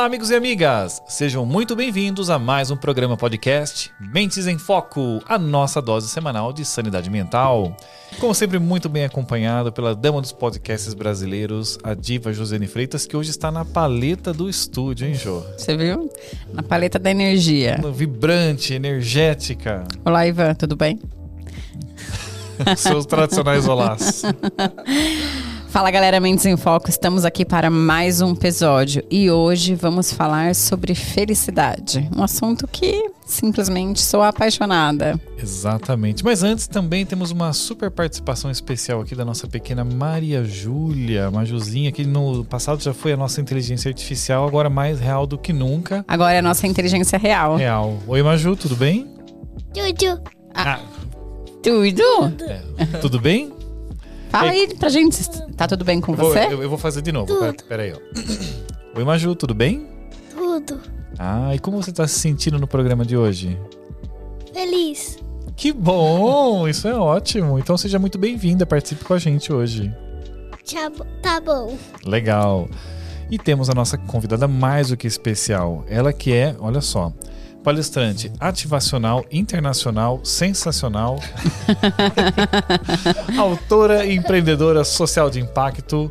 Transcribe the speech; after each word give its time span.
Olá, 0.00 0.06
amigos 0.06 0.30
e 0.30 0.34
amigas! 0.34 1.02
Sejam 1.06 1.44
muito 1.44 1.76
bem-vindos 1.76 2.30
a 2.30 2.38
mais 2.38 2.70
um 2.70 2.76
programa 2.76 3.18
podcast 3.18 3.92
Mentes 4.00 4.46
em 4.46 4.56
Foco, 4.56 5.22
a 5.28 5.38
nossa 5.38 5.82
dose 5.82 6.08
semanal 6.08 6.54
de 6.54 6.64
sanidade 6.64 7.10
mental. 7.10 7.76
Como 8.18 8.34
sempre, 8.34 8.58
muito 8.58 8.88
bem 8.88 9.04
acompanhado 9.04 9.70
pela 9.70 9.94
dama 9.94 10.22
dos 10.22 10.32
podcasts 10.32 10.94
brasileiros, 10.94 11.78
a 11.82 11.92
diva 11.92 12.32
Josiane 12.32 12.66
Freitas, 12.66 13.04
que 13.04 13.14
hoje 13.14 13.28
está 13.28 13.52
na 13.52 13.62
paleta 13.62 14.32
do 14.32 14.48
estúdio, 14.48 15.06
hein, 15.06 15.12
Jô? 15.12 15.42
Você 15.54 15.76
viu? 15.76 16.10
Na 16.50 16.62
paleta 16.62 16.98
da 16.98 17.10
energia. 17.10 17.78
Vibrante, 17.92 18.72
energética. 18.72 19.84
Olá, 20.02 20.26
Ivan, 20.26 20.54
tudo 20.54 20.76
bem? 20.76 20.98
Seus 22.74 23.04
tradicionais 23.04 23.68
olás. 23.68 24.22
Fala 25.70 25.88
galera 25.92 26.18
Mentes 26.18 26.44
em 26.46 26.56
Foco, 26.56 26.90
estamos 26.90 27.24
aqui 27.24 27.44
para 27.44 27.70
mais 27.70 28.20
um 28.20 28.32
episódio 28.32 29.04
e 29.08 29.30
hoje 29.30 29.76
vamos 29.76 30.12
falar 30.12 30.52
sobre 30.52 30.96
felicidade, 30.96 32.10
um 32.14 32.24
assunto 32.24 32.66
que 32.66 33.08
simplesmente 33.24 34.02
sou 34.02 34.20
apaixonada. 34.20 35.18
Exatamente, 35.40 36.24
mas 36.24 36.42
antes 36.42 36.66
também 36.66 37.06
temos 37.06 37.30
uma 37.30 37.52
super 37.52 37.88
participação 37.88 38.50
especial 38.50 39.00
aqui 39.00 39.14
da 39.14 39.24
nossa 39.24 39.46
pequena 39.46 39.84
Maria 39.84 40.42
Júlia, 40.42 41.30
Majuzinha, 41.30 41.92
que 41.92 42.04
no 42.04 42.44
passado 42.44 42.82
já 42.82 42.92
foi 42.92 43.12
a 43.12 43.16
nossa 43.16 43.40
inteligência 43.40 43.88
artificial, 43.88 44.48
agora 44.48 44.68
mais 44.68 44.98
real 44.98 45.24
do 45.24 45.38
que 45.38 45.52
nunca. 45.52 46.04
Agora 46.08 46.32
é 46.32 46.38
a 46.40 46.42
nossa 46.42 46.66
inteligência 46.66 47.16
real. 47.16 47.54
Real. 47.54 47.96
Oi 48.08 48.20
Maju, 48.24 48.56
tudo 48.56 48.74
bem? 48.74 49.06
Tudo. 49.72 50.20
Ah. 50.52 50.80
Tudo? 51.62 52.02
É, 52.76 52.98
tudo 53.00 53.20
bem? 53.20 53.59
Fala 54.30 54.50
aí 54.50 54.74
pra 54.76 54.88
gente, 54.88 55.18
tá 55.56 55.66
tudo 55.66 55.84
bem 55.84 56.00
com 56.00 56.14
Vou- 56.14 56.30
você? 56.30 56.46
eu, 56.46 56.62
eu 56.62 56.68
vou 56.68 56.78
fazer 56.78 57.02
de 57.02 57.10
novo. 57.12 57.36
Pera, 57.38 57.54
pera 57.68 57.82
aí, 57.82 57.92
ó. 57.92 58.98
Oi 58.98 59.04
Maju, 59.04 59.34
tudo 59.34 59.54
bem? 59.54 59.86
Tudo. 60.34 60.80
Ah, 61.18 61.54
e 61.54 61.58
como 61.58 61.82
você 61.82 61.92
tá 61.92 62.06
se 62.06 62.18
sentindo 62.18 62.58
no 62.58 62.66
programa 62.66 63.04
de 63.04 63.16
hoje? 63.16 63.58
Feliz. 64.52 65.18
Que 65.56 65.72
bom! 65.72 66.66
Isso 66.68 66.88
é 66.88 66.94
ótimo. 66.94 67.58
Então 67.58 67.76
seja 67.76 67.98
muito 67.98 68.18
bem-vinda, 68.18 68.64
participe 68.64 69.04
com 69.04 69.14
a 69.14 69.18
gente 69.18 69.52
hoje. 69.52 69.92
Tá, 70.72 70.88
bo- 70.88 71.06
tá 71.20 71.40
bom. 71.40 71.76
Legal. 72.06 72.68
E 73.30 73.38
temos 73.38 73.68
a 73.68 73.74
nossa 73.74 73.98
convidada 73.98 74.46
mais 74.48 74.88
do 74.88 74.96
que 74.96 75.06
especial. 75.06 75.84
Ela 75.88 76.12
que 76.12 76.32
é, 76.32 76.54
olha 76.58 76.80
só, 76.80 77.12
palestrante 77.62 78.32
ativacional, 78.40 79.24
internacional, 79.30 80.20
sensacional, 80.24 81.18
autora 83.38 84.04
e 84.06 84.14
empreendedora 84.14 84.84
social 84.84 85.30
de 85.30 85.40
impacto, 85.40 86.10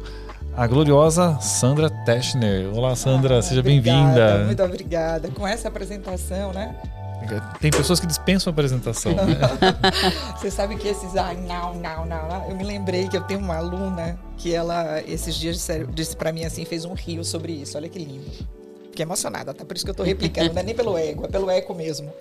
a 0.56 0.68
gloriosa 0.68 1.40
Sandra 1.40 1.90
Teschner. 1.90 2.72
Olá, 2.74 2.96
Sandra, 2.96 3.42
seja 3.42 3.62
Obrigada, 3.62 4.04
bem-vinda. 4.04 4.46
Muito 4.46 4.64
obrigada. 4.64 5.32
Com 5.32 5.48
essa 5.48 5.68
apresentação, 5.68 6.54
né? 6.54 6.76
Tem 7.60 7.70
pessoas 7.70 8.00
que 8.00 8.08
dispensam 8.08 8.50
a 8.50 8.54
apresentação, 8.54 9.14
né? 9.14 9.38
Você 10.40 10.50
sabe 10.50 10.78
que 10.78 10.88
esses 10.88 11.16
ai, 11.16 11.36
não, 11.36 11.76
não, 11.76 12.06
não, 12.06 12.28
não. 12.28 12.50
Eu 12.50 12.56
me 12.56 12.64
lembrei 12.64 13.08
que 13.08 13.18
eu 13.18 13.22
tenho 13.22 13.40
uma 13.40 13.58
aluna 13.58 14.18
que 14.38 14.54
ela, 14.54 15.02
esses 15.02 15.36
dias, 15.36 15.68
disse 15.94 16.16
pra 16.16 16.32
mim 16.32 16.46
assim, 16.46 16.64
fez 16.66 16.86
um 16.86 16.94
rio 16.94 17.24
sobre 17.24 17.54
isso. 17.54 17.78
Olha 17.78 17.90
que 17.90 18.00
lindo. 18.00 18.48
Fiquei 19.00 19.06
emocionada, 19.06 19.54
tá? 19.54 19.64
Por 19.64 19.78
isso 19.78 19.86
que 19.86 19.92
eu 19.92 19.96
tô 19.96 20.04
replicando. 20.04 20.52
Não 20.54 20.60
é 20.60 20.64
nem 20.64 20.76
pelo 20.76 20.98
ego, 20.98 21.24
é 21.24 21.28
pelo 21.30 21.50
eco 21.50 21.74
mesmo. 21.74 22.12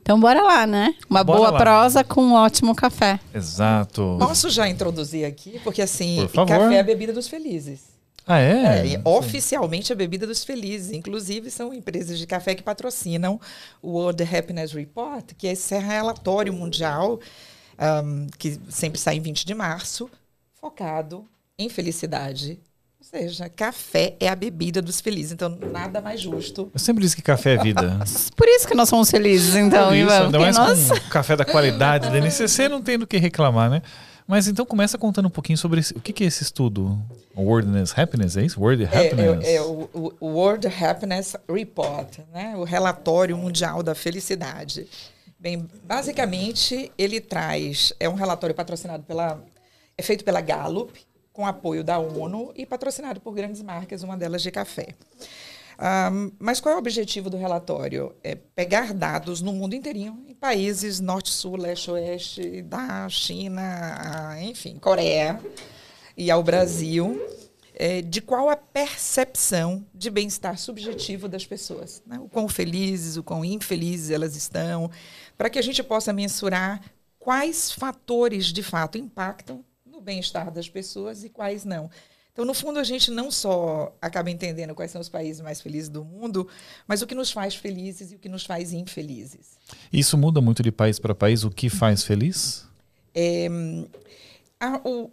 Então 0.00 0.18
bora 0.18 0.42
lá, 0.42 0.66
né? 0.66 0.94
Uma 1.10 1.22
Bora 1.22 1.38
boa 1.38 1.50
lá. 1.50 1.58
prosa 1.58 2.02
com 2.02 2.22
um 2.22 2.32
ótimo 2.32 2.74
café. 2.74 3.20
Exato. 3.34 4.16
Posso 4.18 4.48
já 4.48 4.66
introduzir 4.66 5.26
aqui? 5.26 5.60
Porque 5.62 5.82
assim, 5.82 6.26
Por 6.32 6.46
favor. 6.46 6.62
café 6.62 6.76
é 6.76 6.80
a 6.80 6.82
bebida 6.82 7.12
dos 7.12 7.28
felizes. 7.28 7.97
Ah, 8.28 8.38
É, 8.40 8.80
é? 8.80 8.86
e 8.86 9.00
oficialmente 9.04 9.90
a 9.92 9.96
bebida 9.96 10.26
dos 10.26 10.44
felizes. 10.44 10.92
Inclusive, 10.92 11.50
são 11.50 11.72
empresas 11.72 12.18
de 12.18 12.26
café 12.26 12.54
que 12.54 12.62
patrocinam 12.62 13.40
o 13.80 13.92
World 13.92 14.22
Happiness 14.22 14.72
Report, 14.72 15.32
que 15.36 15.48
é 15.48 15.52
esse 15.52 15.76
relatório 15.78 16.52
mundial 16.52 17.18
ahm, 17.78 18.26
que 18.38 18.60
sempre 18.68 19.00
sai 19.00 19.16
em 19.16 19.20
20 19.20 19.46
de 19.46 19.54
março, 19.54 20.10
focado 20.60 21.24
em 21.58 21.68
felicidade. 21.70 22.60
Ou 23.00 23.06
seja, 23.18 23.48
café 23.48 24.16
é 24.20 24.28
a 24.28 24.34
bebida 24.34 24.82
dos 24.82 25.00
felizes. 25.00 25.32
Então, 25.32 25.56
nada 25.72 26.00
mais 26.00 26.20
justo. 26.20 26.68
Eu 26.74 26.80
sempre 26.80 27.02
disse 27.02 27.16
que 27.16 27.22
café 27.22 27.54
é 27.54 27.62
vida. 27.62 27.98
Por 28.36 28.46
isso 28.48 28.66
que 28.68 28.74
nós 28.74 28.88
somos 28.88 29.10
felizes, 29.10 29.54
então, 29.54 29.88
Por 29.88 29.96
isso, 29.96 30.04
Ivan. 30.04 30.24
ainda 30.26 30.38
mais 30.38 30.56
nós... 30.56 30.88
com 30.88 31.08
café 31.08 31.36
da 31.36 31.44
qualidade 31.44 32.10
da 32.12 32.18
NCC, 32.20 32.68
não 32.68 32.82
tem 32.82 32.98
do 32.98 33.06
que 33.06 33.16
reclamar, 33.16 33.70
né? 33.70 33.82
Mas 34.28 34.46
então 34.46 34.66
começa 34.66 34.98
contando 34.98 35.26
um 35.26 35.30
pouquinho 35.30 35.56
sobre 35.56 35.80
esse- 35.80 35.94
o 35.94 36.00
que, 36.00 36.12
que 36.12 36.22
é 36.22 36.26
esse 36.26 36.42
estudo. 36.42 36.96
Worldness 37.34 37.98
Happiness, 37.98 38.36
é 38.36 38.44
isso? 38.44 38.60
World 38.60 38.84
É, 38.84 38.86
Happiness. 38.86 39.44
é- 39.46 39.54
é 39.54 39.62
o, 39.62 39.88
o- 39.94 40.12
o 40.20 40.26
World 40.26 40.66
Happiness 40.66 41.34
Report, 41.48 42.18
né? 42.32 42.54
o 42.56 42.62
relatório 42.64 43.36
mundial 43.38 43.82
da 43.82 43.94
felicidade. 43.94 44.86
Bem, 45.40 45.66
basicamente, 45.84 46.92
ele 46.98 47.20
traz. 47.22 47.92
É 47.98 48.06
um 48.08 48.14
relatório 48.14 48.54
patrocinado 48.54 49.02
pela. 49.04 49.42
É 49.96 50.02
feito 50.02 50.24
pela 50.24 50.40
Gallup, 50.42 50.92
com 51.32 51.46
apoio 51.46 51.82
da 51.82 51.98
ONU 51.98 52.52
e 52.54 52.66
patrocinado 52.66 53.20
por 53.20 53.32
grandes 53.32 53.62
marcas, 53.62 54.02
uma 54.02 54.16
delas 54.16 54.42
de 54.42 54.50
café. 54.50 54.88
Ahm, 55.78 56.32
mas 56.40 56.60
qual 56.60 56.72
é 56.72 56.76
o 56.76 56.80
objetivo 56.80 57.30
do 57.30 57.36
relatório? 57.36 58.12
É 58.24 58.34
pegar 58.34 58.92
dados 58.92 59.40
no 59.40 59.52
mundo 59.52 59.74
inteirinho, 59.74 60.24
em 60.26 60.34
países 60.34 60.98
norte, 60.98 61.30
sul, 61.30 61.56
leste, 61.56 61.88
oeste, 61.92 62.62
da 62.62 63.08
China, 63.08 63.62
a, 63.62 64.42
enfim, 64.42 64.76
Coreia 64.76 65.40
e 66.16 66.32
ao 66.32 66.42
Brasil, 66.42 67.24
é, 67.74 68.02
de 68.02 68.20
qual 68.20 68.50
a 68.50 68.56
percepção 68.56 69.86
de 69.94 70.10
bem-estar 70.10 70.58
subjetivo 70.58 71.28
das 71.28 71.46
pessoas. 71.46 72.02
Né? 72.04 72.18
O 72.18 72.28
quão 72.28 72.48
felizes, 72.48 73.16
o 73.16 73.22
quão 73.22 73.44
infelizes 73.44 74.10
elas 74.10 74.34
estão, 74.34 74.90
para 75.36 75.48
que 75.48 75.60
a 75.60 75.62
gente 75.62 75.80
possa 75.84 76.12
mensurar 76.12 76.82
quais 77.20 77.70
fatores 77.70 78.46
de 78.46 78.64
fato 78.64 78.98
impactam 78.98 79.64
no 79.86 80.00
bem-estar 80.00 80.50
das 80.50 80.68
pessoas 80.68 81.22
e 81.22 81.28
quais 81.28 81.64
não. 81.64 81.88
Então, 82.38 82.46
no 82.46 82.54
fundo, 82.54 82.78
a 82.78 82.84
gente 82.84 83.10
não 83.10 83.32
só 83.32 83.92
acaba 84.00 84.30
entendendo 84.30 84.72
quais 84.72 84.92
são 84.92 85.00
os 85.00 85.08
países 85.08 85.40
mais 85.42 85.60
felizes 85.60 85.88
do 85.88 86.04
mundo, 86.04 86.46
mas 86.86 87.02
o 87.02 87.06
que 87.08 87.12
nos 87.16 87.32
faz 87.32 87.56
felizes 87.56 88.12
e 88.12 88.14
o 88.14 88.18
que 88.20 88.28
nos 88.28 88.46
faz 88.46 88.72
infelizes. 88.72 89.58
Isso 89.92 90.16
muda 90.16 90.40
muito 90.40 90.62
de 90.62 90.70
país 90.70 91.00
para 91.00 91.12
país, 91.16 91.42
o 91.42 91.50
que 91.50 91.68
faz 91.68 92.04
feliz? 92.04 92.64
A- 94.60 94.80
o- 94.84 95.10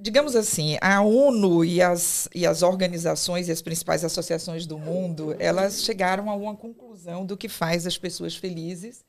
digamos 0.00 0.34
assim, 0.34 0.76
a 0.80 1.00
ONU 1.02 1.64
e 1.64 1.80
as, 1.80 2.28
e 2.34 2.44
as 2.44 2.62
organizações 2.62 3.46
e 3.46 3.52
as 3.52 3.62
principais 3.62 4.02
associações 4.04 4.66
do 4.66 4.76
mundo, 4.76 5.36
elas 5.38 5.84
chegaram 5.84 6.28
a 6.28 6.34
uma 6.34 6.56
conclusão 6.56 7.24
do 7.24 7.36
que 7.36 7.48
faz 7.48 7.86
as 7.86 7.96
pessoas 7.96 8.34
felizes 8.34 9.04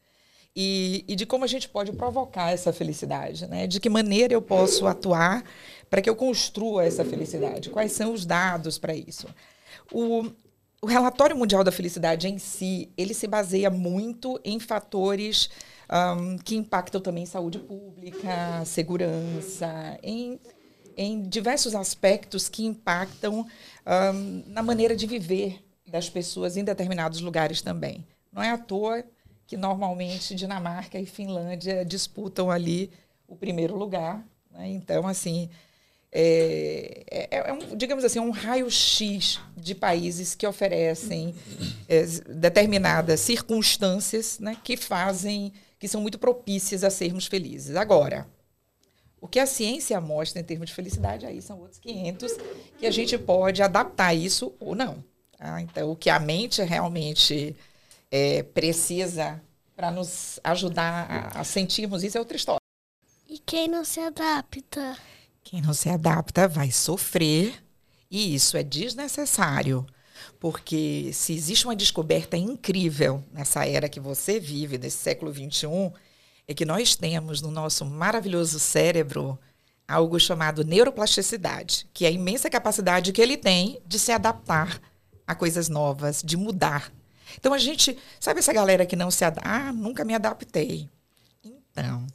e, 0.55 1.03
e 1.07 1.15
de 1.15 1.25
como 1.25 1.43
a 1.43 1.47
gente 1.47 1.67
pode 1.69 1.91
provocar 1.91 2.51
essa 2.51 2.71
felicidade, 2.73 3.47
né? 3.47 3.67
De 3.67 3.79
que 3.79 3.89
maneira 3.89 4.33
eu 4.33 4.41
posso 4.41 4.85
atuar 4.87 5.43
para 5.89 6.01
que 6.01 6.09
eu 6.09 6.15
construa 6.15 6.85
essa 6.85 7.05
felicidade? 7.05 7.69
Quais 7.69 7.91
são 7.91 8.13
os 8.13 8.25
dados 8.25 8.77
para 8.77 8.95
isso? 8.95 9.27
O, 9.91 10.25
o 10.81 10.85
relatório 10.85 11.35
mundial 11.35 11.63
da 11.63 11.71
felicidade 11.71 12.27
em 12.27 12.37
si, 12.37 12.91
ele 12.97 13.13
se 13.13 13.27
baseia 13.27 13.69
muito 13.69 14.39
em 14.43 14.59
fatores 14.59 15.49
um, 15.89 16.37
que 16.37 16.55
impactam 16.55 16.99
também 16.99 17.25
saúde 17.25 17.59
pública, 17.59 18.63
segurança, 18.65 19.97
em, 20.03 20.39
em 20.95 21.21
diversos 21.21 21.73
aspectos 21.73 22.49
que 22.49 22.65
impactam 22.65 23.45
um, 23.85 24.43
na 24.47 24.61
maneira 24.61 24.95
de 24.95 25.07
viver 25.07 25.63
das 25.87 26.09
pessoas 26.09 26.57
em 26.57 26.63
determinados 26.63 27.21
lugares 27.21 27.61
também. 27.61 28.05
Não 28.31 28.43
é 28.43 28.49
à 28.49 28.57
toa 28.57 29.03
que 29.47 29.55
normalmente 29.55 30.35
Dinamarca 30.35 30.99
e 30.99 31.05
Finlândia 31.05 31.85
disputam 31.85 32.51
ali 32.51 32.91
o 33.27 33.35
primeiro 33.35 33.77
lugar. 33.77 34.23
Né? 34.51 34.67
Então, 34.67 35.07
assim, 35.07 35.49
é, 36.11 37.03
é, 37.09 37.49
é, 37.49 37.53
um, 37.53 37.75
digamos 37.75 38.03
assim, 38.03 38.19
um 38.19 38.31
raio-x 38.31 39.39
de 39.55 39.75
países 39.75 40.35
que 40.35 40.47
oferecem 40.47 41.35
é, 41.87 42.05
determinadas 42.29 43.19
circunstâncias 43.19 44.39
né, 44.39 44.57
que 44.63 44.77
fazem, 44.77 45.53
que 45.77 45.87
são 45.87 46.01
muito 46.01 46.17
propícias 46.17 46.83
a 46.83 46.89
sermos 46.89 47.27
felizes. 47.27 47.75
Agora, 47.75 48.27
o 49.19 49.27
que 49.27 49.39
a 49.39 49.45
ciência 49.45 49.99
mostra 49.99 50.39
em 50.39 50.43
termos 50.43 50.69
de 50.69 50.75
felicidade, 50.75 51.25
aí 51.25 51.41
são 51.41 51.59
outros 51.59 51.79
500, 51.79 52.37
que 52.79 52.85
a 52.85 52.91
gente 52.91 53.17
pode 53.17 53.61
adaptar 53.61 54.13
isso 54.13 54.53
ou 54.59 54.75
não. 54.75 55.03
Tá? 55.37 55.61
Então, 55.61 55.91
o 55.91 55.95
que 55.95 56.09
a 56.09 56.19
mente 56.19 56.61
realmente 56.63 57.55
é, 58.09 58.43
precisa 58.43 59.41
para 59.75 59.91
nos 59.91 60.39
ajudar 60.43 61.05
a, 61.09 61.41
a 61.41 61.43
sentirmos 61.43 62.03
isso 62.03 62.17
é 62.17 62.19
outra 62.19 62.37
história. 62.37 62.61
E 63.27 63.37
quem 63.37 63.67
não 63.67 63.83
se 63.83 63.99
adapta? 63.99 64.97
Quem 65.49 65.61
não 65.61 65.73
se 65.73 65.87
adapta 65.87 66.45
vai 66.45 66.71
sofrer 66.71 67.63
e 68.11 68.35
isso 68.35 68.57
é 68.57 68.63
desnecessário. 68.63 69.85
Porque 70.41 71.11
se 71.13 71.31
existe 71.31 71.63
uma 71.63 71.75
descoberta 71.75 72.35
incrível 72.35 73.23
nessa 73.31 73.65
era 73.65 73.87
que 73.87 73.97
você 73.97 74.41
vive, 74.41 74.77
desse 74.77 74.97
século 74.97 75.33
XXI, 75.33 75.93
é 76.49 76.53
que 76.53 76.65
nós 76.65 76.97
temos 76.97 77.41
no 77.41 77.49
nosso 77.49 77.85
maravilhoso 77.85 78.59
cérebro 78.59 79.39
algo 79.87 80.19
chamado 80.19 80.65
neuroplasticidade, 80.65 81.87
que 81.93 82.03
é 82.03 82.09
a 82.09 82.11
imensa 82.11 82.49
capacidade 82.49 83.13
que 83.13 83.21
ele 83.21 83.37
tem 83.37 83.81
de 83.87 83.97
se 83.97 84.11
adaptar 84.11 84.81
a 85.25 85.33
coisas 85.33 85.69
novas, 85.69 86.21
de 86.21 86.35
mudar. 86.35 86.91
Então 87.39 87.53
a 87.53 87.57
gente, 87.57 87.97
sabe 88.19 88.41
essa 88.41 88.51
galera 88.51 88.85
que 88.85 88.97
não 88.97 89.09
se 89.09 89.23
adapta? 89.23 89.49
Ah, 89.49 89.71
nunca 89.71 90.03
me 90.03 90.13
adaptei. 90.13 90.89
Então, 91.41 92.05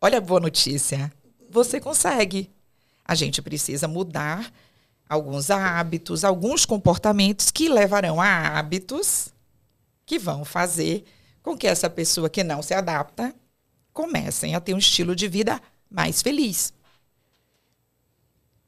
olha 0.00 0.18
a 0.18 0.20
boa 0.20 0.40
notícia. 0.40 1.12
Você 1.48 1.80
consegue. 1.80 2.50
A 3.04 3.14
gente 3.14 3.42
precisa 3.42 3.88
mudar 3.88 4.52
alguns 5.08 5.50
hábitos, 5.50 6.24
alguns 6.24 6.64
comportamentos 6.64 7.50
que 7.50 7.68
levarão 7.68 8.20
a 8.20 8.58
hábitos 8.58 9.28
que 10.06 10.18
vão 10.18 10.44
fazer 10.44 11.04
com 11.42 11.56
que 11.56 11.66
essa 11.66 11.90
pessoa 11.90 12.30
que 12.30 12.42
não 12.42 12.62
se 12.62 12.72
adapta 12.72 13.34
comecem 13.92 14.54
a 14.54 14.60
ter 14.60 14.74
um 14.74 14.78
estilo 14.78 15.14
de 15.14 15.28
vida 15.28 15.60
mais 15.90 16.22
feliz. 16.22 16.72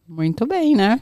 Muito 0.06 0.46
bem, 0.46 0.76
né? 0.76 1.00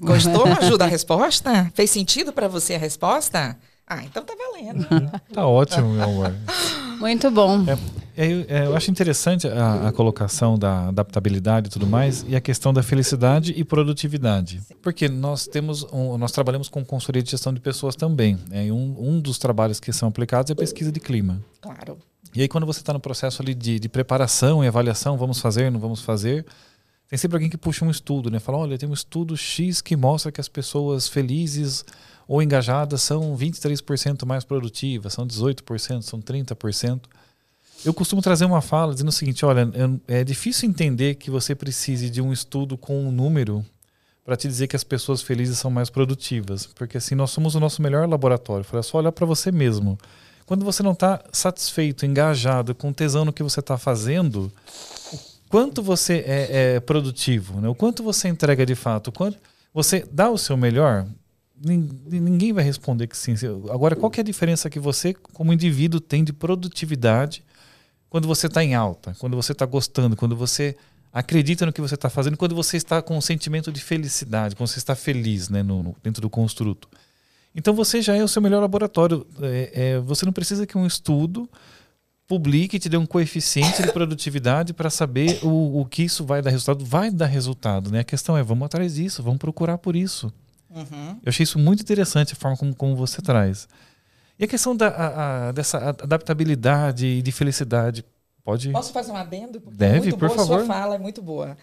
Gostou? 0.00 0.46
Ajuda 0.60 0.84
a 0.84 0.88
resposta? 0.88 1.70
Fez 1.74 1.90
sentido 1.90 2.32
para 2.32 2.48
você 2.48 2.74
a 2.74 2.78
resposta? 2.78 3.58
Ah, 3.86 4.02
então 4.02 4.24
tá 4.24 4.34
valendo. 4.34 4.86
tá 5.32 5.46
ótimo, 5.46 5.92
meu 5.92 6.02
amor. 6.02 6.34
Muito 6.98 7.30
bom. 7.30 7.64
É, 8.16 8.26
é, 8.26 8.46
é, 8.48 8.66
eu 8.66 8.74
acho 8.74 8.90
interessante 8.90 9.46
a, 9.46 9.88
a, 9.88 9.92
colocação 9.92 10.58
da 10.58 10.88
adaptabilidade 10.88 11.68
e 11.68 11.70
tudo 11.70 11.86
mais 11.86 12.24
e 12.26 12.34
a 12.34 12.40
questão 12.40 12.72
da 12.72 12.82
felicidade 12.82 13.52
e 13.54 13.62
produtividade. 13.62 14.60
Porque 14.82 15.08
nós 15.08 15.46
temos 15.46 15.84
um, 15.92 16.16
nós 16.16 16.32
trabalhamos 16.32 16.68
com 16.68 16.84
consultoria 16.84 17.22
de 17.22 17.30
gestão 17.30 17.52
de 17.52 17.60
pessoas 17.60 17.94
também. 17.94 18.38
Né? 18.48 18.72
um, 18.72 18.96
um 18.98 19.20
dos 19.20 19.38
trabalhos 19.38 19.78
que 19.78 19.92
são 19.92 20.08
aplicados 20.08 20.50
é 20.50 20.54
a 20.54 20.56
pesquisa 20.56 20.90
de 20.90 20.98
clima. 20.98 21.40
Claro. 21.60 21.98
E 22.34 22.40
aí 22.40 22.48
quando 22.48 22.66
você 22.66 22.80
está 22.80 22.92
no 22.92 23.00
processo 23.00 23.42
ali 23.42 23.54
de, 23.54 23.78
de 23.78 23.88
preparação 23.88 24.64
e 24.64 24.66
avaliação, 24.66 25.18
vamos 25.18 25.38
fazer, 25.38 25.70
não 25.70 25.78
vamos 25.78 26.00
fazer, 26.00 26.44
tem 27.08 27.18
sempre 27.18 27.36
alguém 27.36 27.50
que 27.50 27.56
puxa 27.56 27.84
um 27.84 27.90
estudo, 27.90 28.30
né? 28.30 28.38
Fala, 28.40 28.58
olha, 28.58 28.78
tem 28.78 28.88
um 28.88 28.94
estudo 28.94 29.36
X 29.36 29.80
que 29.80 29.96
mostra 29.96 30.32
que 30.32 30.40
as 30.40 30.48
pessoas 30.48 31.08
felizes 31.08 31.84
ou 32.26 32.42
engajadas 32.42 33.02
são 33.02 33.36
23% 33.36 34.26
mais 34.26 34.44
produtivas, 34.44 35.12
são 35.12 35.26
18%, 35.26 36.02
são 36.02 36.20
30%. 36.20 37.02
Eu 37.84 37.94
costumo 37.94 38.20
trazer 38.20 38.44
uma 38.44 38.60
fala 38.60 38.92
dizendo 38.92 39.08
o 39.08 39.12
seguinte: 39.12 39.44
olha, 39.44 39.68
é 40.08 40.24
difícil 40.24 40.68
entender 40.68 41.14
que 41.14 41.30
você 41.30 41.54
precise 41.54 42.10
de 42.10 42.20
um 42.20 42.32
estudo 42.32 42.76
com 42.76 43.06
um 43.06 43.12
número 43.12 43.64
para 44.24 44.36
te 44.36 44.48
dizer 44.48 44.66
que 44.66 44.74
as 44.74 44.82
pessoas 44.82 45.22
felizes 45.22 45.58
são 45.58 45.70
mais 45.70 45.88
produtivas, 45.88 46.66
porque 46.66 46.98
assim 46.98 47.14
nós 47.14 47.30
somos 47.30 47.54
o 47.54 47.60
nosso 47.60 47.80
melhor 47.80 48.08
laboratório. 48.08 48.66
É 48.72 48.82
só 48.82 48.98
olhar 48.98 49.12
para 49.12 49.24
você 49.24 49.52
mesmo. 49.52 49.96
Quando 50.44 50.64
você 50.64 50.82
não 50.82 50.92
está 50.92 51.22
satisfeito, 51.32 52.04
engajado, 52.04 52.74
com 52.74 52.92
tesão 52.92 53.24
no 53.24 53.32
que 53.32 53.42
você 53.42 53.60
está 53.60 53.78
fazendo, 53.78 54.50
quanto 55.56 55.82
você 55.82 56.22
é, 56.26 56.74
é 56.74 56.80
produtivo, 56.80 57.62
né? 57.62 57.68
o 57.70 57.74
quanto 57.74 58.02
você 58.02 58.28
entrega 58.28 58.66
de 58.66 58.74
fato, 58.74 59.10
quanto 59.10 59.38
você 59.72 60.06
dá 60.12 60.28
o 60.28 60.36
seu 60.36 60.54
melhor, 60.54 61.06
ninguém 61.58 62.52
vai 62.52 62.62
responder 62.62 63.06
que 63.06 63.16
sim. 63.16 63.32
Agora, 63.70 63.96
qual 63.96 64.12
é 64.14 64.20
a 64.20 64.22
diferença 64.22 64.68
que 64.68 64.78
você, 64.78 65.14
como 65.14 65.54
indivíduo, 65.54 65.98
tem 65.98 66.22
de 66.22 66.30
produtividade 66.30 67.42
quando 68.10 68.28
você 68.28 68.48
está 68.48 68.62
em 68.62 68.74
alta, 68.74 69.16
quando 69.18 69.34
você 69.34 69.52
está 69.52 69.64
gostando, 69.64 70.14
quando 70.14 70.36
você 70.36 70.76
acredita 71.10 71.64
no 71.64 71.72
que 71.72 71.80
você 71.80 71.94
está 71.94 72.10
fazendo, 72.10 72.36
quando 72.36 72.54
você 72.54 72.76
está 72.76 73.00
com 73.00 73.16
um 73.16 73.22
sentimento 73.22 73.72
de 73.72 73.80
felicidade, 73.80 74.54
quando 74.54 74.68
você 74.68 74.78
está 74.78 74.94
feliz 74.94 75.48
né, 75.48 75.62
no, 75.62 75.82
no, 75.82 75.96
dentro 76.02 76.20
do 76.20 76.28
construto. 76.28 76.86
Então 77.54 77.72
você 77.72 78.02
já 78.02 78.14
é 78.14 78.22
o 78.22 78.28
seu 78.28 78.42
melhor 78.42 78.60
laboratório. 78.60 79.26
É, 79.40 79.70
é, 79.72 80.00
você 80.00 80.26
não 80.26 80.34
precisa 80.34 80.66
que 80.66 80.76
um 80.76 80.86
estudo 80.86 81.48
publique 82.26 82.76
e 82.76 82.78
te 82.78 82.88
dê 82.88 82.96
um 82.96 83.06
coeficiente 83.06 83.82
de 83.82 83.92
produtividade 83.92 84.72
para 84.72 84.90
saber 84.90 85.38
o, 85.44 85.80
o 85.80 85.86
que 85.86 86.02
isso 86.02 86.24
vai 86.24 86.42
dar 86.42 86.50
resultado. 86.50 86.84
Vai 86.84 87.10
dar 87.10 87.26
resultado. 87.26 87.90
Né? 87.90 88.00
A 88.00 88.04
questão 88.04 88.36
é, 88.36 88.42
vamos 88.42 88.66
atrás 88.66 88.94
disso, 88.94 89.22
vamos 89.22 89.38
procurar 89.38 89.78
por 89.78 89.94
isso. 89.94 90.32
Uhum. 90.70 91.18
Eu 91.22 91.28
achei 91.28 91.44
isso 91.44 91.58
muito 91.58 91.80
interessante, 91.80 92.32
a 92.32 92.36
forma 92.36 92.56
como, 92.56 92.74
como 92.74 92.96
você 92.96 93.22
traz. 93.22 93.68
E 94.38 94.44
a 94.44 94.46
questão 94.46 94.76
da, 94.76 94.88
a, 94.88 95.48
a, 95.48 95.52
dessa 95.52 95.78
adaptabilidade 95.78 97.06
e 97.06 97.22
de 97.22 97.32
felicidade, 97.32 98.04
pode... 98.44 98.70
Posso 98.70 98.92
fazer 98.92 99.12
um 99.12 99.16
adendo? 99.16 99.60
Porque 99.60 99.78
Deve, 99.78 99.96
é 99.96 100.00
muito 100.00 100.18
por 100.18 100.28
boa, 100.28 100.38
favor. 100.38 100.58
sua 100.58 100.66
fala 100.66 100.96
é 100.96 100.98
muito 100.98 101.22
boa. 101.22 101.56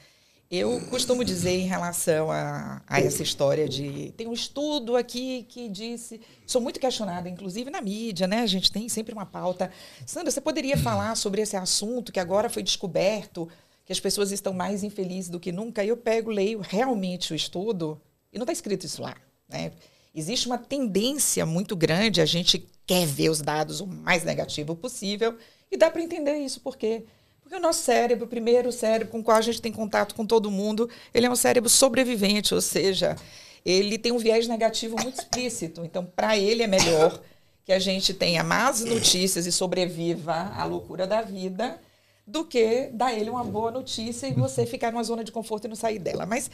Eu 0.55 0.79
costumo 0.81 1.25
dizer 1.25 1.49
em 1.49 1.65
relação 1.65 2.29
a, 2.29 2.79
a, 2.85 2.99
essa 2.99 3.23
história 3.23 3.67
de. 3.67 4.13
Tem 4.15 4.27
um 4.27 4.33
estudo 4.33 4.95
aqui 4.95 5.47
que 5.49 5.67
disse. 5.67 6.21
Sou 6.45 6.61
muito 6.61 6.79
questionada, 6.79 7.27
inclusive 7.27 7.71
na 7.71 7.81
mídia, 7.81 8.27
né? 8.27 8.41
A 8.41 8.45
gente 8.45 8.71
tem 8.71 8.87
sempre 8.87 9.15
uma 9.15 9.25
pauta. 9.25 9.71
Sandra, 10.05 10.29
você 10.29 10.39
poderia 10.39 10.77
falar 10.77 11.15
sobre 11.15 11.41
esse 11.41 11.55
assunto 11.55 12.11
que 12.11 12.19
agora 12.19 12.51
foi 12.51 12.61
descoberto, 12.61 13.49
que 13.83 13.91
as 13.91 13.99
pessoas 13.99 14.31
estão 14.31 14.53
mais 14.53 14.83
infelizes 14.83 15.27
do 15.27 15.39
que 15.39 15.51
nunca? 15.51 15.83
E 15.83 15.87
eu 15.87 15.97
pego, 15.97 16.29
leio 16.29 16.61
realmente 16.61 17.33
o 17.33 17.35
estudo. 17.35 17.99
E 18.31 18.37
não 18.37 18.43
está 18.43 18.53
escrito 18.53 18.85
isso 18.85 19.01
lá. 19.01 19.15
Né? 19.49 19.71
Existe 20.13 20.45
uma 20.45 20.59
tendência 20.59 21.47
muito 21.47 21.75
grande, 21.75 22.21
a 22.21 22.27
gente 22.27 22.63
quer 22.85 23.07
ver 23.07 23.29
os 23.29 23.41
dados 23.41 23.81
o 23.81 23.87
mais 23.87 24.23
negativo 24.23 24.75
possível, 24.75 25.35
e 25.71 25.77
dá 25.77 25.89
para 25.89 26.03
entender 26.03 26.35
isso, 26.35 26.61
porque 26.61 27.05
porque 27.53 27.57
o 27.57 27.61
nosso 27.61 27.83
cérebro, 27.83 28.25
o 28.25 28.27
primeiro 28.27 28.71
cérebro 28.71 29.09
com 29.09 29.19
o 29.19 29.23
qual 29.23 29.37
a 29.37 29.41
gente 29.41 29.61
tem 29.61 29.71
contato 29.71 30.15
com 30.15 30.25
todo 30.25 30.49
mundo, 30.49 30.89
ele 31.13 31.27
é 31.27 31.29
um 31.29 31.35
cérebro 31.35 31.69
sobrevivente, 31.69 32.55
ou 32.55 32.61
seja, 32.61 33.15
ele 33.63 33.99
tem 33.99 34.11
um 34.11 34.17
viés 34.17 34.47
negativo 34.47 34.95
muito 34.99 35.19
explícito. 35.19 35.85
Então, 35.85 36.03
para 36.03 36.35
ele 36.35 36.63
é 36.63 36.67
melhor 36.67 37.21
que 37.63 37.71
a 37.71 37.77
gente 37.77 38.11
tenha 38.11 38.43
más 38.43 38.83
notícias 38.83 39.45
e 39.45 39.51
sobreviva 39.51 40.33
à 40.33 40.65
loucura 40.65 41.05
da 41.05 41.21
vida 41.21 41.79
do 42.25 42.43
que 42.43 42.89
dar 42.91 43.13
ele 43.13 43.29
uma 43.29 43.43
boa 43.43 43.69
notícia 43.69 44.25
e 44.25 44.33
você 44.33 44.65
ficar 44.65 44.91
numa 44.91 45.03
zona 45.03 45.23
de 45.23 45.31
conforto 45.31 45.65
e 45.65 45.67
não 45.67 45.75
sair 45.75 45.99
dela. 45.99 46.25
Mas 46.25 46.49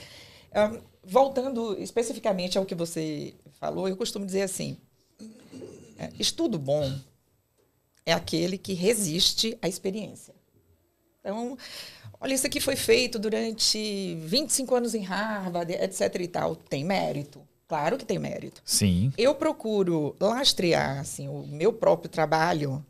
um, 0.53 0.81
voltando 1.01 1.81
especificamente 1.81 2.57
ao 2.57 2.65
que 2.65 2.75
você 2.75 3.35
falou, 3.59 3.87
eu 3.87 3.95
costumo 3.95 4.25
dizer 4.25 4.41
assim: 4.41 4.75
é, 5.97 6.09
estudo 6.19 6.59
bom 6.59 6.93
é 8.05 8.11
aquele 8.11 8.57
que 8.57 8.73
resiste 8.73 9.57
à 9.61 9.67
experiência. 9.69 10.38
Então, 11.29 11.55
olha, 12.19 12.33
isso 12.33 12.47
aqui 12.47 12.59
foi 12.59 12.75
feito 12.75 13.19
durante 13.19 14.15
25 14.15 14.75
anos 14.75 14.95
em 14.95 15.03
Harvard, 15.03 15.71
etc 15.71 16.15
e 16.19 16.27
tal. 16.27 16.55
Tem 16.55 16.83
mérito. 16.83 17.41
Claro 17.67 17.99
que 17.99 18.05
tem 18.05 18.17
mérito. 18.17 18.63
Sim. 18.65 19.13
Eu 19.15 19.35
procuro 19.35 20.15
lastrear 20.19 20.99
assim, 20.99 21.27
o 21.27 21.45
meu 21.45 21.71
próprio 21.71 22.09
trabalho 22.09 22.83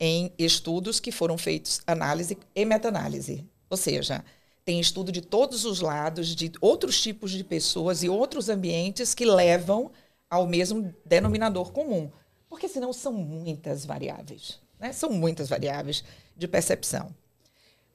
em 0.00 0.32
estudos 0.36 0.98
que 0.98 1.12
foram 1.12 1.38
feitos 1.38 1.80
análise 1.86 2.36
e 2.52 2.64
meta-análise. 2.64 3.44
Ou 3.70 3.76
seja, 3.76 4.24
tem 4.64 4.80
estudo 4.80 5.12
de 5.12 5.20
todos 5.20 5.64
os 5.64 5.80
lados, 5.80 6.34
de 6.34 6.50
outros 6.60 7.00
tipos 7.00 7.30
de 7.30 7.44
pessoas 7.44 8.02
e 8.02 8.08
outros 8.08 8.48
ambientes 8.48 9.14
que 9.14 9.24
levam 9.24 9.92
ao 10.28 10.48
mesmo 10.48 10.92
denominador 11.04 11.70
comum. 11.70 12.10
Porque 12.48 12.66
senão 12.66 12.92
são 12.92 13.12
muitas 13.12 13.86
variáveis. 13.86 14.58
Né? 14.80 14.92
São 14.92 15.10
muitas 15.10 15.48
variáveis 15.48 16.02
de 16.36 16.48
percepção. 16.48 17.14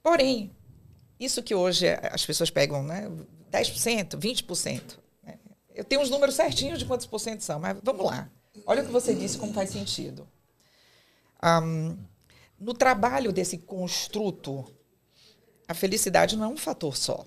Porém, 0.04 0.52
isso 1.18 1.42
que 1.42 1.56
hoje 1.56 1.88
as 2.12 2.26
pessoas 2.26 2.50
pegam, 2.50 2.84
né? 2.84 3.10
10%, 3.50 4.18
20%. 4.18 5.00
Né? 5.24 5.40
Eu 5.74 5.86
tenho 5.86 6.02
os 6.02 6.10
números 6.10 6.36
certinhos 6.36 6.80
de 6.80 6.86
quantos 6.86 7.06
por 7.06 7.20
cento 7.20 7.42
são, 7.42 7.60
mas 7.60 7.78
vamos 7.82 8.06
lá. 8.06 8.30
Olha 8.66 8.84
o 8.84 8.86
que 8.86 8.92
você 8.92 9.16
disse, 9.16 9.38
como 9.38 9.54
faz 9.54 9.70
sentido. 9.70 10.28
Um, 11.42 11.98
no 12.60 12.74
trabalho 12.74 13.32
desse 13.32 13.58
construto, 13.58 14.66
a 15.68 15.74
felicidade 15.74 16.36
não 16.36 16.46
é 16.46 16.48
um 16.48 16.58
fator 16.58 16.96
só. 16.98 17.26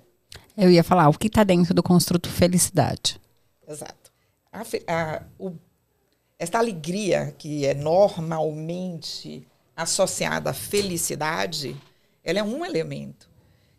Eu 0.55 0.71
ia 0.71 0.83
falar, 0.83 1.09
o 1.09 1.17
que 1.17 1.27
está 1.27 1.43
dentro 1.43 1.73
do 1.73 1.83
construto 1.83 2.29
felicidade? 2.29 3.19
Exato. 3.67 4.11
A, 4.51 4.61
a, 4.61 5.23
o, 5.37 5.55
esta 6.39 6.57
alegria 6.57 7.33
que 7.37 7.65
é 7.65 7.73
normalmente 7.73 9.47
associada 9.75 10.49
à 10.49 10.53
felicidade, 10.53 11.75
ela 12.27 12.39
é 12.39 12.43
um 12.43 12.65
elemento. 12.65 13.29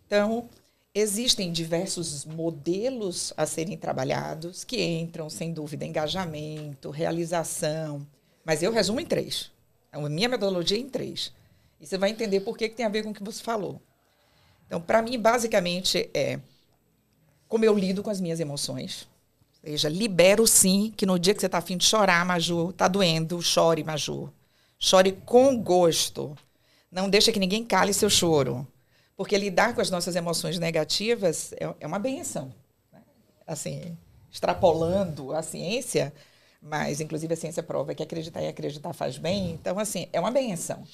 Então, 0.07 0.49
existem 0.95 1.53
diversos 1.53 2.25
modelos 2.25 3.31
a 3.37 3.45
serem 3.45 3.77
trabalhados 3.77 4.65
que 4.65 4.83
entram, 4.83 5.29
sem 5.29 5.53
dúvida, 5.53 5.85
engajamento, 5.85 6.89
realização, 6.89 8.07
mas 8.43 8.63
eu 8.63 8.73
resumo 8.73 9.01
em 9.01 9.05
três. 9.05 9.51
A 9.93 10.01
minha 10.09 10.31
metodologia 10.31 10.79
é 10.79 10.81
em 10.81 10.89
três. 10.89 11.31
E 11.79 11.87
você 11.87 11.99
vai 11.99 12.09
entender 12.09 12.41
por 12.41 12.57
que, 12.57 12.71
que 12.71 12.75
tem 12.75 12.87
a 12.87 12.89
ver 12.89 13.03
com 13.03 13.11
o 13.11 13.15
que 13.15 13.23
você 13.23 13.43
falou. 13.43 13.83
Então, 14.67 14.81
para 14.81 15.03
mim, 15.03 15.21
basicamente, 15.21 16.09
é 16.15 16.41
como 17.47 17.67
eu 17.67 17.77
lido 17.77 18.03
com 18.03 18.09
as 18.09 18.21
minhas 18.21 18.41
emoções. 18.41 19.07
Ou 19.63 19.71
seja, 19.71 19.91
libero 19.91 20.47
sim 20.47 20.91
que 20.97 21.05
no 21.05 21.19
dia 21.19 21.35
que 21.35 21.41
você 21.41 21.47
está 21.47 21.59
afim 21.59 21.77
de 21.77 21.85
chorar, 21.85 22.25
Maju, 22.25 22.71
está 22.71 22.89
doendo, 22.89 23.43
chore, 23.43 23.85
Maju. 23.85 24.33
Chore 24.79 25.13
com 25.27 25.63
gosto. 25.63 26.35
Não 26.91 27.09
deixa 27.09 27.33
que 27.33 27.39
ninguém 27.39 27.65
cale 27.65 27.93
seu 27.93 28.09
choro. 28.09 28.67
Porque 29.17 29.37
lidar 29.37 29.75
com 29.75 29.81
as 29.81 29.91
nossas 29.91 30.15
emoções 30.15 30.59
negativas 30.59 31.53
é, 31.55 31.75
é 31.81 31.87
uma 31.87 31.99
benção. 31.99 32.53
Né? 32.93 33.01
Assim, 33.47 33.97
extrapolando 34.31 35.33
a 35.33 35.43
ciência, 35.43 36.13
mas 36.63 37.01
inclusive 37.01 37.35
a 37.35 37.37
ciência 37.37 37.63
prova 37.63 37.95
que 37.95 38.03
acreditar 38.03 38.43
e 38.43 38.49
acreditar 38.49 38.93
faz 38.93 39.19
bem. 39.19 39.51
Então, 39.51 39.79
assim, 39.79 40.09
é 40.13 40.21
uma 40.21 40.31
benção. 40.31 40.85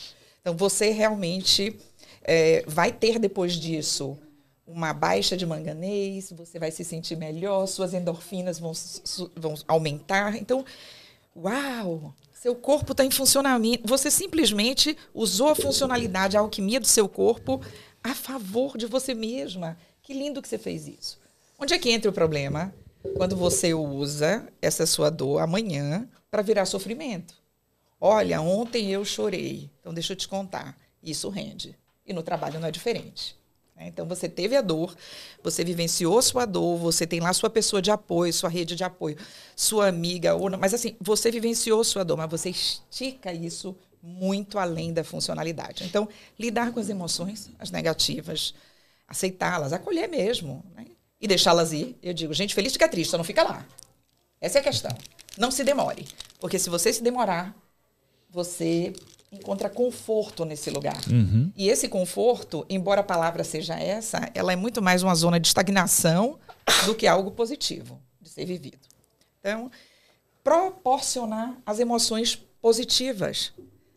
Então, 0.40 0.56
você 0.56 0.90
realmente 0.90 1.78
é, 2.22 2.64
vai 2.66 2.92
ter 2.92 3.18
depois 3.18 3.54
disso 3.54 4.18
uma 4.66 4.94
baixa 4.94 5.36
de 5.36 5.44
manganês, 5.44 6.32
você 6.32 6.58
vai 6.58 6.70
se 6.70 6.84
sentir 6.84 7.16
melhor, 7.16 7.66
suas 7.66 7.92
endorfinas 7.92 8.58
vão, 8.58 8.72
vão 9.36 9.54
aumentar. 9.68 10.36
Então, 10.36 10.64
uau! 11.36 12.14
Seu 12.44 12.54
corpo 12.54 12.92
está 12.92 13.02
em 13.02 13.10
funcionamento. 13.10 13.88
Você 13.88 14.10
simplesmente 14.10 14.98
usou 15.14 15.48
a 15.48 15.54
funcionalidade, 15.54 16.36
a 16.36 16.40
alquimia 16.40 16.78
do 16.78 16.86
seu 16.86 17.08
corpo 17.08 17.58
a 18.02 18.14
favor 18.14 18.76
de 18.76 18.84
você 18.84 19.14
mesma. 19.14 19.78
Que 20.02 20.12
lindo 20.12 20.42
que 20.42 20.48
você 20.48 20.58
fez 20.58 20.86
isso. 20.86 21.18
Onde 21.58 21.72
é 21.72 21.78
que 21.78 21.90
entra 21.90 22.10
o 22.10 22.12
problema? 22.12 22.74
Quando 23.16 23.34
você 23.34 23.72
usa 23.72 24.46
essa 24.60 24.84
sua 24.84 25.08
dor 25.08 25.38
amanhã 25.38 26.06
para 26.30 26.42
virar 26.42 26.66
sofrimento. 26.66 27.32
Olha, 27.98 28.42
ontem 28.42 28.92
eu 28.92 29.06
chorei. 29.06 29.70
Então, 29.80 29.94
deixa 29.94 30.12
eu 30.12 30.16
te 30.18 30.28
contar. 30.28 30.76
Isso 31.02 31.30
rende. 31.30 31.78
E 32.04 32.12
no 32.12 32.22
trabalho 32.22 32.60
não 32.60 32.68
é 32.68 32.70
diferente. 32.70 33.38
Né? 33.76 33.88
Então, 33.88 34.06
você 34.06 34.28
teve 34.28 34.56
a 34.56 34.60
dor, 34.60 34.94
você 35.42 35.64
vivenciou 35.64 36.20
sua 36.22 36.44
dor, 36.44 36.78
você 36.78 37.06
tem 37.06 37.20
lá 37.20 37.32
sua 37.32 37.50
pessoa 37.50 37.82
de 37.82 37.90
apoio, 37.90 38.32
sua 38.32 38.48
rede 38.48 38.76
de 38.76 38.84
apoio, 38.84 39.16
sua 39.56 39.88
amiga, 39.88 40.34
ou 40.34 40.48
não, 40.48 40.58
mas 40.58 40.74
assim, 40.74 40.96
você 41.00 41.30
vivenciou 41.30 41.82
sua 41.84 42.04
dor, 42.04 42.16
mas 42.16 42.30
você 42.30 42.50
estica 42.50 43.32
isso 43.32 43.76
muito 44.02 44.58
além 44.58 44.92
da 44.92 45.02
funcionalidade. 45.02 45.84
Então, 45.84 46.08
lidar 46.38 46.72
com 46.72 46.80
as 46.80 46.90
emoções, 46.90 47.50
as 47.58 47.70
negativas, 47.70 48.54
aceitá-las, 49.08 49.72
acolher 49.72 50.08
mesmo, 50.08 50.62
né? 50.74 50.86
e 51.20 51.26
deixá-las 51.26 51.72
ir. 51.72 51.96
Eu 52.02 52.12
digo, 52.12 52.34
gente 52.34 52.54
feliz 52.54 52.72
fica 52.72 52.88
triste, 52.88 53.16
não 53.16 53.24
fica 53.24 53.42
lá. 53.42 53.66
Essa 54.40 54.58
é 54.58 54.60
a 54.60 54.64
questão. 54.64 54.94
Não 55.38 55.50
se 55.50 55.64
demore, 55.64 56.06
porque 56.38 56.58
se 56.58 56.68
você 56.68 56.92
se 56.92 57.02
demorar, 57.02 57.56
você 58.30 58.92
encontra 59.34 59.68
conforto 59.68 60.44
nesse 60.44 60.70
lugar. 60.70 61.00
Uhum. 61.10 61.52
E 61.56 61.68
esse 61.68 61.88
conforto, 61.88 62.64
embora 62.68 63.00
a 63.00 63.04
palavra 63.04 63.44
seja 63.44 63.74
essa, 63.74 64.30
ela 64.34 64.52
é 64.52 64.56
muito 64.56 64.80
mais 64.80 65.02
uma 65.02 65.14
zona 65.14 65.38
de 65.40 65.46
estagnação 65.46 66.38
do 66.86 66.94
que 66.94 67.06
algo 67.06 67.30
positivo 67.30 68.00
de 68.20 68.28
ser 68.28 68.44
vivido. 68.44 68.86
Então, 69.40 69.70
proporcionar 70.42 71.56
as 71.66 71.78
emoções 71.78 72.36
positivas, 72.60 73.52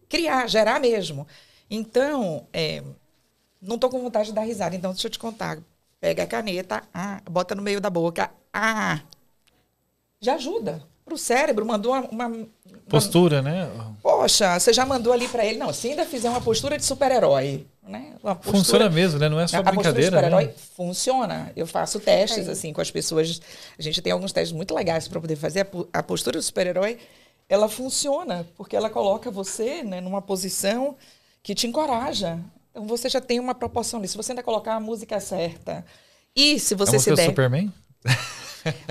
criar, 0.10 0.48
gerar 0.48 0.80
mesmo. 0.80 1.28
Então, 1.70 2.48
é, 2.52 2.84
não 3.62 3.76
estou 3.76 3.90
com 3.90 4.02
vontade 4.02 4.30
de 4.30 4.36
dar 4.36 4.44
risada, 4.44 4.76
então 4.76 4.92
deixa 4.92 5.08
eu 5.08 5.12
te 5.12 5.20
contar. 5.20 5.60
Pega 6.00 6.24
a 6.24 6.28
caneta, 6.28 6.84
ah, 6.94 7.22
bota 7.30 7.56
no 7.56 7.62
meio 7.62 7.82
da 7.82 7.90
boca, 7.90 8.32
ah, 8.54 9.02
já 10.20 10.36
ajuda 10.36 10.86
para 11.08 11.16
o 11.16 11.18
cérebro, 11.18 11.66
mandou 11.66 11.94
uma, 11.94 12.02
uma, 12.28 12.48
Postura, 12.90 13.42
né? 13.42 13.70
Poxa, 14.02 14.60
você 14.60 14.72
já 14.72 14.86
mandou 14.86 15.12
ali 15.12 15.28
para 15.28 15.46
ele. 15.46 15.58
Não, 15.58 15.74
se 15.74 15.90
ainda 15.90 16.06
fizer 16.06 16.30
uma 16.30 16.40
postura 16.40 16.78
de 16.78 16.86
super-herói. 16.86 17.66
Né? 17.86 18.14
Postura, 18.22 18.58
funciona 18.58 18.90
mesmo, 18.90 19.20
né? 19.20 19.30
Não 19.30 19.40
é 19.40 19.48
só 19.48 19.58
a 19.58 19.64
brincadeira. 19.64 20.26
A 20.26 20.30
né? 20.30 20.54
funciona. 20.76 21.52
Eu 21.56 21.68
faço 21.68 22.00
testes 22.00 22.48
assim 22.48 22.72
com 22.72 22.82
as 22.82 22.92
pessoas. 22.92 23.42
A 23.78 23.82
gente 23.82 24.02
tem 24.02 24.12
alguns 24.12 24.32
testes 24.32 24.56
muito 24.56 24.74
legais 24.74 25.08
para 25.08 25.20
poder 25.20 25.36
fazer. 25.36 25.68
A 25.92 26.04
postura 26.04 26.38
do 26.38 26.44
super-herói, 26.44 26.98
ela 27.50 27.68
funciona, 27.68 28.46
porque 28.56 28.76
ela 28.76 28.90
coloca 28.90 29.30
você 29.30 29.84
né, 29.84 30.00
numa 30.00 30.22
posição 30.22 30.96
que 31.44 31.54
te 31.54 31.68
encoraja. 31.68 32.40
Então 32.72 32.86
você 32.86 33.10
já 33.10 33.20
tem 33.20 33.40
uma 33.40 33.56
proporção 33.56 34.00
ali. 34.00 34.08
Se 34.08 34.16
você 34.16 34.32
ainda 34.32 34.44
colocar 34.44 34.76
a 34.76 34.80
música 34.80 35.20
certa. 35.20 35.86
E 36.36 36.60
se 36.60 36.76
você 36.76 36.98
é 36.98 37.00
se 37.00 37.16
der. 37.16 37.26
Superman? 37.26 37.72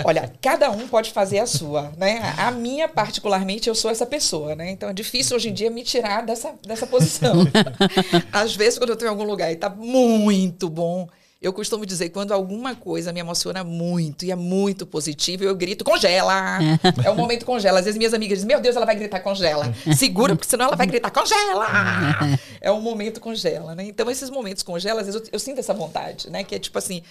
Olha, 0.04 0.33
cada 0.40 0.71
um 0.71 0.88
pode 0.88 1.12
fazer 1.12 1.38
a 1.38 1.47
sua, 1.47 1.92
né? 1.97 2.35
A 2.38 2.50
minha, 2.50 2.88
particularmente, 2.88 3.68
eu 3.68 3.75
sou 3.75 3.90
essa 3.90 4.06
pessoa, 4.06 4.54
né? 4.54 4.71
Então 4.71 4.88
é 4.88 4.92
difícil 4.92 5.37
hoje 5.37 5.50
em 5.50 5.52
dia 5.52 5.71
me 5.71 5.83
tirar 5.83 6.25
dessa, 6.25 6.54
dessa 6.66 6.87
posição. 6.87 7.35
Às 8.33 8.54
vezes, 8.54 8.78
quando 8.78 8.90
eu 8.90 8.95
estou 8.95 9.06
em 9.06 9.11
algum 9.11 9.25
lugar 9.25 9.50
e 9.50 9.54
está 9.54 9.68
muito 9.68 10.68
bom, 10.68 11.09
eu 11.40 11.52
costumo 11.52 11.85
dizer 11.85 12.09
quando 12.09 12.33
alguma 12.33 12.75
coisa 12.75 13.12
me 13.12 13.21
emociona 13.21 13.62
muito 13.62 14.25
e 14.25 14.30
é 14.30 14.35
muito 14.35 14.87
positivo, 14.87 15.45
eu 15.45 15.54
grito, 15.54 15.85
congela! 15.85 16.59
é 17.04 17.11
o 17.11 17.14
momento 17.14 17.45
congela. 17.45 17.78
Às 17.78 17.85
vezes 17.85 17.99
minhas 17.99 18.14
amigas 18.14 18.38
dizem, 18.38 18.49
meu 18.49 18.61
Deus, 18.61 18.75
ela 18.75 18.87
vai 18.87 18.97
gritar 18.97 19.21
congela. 19.21 19.73
Segura, 19.97 20.35
porque 20.35 20.49
senão 20.49 20.66
ela 20.66 20.76
vai 20.76 20.87
gritar 20.87 21.11
congela! 21.11 21.66
é 22.61 22.71
o 22.71 22.80
momento 22.80 23.21
congela, 23.21 23.75
né? 23.75 23.85
Então, 23.85 24.11
esses 24.11 24.30
momentos 24.30 24.62
congela, 24.62 25.00
às 25.02 25.06
vezes 25.06 25.21
eu, 25.21 25.28
eu 25.33 25.38
sinto 25.38 25.59
essa 25.59 25.75
vontade, 25.75 26.30
né? 26.30 26.42
Que 26.42 26.54
é 26.54 26.59
tipo 26.59 26.78
assim, 26.78 27.02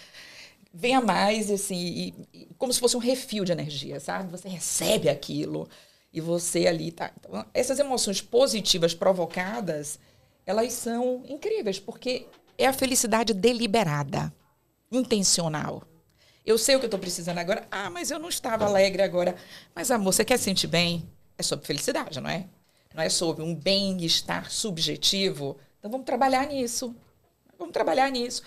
venha 0.76 1.00
mais, 1.00 1.50
assim, 1.50 1.76
e, 1.76 2.14
e, 2.34 2.46
como 2.58 2.74
se 2.74 2.80
fosse 2.80 2.98
um 2.98 3.00
refil 3.00 3.46
de 3.46 3.54
energia, 3.54 4.00
sabe? 4.00 4.30
Você 4.30 4.50
recebe 4.50 5.08
aquilo 5.08 5.70
e 6.12 6.20
você 6.20 6.68
ali 6.68 6.92
tá. 6.92 7.12
Então, 7.18 7.46
essas 7.54 7.80
emoções 7.80 8.22
positivas 8.22 8.94
provocadas, 8.94 9.98
elas 10.46 10.74
são 10.74 11.24
incríveis, 11.30 11.80
porque 11.80 12.28
é 12.58 12.68
a 12.68 12.74
felicidade 12.74 13.34
deliberada, 13.34 14.34
intencional. 14.92 15.82
Eu 16.46 16.58
sei 16.58 16.76
o 16.76 16.80
que 16.80 16.86
eu 16.86 16.88
estou 16.88 17.00
precisando 17.00 17.38
agora. 17.38 17.66
Ah, 17.72 17.90
mas 17.90 18.12
eu 18.12 18.20
não 18.20 18.30
estava 18.30 18.66
alegre 18.66 19.02
agora. 19.02 19.36
Mas, 19.74 19.90
amor, 19.90 20.14
você 20.14 20.24
quer 20.24 20.38
sentir 20.38 20.68
bem? 20.68 21.10
É 21.38 21.44
sobre 21.44 21.66
felicidade, 21.66 22.20
não 22.20 22.30
é? 22.30 22.46
Não 22.94 23.02
é 23.02 23.10
sobre 23.10 23.44
um 23.44 23.56
bem-estar 23.56 24.52
subjetivo. 24.52 25.58
Então, 25.80 25.90
vamos 25.90 26.06
trabalhar 26.06 26.46
nisso. 26.46 26.96
Vamos 27.58 27.74
trabalhar 27.74 28.12
nisso 28.12 28.44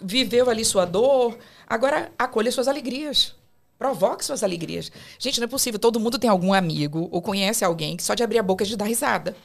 viveu 0.00 0.48
ali 0.50 0.64
sua 0.64 0.84
dor, 0.84 1.38
agora 1.66 2.12
acolha 2.18 2.50
suas 2.52 2.68
alegrias. 2.68 3.34
Provoque 3.78 4.24
suas 4.24 4.42
alegrias. 4.42 4.90
Gente, 5.18 5.38
não 5.38 5.44
é 5.44 5.48
possível. 5.48 5.78
Todo 5.78 6.00
mundo 6.00 6.18
tem 6.18 6.30
algum 6.30 6.54
amigo 6.54 7.08
ou 7.12 7.20
conhece 7.20 7.64
alguém 7.64 7.96
que 7.96 8.02
só 8.02 8.14
de 8.14 8.22
abrir 8.22 8.38
a 8.38 8.42
boca 8.42 8.64
é 8.64 8.66
de 8.66 8.76
dar 8.76 8.86
risada. 8.86 9.36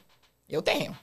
Eu 0.49 0.61
tenho. 0.61 0.97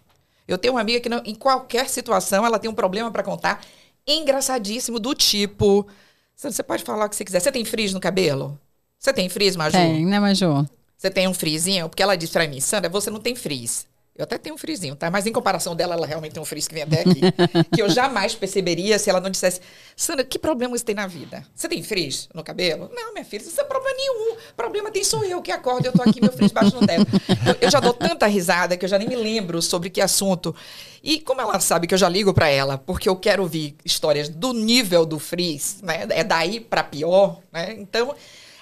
Eu 0.47 0.57
tenho 0.57 0.75
uma 0.75 0.81
amiga 0.81 1.01
que 1.01 1.09
não, 1.11 1.23
em 1.25 1.35
qualquer 1.35 1.89
situação 1.89 2.45
ela 2.47 2.59
tem 2.59 2.71
um 2.71 2.75
problema 2.75 3.11
para 3.11 3.23
contar 3.23 3.63
engraçadíssimo 4.07 4.99
do 4.99 5.15
tipo, 5.15 5.87
você 6.35 6.63
pode 6.63 6.85
falar 6.85 7.07
o 7.07 7.09
que 7.09 7.17
você 7.17 7.25
quiser. 7.25 7.41
Você 7.41 7.53
tem 7.53 7.65
frizz 7.65 7.93
no 7.93 8.01
cabelo? 8.01 8.59
Você 8.99 9.13
tem 9.13 9.29
frizz, 9.29 9.57
Maju? 9.57 9.77
Tem, 9.77 10.07
né, 10.07 10.19
Maju? 10.19 10.67
Você 10.97 11.11
tem 11.11 11.29
um 11.29 11.35
frizinho? 11.35 11.89
Porque 11.89 12.03
ela 12.03 12.17
disse 12.17 12.33
pra 12.33 12.47
mim, 12.47 12.61
Sandra, 12.61 12.89
você 12.89 13.11
não 13.11 13.21
tem 13.21 13.35
frizz. 13.35 13.87
Eu 14.19 14.25
até 14.25 14.37
tenho 14.37 14.57
um 14.57 14.59
frizinho, 14.59 14.97
tá? 14.97 15.09
Mas 15.13 15.27
em 15.27 15.33
comparação 15.33 15.77
dela, 15.77 15.95
ela 15.95 16.05
realmente 16.05 16.33
tem 16.33 16.43
um 16.43 16.45
frizz 16.45 16.67
que 16.67 16.75
vem 16.75 16.83
até 16.83 17.03
aqui. 17.03 17.21
que 17.73 17.81
eu 17.81 17.89
jamais 17.89 18.35
perceberia 18.35 18.99
se 18.99 19.09
ela 19.09 19.21
não 19.21 19.31
dissesse, 19.31 19.61
Sandra, 19.95 20.25
que 20.25 20.41
problema 20.41 20.77
você 20.77 20.85
tem 20.85 20.95
na 20.97 21.07
vida? 21.07 21.47
Você 21.55 21.69
tem 21.69 21.81
frizz 21.85 22.29
no 22.35 22.43
cabelo? 22.43 22.91
Não, 22.93 23.13
minha 23.13 23.25
filha, 23.25 23.43
isso 23.43 23.57
não 23.57 23.63
é 23.63 23.69
problema 23.69 23.97
nenhum. 23.97 24.37
Problema 24.57 24.91
tem 24.91 25.05
sou 25.05 25.25
eu 25.25 25.41
que 25.41 25.53
acordo, 25.53 25.87
eu 25.87 25.93
tô 25.93 26.03
aqui, 26.03 26.21
meu 26.21 26.33
frizz 26.33 26.51
baixo 26.51 26.75
no 26.75 26.85
teto. 26.85 27.07
Eu, 27.47 27.57
eu, 27.61 27.71
já 27.71 27.79
dou 27.79 27.95
tanta 27.95 28.27
risada 28.27 28.77
que 28.77 28.85
eu 28.85 28.89
já 28.89 28.99
nem 28.99 29.07
me 29.07 29.15
lembro 29.15 29.63
sobre 29.63 29.89
que 29.89 30.01
assunto. 30.01 30.53
E 31.01 31.21
como 31.21 31.41
ela 31.41 31.61
sabe 31.61 31.87
que 31.87 31.95
eu 31.95 31.99
já 31.99 32.09
ligo 32.09 32.35
para 32.35 32.49
ela, 32.49 32.77
porque 32.77 33.09
eu 33.09 33.15
quero 33.15 33.45
ouvir 33.45 33.77
histórias 33.85 34.29
do 34.29 34.53
nível 34.53 35.07
do 35.07 35.21
frizz, 35.21 35.81
né? 35.81 36.09
É 36.11 36.25
daí 36.25 36.59
para 36.59 36.83
pior, 36.83 37.39
né? 37.53 37.77
Então, 37.79 38.17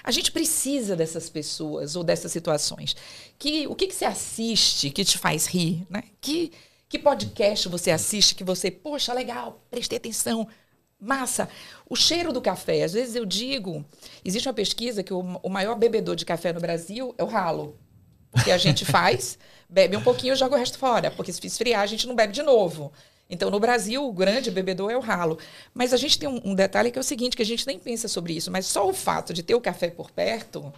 A 0.07 0.11
gente 0.11 0.31
precisa 0.31 0.95
dessas 0.95 1.29
pessoas 1.29 1.97
ou 1.97 2.01
dessas 2.01 2.31
situações. 2.31 2.95
Que, 3.37 3.67
o 3.67 3.75
que, 3.75 3.87
que 3.87 3.93
você 3.93 4.05
assiste 4.05 4.89
que 4.89 5.03
te 5.03 5.17
faz 5.17 5.47
rir? 5.47 5.85
Né? 5.89 6.01
Que, 6.21 6.53
que 6.87 6.97
podcast 6.97 7.67
você 7.67 7.91
assiste 7.91 8.33
que 8.33 8.41
você, 8.41 8.71
poxa, 8.71 9.11
legal, 9.13 9.61
prestei 9.69 9.97
atenção, 9.97 10.47
massa. 10.97 11.49
O 11.89 11.93
cheiro 11.93 12.31
do 12.31 12.39
café. 12.39 12.85
Às 12.85 12.93
vezes 12.93 13.15
eu 13.17 13.25
digo, 13.25 13.83
existe 14.23 14.47
uma 14.47 14.53
pesquisa 14.53 15.03
que 15.03 15.13
o, 15.13 15.19
o 15.43 15.49
maior 15.49 15.75
bebedor 15.75 16.15
de 16.15 16.23
café 16.23 16.53
no 16.53 16.61
Brasil 16.61 17.13
é 17.17 17.23
o 17.25 17.27
ralo. 17.27 17.77
Porque 18.31 18.51
a 18.51 18.57
gente 18.57 18.85
faz, 18.89 19.37
bebe 19.67 19.97
um 19.97 20.01
pouquinho 20.01 20.35
e 20.35 20.37
joga 20.37 20.55
o 20.55 20.57
resto 20.57 20.77
fora. 20.77 21.11
Porque 21.11 21.33
se 21.33 21.45
esfriar, 21.45 21.81
a 21.81 21.85
gente 21.85 22.07
não 22.07 22.15
bebe 22.15 22.31
de 22.31 22.43
novo. 22.43 22.93
Então, 23.29 23.49
no 23.49 23.59
Brasil, 23.59 24.05
o 24.05 24.13
grande 24.13 24.49
bebedor 24.49 24.91
é 24.91 24.97
o 24.97 25.01
ralo. 25.01 25.37
Mas 25.73 25.93
a 25.93 25.97
gente 25.97 26.17
tem 26.17 26.29
um, 26.29 26.41
um, 26.43 26.55
detalhe 26.55 26.91
que 26.91 26.97
é 26.97 27.01
o 27.01 27.03
seguinte, 27.03 27.35
que 27.35 27.41
a 27.41 27.45
gente 27.45 27.67
nem 27.67 27.77
pensa 27.77 28.07
sobre 28.07 28.33
isso, 28.33 28.49
mas 28.49 28.65
só 28.65 28.87
o 28.87 28.93
fato 28.93 29.33
de 29.33 29.43
ter 29.43 29.55
o 29.55 29.61
café 29.61 29.89
por 29.89 30.11
perto 30.11 30.73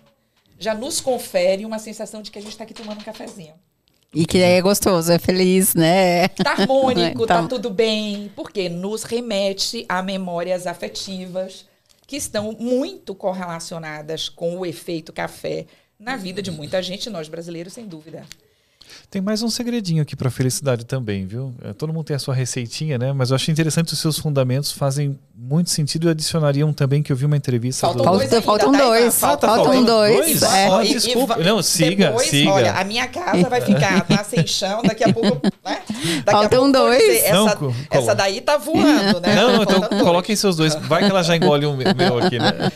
já 0.58 0.74
nos 0.74 1.00
confere 1.00 1.66
uma 1.66 1.80
sensação 1.80 2.22
de 2.22 2.32
que 2.32 2.40
a 2.40 2.42
gente 2.42 2.52
está 2.52 2.64
aqui 2.64 2.74
tomando 2.74 3.00
um 3.00 3.04
cafezinho. 3.04 3.54
E 4.14 4.26
que 4.26 4.40
é 4.40 4.60
gostoso, 4.60 5.12
é 5.12 5.20
feliz, 5.20 5.76
né? 5.76 6.28
Tá 6.30 6.52
harmônico, 6.52 7.26
tá 7.28 7.48
tudo 7.48 7.70
bem. 7.70 8.32
Porque 8.36 8.68
nos 8.68 9.04
remete 9.04 9.86
a 9.88 10.02
memórias 10.02 10.66
afetivas 10.66 11.68
que 12.08 12.18
estão 12.18 12.54
muito 12.60 13.14
correlacionadas 13.14 14.28
com 14.28 14.58
o 14.58 14.66
efeito 14.66 15.14
café 15.14 15.68
na 16.00 16.18
vida 16.18 16.42
de 16.42 16.50
muita 16.50 16.82
gente, 16.82 17.10
nós 17.10 17.30
brasileiros, 17.30 17.74
sem 17.74 17.86
dúvida. 17.86 18.26
Tem 19.10 19.22
mais 19.22 19.42
um 19.42 19.50
segredinho 19.50 20.02
aqui 20.02 20.16
para 20.16 20.30
felicidade 20.30 20.86
também, 20.86 21.26
viu? 21.26 21.54
É, 21.64 21.74
todo 21.74 21.94
mundo 21.94 22.06
tem 22.06 22.16
a 22.16 22.20
sua 22.20 22.34
receitinha, 22.34 22.98
né? 22.98 23.14
Mas 23.14 23.30
eu 23.30 23.36
acho 23.36 23.50
interessante 23.52 23.94
os 23.94 24.00
seus 24.00 24.18
fundamentos 24.18 24.72
fazem 24.72 25.18
muito 25.36 25.70
sentido 25.70 26.08
e 26.08 26.12
adicionariam 26.12 26.74
também 26.74 27.02
que 27.02 27.12
eu 27.12 27.16
vi 27.16 27.26
uma 27.26 27.38
entrevista 27.38 27.88
faltam 27.88 28.04
do... 28.04 28.12
dois 28.12 28.22
ainda, 28.24 28.42
faltam 28.42 28.72
tá, 28.72 28.78
dois, 28.78 29.20
falta, 29.20 29.48
faltam 29.48 29.84
dois. 29.86 30.16
dois. 30.18 30.44
É. 30.44 30.70
Oh, 30.70 30.82
desculpa, 30.82 31.38
e, 31.40 31.44
não, 31.44 31.64
siga, 31.64 32.08
depois, 32.08 32.28
siga. 32.28 32.52
Olha, 32.52 32.74
a 32.74 32.84
minha 32.84 33.08
casa 33.08 33.50
vai 33.50 33.62
ficar 33.62 34.02
tá 34.08 34.24
sem 34.24 34.46
chão, 34.46 34.82
daqui 34.84 35.04
a 35.04 35.14
pouco, 35.14 35.42
né? 35.66 35.82
Daqui 36.26 36.32
faltam 36.32 36.72
pouco, 36.72 36.72
dois. 36.74 37.00
Dizer, 37.00 37.26
essa, 37.26 37.58
não, 37.62 37.76
essa 37.90 38.16
daí 38.16 38.42
tá 38.42 38.58
voando, 38.58 39.22
né? 39.22 39.36
Não, 39.36 39.64
então 39.64 39.82
coloquem 40.04 40.36
seus 40.36 40.56
dois. 40.58 40.76
Vai 40.76 41.04
que 41.04 41.10
ela 41.10 41.24
já 41.24 41.36
engole 41.36 41.66
o 41.66 41.76
meu 41.76 42.20
aqui, 42.20 42.38
né? 42.38 42.72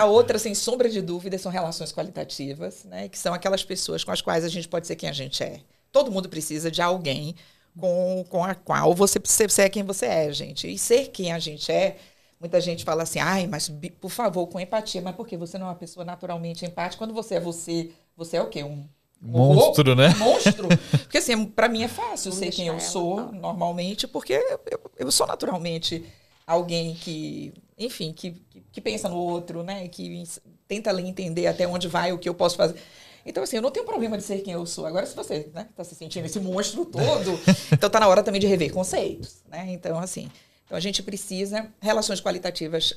A 0.00 0.04
outra, 0.04 0.38
sem 0.38 0.54
sombra 0.54 0.88
de 0.88 1.00
dúvida, 1.00 1.36
são 1.36 1.50
relações 1.50 1.92
qualitativas, 1.92 2.84
né? 2.84 3.08
Que 3.08 3.18
são 3.18 3.34
aquelas 3.34 3.64
pessoas 3.64 4.04
com 4.04 4.12
as 4.12 4.20
quais 4.20 4.44
a 4.44 4.48
gente 4.48 4.68
pode 4.68 4.86
ser 4.86 4.96
quem 4.96 5.08
a 5.08 5.12
gente 5.12 5.42
é. 5.42 5.53
Todo 5.94 6.10
mundo 6.10 6.28
precisa 6.28 6.72
de 6.72 6.82
alguém 6.82 7.36
com, 7.78 8.24
com 8.28 8.42
a 8.42 8.52
qual 8.52 8.92
você 8.92 9.20
precisa 9.20 9.48
ser 9.48 9.70
quem 9.70 9.84
você 9.84 10.06
é, 10.06 10.32
gente. 10.32 10.66
E 10.66 10.76
ser 10.76 11.06
quem 11.06 11.30
a 11.30 11.38
gente 11.38 11.70
é, 11.70 11.98
muita 12.40 12.60
gente 12.60 12.84
fala 12.84 13.04
assim, 13.04 13.20
ai, 13.20 13.46
mas 13.46 13.72
por 14.00 14.10
favor, 14.10 14.48
com 14.48 14.58
empatia. 14.58 15.00
Mas 15.00 15.14
por 15.14 15.24
que 15.24 15.36
você 15.36 15.56
não 15.56 15.66
é 15.66 15.68
uma 15.68 15.76
pessoa 15.76 16.04
naturalmente 16.04 16.66
empática? 16.66 16.98
Quando 16.98 17.14
você 17.14 17.36
é 17.36 17.40
você, 17.40 17.92
você 18.16 18.38
é 18.38 18.42
o 18.42 18.48
quê? 18.48 18.64
Um 18.64 18.88
monstro, 19.22 19.92
um 19.92 19.94
né? 19.94 20.12
monstro. 20.16 20.66
Porque 20.90 21.18
assim, 21.18 21.46
para 21.46 21.68
mim 21.68 21.84
é 21.84 21.88
fácil 21.88 22.32
ser 22.32 22.50
quem 22.50 22.66
eu 22.66 22.80
sou 22.80 23.20
ela, 23.20 23.30
normalmente, 23.30 24.08
porque 24.08 24.32
eu, 24.32 24.80
eu 24.98 25.12
sou 25.12 25.28
naturalmente 25.28 26.04
alguém 26.44 26.96
que, 26.96 27.54
enfim, 27.78 28.12
que, 28.12 28.32
que, 28.50 28.64
que 28.72 28.80
pensa 28.80 29.08
no 29.08 29.16
outro, 29.16 29.62
né? 29.62 29.86
Que 29.86 30.24
tenta 30.66 30.90
entender 31.00 31.46
até 31.46 31.68
onde 31.68 31.86
vai 31.86 32.12
o 32.12 32.18
que 32.18 32.28
eu 32.28 32.34
posso 32.34 32.56
fazer. 32.56 32.80
Então, 33.26 33.42
assim, 33.42 33.56
eu 33.56 33.62
não 33.62 33.70
tenho 33.70 33.86
problema 33.86 34.16
de 34.16 34.22
ser 34.22 34.40
quem 34.40 34.52
eu 34.52 34.66
sou. 34.66 34.86
Agora, 34.86 35.06
se 35.06 35.14
você 35.14 35.36
está 35.36 35.60
né, 35.60 35.68
tá 35.74 35.82
se 35.84 35.94
sentindo 35.94 36.26
esse 36.26 36.38
monstro 36.38 36.84
todo, 36.86 37.40
então 37.72 37.86
está 37.86 38.00
na 38.00 38.08
hora 38.08 38.22
também 38.22 38.40
de 38.40 38.46
rever 38.46 38.72
conceitos. 38.72 39.42
Né? 39.48 39.66
Então, 39.70 39.98
assim, 39.98 40.30
então 40.64 40.76
a 40.76 40.80
gente 40.80 41.02
precisa 41.02 41.72
relações 41.80 42.20
qualitativas. 42.20 42.94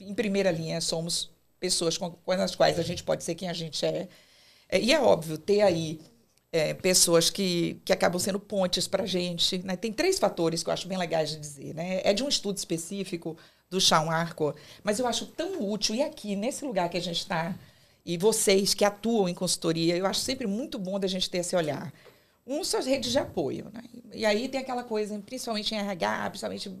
Em 0.00 0.14
primeira 0.14 0.50
linha, 0.50 0.80
somos 0.80 1.30
pessoas 1.58 1.96
com, 1.96 2.10
com 2.10 2.32
as 2.32 2.54
quais 2.54 2.78
a 2.78 2.82
gente 2.82 3.02
pode 3.02 3.22
ser 3.22 3.34
quem 3.34 3.48
a 3.48 3.52
gente 3.52 3.84
é. 3.84 4.08
é 4.68 4.80
e 4.80 4.92
é 4.92 5.00
óbvio, 5.00 5.36
ter 5.36 5.60
aí 5.60 6.00
é, 6.52 6.74
pessoas 6.74 7.30
que, 7.30 7.80
que 7.84 7.92
acabam 7.92 8.18
sendo 8.18 8.40
pontes 8.40 8.88
para 8.88 9.04
a 9.04 9.06
gente. 9.06 9.58
Né? 9.58 9.76
Tem 9.76 9.92
três 9.92 10.18
fatores 10.18 10.62
que 10.62 10.70
eu 10.70 10.74
acho 10.74 10.88
bem 10.88 10.98
legais 10.98 11.30
de 11.30 11.36
dizer. 11.36 11.74
Né? 11.74 12.00
É 12.02 12.12
de 12.12 12.22
um 12.24 12.28
estudo 12.28 12.56
específico 12.56 13.36
do 13.68 13.80
Sean 13.80 14.10
Arco, 14.10 14.54
mas 14.82 14.98
eu 14.98 15.06
acho 15.06 15.26
tão 15.26 15.70
útil, 15.70 15.94
e 15.94 16.02
aqui, 16.02 16.34
nesse 16.34 16.64
lugar 16.64 16.88
que 16.88 16.96
a 16.96 17.00
gente 17.00 17.18
está, 17.18 17.54
e 18.04 18.16
vocês 18.16 18.74
que 18.74 18.84
atuam 18.84 19.28
em 19.28 19.34
consultoria, 19.34 19.96
eu 19.96 20.06
acho 20.06 20.20
sempre 20.20 20.46
muito 20.46 20.78
bom 20.78 20.98
da 20.98 21.06
gente 21.06 21.28
ter 21.28 21.38
esse 21.38 21.54
olhar. 21.54 21.92
Um 22.46 22.64
são 22.64 22.80
as 22.80 22.86
redes 22.86 23.12
de 23.12 23.18
apoio, 23.18 23.70
né? 23.72 23.82
E 24.12 24.26
aí 24.26 24.48
tem 24.48 24.60
aquela 24.60 24.82
coisa, 24.82 25.18
principalmente 25.24 25.74
em 25.74 25.78
RH, 25.78 26.30
principalmente 26.30 26.72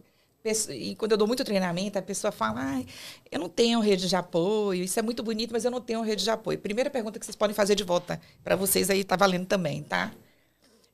e 0.70 0.94
quando 0.94 1.12
eu 1.12 1.18
dou 1.18 1.28
muito 1.28 1.44
treinamento, 1.44 1.98
a 1.98 2.02
pessoa 2.02 2.32
fala: 2.32 2.60
ah, 2.62 2.82
eu 3.30 3.38
não 3.38 3.48
tenho 3.48 3.78
rede 3.78 4.08
de 4.08 4.16
apoio, 4.16 4.82
isso 4.82 4.98
é 4.98 5.02
muito 5.02 5.22
bonito, 5.22 5.52
mas 5.52 5.66
eu 5.66 5.70
não 5.70 5.82
tenho 5.82 6.00
rede 6.00 6.24
de 6.24 6.30
apoio. 6.30 6.58
Primeira 6.58 6.88
pergunta 6.88 7.18
que 7.18 7.26
vocês 7.26 7.36
podem 7.36 7.54
fazer 7.54 7.74
de 7.74 7.84
volta 7.84 8.18
para 8.42 8.56
vocês 8.56 8.88
aí, 8.88 9.04
tá 9.04 9.16
valendo 9.16 9.46
também, 9.46 9.82
tá? 9.82 10.10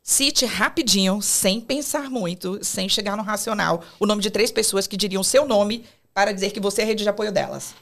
Cite 0.03 0.45
rapidinho, 0.47 1.23
sem 1.23 1.61
pensar 1.61 2.11
muito, 2.11 2.63
sem 2.65 2.89
chegar 2.89 3.17
no 3.17 3.23
racional, 3.23 3.85
o 4.01 4.07
nome 4.07 4.21
de 4.21 4.31
três 4.31 4.51
pessoas 4.51 4.87
que 4.87 4.97
diriam 4.97 5.23
seu 5.23 5.47
nome 5.47 5.85
para 6.13 6.33
dizer 6.33 6.51
que 6.51 6.61
você 6.61 6.83
é 6.83 6.85
rede 6.85 7.05
de 7.05 7.09
apoio 7.09 7.31
delas. 7.31 7.75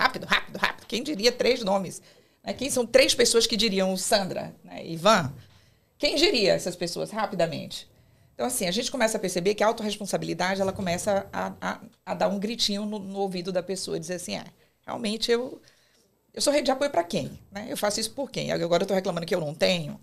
Rápido, 0.00 0.24
rápido, 0.24 0.56
rápido. 0.56 0.86
Quem 0.86 1.02
diria 1.02 1.30
três 1.30 1.62
nomes? 1.62 2.00
Né? 2.42 2.54
Quem 2.54 2.70
são 2.70 2.86
três 2.86 3.14
pessoas 3.14 3.46
que 3.46 3.54
diriam 3.54 3.94
Sandra, 3.98 4.56
né? 4.64 4.82
Ivan? 4.86 5.30
Quem 5.98 6.16
diria 6.16 6.54
essas 6.54 6.74
pessoas 6.74 7.10
rapidamente? 7.10 7.86
Então, 8.32 8.46
assim, 8.46 8.66
a 8.66 8.70
gente 8.70 8.90
começa 8.90 9.18
a 9.18 9.20
perceber 9.20 9.54
que 9.54 9.62
a 9.62 9.66
autorresponsabilidade, 9.66 10.62
ela 10.62 10.72
começa 10.72 11.28
a, 11.30 11.52
a, 11.60 11.80
a 12.06 12.14
dar 12.14 12.28
um 12.28 12.38
gritinho 12.38 12.86
no, 12.86 12.98
no, 12.98 13.18
ouvido 13.18 13.52
da 13.52 13.62
pessoa 13.62 13.98
e 13.98 14.00
dizer 14.00 14.14
assim, 14.14 14.36
é, 14.36 14.44
realmente 14.86 15.30
eu, 15.30 15.60
eu 16.32 16.40
sou 16.40 16.50
rede 16.50 16.64
de 16.64 16.70
apoio 16.70 16.90
para 16.90 17.04
quem? 17.04 17.38
Né? 17.52 17.66
Eu 17.68 17.76
faço 17.76 18.00
isso 18.00 18.12
por 18.12 18.30
quem? 18.30 18.50
Agora 18.52 18.80
eu 18.80 18.84
estou 18.84 18.94
reclamando 18.94 19.26
que 19.26 19.34
eu 19.34 19.40
não 19.40 19.54
tenho. 19.54 20.00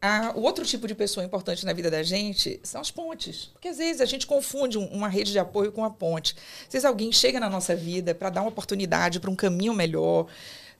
Ah, 0.00 0.32
o 0.36 0.42
outro 0.42 0.64
tipo 0.64 0.86
de 0.86 0.94
pessoa 0.94 1.26
importante 1.26 1.66
na 1.66 1.72
vida 1.72 1.90
da 1.90 2.04
gente 2.04 2.60
são 2.62 2.80
as 2.80 2.90
pontes. 2.90 3.46
Porque 3.46 3.68
às 3.68 3.78
vezes 3.78 4.00
a 4.00 4.04
gente 4.04 4.26
confunde 4.26 4.78
uma 4.78 5.08
rede 5.08 5.32
de 5.32 5.38
apoio 5.40 5.72
com 5.72 5.80
uma 5.80 5.90
ponte. 5.90 6.36
Às 6.66 6.72
vezes 6.72 6.84
alguém 6.84 7.10
chega 7.10 7.40
na 7.40 7.50
nossa 7.50 7.74
vida 7.74 8.14
para 8.14 8.30
dar 8.30 8.42
uma 8.42 8.50
oportunidade 8.50 9.18
para 9.18 9.30
um 9.30 9.34
caminho 9.34 9.74
melhor. 9.74 10.26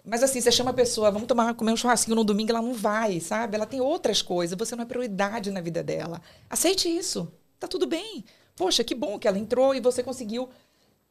Mas 0.04 0.22
assim, 0.22 0.40
você 0.40 0.52
chama 0.52 0.70
a 0.70 0.74
pessoa, 0.74 1.10
vamos 1.10 1.26
tomar, 1.26 1.52
comer 1.54 1.72
um 1.72 1.76
churrasquinho 1.76 2.14
no 2.14 2.24
domingo, 2.24 2.50
ela 2.50 2.62
não 2.62 2.74
vai, 2.74 3.18
sabe? 3.18 3.56
Ela 3.56 3.66
tem 3.66 3.80
outras 3.80 4.22
coisas, 4.22 4.56
você 4.56 4.76
não 4.76 4.84
é 4.84 4.86
prioridade 4.86 5.50
na 5.50 5.60
vida 5.60 5.82
dela. 5.82 6.22
Aceite 6.48 6.88
isso. 6.88 7.30
Tá 7.58 7.66
tudo 7.66 7.86
bem. 7.86 8.24
Poxa, 8.54 8.84
que 8.84 8.94
bom 8.94 9.18
que 9.18 9.26
ela 9.26 9.38
entrou 9.38 9.74
e 9.74 9.80
você 9.80 10.02
conseguiu 10.02 10.48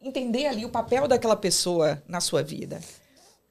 entender 0.01 0.47
ali 0.47 0.65
o 0.65 0.69
papel 0.69 1.07
daquela 1.07 1.35
pessoa 1.35 2.01
na 2.07 2.21
sua 2.21 2.41
vida. 2.41 2.79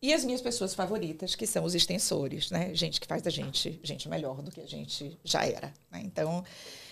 E 0.00 0.12
as 0.12 0.24
minhas 0.24 0.40
pessoas 0.40 0.74
favoritas, 0.74 1.34
que 1.34 1.46
são 1.46 1.64
os 1.64 1.74
extensores, 1.74 2.50
né? 2.50 2.74
Gente 2.74 3.00
que 3.00 3.06
faz 3.06 3.22
da 3.22 3.30
gente 3.30 3.80
gente 3.82 4.08
melhor 4.08 4.42
do 4.42 4.50
que 4.50 4.60
a 4.60 4.66
gente 4.66 5.18
já 5.24 5.44
era. 5.44 5.72
Né? 5.90 6.02
Então, 6.04 6.44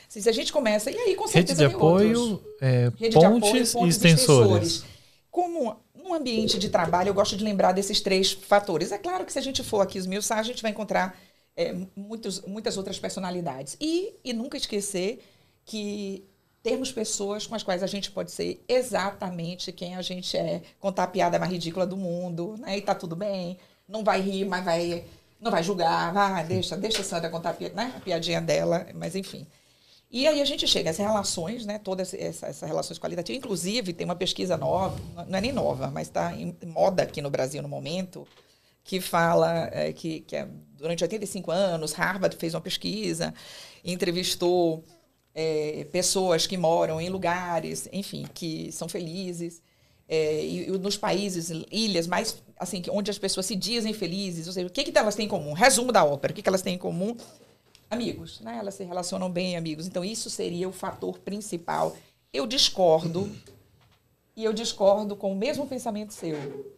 se 0.08 0.28
a 0.28 0.32
gente 0.32 0.52
começa. 0.52 0.90
E 0.90 0.96
aí, 0.96 1.14
com 1.14 1.26
certeza, 1.26 1.62
Rede 1.62 1.70
de 1.70 1.76
apoio, 1.76 2.42
é, 2.60 2.92
Rede 2.96 3.14
pontes, 3.14 3.18
de 3.18 3.26
apoio, 3.26 3.40
pontes 3.40 3.74
e 3.74 3.88
extensores. 3.88 3.96
extensores. 3.96 4.84
Como 5.30 5.76
num 5.94 6.14
ambiente 6.14 6.58
de 6.58 6.68
trabalho, 6.68 7.08
eu 7.08 7.14
gosto 7.14 7.36
de 7.36 7.44
lembrar 7.44 7.72
desses 7.72 8.00
três 8.00 8.32
fatores. 8.32 8.92
É 8.92 8.98
claro 8.98 9.24
que 9.24 9.32
se 9.32 9.38
a 9.38 9.42
gente 9.42 9.62
for 9.62 9.80
aqui 9.80 9.98
esmiuçar, 9.98 10.38
a 10.38 10.42
gente 10.42 10.62
vai 10.62 10.70
encontrar 10.70 11.18
é, 11.56 11.74
muitos, 11.96 12.40
muitas 12.42 12.76
outras 12.76 12.98
personalidades. 12.98 13.76
E, 13.80 14.14
e 14.24 14.32
nunca 14.32 14.56
esquecer 14.56 15.20
que 15.64 16.24
termos 16.64 16.90
pessoas 16.90 17.46
com 17.46 17.54
as 17.54 17.62
quais 17.62 17.82
a 17.82 17.86
gente 17.86 18.10
pode 18.10 18.32
ser 18.32 18.64
exatamente 18.66 19.70
quem 19.70 19.94
a 19.96 20.02
gente 20.02 20.34
é, 20.34 20.62
contar 20.80 21.04
a 21.04 21.06
piada 21.06 21.38
mais 21.38 21.52
ridícula 21.52 21.86
do 21.86 21.94
mundo, 21.94 22.56
né? 22.58 22.78
E 22.78 22.80
tá 22.80 22.94
tudo 22.94 23.14
bem, 23.14 23.58
não 23.86 24.02
vai 24.02 24.22
rir, 24.22 24.46
mas 24.46 24.64
vai 24.64 25.04
não 25.38 25.50
vai 25.50 25.62
julgar, 25.62 26.16
ah, 26.16 26.42
deixa, 26.42 26.74
deixa 26.74 27.02
a 27.02 27.04
Sandra 27.04 27.28
contar 27.28 27.50
a, 27.50 27.68
né, 27.74 27.92
a 27.94 28.00
piadinha 28.00 28.40
dela, 28.40 28.86
mas 28.94 29.14
enfim. 29.14 29.46
E 30.10 30.26
aí 30.26 30.40
a 30.40 30.44
gente 30.46 30.66
chega 30.66 30.88
às 30.88 30.96
relações, 30.96 31.66
né, 31.66 31.78
todas 31.78 32.14
essas, 32.14 32.42
essas 32.44 32.66
relações 32.66 32.98
qualitativas. 32.98 33.36
Inclusive, 33.36 33.92
tem 33.92 34.06
uma 34.06 34.16
pesquisa 34.16 34.56
nova, 34.56 34.98
não 35.28 35.36
é 35.36 35.40
nem 35.42 35.52
nova, 35.52 35.90
mas 35.90 36.06
está 36.06 36.34
em 36.34 36.56
moda 36.64 37.02
aqui 37.02 37.20
no 37.20 37.28
Brasil 37.28 37.60
no 37.60 37.68
momento, 37.68 38.26
que 38.82 39.02
fala 39.02 39.68
é, 39.70 39.92
que, 39.92 40.20
que 40.20 40.34
é, 40.34 40.48
durante 40.78 41.04
85 41.04 41.50
anos, 41.50 41.92
Harvard 41.92 42.36
fez 42.36 42.54
uma 42.54 42.60
pesquisa, 42.62 43.34
entrevistou 43.84 44.82
é, 45.34 45.86
pessoas 45.90 46.46
que 46.46 46.56
moram 46.56 47.00
em 47.00 47.08
lugares, 47.08 47.88
enfim, 47.92 48.26
que 48.32 48.70
são 48.72 48.88
felizes. 48.88 49.62
É, 50.08 50.44
e, 50.44 50.68
e, 50.68 50.70
nos 50.78 50.96
países, 50.96 51.50
ilhas 51.70 52.06
mais 52.06 52.42
assim, 52.58 52.82
onde 52.90 53.10
as 53.10 53.18
pessoas 53.18 53.46
se 53.46 53.56
dizem 53.56 53.92
felizes, 53.92 54.46
ou 54.46 54.52
seja, 54.52 54.66
o 54.66 54.70
que, 54.70 54.84
que 54.84 54.96
elas 54.96 55.14
têm 55.14 55.26
em 55.26 55.28
comum? 55.28 55.52
Resumo 55.52 55.90
da 55.90 56.04
ópera, 56.04 56.32
o 56.32 56.36
que, 56.36 56.42
que 56.42 56.48
elas 56.48 56.62
têm 56.62 56.74
em 56.74 56.78
comum? 56.78 57.16
Amigos, 57.90 58.40
né? 58.40 58.56
Elas 58.58 58.74
se 58.74 58.84
relacionam 58.84 59.30
bem, 59.30 59.56
amigos. 59.56 59.86
Então, 59.86 60.04
isso 60.04 60.30
seria 60.30 60.68
o 60.68 60.72
fator 60.72 61.18
principal. 61.18 61.96
Eu 62.32 62.46
discordo, 62.46 63.30
e 64.36 64.44
eu 64.44 64.52
discordo 64.52 65.14
com 65.14 65.32
o 65.32 65.36
mesmo 65.36 65.66
pensamento 65.66 66.12
seu. 66.12 66.74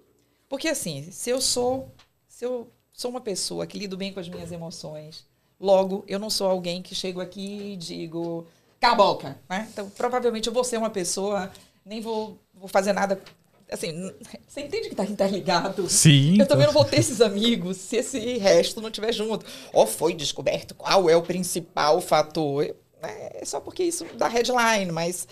Porque, 0.49 0.69
assim, 0.69 1.11
se 1.11 1.31
eu 1.31 1.41
sou, 1.41 1.91
se 2.29 2.45
eu 2.45 2.71
sou 2.93 3.11
uma 3.11 3.21
pessoa 3.21 3.67
que 3.67 3.79
lido 3.79 3.97
bem 3.97 4.13
com 4.13 4.21
as 4.21 4.29
minhas 4.29 4.53
emoções, 4.53 5.25
Logo, 5.59 6.05
eu 6.07 6.19
não 6.19 6.29
sou 6.29 6.49
alguém 6.49 6.83
que 6.83 6.95
chego 6.95 7.21
aqui 7.21 7.73
e 7.73 7.77
digo, 7.77 8.47
cala 8.81 8.95
a 8.95 8.97
boca. 8.97 9.41
Né? 9.49 9.69
Então, 9.73 9.89
provavelmente 9.91 10.47
eu 10.47 10.53
vou 10.53 10.65
ser 10.65 10.77
uma 10.77 10.91
pessoa, 10.91 11.51
nem 11.85 12.01
vou, 12.01 12.39
vou 12.55 12.69
fazer 12.69 12.93
nada 12.93 13.21
assim, 13.71 14.13
você 14.47 14.61
entende 14.61 14.89
que 14.89 14.95
está 14.95 15.05
interligado? 15.05 15.89
Sim. 15.89 16.39
Eu 16.39 16.47
também 16.47 16.67
não 16.67 16.73
vou 16.73 16.85
ter 16.85 16.99
esses 16.99 17.21
amigos 17.21 17.77
se 17.77 17.97
esse 17.97 18.39
resto 18.39 18.81
não 18.81 18.89
estiver 18.89 19.13
junto. 19.13 19.47
Ou 19.73 19.87
foi 19.87 20.15
descoberto 20.15 20.75
qual 20.75 21.09
é 21.09 21.17
o 21.17 21.23
principal 21.23 22.01
fator. 22.01 22.75
É 23.03 23.45
só 23.45 23.61
porque 23.61 23.85
isso 23.85 24.05
dá 24.15 24.27
headline, 24.27 24.91
mas 24.91 25.29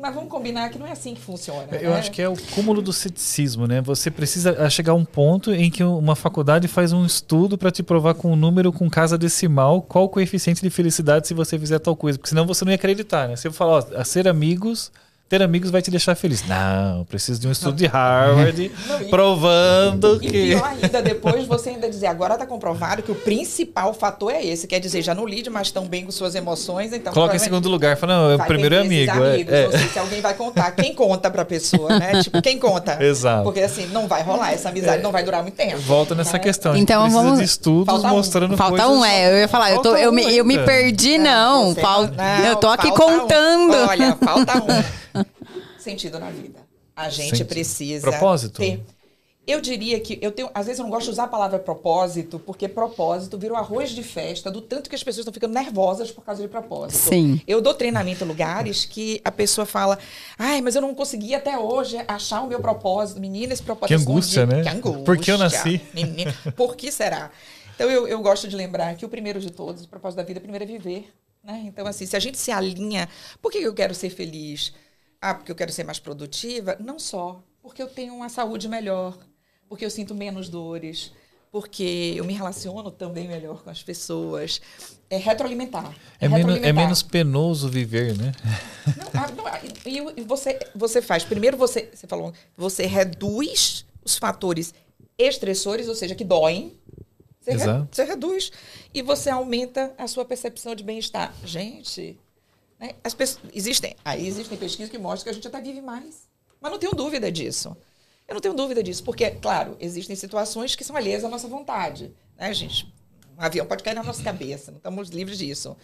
mas 0.00 0.14
vamos 0.14 0.30
combinar 0.30 0.70
que 0.70 0.78
não 0.78 0.86
é 0.86 0.92
assim 0.92 1.14
que 1.14 1.20
funciona. 1.20 1.66
Eu 1.72 1.90
né? 1.90 1.98
acho 1.98 2.10
que 2.10 2.20
é 2.20 2.28
o 2.28 2.34
cúmulo 2.54 2.82
do 2.82 2.92
ceticismo, 2.92 3.66
né? 3.66 3.80
Você 3.80 4.10
precisa 4.10 4.68
chegar 4.70 4.92
a 4.92 4.94
um 4.94 5.04
ponto 5.04 5.52
em 5.52 5.70
que 5.70 5.82
uma 5.82 6.16
faculdade 6.16 6.68
faz 6.68 6.92
um 6.92 7.04
estudo 7.04 7.56
para 7.56 7.70
te 7.70 7.82
provar 7.82 8.14
com 8.14 8.32
um 8.32 8.36
número, 8.36 8.72
com 8.72 8.88
casa 8.88 9.16
decimal, 9.16 9.82
qual 9.82 10.04
o 10.04 10.08
coeficiente 10.08 10.62
de 10.62 10.70
felicidade 10.70 11.28
se 11.28 11.34
você 11.34 11.58
fizer 11.58 11.78
tal 11.78 11.96
coisa. 11.96 12.18
Porque 12.18 12.30
senão 12.30 12.46
você 12.46 12.64
não 12.64 12.72
ia 12.72 12.76
acreditar, 12.76 13.28
né? 13.28 13.36
Se 13.36 13.46
eu 13.46 13.52
falar, 13.52 13.72
ó, 13.72 14.00
a 14.00 14.04
ser 14.04 14.28
amigos 14.28 14.90
ter 15.32 15.42
amigos 15.42 15.70
vai 15.70 15.80
te 15.80 15.90
deixar 15.90 16.14
feliz. 16.14 16.46
Não, 16.46 17.04
preciso 17.06 17.40
de 17.40 17.48
um 17.48 17.52
estudo 17.52 17.74
de 17.74 17.86
Harvard 17.86 18.70
Não, 18.86 19.00
e- 19.00 19.04
provando 19.06 20.16
E 20.16 20.20
que. 20.20 20.30
pior 20.30 20.64
ainda, 20.64 21.00
depois 21.00 21.46
você 21.46 21.70
ainda 21.70 21.88
dizer, 21.88 22.06
agora 22.06 22.34
está 22.34 22.44
comprovado 22.44 23.02
que 23.02 23.10
o 23.10 23.14
principal 23.14 23.94
fator 23.94 24.30
é 24.30 24.44
esse. 24.44 24.66
Quer 24.66 24.78
dizer, 24.78 25.00
já 25.00 25.14
não 25.14 25.26
lide 25.26 25.48
mais 25.48 25.70
tão 25.70 25.86
bem 25.86 26.04
com 26.04 26.12
suas 26.12 26.34
emoções, 26.34 26.92
então... 26.92 27.12
Coloca 27.14 27.34
em 27.34 27.38
segundo 27.38 27.66
lugar. 27.70 27.96
Fala, 27.96 28.14
não, 28.28 28.34
o 28.34 28.38
vai 28.38 28.46
primeiro 28.46 28.74
é 28.74 28.78
amigo. 28.80 29.10
é- 29.10 29.32
amigos, 29.34 29.52
é. 29.54 29.64
Não 29.64 29.70
sei 29.78 29.88
se 29.88 29.98
alguém 29.98 30.20
vai 30.20 30.34
contar. 30.34 30.70
Quem 30.72 30.94
conta 30.94 31.30
pra 31.30 31.44
pessoa, 31.46 31.98
né? 31.98 32.20
Tipo, 32.22 32.42
quem 32.42 32.58
conta? 32.58 33.02
Exato. 33.02 33.44
Porque 33.44 33.60
assim, 33.60 33.86
não 33.86 34.06
vai 34.06 34.22
rolar, 34.22 34.52
essa 34.52 34.68
amizade 34.68 35.02
não 35.02 35.10
vai 35.12 35.24
durar 35.24 35.40
muito 35.42 35.54
tempo. 35.56 35.78
Volta 35.78 36.14
nessa 36.14 36.34
né? 36.34 36.38
questão. 36.40 36.72
a 36.72 36.74
gente 36.74 36.82
Então 36.84 37.08
vamos- 37.10 37.38
de 37.38 37.44
estudos 37.44 37.86
Falta 37.86 38.06
um. 38.06 38.10
mostrando 38.10 38.56
Falta 38.56 38.82
coisas- 38.82 38.98
um, 38.98 39.04
é. 39.04 39.32
Eu 39.32 39.38
ia 39.38 39.48
falar, 39.48 39.70
eu, 39.70 39.78
tô, 39.78 39.90
Falta 39.90 39.98
eu, 40.00 40.10
um 40.10 40.14
me, 40.14 40.36
eu 40.36 40.44
me 40.44 40.58
perdi, 40.58 41.16
não. 41.16 41.74
Fal- 41.74 42.06
não, 42.08 42.46
eu 42.46 42.56
tô 42.56 42.68
aqui 42.68 42.88
falta 42.88 43.04
um. 43.04 43.18
contando. 43.20 43.88
Olha, 43.88 44.16
falta 44.22 44.58
um. 44.58 45.01
Sentido 45.82 46.18
na 46.18 46.30
vida. 46.30 46.60
A 46.94 47.08
gente 47.08 47.30
Sentido. 47.30 47.48
precisa. 47.48 48.10
Propósito? 48.10 48.58
ter. 48.60 48.82
Eu 49.44 49.60
diria 49.60 49.98
que 49.98 50.20
eu 50.22 50.30
tenho. 50.30 50.48
Às 50.54 50.66
vezes 50.66 50.78
eu 50.78 50.84
não 50.84 50.90
gosto 50.90 51.06
de 51.06 51.10
usar 51.10 51.24
a 51.24 51.28
palavra 51.28 51.58
propósito, 51.58 52.38
porque 52.38 52.68
propósito 52.68 53.36
virou 53.36 53.56
arroz 53.56 53.90
de 53.90 54.02
festa, 54.04 54.52
do 54.52 54.60
tanto 54.60 54.88
que 54.88 54.94
as 54.94 55.02
pessoas 55.02 55.22
estão 55.22 55.32
ficando 55.34 55.52
nervosas 55.52 56.12
por 56.12 56.22
causa 56.24 56.40
de 56.40 56.48
propósito. 56.48 56.96
Sim. 57.08 57.40
Eu 57.44 57.60
dou 57.60 57.74
treinamento 57.74 58.22
em 58.22 58.28
lugares 58.28 58.84
que 58.84 59.20
a 59.24 59.32
pessoa 59.32 59.66
fala: 59.66 59.98
ai, 60.38 60.60
mas 60.60 60.76
eu 60.76 60.80
não 60.80 60.94
consegui 60.94 61.34
até 61.34 61.58
hoje 61.58 61.96
achar 62.06 62.42
o 62.42 62.46
meu 62.46 62.60
propósito. 62.60 63.18
Menina, 63.20 63.52
esse 63.52 63.62
propósito 63.64 63.88
Que 63.88 63.94
é 63.94 63.96
angústia, 63.96 64.42
escondido. 64.42 64.64
né? 64.64 64.70
Que 64.70 64.76
angústia. 64.76 65.04
Por 65.04 65.18
que 65.18 65.32
eu 65.32 65.38
nasci? 65.38 65.80
Menina, 65.92 66.32
por 66.54 66.76
que 66.76 66.92
será? 66.92 67.32
Então 67.74 67.90
eu, 67.90 68.06
eu 68.06 68.20
gosto 68.22 68.46
de 68.46 68.54
lembrar 68.54 68.94
que 68.94 69.04
o 69.04 69.08
primeiro 69.08 69.40
de 69.40 69.50
todos, 69.50 69.82
o 69.82 69.88
propósito 69.88 70.18
da 70.18 70.22
vida, 70.22 70.38
primeiro 70.40 70.62
é 70.62 70.68
viver. 70.68 71.12
Né? 71.42 71.64
Então, 71.66 71.84
assim, 71.88 72.06
se 72.06 72.14
a 72.14 72.20
gente 72.20 72.38
se 72.38 72.52
alinha, 72.52 73.08
por 73.40 73.50
que 73.50 73.58
eu 73.58 73.74
quero 73.74 73.92
ser 73.92 74.10
feliz? 74.10 74.72
Ah, 75.22 75.34
porque 75.34 75.52
eu 75.52 75.56
quero 75.56 75.70
ser 75.72 75.84
mais 75.84 76.00
produtiva? 76.00 76.76
Não 76.80 76.98
só. 76.98 77.40
Porque 77.62 77.80
eu 77.80 77.86
tenho 77.86 78.12
uma 78.12 78.28
saúde 78.28 78.68
melhor, 78.68 79.16
porque 79.68 79.84
eu 79.84 79.90
sinto 79.90 80.16
menos 80.16 80.48
dores, 80.48 81.12
porque 81.52 82.14
eu 82.16 82.24
me 82.24 82.32
relaciono 82.32 82.90
também 82.90 83.28
melhor 83.28 83.62
com 83.62 83.70
as 83.70 83.80
pessoas. 83.82 84.60
É 85.08 85.16
retroalimentar. 85.16 85.94
É, 86.18 86.26
menos, 86.28 86.32
é 86.32 86.36
retroalimentar. 86.38 86.74
menos 86.74 87.02
penoso 87.04 87.68
viver, 87.68 88.18
né? 88.18 88.32
Não, 88.98 89.22
ah, 89.22 89.30
não, 89.30 89.46
ah, 89.46 89.60
e, 89.86 90.22
você, 90.24 90.58
você 90.74 91.00
faz. 91.00 91.22
Primeiro 91.22 91.56
você, 91.56 91.88
você 91.94 92.06
falou, 92.08 92.32
você 92.56 92.84
reduz 92.86 93.86
os 94.04 94.16
fatores 94.16 94.74
estressores, 95.16 95.86
ou 95.86 95.94
seja, 95.94 96.16
que 96.16 96.24
doem. 96.24 96.76
Você, 97.40 97.52
re- 97.52 97.86
você 97.90 98.04
reduz. 98.04 98.50
E 98.92 99.02
você 99.02 99.30
aumenta 99.30 99.94
a 99.98 100.08
sua 100.08 100.24
percepção 100.24 100.74
de 100.74 100.82
bem-estar. 100.82 101.32
Gente, 101.44 102.18
né, 102.82 102.94
as 103.04 103.14
pessoas, 103.14 103.44
existem, 103.54 103.94
aí 104.04 104.26
existem 104.26 104.58
pesquisas 104.58 104.90
que 104.90 104.98
mostram 104.98 105.24
que 105.24 105.30
a 105.30 105.32
gente 105.32 105.46
até 105.46 105.60
vive 105.60 105.80
mais. 105.80 106.28
Mas 106.60 106.72
não 106.72 106.78
tenho 106.78 106.92
dúvida 106.92 107.30
disso. 107.30 107.76
Eu 108.26 108.34
não 108.34 108.40
tenho 108.40 108.54
dúvida 108.54 108.82
disso, 108.82 109.02
porque, 109.04 109.30
claro, 109.30 109.76
existem 109.80 110.16
situações 110.16 110.74
que 110.74 110.84
são 110.84 110.96
alheias 110.96 111.24
à 111.24 111.28
nossa 111.28 111.46
vontade. 111.46 112.12
Né, 112.36 112.52
gente? 112.52 112.92
Um 113.38 113.42
avião 113.42 113.66
pode 113.66 113.82
cair 113.82 113.94
na 113.94 114.02
nossa 114.02 114.22
cabeça, 114.22 114.70
não 114.72 114.78
estamos 114.78 115.08
livres 115.10 115.38
disso. 115.38 115.76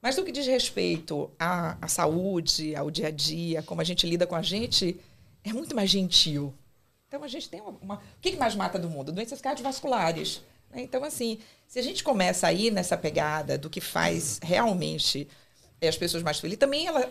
Mas 0.00 0.16
no 0.16 0.24
que 0.24 0.32
diz 0.32 0.46
respeito 0.46 1.30
à, 1.38 1.76
à 1.80 1.88
saúde, 1.88 2.74
ao 2.76 2.90
dia 2.90 3.08
a 3.08 3.10
dia, 3.10 3.62
como 3.62 3.80
a 3.80 3.84
gente 3.84 4.06
lida 4.06 4.26
com 4.26 4.34
a 4.34 4.42
gente, 4.42 4.98
é 5.44 5.52
muito 5.52 5.74
mais 5.74 5.90
gentil. 5.90 6.52
Então 7.08 7.22
a 7.22 7.28
gente 7.28 7.48
tem 7.48 7.60
uma. 7.60 7.70
uma- 7.80 7.94
o 7.96 8.00
que, 8.20 8.36
mais 8.36 8.54
mata 8.54 8.78
do 8.78 8.88
mundo? 8.90 9.12
Doenças 9.12 9.40
cardiovasculares. 9.40 10.42
né? 10.70 10.82
Então, 10.82 11.04
assim, 11.04 11.38
se 11.68 11.78
a 11.78 11.82
gente 11.82 12.02
começa 12.02 12.46
a 12.46 12.52
ir 12.52 12.70
nessa 12.72 12.96
pegada 12.96 13.56
do 13.58 13.70
que 13.70 13.80
faz 13.80 14.40
realmente 14.42 15.28
eh, 15.82 15.88
as 15.88 15.96
pessoas 15.96 16.22
mais 16.22 16.38
felizes, 16.38 16.58
também 16.60 16.86
ela 16.86 17.06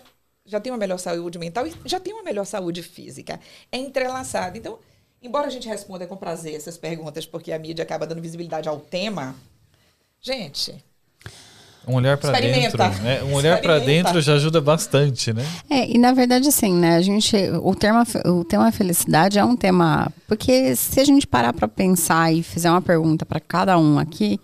já 0.45 0.59
tem 0.59 0.71
uma 0.71 0.79
melhor 0.79 0.97
saúde 0.97 1.37
mental 1.37 1.67
e 1.67 1.73
já 1.85 1.99
tem 1.99 2.13
uma 2.13 2.23
melhor 2.23 2.45
saúde 2.45 2.81
física. 2.81 3.39
É 3.71 3.77
entrelaçado. 3.77 4.57
Então, 4.57 4.79
embora 5.21 5.47
a 5.47 5.49
gente 5.51 5.67
responda 5.67 6.07
com 6.07 6.15
prazer 6.17 6.55
essas 6.55 6.77
perguntas, 6.77 7.25
porque 7.25 7.51
a 7.51 7.59
mídia 7.59 7.83
acaba 7.83 8.07
dando 8.07 8.21
visibilidade 8.21 8.67
ao 8.67 8.79
tema, 8.79 9.35
gente, 10.19 10.73
Um 11.87 11.95
olhar 11.95 12.15
pra 12.17 12.31
Experimenta. 12.31 12.77
dentro. 12.77 13.03
Né? 13.03 13.23
Um 13.23 13.33
olhar 13.33 13.59
pra 13.59 13.77
Experimenta. 13.77 14.03
dentro 14.09 14.21
já 14.21 14.35
ajuda 14.35 14.61
bastante, 14.61 15.33
né? 15.33 15.43
É, 15.69 15.89
e 15.89 15.97
na 15.97 16.13
verdade, 16.13 16.47
assim, 16.47 16.73
né, 16.73 16.95
a 16.95 17.01
gente, 17.01 17.35
o 17.63 17.75
tema, 17.75 18.03
o 18.25 18.43
tema 18.43 18.71
felicidade 18.71 19.37
é 19.39 19.43
um 19.43 19.55
tema, 19.55 20.11
porque 20.27 20.75
se 20.75 20.99
a 20.99 21.03
gente 21.03 21.25
parar 21.27 21.53
para 21.53 21.67
pensar 21.67 22.31
e 22.31 22.43
fizer 22.43 22.69
uma 22.69 22.81
pergunta 22.81 23.25
para 23.25 23.39
cada 23.39 23.77
um 23.79 23.97
aqui, 23.99 24.39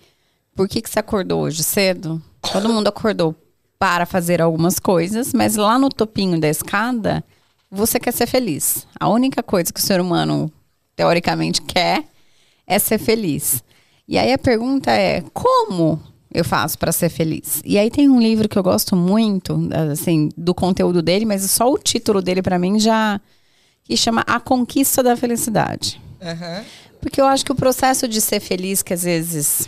por 0.56 0.68
que 0.68 0.82
que 0.82 0.90
você 0.90 1.00
acordou 1.00 1.42
hoje 1.42 1.64
cedo? 1.64 2.20
Todo 2.52 2.70
mundo 2.70 2.88
acordou 2.88 3.36
para 3.80 4.06
fazer 4.06 4.42
algumas 4.42 4.80
coisas, 4.80 5.34
mas 5.34 5.56
lá 5.56 5.78
no 5.78 5.90
topinho 5.90 6.40
da 6.40 6.48
escada, 6.48 7.24
você 7.70 8.00
quer 8.00 8.12
ser 8.14 8.28
feliz. 8.28 8.88
A 9.00 9.08
única 9.10 9.44
coisa 9.44 9.72
que 9.72 9.80
o 9.80 9.84
ser 9.84 10.00
humano, 10.02 10.52
teoricamente, 10.96 11.62
quer 11.62 12.04
é 12.66 12.80
ser 12.80 12.98
feliz. 12.98 13.64
E 14.08 14.18
aí 14.18 14.32
a 14.34 14.38
pergunta 14.38 14.92
é, 14.92 15.22
como 15.34 16.02
eu 16.34 16.44
faço 16.44 16.78
para 16.78 16.92
ser 16.92 17.10
feliz? 17.10 17.62
E 17.66 17.78
aí 17.78 17.90
tem 17.92 18.10
um 18.10 18.20
livro 18.20 18.48
que 18.50 18.58
eu 18.58 18.64
gosto 18.64 18.96
muito, 18.96 19.70
assim, 19.92 20.30
do 20.36 20.54
conteúdo 20.54 21.02
dele, 21.02 21.26
mas 21.26 21.50
só 21.52 21.72
o 21.72 21.78
título 21.78 22.22
dele 22.22 22.42
para 22.42 22.58
mim 22.60 22.80
já 22.80 23.20
que 23.84 23.96
chama 23.96 24.22
A 24.28 24.40
Conquista 24.40 25.02
da 25.02 25.16
Felicidade. 25.16 26.02
aham, 26.22 26.64
Porque 27.00 27.22
eu 27.22 27.26
acho 27.26 27.46
que 27.46 27.52
o 27.52 27.56
processo 27.56 28.08
de 28.08 28.20
ser 28.20 28.40
feliz, 28.42 28.82
que 28.82 28.94
às 28.94 29.04
vezes 29.04 29.68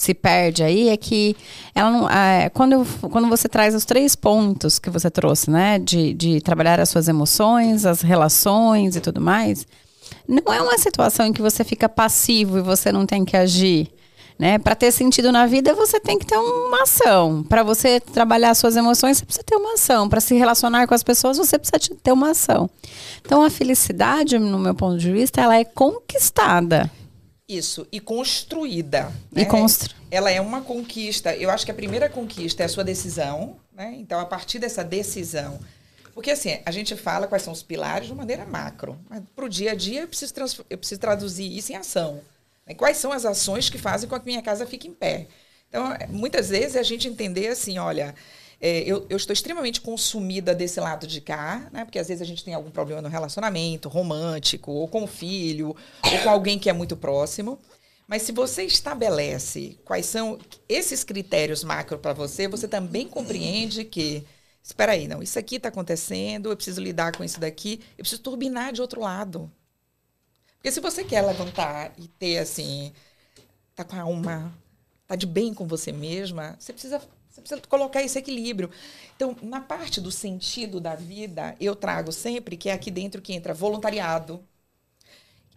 se 0.00 0.14
perde 0.14 0.62
aí, 0.62 0.88
é 0.88 0.96
que 0.96 1.36
ela 1.74 1.90
não, 1.90 2.08
é, 2.08 2.48
quando, 2.48 2.86
quando 3.10 3.28
você 3.28 3.46
traz 3.46 3.74
os 3.74 3.84
três 3.84 4.16
pontos 4.16 4.78
que 4.78 4.88
você 4.88 5.10
trouxe, 5.10 5.50
né? 5.50 5.78
De, 5.78 6.14
de 6.14 6.40
trabalhar 6.40 6.80
as 6.80 6.88
suas 6.88 7.06
emoções, 7.06 7.84
as 7.84 8.00
relações 8.00 8.96
e 8.96 9.00
tudo 9.00 9.20
mais, 9.20 9.66
não 10.26 10.50
é 10.54 10.62
uma 10.62 10.78
situação 10.78 11.26
em 11.26 11.34
que 11.34 11.42
você 11.42 11.62
fica 11.64 11.86
passivo 11.86 12.56
e 12.56 12.62
você 12.62 12.90
não 12.90 13.04
tem 13.04 13.26
que 13.26 13.36
agir. 13.36 13.90
Né? 14.38 14.58
Para 14.58 14.74
ter 14.74 14.90
sentido 14.90 15.30
na 15.30 15.44
vida, 15.44 15.74
você 15.74 16.00
tem 16.00 16.18
que 16.18 16.24
ter 16.24 16.38
uma 16.38 16.84
ação. 16.84 17.44
Para 17.46 17.62
você 17.62 18.00
trabalhar 18.00 18.52
as 18.52 18.56
suas 18.56 18.74
emoções, 18.76 19.18
você 19.18 19.26
precisa 19.26 19.44
ter 19.44 19.56
uma 19.56 19.74
ação. 19.74 20.08
Para 20.08 20.18
se 20.18 20.34
relacionar 20.34 20.86
com 20.86 20.94
as 20.94 21.02
pessoas, 21.02 21.36
você 21.36 21.58
precisa 21.58 21.78
te- 21.78 21.94
ter 21.94 22.10
uma 22.10 22.30
ação. 22.30 22.70
Então, 23.20 23.42
a 23.42 23.50
felicidade, 23.50 24.38
no 24.38 24.58
meu 24.58 24.74
ponto 24.74 24.96
de 24.96 25.12
vista, 25.12 25.42
ela 25.42 25.58
é 25.58 25.64
conquistada. 25.66 26.90
Isso, 27.58 27.86
e 27.90 27.98
construída. 28.00 29.12
E 29.34 29.40
né? 29.40 29.44
constru- 29.44 29.94
Ela 30.10 30.30
é 30.30 30.40
uma 30.40 30.60
conquista. 30.62 31.34
Eu 31.34 31.50
acho 31.50 31.64
que 31.64 31.70
a 31.70 31.74
primeira 31.74 32.08
conquista 32.08 32.62
é 32.62 32.66
a 32.66 32.68
sua 32.68 32.84
decisão, 32.84 33.56
né? 33.72 33.94
Então, 33.98 34.20
a 34.20 34.24
partir 34.26 34.58
dessa 34.58 34.84
decisão. 34.84 35.58
Porque, 36.14 36.30
assim, 36.30 36.58
a 36.66 36.70
gente 36.70 36.96
fala 36.96 37.26
quais 37.26 37.42
são 37.42 37.52
os 37.52 37.62
pilares 37.62 38.08
de 38.08 38.14
maneira 38.14 38.44
macro. 38.44 38.98
Mas, 39.08 39.22
para 39.34 39.44
o 39.44 39.48
dia 39.48 39.72
a 39.72 39.74
dia, 39.74 40.02
eu 40.02 40.08
preciso, 40.08 40.34
trans- 40.34 40.60
eu 40.68 40.78
preciso 40.78 41.00
traduzir 41.00 41.56
isso 41.56 41.72
em 41.72 41.76
ação. 41.76 42.20
né? 42.66 42.74
Quais 42.74 42.96
são 42.98 43.10
as 43.12 43.24
ações 43.24 43.68
que 43.70 43.78
fazem 43.78 44.08
com 44.08 44.18
que 44.18 44.26
minha 44.26 44.42
casa 44.42 44.66
fique 44.66 44.86
em 44.88 44.92
pé? 44.94 45.26
Então, 45.68 45.84
muitas 46.08 46.48
vezes, 46.50 46.76
a 46.76 46.82
gente 46.82 47.08
entender 47.08 47.48
assim, 47.48 47.78
olha. 47.78 48.14
É, 48.60 48.80
eu, 48.80 49.06
eu 49.08 49.16
estou 49.16 49.32
extremamente 49.32 49.80
consumida 49.80 50.54
desse 50.54 50.78
lado 50.78 51.06
de 51.06 51.20
cá, 51.20 51.70
né? 51.72 51.84
Porque 51.84 51.98
às 51.98 52.08
vezes 52.08 52.20
a 52.20 52.26
gente 52.26 52.44
tem 52.44 52.52
algum 52.52 52.70
problema 52.70 53.00
no 53.00 53.08
relacionamento 53.08 53.88
romântico, 53.88 54.70
ou 54.70 54.86
com 54.86 55.04
o 55.04 55.06
filho, 55.06 55.74
ou 56.04 56.18
com 56.22 56.28
alguém 56.28 56.58
que 56.58 56.68
é 56.68 56.72
muito 56.72 56.96
próximo. 56.96 57.58
Mas 58.06 58.22
se 58.22 58.32
você 58.32 58.64
estabelece 58.64 59.78
quais 59.84 60.04
são 60.04 60.38
esses 60.68 61.04
critérios 61.04 61.64
macro 61.64 61.98
para 61.98 62.12
você, 62.12 62.48
você 62.48 62.66
também 62.68 63.08
compreende 63.08 63.84
que, 63.84 64.26
espera 64.62 64.92
aí, 64.92 65.08
não, 65.08 65.22
isso 65.22 65.38
aqui 65.38 65.56
está 65.56 65.68
acontecendo, 65.68 66.50
eu 66.50 66.56
preciso 66.56 66.82
lidar 66.82 67.16
com 67.16 67.24
isso 67.24 67.38
daqui, 67.40 67.80
eu 67.96 68.02
preciso 68.02 68.20
turbinar 68.20 68.72
de 68.72 68.82
outro 68.82 69.00
lado. 69.00 69.50
Porque 70.56 70.72
se 70.72 70.80
você 70.80 71.02
quer 71.04 71.22
levantar 71.22 71.94
e 71.96 72.08
ter 72.08 72.38
assim, 72.38 72.92
tá 73.74 73.84
com 73.84 73.96
a 73.96 74.00
alma, 74.00 74.52
tá 75.06 75.16
de 75.16 75.26
bem 75.26 75.54
com 75.54 75.66
você 75.66 75.92
mesma, 75.92 76.56
você 76.58 76.72
precisa, 76.72 77.00
você 77.30 77.40
precisa 77.40 77.60
colocar 77.68 78.02
esse 78.02 78.18
equilíbrio. 78.18 78.70
Então, 79.14 79.36
na 79.42 79.60
parte 79.60 80.00
do 80.00 80.10
sentido 80.10 80.80
da 80.80 80.94
vida, 80.94 81.54
eu 81.60 81.76
trago 81.76 82.10
sempre 82.12 82.56
que 82.56 82.68
é 82.68 82.72
aqui 82.72 82.90
dentro 82.90 83.22
que 83.22 83.32
entra 83.32 83.54
voluntariado, 83.54 84.44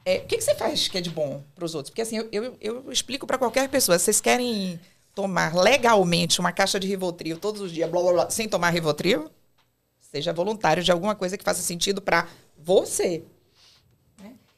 é, 0.05 0.17
o 0.17 0.25
que, 0.25 0.37
que 0.37 0.43
você 0.43 0.53
faz 0.55 0.87
que 0.87 0.97
é 0.97 1.01
de 1.01 1.09
bom 1.09 1.43
para 1.55 1.63
os 1.63 1.75
outros? 1.75 1.89
Porque 1.89 2.01
assim, 2.01 2.17
eu, 2.17 2.27
eu, 2.31 2.57
eu 2.59 2.91
explico 2.91 3.25
para 3.25 3.37
qualquer 3.37 3.69
pessoa. 3.69 3.97
Vocês 3.97 4.19
querem 4.19 4.79
tomar 5.15 5.55
legalmente 5.55 6.39
uma 6.39 6.51
caixa 6.51 6.79
de 6.79 6.87
Rivotril 6.87 7.37
todos 7.37 7.61
os 7.61 7.71
dias, 7.71 7.89
blá, 7.89 8.01
blá, 8.01 8.11
blá, 8.11 8.29
sem 8.29 8.49
tomar 8.49 8.71
Rivotril? 8.71 9.29
Seja 9.99 10.33
voluntário 10.33 10.83
de 10.83 10.91
alguma 10.91 11.15
coisa 11.15 11.37
que 11.37 11.43
faça 11.43 11.61
sentido 11.61 12.01
para 12.01 12.27
você. 12.57 13.23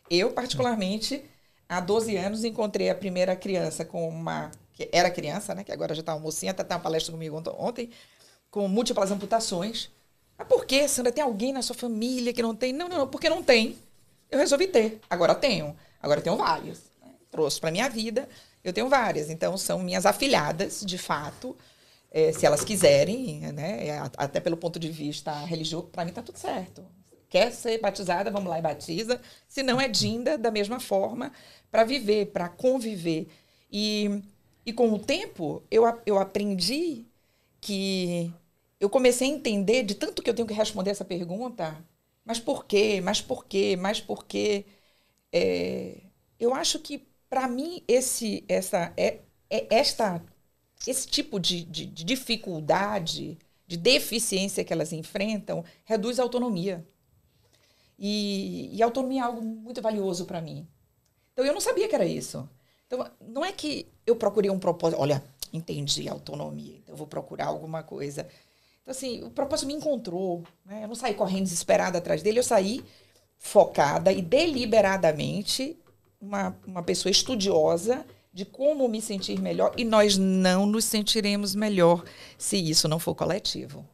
Eu, 0.09 0.31
particularmente, 0.31 1.23
há 1.69 1.79
12 1.79 2.15
anos, 2.17 2.43
encontrei 2.43 2.89
a 2.89 2.95
primeira 2.95 3.35
criança 3.35 3.85
com 3.85 4.07
uma. 4.07 4.51
Que 4.75 4.89
era 4.91 5.09
criança, 5.09 5.55
né? 5.55 5.63
Que 5.63 5.71
agora 5.71 5.95
já 5.95 6.01
está 6.01 6.13
uma 6.13 6.21
mocinha, 6.21 6.51
até 6.51 6.63
tá 6.63 6.75
uma 6.75 6.81
palestra 6.81 7.11
comigo 7.11 7.41
ontem, 7.57 7.89
com 8.51 8.67
múltiplas 8.67 9.09
amputações. 9.09 9.89
Mas 10.37 10.47
por 10.47 10.65
que, 10.65 10.87
Sandra? 10.87 11.11
Tem 11.11 11.23
alguém 11.23 11.53
na 11.53 11.61
sua 11.61 11.75
família 11.75 12.33
que 12.33 12.41
não 12.41 12.53
tem? 12.53 12.73
Não, 12.73 12.89
não, 12.89 12.97
não, 12.99 13.07
porque 13.07 13.29
não 13.29 13.41
tem. 13.41 13.77
Eu 14.29 14.37
resolvi 14.37 14.67
ter. 14.67 14.99
Agora 15.09 15.33
tenho. 15.33 15.75
Agora 16.01 16.21
tenho 16.21 16.35
várias. 16.35 16.81
Né? 17.01 17.11
Trouxe 17.31 17.59
para 17.59 17.71
minha 17.71 17.89
vida, 17.89 18.27
eu 18.63 18.73
tenho 18.73 18.89
várias. 18.89 19.29
Então, 19.29 19.57
são 19.57 19.79
minhas 19.79 20.05
afilhadas, 20.05 20.81
de 20.85 20.97
fato. 20.97 21.55
É, 22.11 22.31
se 22.31 22.45
elas 22.45 22.63
quiserem, 22.63 23.39
né? 23.53 24.09
Até 24.17 24.39
pelo 24.39 24.57
ponto 24.57 24.79
de 24.79 24.89
vista 24.89 25.33
religioso, 25.45 25.87
para 25.87 26.03
mim 26.03 26.11
está 26.11 26.21
tudo 26.21 26.37
certo. 26.37 26.85
Quer 27.29 27.51
ser 27.51 27.79
batizada, 27.79 28.31
vamos 28.31 28.49
lá 28.49 28.59
e 28.59 28.61
batiza. 28.61 29.19
Se 29.47 29.63
não 29.63 29.79
é 29.79 29.87
dinda, 29.87 30.37
da 30.37 30.51
mesma 30.51 30.79
forma, 30.79 31.31
para 31.71 31.83
viver, 31.83 32.27
para 32.27 32.47
conviver. 32.47 33.27
E, 33.71 34.21
e 34.65 34.73
com 34.73 34.91
o 34.93 34.99
tempo, 34.99 35.63
eu, 35.69 35.83
eu 36.05 36.17
aprendi 36.19 37.05
que 37.61 38.31
eu 38.79 38.89
comecei 38.89 39.29
a 39.29 39.33
entender, 39.33 39.83
de 39.83 39.95
tanto 39.95 40.21
que 40.23 40.29
eu 40.29 40.33
tenho 40.33 40.47
que 40.47 40.53
responder 40.53 40.91
essa 40.91 41.05
pergunta, 41.05 41.77
mas 42.25 42.39
por 42.39 42.65
quê? 42.65 43.01
Mas 43.03 43.21
por 43.21 43.45
quê? 43.45 43.75
Mas 43.77 44.01
por 44.01 44.25
quê? 44.25 44.65
É, 45.31 46.01
eu 46.39 46.53
acho 46.53 46.79
que, 46.79 46.99
para 47.29 47.47
mim, 47.47 47.83
esse, 47.87 48.43
essa, 48.47 48.93
é, 48.97 49.19
é, 49.49 49.67
esta, 49.69 50.23
esse 50.87 51.07
tipo 51.07 51.39
de, 51.39 51.63
de, 51.65 51.85
de 51.85 52.03
dificuldade, 52.03 53.37
de 53.67 53.77
deficiência 53.77 54.63
que 54.63 54.73
elas 54.73 54.93
enfrentam, 54.93 55.63
reduz 55.85 56.19
a 56.19 56.23
autonomia. 56.23 56.85
E, 57.97 58.69
e 58.75 58.83
autonomia 58.83 59.21
é 59.21 59.23
algo 59.23 59.41
muito 59.41 59.81
valioso 59.81 60.25
para 60.25 60.41
mim. 60.41 60.67
Então, 61.33 61.45
eu 61.45 61.53
não 61.53 61.61
sabia 61.61 61.87
que 61.87 61.95
era 61.95 62.05
isso. 62.05 62.49
Então, 62.87 63.09
não 63.19 63.43
é 63.43 63.51
que 63.51 63.87
eu 64.05 64.15
procurei 64.15 64.49
um 64.49 64.59
propósito. 64.59 64.99
Olha, 64.99 65.23
entendi 65.51 66.07
autonomia, 66.07 66.77
então 66.77 66.93
eu 66.93 66.97
vou 66.97 67.07
procurar 67.07 67.47
alguma 67.47 67.83
coisa. 67.83 68.27
Então, 68.81 68.91
assim, 68.91 69.23
o 69.23 69.29
propósito 69.29 69.67
me 69.67 69.73
encontrou. 69.73 70.43
Né? 70.65 70.83
Eu 70.83 70.87
não 70.87 70.95
saí 70.95 71.13
correndo 71.13 71.43
desesperada 71.43 71.97
atrás 71.97 72.21
dele, 72.21 72.39
eu 72.39 72.43
saí 72.43 72.83
focada 73.37 74.11
e 74.11 74.21
deliberadamente 74.21 75.77
uma, 76.19 76.55
uma 76.65 76.83
pessoa 76.83 77.11
estudiosa 77.11 78.05
de 78.33 78.43
como 78.43 78.87
me 78.87 79.01
sentir 79.01 79.39
melhor. 79.39 79.73
E 79.77 79.85
nós 79.85 80.17
não 80.17 80.65
nos 80.65 80.85
sentiremos 80.85 81.55
melhor 81.55 82.03
se 82.37 82.57
isso 82.57 82.87
não 82.87 82.99
for 82.99 83.15
coletivo. 83.15 83.87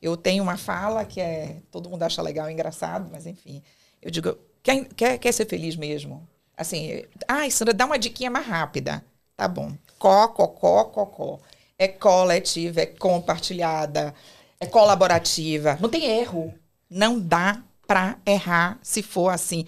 Eu 0.00 0.16
tenho 0.16 0.42
uma 0.42 0.56
fala 0.56 1.04
que 1.04 1.20
é. 1.20 1.60
Todo 1.70 1.90
mundo 1.90 2.02
acha 2.02 2.22
legal, 2.22 2.48
engraçado, 2.48 3.08
mas 3.10 3.26
enfim. 3.26 3.62
Eu 4.00 4.10
digo, 4.10 4.36
quer, 4.62 4.86
quer, 4.94 5.18
quer 5.18 5.32
ser 5.32 5.46
feliz 5.46 5.76
mesmo? 5.76 6.26
Assim, 6.60 7.04
ai, 7.26 7.50
Sandra, 7.50 7.72
dá 7.72 7.86
uma 7.86 7.98
diquinha 7.98 8.30
mais 8.30 8.46
rápida. 8.46 9.04
Tá 9.36 9.48
bom. 9.48 9.72
Có, 9.98 10.28
cocó, 10.28 10.84
cocó 10.84 11.40
é 11.80 11.88
coletiva, 11.88 12.82
é 12.82 12.86
compartilhada, 12.86 14.14
é 14.60 14.66
colaborativa. 14.66 15.78
Não 15.80 15.88
tem 15.88 16.04
erro. 16.04 16.52
Não 16.90 17.18
dá 17.18 17.62
para 17.86 18.18
errar 18.26 18.78
se 18.82 19.02
for 19.02 19.30
assim. 19.30 19.64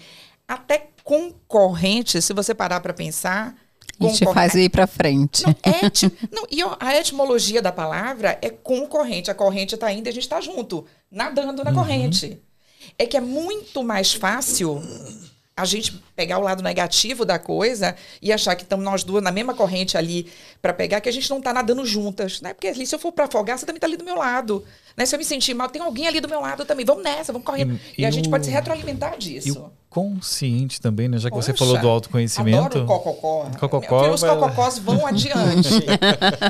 Até 0.47 0.89
concorrente, 1.03 2.21
se 2.21 2.31
você 2.31 2.53
parar 2.53 2.81
para 2.81 2.93
pensar. 2.93 3.55
A 3.99 4.05
gente 4.05 4.25
faz 4.31 4.53
ir 4.53 4.69
para 4.69 4.85
frente. 4.85 5.43
Não, 5.43 5.55
eti... 5.83 6.11
não, 6.31 6.45
e 6.51 6.61
a 6.79 6.95
etimologia 6.99 7.63
da 7.63 7.71
palavra 7.71 8.37
é 8.43 8.49
concorrente. 8.51 9.31
A 9.31 9.35
corrente 9.35 9.73
está 9.73 9.91
indo 9.91 10.05
e 10.05 10.09
a 10.09 10.13
gente 10.13 10.23
está 10.23 10.39
junto, 10.39 10.85
nadando 11.09 11.63
na 11.63 11.71
uhum. 11.71 11.77
corrente. 11.77 12.39
É 12.95 13.07
que 13.07 13.17
é 13.17 13.21
muito 13.21 13.83
mais 13.83 14.13
fácil 14.13 14.79
a 15.55 15.65
gente 15.65 15.93
pegar 16.15 16.39
o 16.39 16.41
lado 16.41 16.63
negativo 16.63 17.23
da 17.25 17.37
coisa 17.37 17.95
e 18.21 18.33
achar 18.33 18.55
que 18.55 18.63
estamos 18.63 18.83
nós 18.83 19.03
duas 19.03 19.23
na 19.23 19.31
mesma 19.31 19.53
corrente 19.53 19.97
ali 19.97 20.27
para 20.61 20.73
pegar, 20.73 20.99
que 20.99 21.07
a 21.07 21.11
gente 21.11 21.29
não 21.29 21.37
está 21.37 21.53
nadando 21.53 21.85
juntas, 21.85 22.41
né? 22.41 22.53
Porque 22.53 22.67
ali, 22.67 22.87
se 22.87 22.95
eu 22.95 22.99
for 22.99 23.11
para 23.11 23.25
afogar, 23.25 23.57
você 23.57 23.65
também 23.65 23.77
está 23.77 23.85
ali 23.85 23.95
do 23.95 24.03
meu 24.03 24.15
lado. 24.15 24.63
Né? 24.97 25.05
Se 25.05 25.15
eu 25.15 25.19
me 25.19 25.25
sentir 25.25 25.53
mal, 25.53 25.69
tem 25.69 25.81
alguém 25.81 26.07
ali 26.07 26.19
do 26.19 26.27
meu 26.27 26.41
lado 26.41 26.65
também. 26.65 26.83
Vamos 26.85 27.03
nessa, 27.03 27.31
vamos 27.31 27.45
correndo. 27.45 27.79
E, 27.95 28.01
e 28.01 28.05
a 28.05 28.11
gente 28.11 28.29
pode 28.29 28.45
se 28.45 28.51
retroalimentar 28.51 29.17
disso. 29.17 29.47
E 29.47 29.51
o 29.51 29.71
consciente 29.89 30.81
também, 30.81 31.07
né? 31.07 31.19
Já 31.19 31.29
que 31.29 31.35
Poxa, 31.35 31.51
você 31.51 31.57
falou 31.57 31.79
do 31.79 31.87
autoconhecimento. 31.87 32.57
Adoro 32.65 32.83
o 32.83 32.87
cococó. 32.87 33.51
cococó 33.59 34.11
os 34.11 34.23
cococós 34.23 34.79
vão 34.79 35.05
adiante. 35.05 35.69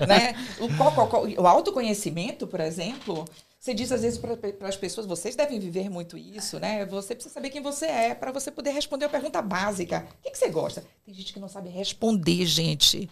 né? 0.07 0.33
O, 0.59 0.73
cococó, 0.77 1.25
o 1.25 1.45
autoconhecimento, 1.45 2.47
por 2.47 2.61
exemplo, 2.61 3.25
você 3.63 3.73
diz 3.73 3.93
às 3.93 4.02
vezes 4.02 4.19
para 4.19 4.67
as 4.67 4.76
pessoas, 4.76 5.08
vocês 5.08 5.38
devem 5.38 5.58
viver 5.58 5.89
muito 5.89 6.17
isso, 6.17 6.60
né? 6.60 6.86
Você 6.88 7.15
precisa 7.15 7.34
saber 7.34 7.49
quem 7.49 7.62
você 7.62 7.86
é 7.86 8.13
para 8.13 8.30
você 8.30 8.52
poder 8.52 8.71
responder 8.71 9.06
a 9.06 9.10
pergunta 9.10 9.41
básica. 9.41 10.06
O 10.19 10.21
que, 10.21 10.32
que, 10.32 10.38
você 10.38 10.49
gosta? 10.49 10.84
Tem 11.06 11.13
gente 11.13 11.32
que 11.32 11.39
não 11.39 11.47
sabe 11.47 11.69
responder, 11.69 12.45
gente. 12.45 13.10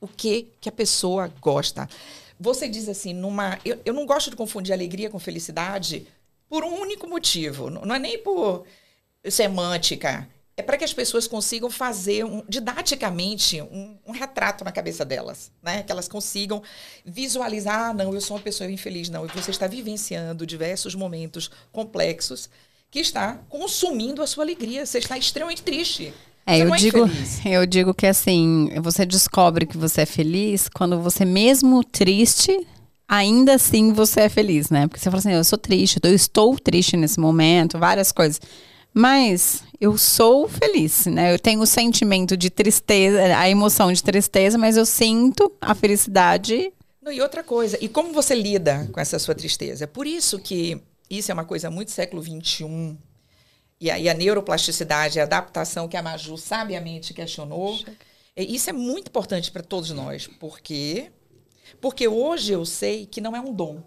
O 0.00 0.08
que 0.08 0.48
que 0.60 0.68
a 0.68 0.72
pessoa 0.72 1.32
gosta? 1.40 1.88
Você 2.40 2.66
diz 2.66 2.88
assim, 2.88 3.14
numa. 3.14 3.60
Eu, 3.64 3.80
eu 3.84 3.94
não 3.94 4.04
gosto 4.06 4.28
de 4.28 4.34
confundir 4.34 4.72
alegria 4.72 5.08
com 5.08 5.20
felicidade 5.20 6.08
por 6.48 6.64
um 6.64 6.80
único 6.80 7.06
motivo. 7.06 7.70
Não 7.70 7.94
é 7.94 7.98
nem 8.00 8.18
por 8.18 8.66
semântica 9.30 10.28
é 10.56 10.62
para 10.62 10.78
que 10.78 10.84
as 10.84 10.92
pessoas 10.92 11.28
consigam 11.28 11.68
fazer 11.70 12.24
um, 12.24 12.42
didaticamente 12.48 13.60
um, 13.60 13.98
um, 14.06 14.12
retrato 14.12 14.64
na 14.64 14.72
cabeça 14.72 15.04
delas, 15.04 15.52
né? 15.62 15.82
Que 15.82 15.92
elas 15.92 16.08
consigam 16.08 16.62
visualizar, 17.04 17.90
ah, 17.90 17.92
não, 17.92 18.14
eu 18.14 18.20
sou 18.22 18.36
uma 18.36 18.42
pessoa 18.42 18.70
infeliz, 18.70 19.10
não. 19.10 19.26
Você 19.26 19.50
está 19.50 19.66
vivenciando 19.66 20.46
diversos 20.46 20.94
momentos 20.94 21.50
complexos 21.70 22.48
que 22.90 23.00
está 23.00 23.38
consumindo 23.50 24.22
a 24.22 24.26
sua 24.26 24.44
alegria. 24.44 24.86
Você 24.86 24.98
está 24.98 25.18
extremamente 25.18 25.62
triste. 25.62 26.14
É, 26.46 26.58
eu 26.60 26.74
é 26.74 26.78
digo, 26.78 27.00
eu 27.44 27.66
digo 27.66 27.92
que 27.92 28.06
assim, 28.06 28.70
você 28.80 29.04
descobre 29.04 29.66
que 29.66 29.76
você 29.76 30.02
é 30.02 30.06
feliz 30.06 30.70
quando 30.70 30.98
você 31.02 31.26
mesmo 31.26 31.84
triste 31.84 32.66
ainda 33.06 33.54
assim 33.54 33.92
você 33.92 34.22
é 34.22 34.28
feliz, 34.30 34.70
né? 34.70 34.86
Porque 34.88 35.00
você 35.00 35.10
fala 35.10 35.18
assim, 35.18 35.32
eu 35.32 35.44
sou 35.44 35.58
triste, 35.58 36.00
eu 36.02 36.14
estou 36.14 36.58
triste 36.58 36.96
nesse 36.96 37.20
momento, 37.20 37.78
várias 37.78 38.10
coisas. 38.10 38.40
Mas 38.98 39.62
eu 39.78 39.98
sou 39.98 40.48
feliz, 40.48 41.04
né? 41.04 41.34
Eu 41.34 41.38
tenho 41.38 41.60
o 41.60 41.66
sentimento 41.66 42.34
de 42.34 42.48
tristeza, 42.48 43.36
a 43.36 43.46
emoção 43.46 43.92
de 43.92 44.02
tristeza, 44.02 44.56
mas 44.56 44.74
eu 44.74 44.86
sinto 44.86 45.52
a 45.60 45.74
felicidade. 45.74 46.72
Não, 47.02 47.12
e 47.12 47.20
outra 47.20 47.44
coisa, 47.44 47.76
e 47.78 47.90
como 47.90 48.10
você 48.10 48.34
lida 48.34 48.88
com 48.90 48.98
essa 48.98 49.18
sua 49.18 49.34
tristeza? 49.34 49.86
Por 49.86 50.06
isso 50.06 50.38
que 50.38 50.80
isso 51.10 51.30
é 51.30 51.34
uma 51.34 51.44
coisa 51.44 51.70
muito 51.70 51.90
século 51.90 52.22
XXI. 52.22 52.96
E 53.78 53.90
aí 53.90 54.08
a 54.08 54.14
neuroplasticidade, 54.14 55.20
a 55.20 55.24
adaptação 55.24 55.86
que 55.88 55.96
a 55.98 56.02
Maju 56.02 56.38
sabiamente 56.38 57.12
questionou. 57.12 57.78
Isso 58.34 58.70
é 58.70 58.72
muito 58.72 59.08
importante 59.08 59.52
para 59.52 59.62
todos 59.62 59.90
nós. 59.90 60.26
Por 60.26 60.58
quê? 60.58 61.12
Porque 61.82 62.08
hoje 62.08 62.54
eu 62.54 62.64
sei 62.64 63.04
que 63.04 63.20
não 63.20 63.36
é 63.36 63.40
um 63.42 63.52
dom. 63.52 63.82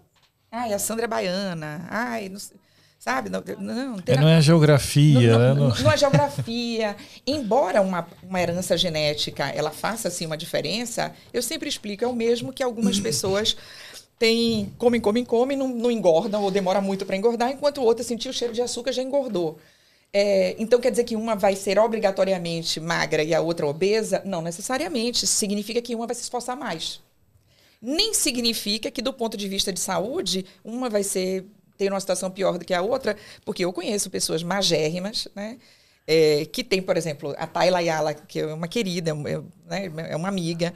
Ai, 0.52 0.72
a 0.72 0.78
Sandra 0.78 1.06
é 1.06 1.08
baiana. 1.08 1.84
Ai, 1.90 2.28
não 2.28 2.38
sei 2.38 2.56
sabe? 3.00 3.30
Não, 3.30 3.42
não, 3.58 3.96
não, 3.96 4.02
é, 4.06 4.16
não 4.20 4.28
é 4.28 4.40
geografia, 4.42 5.32
não, 5.32 5.70
né? 5.70 5.72
Não, 5.82 5.90
é 5.90 5.96
geografia. 5.96 6.94
Embora 7.26 7.80
uma, 7.80 8.06
uma 8.22 8.40
herança 8.40 8.76
genética 8.76 9.48
ela 9.48 9.70
faça 9.70 10.08
assim 10.08 10.26
uma 10.26 10.36
diferença, 10.36 11.12
eu 11.32 11.42
sempre 11.42 11.68
explico, 11.68 12.04
é 12.04 12.06
o 12.06 12.14
mesmo 12.14 12.52
que 12.52 12.62
algumas 12.62 13.00
pessoas 13.00 13.56
têm, 14.18 14.70
comem, 14.76 15.00
comem, 15.00 15.24
comem, 15.24 15.56
não, 15.56 15.68
não 15.68 15.90
engordam 15.90 16.42
ou 16.42 16.50
demora 16.50 16.82
muito 16.82 17.06
para 17.06 17.16
engordar, 17.16 17.50
enquanto 17.50 17.82
outra 17.82 18.04
sentir 18.04 18.28
o 18.28 18.34
cheiro 18.34 18.52
de 18.52 18.60
açúcar 18.60 18.92
já 18.92 19.02
engordou. 19.02 19.58
É, 20.12 20.54
então 20.58 20.78
quer 20.78 20.90
dizer 20.90 21.04
que 21.04 21.16
uma 21.16 21.34
vai 21.34 21.56
ser 21.56 21.78
obrigatoriamente 21.78 22.78
magra 22.80 23.22
e 23.22 23.32
a 23.32 23.40
outra 23.40 23.66
obesa? 23.66 24.20
Não 24.26 24.42
necessariamente. 24.42 25.26
Significa 25.26 25.80
que 25.80 25.94
uma 25.94 26.06
vai 26.06 26.16
se 26.16 26.22
esforçar 26.22 26.56
mais. 26.56 27.00
Nem 27.80 28.12
significa 28.12 28.90
que, 28.90 29.00
do 29.00 29.12
ponto 29.12 29.36
de 29.36 29.48
vista 29.48 29.72
de 29.72 29.80
saúde, 29.80 30.44
uma 30.62 30.90
vai 30.90 31.02
ser 31.02 31.46
ter 31.80 31.90
uma 31.90 31.98
situação 31.98 32.30
pior 32.30 32.58
do 32.58 32.64
que 32.64 32.74
a 32.74 32.82
outra, 32.82 33.16
porque 33.42 33.64
eu 33.64 33.72
conheço 33.72 34.10
pessoas 34.10 34.42
magérrimas, 34.42 35.26
né? 35.34 35.56
É, 36.06 36.44
que 36.44 36.62
tem, 36.62 36.82
por 36.82 36.94
exemplo, 36.94 37.34
a 37.38 37.46
Tayla 37.46 37.80
Yala, 37.80 38.12
que 38.12 38.40
é 38.40 38.46
uma 38.52 38.68
querida, 38.68 39.12
é, 39.12 39.38
né, 39.66 40.10
é 40.10 40.16
uma 40.16 40.28
amiga. 40.28 40.74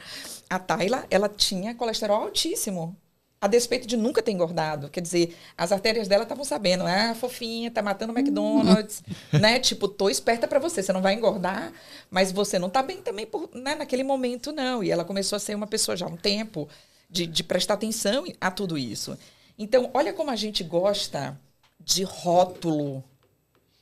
A 0.49 0.59
Tayla, 0.59 1.05
ela 1.11 1.29
tinha 1.29 1.75
colesterol 1.75 2.23
altíssimo, 2.23 2.97
a 3.39 3.47
despeito 3.47 3.87
de 3.87 3.99
nunca 3.99 4.23
ter 4.23 4.31
engordado. 4.31 4.89
Quer 4.89 5.03
dizer, 5.03 5.37
as 5.59 5.73
artérias 5.73 6.09
dela 6.09 6.23
estavam 6.23 6.45
sabendo, 6.45 6.85
ah, 6.87 7.15
fofinha, 7.15 7.71
tá 7.71 7.83
matando 7.83 8.15
o 8.15 8.19
McDonald's, 8.19 9.03
né? 9.31 9.59
Tipo, 9.61 9.89
tô 9.89 10.09
esperta 10.09 10.49
para 10.49 10.59
você, 10.59 10.83
você 10.83 10.93
não 10.93 11.03
vai 11.03 11.13
engordar, 11.13 11.71
mas 12.11 12.33
você 12.33 12.59
não 12.59 12.71
tá 12.71 12.83
bem 12.83 13.03
também 13.03 13.27
por, 13.27 13.51
né, 13.53 13.75
naquele 13.75 14.05
momento, 14.05 14.53
não. 14.53 14.83
E 14.83 14.91
ela 14.91 15.05
começou 15.05 15.37
a 15.37 15.41
ser 15.41 15.55
uma 15.55 15.67
pessoa 15.67 15.97
já 15.97 16.07
há 16.07 16.09
um 16.09 16.17
tempo 16.17 16.67
de, 17.11 17.27
de 17.27 17.45
prestar 17.45 17.75
atenção 17.75 18.25
a 18.41 18.51
tudo 18.51 18.79
isso. 18.79 19.19
Então, 19.59 19.91
olha 19.95 20.13
como 20.13 20.31
a 20.31 20.37
gente 20.37 20.65
gosta 20.65 21.39
de 21.79 22.03
rótulo. 22.03 23.03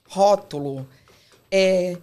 Rótulo. 0.08 0.86
É 1.50 1.96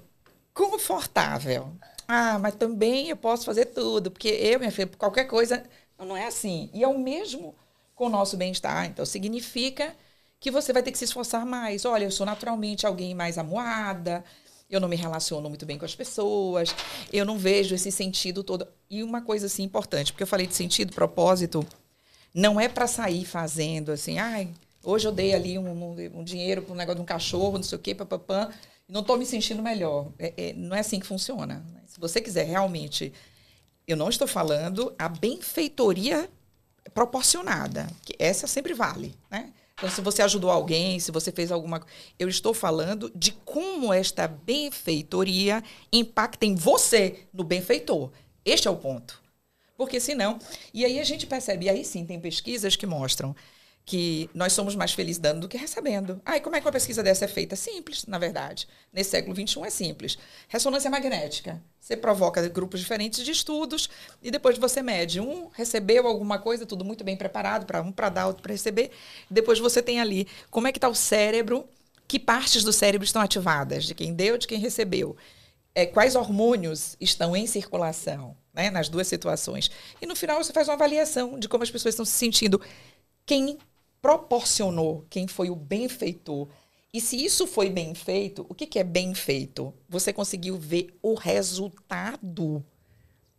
confortável. 0.54 1.72
Ah, 2.08 2.40
mas 2.40 2.56
também 2.56 3.10
eu 3.10 3.18
posso 3.18 3.46
fazer 3.46 3.66
tudo, 3.66 4.12
porque 4.12 4.28
eu, 4.28 4.60
minha 4.60 4.72
filha, 4.72 4.90
qualquer 4.98 5.26
coisa. 5.26 5.64
Não, 5.98 6.18
é 6.18 6.26
assim. 6.26 6.70
E 6.74 6.84
é 6.84 6.88
o 6.88 6.98
mesmo 6.98 7.56
com 7.96 8.06
o 8.06 8.10
nosso 8.10 8.36
bem-estar. 8.36 8.86
Então, 8.86 9.06
significa 9.06 9.96
que 10.40 10.50
você 10.50 10.72
vai 10.74 10.82
ter 10.82 10.92
que 10.92 10.98
se 10.98 11.06
esforçar 11.06 11.46
mais. 11.46 11.86
Olha, 11.86 12.06
eu 12.06 12.12
sou 12.12 12.26
naturalmente 12.26 12.86
alguém 12.88 13.14
mais 13.14 13.38
amuada, 13.38 14.24
eu 14.70 14.80
não 14.80 14.88
me 14.88 14.96
relaciono 14.96 15.50
muito 15.50 15.66
bem 15.66 15.78
com 15.78 15.86
as 15.86 15.96
pessoas, 15.96 16.76
eu 17.12 17.26
não 17.26 17.38
vejo 17.38 17.76
esse 17.76 17.92
sentido 17.92 18.44
todo. 18.44 18.68
E 18.90 19.04
uma 19.04 19.22
coisa 19.22 19.48
assim 19.48 19.64
importante, 19.64 20.12
porque 20.12 20.24
eu 20.24 20.28
falei 20.28 20.48
de 20.48 20.56
sentido, 20.56 20.94
propósito, 20.94 21.66
não 22.34 22.60
é 22.60 22.68
para 22.68 22.88
sair 22.88 23.26
fazendo 23.26 23.92
assim, 23.92 24.20
ai, 24.20 24.50
hoje 24.84 25.08
eu 25.08 25.12
dei 25.12 25.34
ali 25.34 25.58
um, 25.58 25.70
um, 25.70 26.20
um 26.20 26.24
dinheiro 26.24 26.62
para 26.62 26.74
um 26.74 26.78
negócio 26.78 26.98
de 26.98 27.02
um 27.02 27.06
cachorro, 27.06 27.58
não 27.58 27.64
sei 27.64 27.78
o 27.78 27.82
quê, 27.82 27.96
papapã, 27.96 28.50
não 28.88 29.02
estou 29.02 29.18
me 29.18 29.26
sentindo 29.26 29.62
melhor. 29.62 30.12
É, 30.18 30.34
é, 30.38 30.54
não 30.54 30.76
é 30.76 30.80
assim 30.80 31.00
que 31.00 31.06
funciona. 31.06 31.64
Se 31.86 32.00
você 32.00 32.20
quiser 32.20 32.46
realmente, 32.46 33.14
eu 33.88 33.96
não 33.96 34.10
estou 34.10 34.28
falando 34.28 34.94
a 34.98 35.08
benfeitoria 35.08 36.30
proporcionada, 36.94 37.88
que 38.04 38.16
essa 38.18 38.48
sempre 38.48 38.74
vale, 38.74 39.16
né? 39.30 39.54
Então, 39.80 39.90
se 39.90 40.02
você 40.02 40.22
ajudou 40.22 40.52
alguém, 40.52 41.00
se 41.00 41.10
você 41.10 41.32
fez 41.32 41.54
alguma 41.54 41.82
eu 42.18 42.28
estou 42.28 42.54
falando 42.54 43.10
de 43.16 43.32
como 43.32 43.94
esta 43.94 44.28
benfeitoria 44.28 45.64
impacta 45.92 46.46
em 46.46 46.54
você, 46.54 47.28
no 47.34 47.46
benfeitor. 47.46 48.12
Este 48.44 48.68
é 48.68 48.72
o 48.72 48.76
ponto. 48.76 49.22
Porque 49.80 49.98
senão. 49.98 50.38
E 50.74 50.84
aí 50.84 51.00
a 51.00 51.06
gente 51.06 51.26
percebe, 51.26 51.68
e 51.68 51.70
aí 51.70 51.86
sim, 51.86 52.06
tem 52.06 52.20
pesquisas 52.20 52.76
que 52.76 52.86
mostram 52.86 53.34
que 53.86 54.30
nós 54.34 54.52
somos 54.52 54.76
mais 54.76 54.92
felizes 54.92 55.22
dando 55.22 55.40
do 55.40 55.48
que 55.48 55.58
recebendo. 55.58 56.22
Ah, 56.26 56.36
e 56.36 56.42
como 56.42 56.58
é 56.58 56.60
que 56.60 56.66
uma 56.68 56.72
pesquisa 56.72 57.02
dessa 57.02 57.24
é 57.24 57.28
feita? 57.30 57.56
Simples, 57.56 58.06
na 58.06 58.20
verdade. 58.20 58.68
Nesse 58.92 59.12
século 59.12 59.34
XXI 59.34 59.64
é 59.64 59.70
simples. 59.70 60.18
Ressonância 60.50 60.92
magnética. 60.92 61.64
Você 61.80 61.96
provoca 61.96 62.46
grupos 62.50 62.82
diferentes 62.82 63.24
de 63.24 63.32
estudos 63.32 63.90
e 64.22 64.30
depois 64.30 64.58
você 64.58 64.82
mede. 64.82 65.22
Um 65.22 65.48
recebeu 65.48 66.06
alguma 66.06 66.38
coisa, 66.40 66.66
tudo 66.66 66.84
muito 66.84 67.06
bem 67.06 67.16
preparado, 67.16 67.66
para 67.66 67.82
um 67.82 67.90
para 67.90 68.10
dar, 68.10 68.28
outro 68.28 68.44
para 68.44 68.52
receber. 68.52 68.92
Depois 69.32 69.60
você 69.60 69.82
tem 69.82 70.02
ali 70.02 70.28
como 70.52 70.68
é 70.68 70.74
que 70.74 70.78
está 70.78 70.90
o 70.90 70.94
cérebro, 70.94 71.66
que 72.06 72.20
partes 72.20 72.66
do 72.66 72.74
cérebro 72.74 73.06
estão 73.06 73.22
ativadas, 73.22 73.86
de 73.86 73.96
quem 73.96 74.14
deu, 74.14 74.38
de 74.38 74.46
quem 74.46 74.60
recebeu. 74.60 75.16
É, 75.74 75.86
quais 75.86 76.16
hormônios 76.16 76.98
estão 77.00 77.34
em 77.34 77.48
circulação 77.48 78.36
né, 78.60 78.70
nas 78.70 78.90
duas 78.90 79.08
situações. 79.08 79.72
E 80.02 80.06
no 80.06 80.16
final 80.16 80.44
você 80.44 80.52
faz 80.52 80.68
uma 80.68 80.74
avaliação 80.74 81.40
de 81.40 81.48
como 81.48 81.64
as 81.64 81.72
pessoas 81.72 81.94
estão 81.94 82.06
se 82.06 82.12
sentindo. 82.12 82.62
Quem 83.26 83.58
proporcionou, 84.02 85.06
quem 85.10 85.28
foi 85.28 85.50
o 85.50 85.56
benfeitor. 85.56 86.48
E 86.94 87.00
se 87.00 87.24
isso 87.24 87.48
foi 87.48 87.70
bem 87.70 87.96
feito, 87.96 88.46
o 88.50 88.54
que, 88.54 88.66
que 88.66 88.80
é 88.80 88.84
bem 88.84 89.14
feito? 89.14 89.74
Você 89.88 90.12
conseguiu 90.12 90.58
ver 90.58 90.98
o 91.02 91.14
resultado 91.14 92.64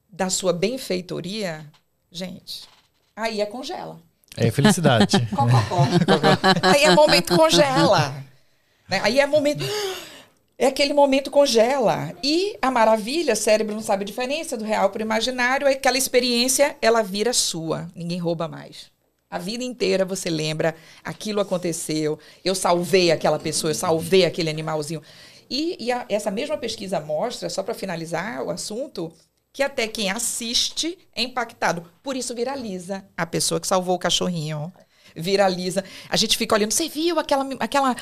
da 0.09 0.31
sua 0.31 0.53
benfeitoria? 0.53 1.71
Gente, 2.11 2.67
aí 3.15 3.43
é 3.43 3.47
congela. 3.47 4.01
É 4.37 4.51
felicidade. 4.51 5.17
aí 6.63 6.85
é 6.85 6.95
momento 6.95 7.37
congela. 7.37 8.25
Né? 8.89 9.01
Aí 9.03 9.21
é 9.21 9.27
momento. 9.27 9.65
É 10.61 10.67
aquele 10.67 10.93
momento 10.93 11.31
congela. 11.31 12.15
E 12.23 12.55
a 12.61 12.71
maravilha, 12.71 13.35
cérebro 13.35 13.75
não 13.75 13.81
sabe 13.81 14.03
a 14.03 14.07
diferença 14.07 14.59
do 14.59 14.65
real 14.65 14.91
para 14.91 14.99
o 14.99 15.03
imaginário, 15.03 15.67
é 15.67 15.73
aquela 15.73 15.97
experiência, 15.97 16.77
ela 16.83 17.01
vira 17.01 17.33
sua. 17.33 17.91
Ninguém 17.97 18.19
rouba 18.19 18.47
mais. 18.47 18.91
A 19.31 19.39
vida 19.39 19.65
inteira 19.65 20.05
você 20.05 20.29
lembra, 20.29 20.75
aquilo 21.03 21.41
aconteceu, 21.41 22.19
eu 22.45 22.55
salvei 22.55 23.11
aquela 23.11 23.39
pessoa, 23.39 23.71
eu 23.71 23.75
salvei 23.75 24.27
aquele 24.27 24.51
animalzinho. 24.51 25.01
E, 25.49 25.79
e 25.81 25.91
a, 25.91 26.05
essa 26.11 26.31
mesma 26.31 26.59
pesquisa 26.59 27.01
mostra, 27.01 27.49
só 27.49 27.63
para 27.63 27.73
finalizar 27.73 28.43
o 28.43 28.51
assunto, 28.51 29.11
que 29.55 29.63
até 29.63 29.89
quem 29.89 30.11
assiste 30.11 30.99
é 31.17 31.23
impactado. 31.23 31.91
Por 32.03 32.19
isso 32.19 32.35
viraliza 32.35 33.03
a 33.17 33.25
pessoa 33.25 33.59
que 33.59 33.67
salvou 33.67 33.97
o 33.97 33.99
cachorrinho 33.99 34.71
viraliza. 35.15 35.85
A 36.09 36.17
gente 36.17 36.37
fica 36.37 36.55
olhando, 36.55 36.73
você 36.73 36.89
viu 36.89 37.19
aquela, 37.19 37.49
aquela, 37.59 37.97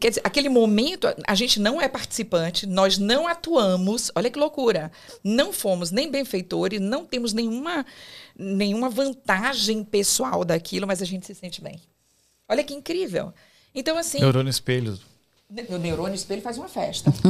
quer 0.00 0.10
dizer, 0.10 0.20
aquele 0.24 0.48
momento, 0.48 1.06
a 1.26 1.34
gente 1.34 1.60
não 1.60 1.80
é 1.80 1.88
participante, 1.88 2.66
nós 2.66 2.98
não 2.98 3.26
atuamos, 3.26 4.10
olha 4.14 4.30
que 4.30 4.38
loucura. 4.38 4.90
Não 5.22 5.52
fomos 5.52 5.90
nem 5.90 6.10
benfeitores, 6.10 6.80
não 6.80 7.04
temos 7.04 7.32
nenhuma, 7.32 7.84
nenhuma 8.36 8.88
vantagem 8.88 9.84
pessoal 9.84 10.44
daquilo, 10.44 10.86
mas 10.86 11.02
a 11.02 11.04
gente 11.06 11.26
se 11.26 11.34
sente 11.34 11.60
bem. 11.60 11.80
Olha 12.48 12.62
que 12.62 12.74
incrível. 12.74 13.32
Então, 13.74 13.98
assim. 13.98 14.20
Neurônio 14.20 14.50
espelho. 14.50 14.98
O 15.48 15.78
neurônio 15.78 16.16
espelho 16.16 16.42
faz 16.42 16.58
uma 16.58 16.68
festa. 16.68 17.12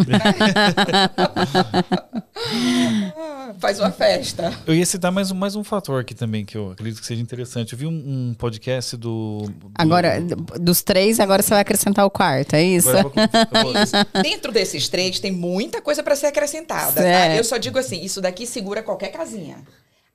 faz 3.61 3.79
uma 3.79 3.91
festa. 3.93 4.59
Eu 4.67 4.75
ia 4.75 4.87
citar 4.87 5.13
mais 5.13 5.31
um, 5.31 5.35
mais 5.35 5.55
um 5.55 5.63
fator 5.63 6.01
aqui 6.01 6.15
também 6.15 6.43
que 6.43 6.57
eu 6.57 6.71
acredito 6.71 6.99
que 7.01 7.07
seja 7.07 7.21
interessante. 7.21 7.75
Eu 7.75 7.79
vi 7.79 7.87
um, 7.87 7.91
um 7.91 8.35
podcast 8.35 8.97
do, 8.97 9.43
do, 9.55 9.71
Agora, 9.75 10.19
dos 10.59 10.83
três, 10.83 11.21
agora 11.21 11.43
você 11.43 11.51
vai 11.51 11.61
acrescentar 11.61 12.07
o 12.07 12.11
quarto, 12.11 12.55
é 12.55 12.63
isso? 12.63 12.89
Eu 12.89 13.03
vou, 13.03 13.13
eu 13.15 13.65
vou... 13.65 13.75
Dentro 14.23 14.51
desses 14.51 14.89
três 14.89 15.21
tem 15.21 15.31
muita 15.31 15.83
coisa 15.83 16.03
para 16.03 16.17
ser 16.17 16.29
acrescentada. 16.29 17.03
Tá? 17.03 17.37
Eu 17.37 17.45
só 17.45 17.59
digo 17.59 17.79
assim: 17.79 18.03
isso 18.03 18.23
daqui 18.23 18.47
segura 18.47 18.83
qualquer 18.83 19.13
casinha. 19.13 19.59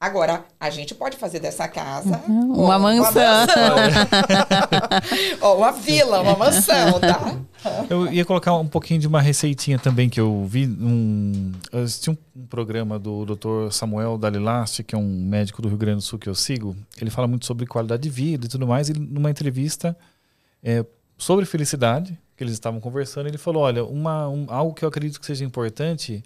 Agora, 0.01 0.43
a 0.59 0.71
gente 0.71 0.95
pode 0.95 1.15
fazer 1.15 1.39
dessa 1.39 1.67
casa 1.67 2.19
uhum, 2.27 2.53
uma, 2.53 2.79
mansão. 2.79 3.21
Uma, 3.21 3.45
mansão. 3.45 3.75
uma 5.55 5.71
vila, 5.73 6.21
uma 6.21 6.35
mansão, 6.35 6.99
tá? 6.99 7.37
Eu 7.87 8.11
ia 8.11 8.25
colocar 8.25 8.55
um 8.55 8.67
pouquinho 8.67 8.99
de 8.99 9.07
uma 9.07 9.21
receitinha 9.21 9.77
também 9.77 10.09
que 10.09 10.19
eu 10.19 10.43
vi. 10.47 10.65
Um, 10.65 11.51
eu 11.71 11.83
assisti 11.83 12.09
um, 12.09 12.17
um 12.35 12.47
programa 12.47 12.97
do 12.97 13.25
Dr. 13.25 13.71
Samuel 13.71 14.17
Dalilasti, 14.17 14.83
que 14.83 14.95
é 14.95 14.97
um 14.97 15.07
médico 15.07 15.61
do 15.61 15.67
Rio 15.67 15.77
Grande 15.77 15.97
do 15.97 16.01
Sul 16.01 16.17
que 16.17 16.27
eu 16.27 16.33
sigo. 16.33 16.75
Ele 16.99 17.11
fala 17.11 17.27
muito 17.27 17.45
sobre 17.45 17.67
qualidade 17.67 18.01
de 18.01 18.09
vida 18.09 18.47
e 18.47 18.49
tudo 18.49 18.65
mais. 18.65 18.89
E 18.89 18.93
numa 18.93 19.29
entrevista 19.29 19.95
é, 20.63 20.83
sobre 21.15 21.45
felicidade, 21.45 22.17
que 22.35 22.43
eles 22.43 22.53
estavam 22.53 22.79
conversando, 22.79 23.27
ele 23.27 23.37
falou: 23.37 23.61
Olha, 23.61 23.85
uma, 23.85 24.27
um, 24.27 24.47
algo 24.47 24.73
que 24.73 24.83
eu 24.83 24.89
acredito 24.89 25.19
que 25.19 25.27
seja 25.27 25.45
importante 25.45 26.23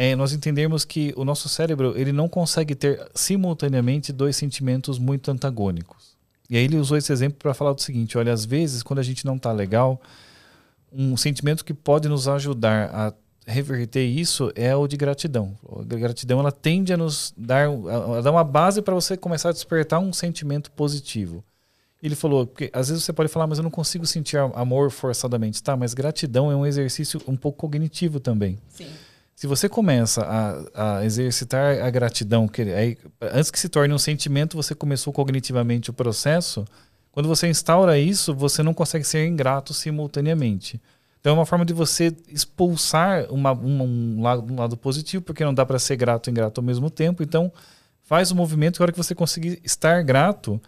é 0.00 0.14
nós 0.14 0.32
entendermos 0.32 0.84
que 0.84 1.12
o 1.16 1.24
nosso 1.24 1.48
cérebro 1.48 1.92
ele 1.96 2.12
não 2.12 2.28
consegue 2.28 2.76
ter 2.76 3.04
simultaneamente 3.16 4.12
dois 4.12 4.36
sentimentos 4.36 4.96
muito 4.96 5.28
antagônicos. 5.28 6.16
E 6.48 6.56
aí 6.56 6.62
ele 6.62 6.76
usou 6.76 6.96
esse 6.96 7.12
exemplo 7.12 7.36
para 7.40 7.52
falar 7.52 7.72
do 7.72 7.82
seguinte: 7.82 8.16
olha, 8.16 8.32
às 8.32 8.44
vezes 8.44 8.84
quando 8.84 9.00
a 9.00 9.02
gente 9.02 9.26
não 9.26 9.34
está 9.34 9.50
legal, 9.50 10.00
um 10.92 11.16
sentimento 11.16 11.64
que 11.64 11.74
pode 11.74 12.08
nos 12.08 12.28
ajudar 12.28 12.90
a 12.94 13.12
reverter 13.44 14.04
isso 14.04 14.52
é 14.54 14.74
o 14.76 14.86
de 14.86 14.96
gratidão. 14.96 15.56
A 15.68 15.82
gratidão 15.82 16.38
ela 16.38 16.52
tende 16.52 16.92
a 16.92 16.96
nos 16.96 17.34
dar, 17.36 17.68
a, 17.68 18.20
dar 18.20 18.30
uma 18.30 18.44
base 18.44 18.80
para 18.80 18.94
você 18.94 19.16
começar 19.16 19.48
a 19.48 19.52
despertar 19.52 19.98
um 19.98 20.12
sentimento 20.12 20.70
positivo. 20.70 21.42
Ele 22.00 22.14
falou, 22.14 22.46
porque 22.46 22.70
às 22.72 22.88
vezes 22.88 23.02
você 23.02 23.12
pode 23.12 23.28
falar, 23.28 23.48
mas 23.48 23.58
eu 23.58 23.64
não 23.64 23.70
consigo 23.70 24.06
sentir 24.06 24.36
amor 24.36 24.92
forçadamente. 24.92 25.60
Tá, 25.60 25.76
mas 25.76 25.92
gratidão 25.92 26.52
é 26.52 26.54
um 26.54 26.64
exercício 26.64 27.20
um 27.26 27.34
pouco 27.36 27.58
cognitivo 27.58 28.20
também. 28.20 28.58
Sim. 28.68 28.86
Se 29.38 29.46
você 29.46 29.68
começa 29.68 30.22
a, 30.74 30.98
a 30.98 31.04
exercitar 31.04 31.80
a 31.80 31.88
gratidão, 31.90 32.48
que 32.48 32.62
aí, 32.62 32.98
antes 33.20 33.52
que 33.52 33.60
se 33.60 33.68
torne 33.68 33.94
um 33.94 33.98
sentimento, 33.98 34.56
você 34.56 34.74
começou 34.74 35.12
cognitivamente 35.12 35.90
o 35.90 35.92
processo. 35.92 36.64
Quando 37.12 37.28
você 37.28 37.46
instaura 37.46 37.96
isso, 37.96 38.34
você 38.34 38.64
não 38.64 38.74
consegue 38.74 39.04
ser 39.04 39.28
ingrato 39.28 39.72
simultaneamente. 39.72 40.82
Então 41.20 41.30
é 41.30 41.38
uma 41.38 41.46
forma 41.46 41.64
de 41.64 41.72
você 41.72 42.12
expulsar 42.26 43.32
uma, 43.32 43.52
um, 43.52 44.20
lado, 44.20 44.52
um 44.52 44.56
lado 44.56 44.76
positivo, 44.76 45.22
porque 45.22 45.44
não 45.44 45.54
dá 45.54 45.64
para 45.64 45.78
ser 45.78 45.94
grato 45.94 46.28
e 46.28 46.30
ingrato 46.32 46.60
ao 46.60 46.64
mesmo 46.64 46.90
tempo. 46.90 47.22
Então 47.22 47.52
faz 48.02 48.32
o 48.32 48.34
movimento 48.34 48.78
que 48.78 48.82
a 48.82 48.86
hora 48.86 48.92
que 48.92 48.98
você 48.98 49.14
conseguir 49.14 49.60
estar 49.62 50.02
grato, 50.02 50.60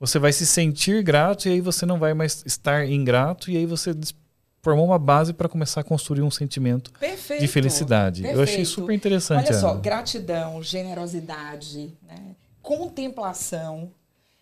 você 0.00 0.18
vai 0.18 0.32
se 0.32 0.46
sentir 0.46 1.02
grato 1.02 1.46
e 1.46 1.52
aí 1.52 1.60
você 1.60 1.84
não 1.84 1.98
vai 1.98 2.14
mais 2.14 2.42
estar 2.46 2.88
ingrato 2.88 3.50
e 3.50 3.58
aí 3.58 3.66
você 3.66 3.94
formou 4.64 4.86
uma 4.86 4.98
base 4.98 5.34
para 5.34 5.46
começar 5.46 5.82
a 5.82 5.84
construir 5.84 6.22
um 6.22 6.30
sentimento 6.30 6.90
Perfeito. 6.98 7.42
de 7.42 7.46
felicidade. 7.46 8.22
Perfeito. 8.22 8.40
Eu 8.40 8.42
achei 8.42 8.64
super 8.64 8.94
interessante. 8.94 9.50
Olha 9.50 9.60
só, 9.60 9.74
gratidão, 9.74 10.62
generosidade, 10.62 11.92
né? 12.02 12.34
contemplação. 12.62 13.90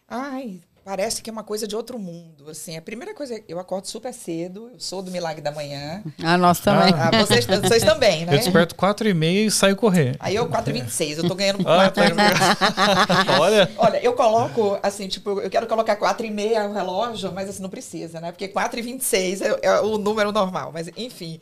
Ai, 0.06 0.60
Parece 0.84 1.22
que 1.22 1.30
é 1.30 1.32
uma 1.32 1.44
coisa 1.44 1.66
de 1.66 1.76
outro 1.76 1.96
mundo, 1.96 2.50
assim. 2.50 2.76
A 2.76 2.82
primeira 2.82 3.14
coisa, 3.14 3.40
eu 3.48 3.60
acordo 3.60 3.86
super 3.86 4.12
cedo, 4.12 4.68
eu 4.72 4.80
sou 4.80 5.00
do 5.00 5.12
Milagre 5.12 5.40
da 5.40 5.52
Manhã. 5.52 6.02
Ah, 6.22 6.36
nós 6.36 6.58
também. 6.58 6.92
Ah, 6.92 7.10
vocês, 7.24 7.46
vocês 7.46 7.84
também, 7.84 8.26
né? 8.26 8.34
Eu 8.34 8.38
desperto 8.38 8.74
4 8.74 9.08
e 9.08 9.14
meia 9.14 9.46
e 9.46 9.50
saio 9.50 9.76
correr. 9.76 10.16
Aí 10.18 10.34
eu 10.34 10.48
4 10.48 10.70
e 10.70 10.80
26, 10.80 11.18
eu 11.18 11.28
tô 11.28 11.36
ganhando 11.36 11.62
4. 11.62 12.02
Ah, 12.18 13.38
Olha. 13.38 13.70
Olha, 13.76 14.04
eu 14.04 14.12
coloco, 14.14 14.76
assim, 14.82 15.06
tipo, 15.06 15.40
eu 15.40 15.48
quero 15.48 15.68
colocar 15.68 15.94
4 15.94 16.26
e 16.26 16.30
meia 16.30 16.68
o 16.68 16.72
relógio, 16.72 17.30
mas 17.32 17.48
assim, 17.48 17.62
não 17.62 17.70
precisa, 17.70 18.20
né? 18.20 18.32
Porque 18.32 18.48
4 18.48 18.80
e 18.80 18.82
26 18.82 19.40
é, 19.40 19.58
é 19.62 19.80
o 19.80 19.98
número 19.98 20.32
normal. 20.32 20.72
Mas, 20.72 20.90
enfim, 20.96 21.38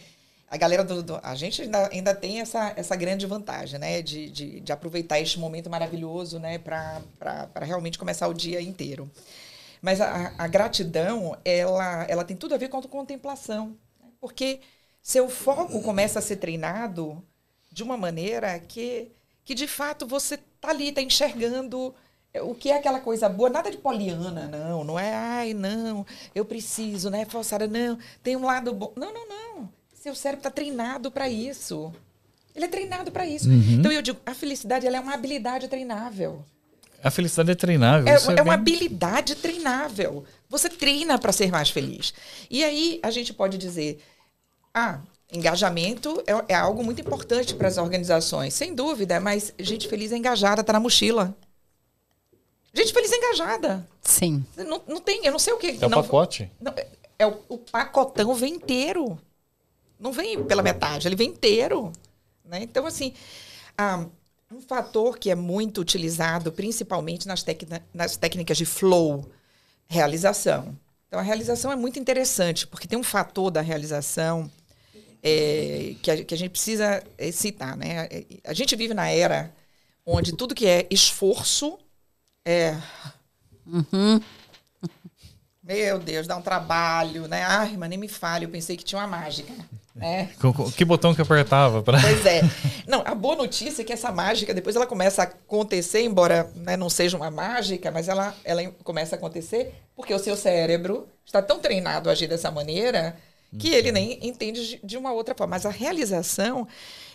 a 0.51 0.57
galera 0.57 0.83
do, 0.83 1.01
do, 1.01 1.21
a 1.23 1.37
gente 1.37 1.63
ainda, 1.63 1.89
ainda 1.93 2.13
tem 2.13 2.41
essa, 2.41 2.73
essa 2.75 2.97
grande 2.97 3.25
vantagem, 3.25 3.79
né? 3.79 4.03
De, 4.03 4.29
de, 4.29 4.61
de 4.61 4.73
aproveitar 4.73 5.21
este 5.21 5.39
momento 5.39 5.71
maravilhoso, 5.71 6.41
né? 6.41 6.59
Para 6.59 7.01
realmente 7.63 7.97
começar 7.97 8.27
o 8.27 8.35
dia 8.35 8.61
inteiro. 8.61 9.09
Mas 9.81 10.01
a, 10.01 10.35
a, 10.37 10.49
gratidão, 10.49 11.39
ela, 11.45 12.05
ela 12.09 12.25
tem 12.25 12.37
tudo 12.37 12.53
a 12.53 12.59
ver 12.59 12.69
com 12.69 12.79
a 12.79 12.83
contemplação. 12.83 13.77
Né? 14.01 14.09
Porque 14.21 14.59
seu 15.01 15.29
foco 15.29 15.81
começa 15.83 16.19
a 16.19 16.23
ser 16.23 16.37
treinado 16.37 17.25
de 17.71 17.85
uma 17.85 17.97
maneira 17.97 18.59
que, 18.59 19.13
que 19.45 19.55
de 19.55 19.69
fato, 19.69 20.05
você 20.05 20.37
tá 20.61 20.71
ali, 20.71 20.91
tá 20.91 21.01
enxergando 21.01 21.95
o 22.43 22.55
que 22.57 22.71
é 22.71 22.77
aquela 22.77 22.99
coisa 22.99 23.29
boa, 23.29 23.49
nada 23.49 23.71
de 23.71 23.79
poliana, 23.79 24.47
não, 24.47 24.85
não 24.85 24.99
é, 24.99 25.13
ai, 25.13 25.55
não, 25.55 26.07
eu 26.33 26.45
preciso, 26.45 27.11
né, 27.11 27.25
falsara, 27.25 27.67
não, 27.67 27.99
tem 28.23 28.37
um 28.37 28.45
lado 28.45 28.73
bom. 28.73 28.93
Não, 28.97 29.13
não, 29.13 29.29
não 29.29 29.80
Seu 30.01 30.15
cérebro 30.15 30.41
está 30.41 30.51
treinado 30.51 31.11
para 31.11 31.29
isso. 31.29 31.93
Ele 32.57 32.65
é 32.65 32.69
treinado 32.69 33.13
para 33.13 33.27
isso. 33.27 33.51
Uhum. 33.51 33.77
Então 33.79 33.93
eu 33.93 34.01
digo, 34.01 34.19
a 34.25 34.35
felicidade 34.35 34.87
ela 34.87 34.97
é 34.97 35.01
uma 35.01 35.13
habilidade 35.13 35.69
treinável. 35.69 36.43
A 37.05 37.11
felicidade 37.11 37.51
é 37.51 37.55
treinável. 37.55 38.09
É, 38.09 38.15
é 38.15 38.43
uma 38.43 38.57
bem- 38.57 38.75
habilidade 38.79 39.35
treinável. 39.35 40.25
Você 40.49 40.71
treina 40.71 41.19
para 41.19 41.33
ser 41.33 41.51
mais 41.51 41.69
feliz. 41.69 42.15
E 42.49 42.65
aí 42.65 42.99
a 43.03 43.11
gente 43.11 43.35
pode 43.35 43.59
dizer, 43.59 44.03
ah, 44.73 45.01
engajamento 45.31 46.23
é, 46.27 46.53
é 46.55 46.55
algo 46.55 46.83
muito 46.83 47.03
importante 47.03 47.55
para 47.55 47.69
as 47.69 47.77
organizações, 47.77 48.55
sem 48.55 48.75
dúvida. 48.75 49.21
Mas 49.21 49.53
gente 49.59 49.87
feliz 49.87 50.13
é 50.13 50.17
engajada, 50.17 50.65
tá 50.65 50.73
na 50.73 50.81
mochila. 50.81 51.37
Gente 52.73 52.95
feliz 52.95 53.13
é 53.13 53.17
engajada. 53.17 53.87
Sim. 54.01 54.47
Não, 54.57 54.81
não 54.89 55.01
tem, 55.01 55.27
eu 55.27 55.33
não 55.33 55.39
sei 55.39 55.53
o 55.53 55.59
que. 55.59 55.79
É 55.79 55.87
o 55.87 55.91
não, 55.91 56.03
pacote. 56.03 56.51
não, 56.59 56.73
é, 56.75 56.87
é 57.19 57.27
o, 57.27 57.37
o 57.51 57.59
pacotão 57.59 58.33
vem 58.33 58.55
inteiro. 58.55 59.19
Não 60.01 60.13
vem 60.13 60.43
pela 60.45 60.63
metade, 60.63 61.07
ele 61.07 61.15
vem 61.15 61.29
inteiro. 61.29 61.93
Né? 62.45 62.63
Então, 62.63 62.87
assim, 62.87 63.13
ah, 63.77 64.07
um 64.51 64.61
fator 64.61 65.19
que 65.19 65.31
é 65.31 65.35
muito 65.35 65.81
utilizado, 65.81 66.51
principalmente 66.51 67.29
nas, 67.29 67.45
nas 67.93 68.17
técnicas 68.17 68.57
de 68.57 68.65
flow, 68.65 69.31
realização. 69.87 70.77
Então, 71.07 71.21
a 71.21 71.23
realização 71.23 71.71
é 71.71 71.77
muito 71.77 71.99
interessante, 71.99 72.67
porque 72.67 72.89
tem 72.89 72.99
um 72.99 73.05
fator 73.05 73.51
da 73.51 73.61
realização 73.61 74.51
é, 75.23 75.95
que, 76.03 76.11
a, 76.11 76.25
que 76.25 76.35
a 76.35 76.39
gente 76.39 76.51
precisa 76.51 77.05
é, 77.19 77.31
citar. 77.31 77.77
Né? 77.77 78.09
A 78.45 78.55
gente 78.55 78.75
vive 78.75 78.95
na 78.95 79.09
era 79.09 79.53
onde 80.07 80.35
tudo 80.35 80.55
que 80.55 80.67
é 80.67 80.87
esforço 80.91 81.79
é 82.45 82.77
meu 85.63 85.99
Deus, 85.99 86.27
dá 86.27 86.37
um 86.37 86.43
trabalho, 86.43 87.29
né? 87.29 87.45
Ai, 87.45 87.77
mas 87.77 87.89
nem 87.89 87.99
me 87.99 88.09
fale, 88.09 88.45
eu 88.45 88.49
pensei 88.49 88.77
que 88.77 88.83
tinha 88.83 89.01
uma 89.01 89.07
mágica, 89.07 89.53
com- 90.41 90.71
Que 90.71 90.85
botão 90.85 91.15
que 91.15 91.21
apertava? 91.21 91.83
Pra... 91.83 92.01
Pois 92.01 92.25
é. 92.27 92.41
Não, 92.87 93.03
a 93.05 93.15
boa 93.15 93.37
notícia 93.37 93.83
é 93.83 93.85
que 93.85 93.93
essa 93.93 94.13
mágica, 94.13 94.55
depois 94.55 94.77
ela 94.77 94.87
começa 94.87 95.23
a 95.23 95.25
acontecer, 95.25 96.03
embora 96.03 96.51
né, 96.55 96.77
não 96.77 96.89
seja 96.89 97.17
uma 97.17 97.31
mágica, 97.31 97.91
mas 97.91 98.09
ela, 98.09 98.35
ela 98.45 98.63
começa 98.85 99.17
a 99.17 99.19
acontecer 99.19 99.75
porque 99.97 100.15
o 100.15 100.19
seu 100.19 100.37
cérebro 100.37 101.09
está 101.27 101.43
tão 101.43 101.59
treinado 101.59 102.09
a 102.09 102.13
agir 102.13 102.27
dessa 102.29 102.51
maneira 102.51 103.17
que 103.59 103.71
ele 103.75 103.91
nem 103.91 104.17
entende 104.27 104.65
de- 104.69 104.81
de 104.83 104.97
uma 104.97 105.13
outra 105.13 105.35
forma. 105.35 105.57
Mas 105.57 105.67
a 105.67 105.71
realização, 105.71 106.69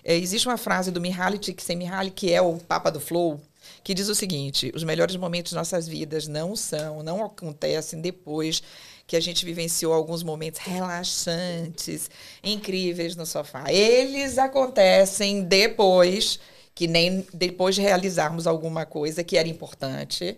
é, 0.03 0.15
existe 0.15 0.47
uma 0.47 0.57
frase 0.57 0.91
do 0.91 0.99
Mihaly 0.99 1.37
Csikszentmihalyi, 1.39 2.11
que 2.11 2.33
é 2.33 2.41
o 2.41 2.57
papa 2.57 2.91
do 2.91 2.99
flow, 2.99 3.39
que 3.83 3.93
diz 3.93 4.09
o 4.09 4.15
seguinte: 4.15 4.69
os 4.75 4.83
melhores 4.83 5.15
momentos 5.15 5.51
de 5.51 5.55
nossas 5.55 5.87
vidas 5.87 6.27
não 6.27 6.53
são, 6.55 7.01
não 7.01 7.23
acontecem 7.23 8.01
depois 8.01 8.61
que 9.07 9.15
a 9.15 9.19
gente 9.19 9.45
vivenciou 9.45 9.93
alguns 9.93 10.23
momentos 10.23 10.59
relaxantes, 10.59 12.09
incríveis 12.43 13.15
no 13.15 13.25
sofá. 13.25 13.71
Eles 13.71 14.37
acontecem 14.37 15.43
depois 15.43 16.39
que 16.73 16.87
nem 16.87 17.25
depois 17.33 17.75
de 17.75 17.81
realizarmos 17.81 18.47
alguma 18.47 18.85
coisa 18.85 19.23
que 19.23 19.37
era 19.37 19.47
importante 19.47 20.37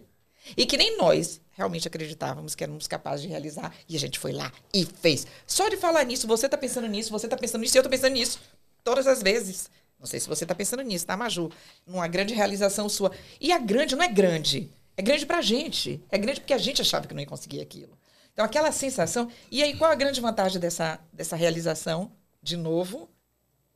e 0.55 0.65
que 0.65 0.77
nem 0.77 0.97
nós 0.97 1.41
realmente 1.53 1.87
acreditávamos 1.87 2.53
que 2.53 2.63
éramos 2.63 2.87
capazes 2.87 3.23
de 3.23 3.27
realizar 3.27 3.73
e 3.89 3.95
a 3.95 3.99
gente 3.99 4.19
foi 4.19 4.31
lá 4.31 4.51
e 4.73 4.85
fez. 4.85 5.25
Só 5.47 5.67
de 5.69 5.77
falar 5.77 6.03
nisso, 6.03 6.27
você 6.27 6.45
está 6.45 6.57
pensando 6.57 6.87
nisso, 6.87 7.09
você 7.09 7.25
está 7.25 7.35
pensando 7.35 7.61
nisso 7.61 7.75
e 7.75 7.79
eu 7.79 7.81
estou 7.81 7.91
pensando 7.91 8.13
nisso 8.13 8.39
todas 8.83 9.07
as 9.07 9.23
vezes. 9.23 9.69
Não 9.99 10.05
sei 10.05 10.19
se 10.19 10.29
você 10.29 10.43
está 10.43 10.53
pensando 10.53 10.83
nisso, 10.83 11.07
tá, 11.07 11.17
Maju? 11.17 11.51
Numa 11.85 12.07
grande 12.07 12.33
realização 12.33 12.87
sua. 12.87 13.11
E 13.41 13.51
a 13.51 13.57
grande 13.57 13.95
não 13.95 14.03
é 14.03 14.07
grande. 14.07 14.69
É 14.95 15.01
grande 15.01 15.25
pra 15.25 15.41
gente. 15.41 15.99
É 16.11 16.17
grande 16.19 16.39
porque 16.39 16.53
a 16.53 16.57
gente 16.59 16.81
achava 16.81 17.07
que 17.07 17.13
não 17.15 17.21
ia 17.21 17.25
conseguir 17.25 17.61
aquilo. 17.61 17.97
Então, 18.37 18.45
aquela 18.45 18.71
sensação. 18.71 19.31
E 19.49 19.63
aí, 19.63 19.75
qual 19.75 19.89
a 19.89 19.95
grande 19.95 20.21
vantagem 20.21 20.61
dessa, 20.61 20.99
dessa 21.11 21.35
realização? 21.35 22.11
De 22.39 22.55
novo, 22.55 23.09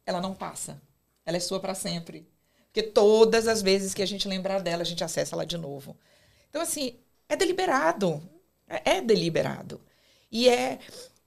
ela 0.06 0.22
não 0.22 0.36
passa. 0.36 0.80
Ela 1.26 1.38
é 1.38 1.40
sua 1.40 1.60
para 1.60 1.74
sempre. 1.74 2.30
Porque 2.66 2.84
todas 2.84 3.48
as 3.48 3.64
vezes 3.64 3.92
que 3.92 4.04
a 4.04 4.06
gente 4.06 4.28
lembrar 4.28 4.60
dela, 4.60 4.84
a 4.84 4.86
gente 4.86 5.04
acessa 5.04 5.36
ela 5.36 5.48
de 5.48 5.58
novo. 5.58 5.98
Então, 6.48 6.62
assim, 6.62 7.00
é 7.28 7.36
deliberado. 7.36 8.22
É, 8.70 8.98
é 8.98 9.02
deliberado. 9.02 9.82
E 10.32 10.48
é. 10.48 10.78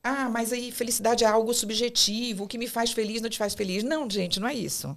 Ah, 0.01 0.29
mas 0.29 0.53
aí 0.53 0.71
felicidade 0.71 1.25
é 1.25 1.27
algo 1.27 1.53
subjetivo. 1.53 2.45
O 2.45 2.47
que 2.47 2.57
me 2.57 2.69
faz 2.69 2.93
feliz 2.93 3.21
não 3.21 3.29
te 3.29 3.39
faz 3.39 3.53
feliz. 3.53 3.83
Não, 3.83 4.09
gente, 4.09 4.39
não 4.39 4.47
é 4.47 4.55
isso. 4.55 4.97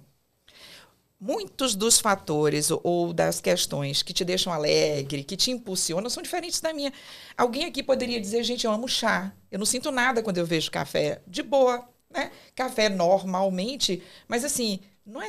Muitos 1.20 1.74
dos 1.74 1.98
fatores 1.98 2.70
ou- 2.70 3.12
das 3.12 3.40
questões 3.40 4.02
que 4.04 4.12
te 4.12 4.24
deixam 4.24 4.52
alegre, 4.52 5.24
que 5.24 5.36
te 5.36 5.50
impulsionam, 5.50 6.08
são 6.08 6.22
diferentes 6.22 6.60
da 6.60 6.72
minha. 6.72 6.92
Alguém 7.36 7.64
aqui 7.64 7.82
poderia 7.82 8.20
dizer, 8.20 8.44
gente, 8.44 8.64
eu 8.64 8.70
amo 8.70 8.86
chá. 8.88 9.32
Eu 9.50 9.58
não 9.58 9.66
sinto 9.66 9.90
nada 9.90 10.22
quando 10.22 10.38
eu 10.38 10.46
vejo 10.46 10.70
café. 10.70 11.20
De 11.26 11.42
boa, 11.42 11.88
né? 12.08 12.30
Café 12.54 12.88
normalmente, 12.88 14.00
mas 14.28 14.44
assim, 14.44 14.78
não 15.04 15.20
é. 15.20 15.28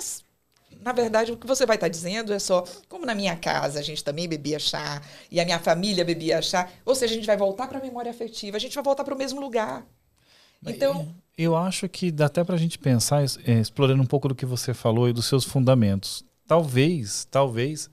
Na 0.82 0.92
verdade, 0.94 1.32
o 1.32 1.38
que 1.38 1.48
você 1.48 1.66
vai 1.66 1.76
estar 1.76 1.88
dizendo 1.88 2.32
é 2.34 2.40
só, 2.40 2.64
como 2.88 3.06
na 3.06 3.16
minha 3.16 3.36
casa 3.36 3.80
a 3.80 3.82
gente 3.84 4.04
também 4.04 4.28
bebia 4.30 4.60
chá 4.60 5.02
e 5.32 5.40
a 5.40 5.46
minha 5.46 5.60
família 5.60 6.06
bebia 6.06 6.42
chá, 6.42 6.70
ou 6.86 6.94
seja, 6.96 7.14
a 7.14 7.18
gente 7.18 7.26
vai 7.28 7.36
voltar 7.36 7.68
para 7.68 7.80
a 7.80 7.82
memória 7.82 8.12
afetiva, 8.12 8.58
a 8.58 8.60
gente 8.60 8.76
vai 8.76 8.84
voltar 8.84 9.04
para 9.04 9.14
o 9.16 9.18
mesmo 9.18 9.42
lugar. 9.42 9.86
Então, 10.66 11.08
Eu 11.42 11.56
acho 11.56 11.88
que 11.88 12.12
dá 12.12 12.26
até 12.26 12.44
pra 12.44 12.58
gente 12.58 12.78
pensar, 12.78 13.24
é, 13.46 13.54
explorando 13.54 14.04
um 14.04 14.06
pouco 14.06 14.28
do 14.28 14.36
que 14.36 14.46
você 14.46 14.74
falou 14.74 15.08
e 15.08 15.14
dos 15.14 15.26
seus 15.26 15.46
fundamentos. 15.46 16.26
Talvez, 16.46 17.26
talvez, 17.32 17.90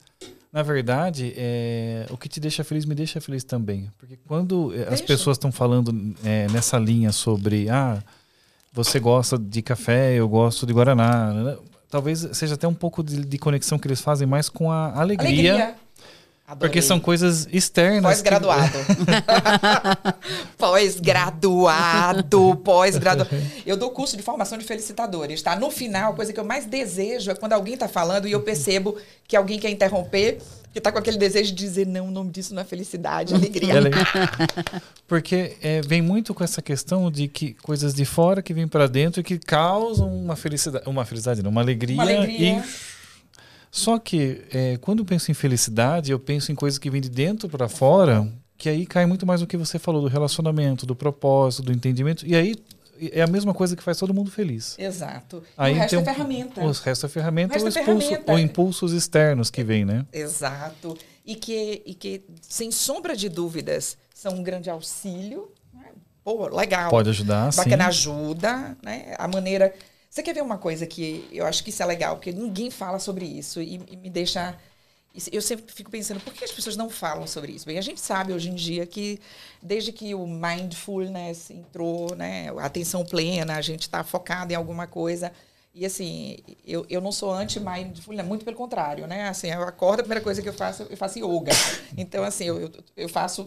na 0.51 0.61
verdade, 0.61 1.33
é, 1.37 2.05
o 2.09 2.17
que 2.17 2.27
te 2.27 2.41
deixa 2.41 2.61
feliz 2.61 2.83
me 2.83 2.93
deixa 2.93 3.21
feliz 3.21 3.45
também. 3.45 3.89
Porque 3.97 4.19
quando 4.27 4.73
é, 4.75 4.81
as 4.81 4.89
Deixa. 4.89 5.05
pessoas 5.05 5.37
estão 5.37 5.49
falando 5.49 6.13
é, 6.25 6.47
nessa 6.49 6.77
linha 6.77 7.13
sobre, 7.13 7.69
ah, 7.69 8.03
você 8.73 8.99
gosta 8.99 9.37
de 9.37 9.61
café, 9.61 10.15
eu 10.15 10.27
gosto 10.27 10.65
de 10.65 10.73
guaraná, 10.73 11.31
né? 11.31 11.57
talvez 11.89 12.27
seja 12.33 12.55
até 12.55 12.67
um 12.67 12.73
pouco 12.73 13.01
de, 13.01 13.23
de 13.23 13.37
conexão 13.37 13.79
que 13.79 13.87
eles 13.87 14.01
fazem 14.01 14.27
mais 14.27 14.49
com 14.49 14.69
a 14.69 14.99
alegria, 14.99 15.53
alegria. 15.53 15.75
Porque 16.55 16.65
Adorei. 16.65 16.81
são 16.81 16.97
coisas 16.99 17.45
externas. 17.51 18.01
que- 18.01 18.07
Pós-graduado. 18.07 18.71
pós-graduado, 20.57 22.55
pós-graduado. 22.63 23.29
Eu 23.65 23.75
dou 23.75 23.91
curso 23.91 24.15
de 24.15 24.23
formação 24.23 24.57
de 24.57 24.63
felicitadores, 24.63 25.41
tá? 25.41 25.55
No 25.57 25.69
final, 25.69 26.13
a 26.13 26.15
coisa 26.15 26.31
que 26.31 26.39
eu 26.39 26.45
mais 26.45 26.65
desejo 26.65 27.31
é 27.31 27.35
quando 27.35 27.51
alguém 27.53 27.73
está 27.73 27.87
falando 27.89 28.27
e 28.27 28.31
eu 28.31 28.41
percebo 28.41 28.95
que 29.27 29.35
alguém 29.35 29.59
quer 29.59 29.69
interromper, 29.69 30.37
que 30.71 30.79
está 30.79 30.89
com 30.91 30.99
aquele 30.99 31.17
desejo 31.17 31.49
de 31.53 31.55
dizer, 31.65 31.85
não, 31.85 32.07
o 32.07 32.11
nome 32.11 32.31
disso 32.31 32.53
não 32.55 32.61
é 32.61 32.65
felicidade, 32.65 33.33
é 33.33 33.35
alegria. 33.37 33.73
Ela- 33.73 33.89
Porque 35.07 35.57
é, 35.61 35.81
vem 35.81 36.01
muito 36.01 36.33
com 36.33 36.43
essa 36.43 36.61
questão 36.61 37.11
de 37.11 37.27
que 37.27 37.53
coisas 37.61 37.93
de 37.93 38.05
fora 38.05 38.41
que 38.41 38.53
vêm 38.53 38.67
para 38.67 38.87
dentro 38.87 39.19
e 39.19 39.23
que 39.23 39.37
causam 39.37 40.07
uma 40.13 40.35
felicidade, 40.37 40.87
uma 40.87 41.03
felicidade, 41.05 41.43
não, 41.43 41.51
uma 41.51 41.61
alegria. 41.61 41.95
Uma 41.95 42.03
alegria. 42.03 42.63
E, 42.63 42.96
só 43.71 43.97
que 43.99 44.41
é, 44.51 44.77
quando 44.77 44.99
eu 44.99 45.05
penso 45.05 45.29
em 45.31 45.33
felicidade, 45.33 46.11
eu 46.11 46.19
penso 46.19 46.51
em 46.51 46.55
coisas 46.55 46.77
que 46.79 46.89
vêm 46.89 47.01
de 47.01 47.09
dentro 47.09 47.47
para 47.49 47.67
fora, 47.67 48.27
que 48.57 48.69
aí 48.69 48.85
cai 48.85 49.05
muito 49.05 49.25
mais 49.25 49.41
o 49.41 49.47
que 49.47 49.57
você 49.57 49.77
falou 49.77 50.01
do 50.01 50.07
relacionamento, 50.07 50.85
do 50.85 50.95
propósito, 50.95 51.63
do 51.63 51.71
entendimento. 51.71 52.25
E 52.25 52.35
aí 52.35 52.55
é 53.11 53.21
a 53.21 53.27
mesma 53.27 53.53
coisa 53.53 53.75
que 53.75 53.83
faz 53.83 53.97
todo 53.99 54.13
mundo 54.13 54.31
feliz. 54.31 54.75
Exato. 54.79 55.43
Aí 55.55 55.73
o 55.73 55.75
resto 55.75 55.89
tem 55.91 55.99
é 55.99 56.01
um- 56.01 56.05
ferramenta. 56.05 56.61
O 56.65 56.71
resto 56.71 57.05
é 57.05 57.09
ferramenta 57.09 57.53
O 57.53 57.59
ou, 57.59 57.65
resto 57.65 57.77
é 57.77 57.81
expulso, 57.81 58.07
ferramenta. 58.07 58.31
ou 58.31 58.39
impulsos 58.39 58.93
externos 58.93 59.51
que 59.51 59.63
vêm, 59.63 59.85
né? 59.85 60.05
Exato. 60.11 60.97
E 61.25 61.35
que, 61.35 61.83
e 61.85 61.93
que, 61.93 62.23
sem 62.41 62.71
sombra 62.71 63.15
de 63.15 63.29
dúvidas, 63.29 63.97
são 64.15 64.33
um 64.33 64.41
grande 64.41 64.69
auxílio. 64.69 65.51
né? 65.73 65.89
Pô, 66.23 66.47
legal. 66.47 66.89
Pode 66.89 67.09
ajudar, 67.09 67.51
sim. 67.53 67.57
Bacana 67.57 67.87
ajuda, 67.87 68.75
né? 68.83 69.13
A 69.19 69.27
maneira. 69.27 69.73
Você 70.17 70.23
quer 70.23 70.33
ver 70.33 70.41
uma 70.41 70.57
coisa 70.57 70.87
que 70.87 71.27
eu 71.31 71.45
acho 71.45 71.63
que 71.63 71.69
isso 71.69 71.83
é 71.83 71.85
legal, 71.85 72.15
porque 72.15 72.31
ninguém 72.31 72.71
fala 72.71 72.97
sobre 72.97 73.23
isso 73.23 73.61
e, 73.61 73.75
e 73.87 73.95
me 73.95 74.09
deixa. 74.09 74.57
Eu 75.31 75.43
sempre 75.43 75.71
fico 75.71 75.91
pensando, 75.91 76.19
por 76.19 76.33
que 76.33 76.43
as 76.43 76.51
pessoas 76.51 76.75
não 76.75 76.89
falam 76.89 77.27
sobre 77.27 77.51
isso? 77.51 77.67
Bem, 77.67 77.77
a 77.77 77.81
gente 77.81 77.99
sabe 78.01 78.33
hoje 78.33 78.49
em 78.49 78.55
dia 78.55 78.83
que, 78.87 79.19
desde 79.61 79.91
que 79.91 80.15
o 80.15 80.25
mindfulness 80.25 81.51
entrou, 81.51 82.15
né? 82.15 82.49
A 82.57 82.65
atenção 82.65 83.05
plena, 83.05 83.57
a 83.57 83.61
gente 83.61 83.81
está 83.83 84.03
focado 84.03 84.51
em 84.51 84.55
alguma 84.55 84.87
coisa. 84.87 85.31
E 85.71 85.85
assim, 85.85 86.37
eu, 86.65 86.83
eu 86.89 86.99
não 86.99 87.11
sou 87.11 87.31
anti-mindfulness, 87.31 88.25
muito 88.25 88.43
pelo 88.43 88.57
contrário, 88.57 89.05
né? 89.05 89.29
Assim, 89.29 89.49
eu 89.51 89.61
acordo, 89.61 89.99
a 89.99 90.03
primeira 90.03 90.23
coisa 90.23 90.41
que 90.41 90.49
eu 90.49 90.53
faço, 90.53 90.81
eu 90.89 90.97
faço 90.97 91.19
yoga. 91.19 91.51
Então, 91.95 92.23
assim, 92.23 92.45
eu, 92.45 92.59
eu- 92.59 92.71
eu 92.95 93.09
faço 93.09 93.45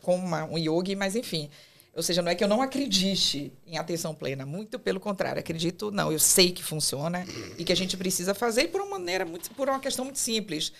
com 0.00 0.14
uma, 0.14 0.44
um 0.44 0.56
yogi, 0.56 0.94
mas 0.94 1.16
enfim. 1.16 1.50
Ou 1.94 2.02
seja, 2.02 2.22
não 2.22 2.30
é 2.30 2.34
que 2.34 2.42
eu 2.42 2.48
não 2.48 2.62
acredite 2.62 3.52
em 3.66 3.76
atenção 3.76 4.14
plena, 4.14 4.46
muito 4.46 4.78
pelo 4.78 4.98
contrário, 4.98 5.40
acredito, 5.40 5.90
não, 5.90 6.10
eu 6.10 6.18
sei 6.18 6.50
que 6.50 6.62
funciona 6.62 7.26
e 7.58 7.64
que 7.64 7.72
a 7.72 7.76
gente 7.76 7.98
precisa 7.98 8.34
fazer 8.34 8.68
por 8.68 8.80
uma 8.80 8.98
maneira 8.98 9.26
muito, 9.26 9.50
por 9.50 9.68
uma 9.68 9.78
questão 9.78 10.04
muito 10.04 10.18
simples. 10.18 10.72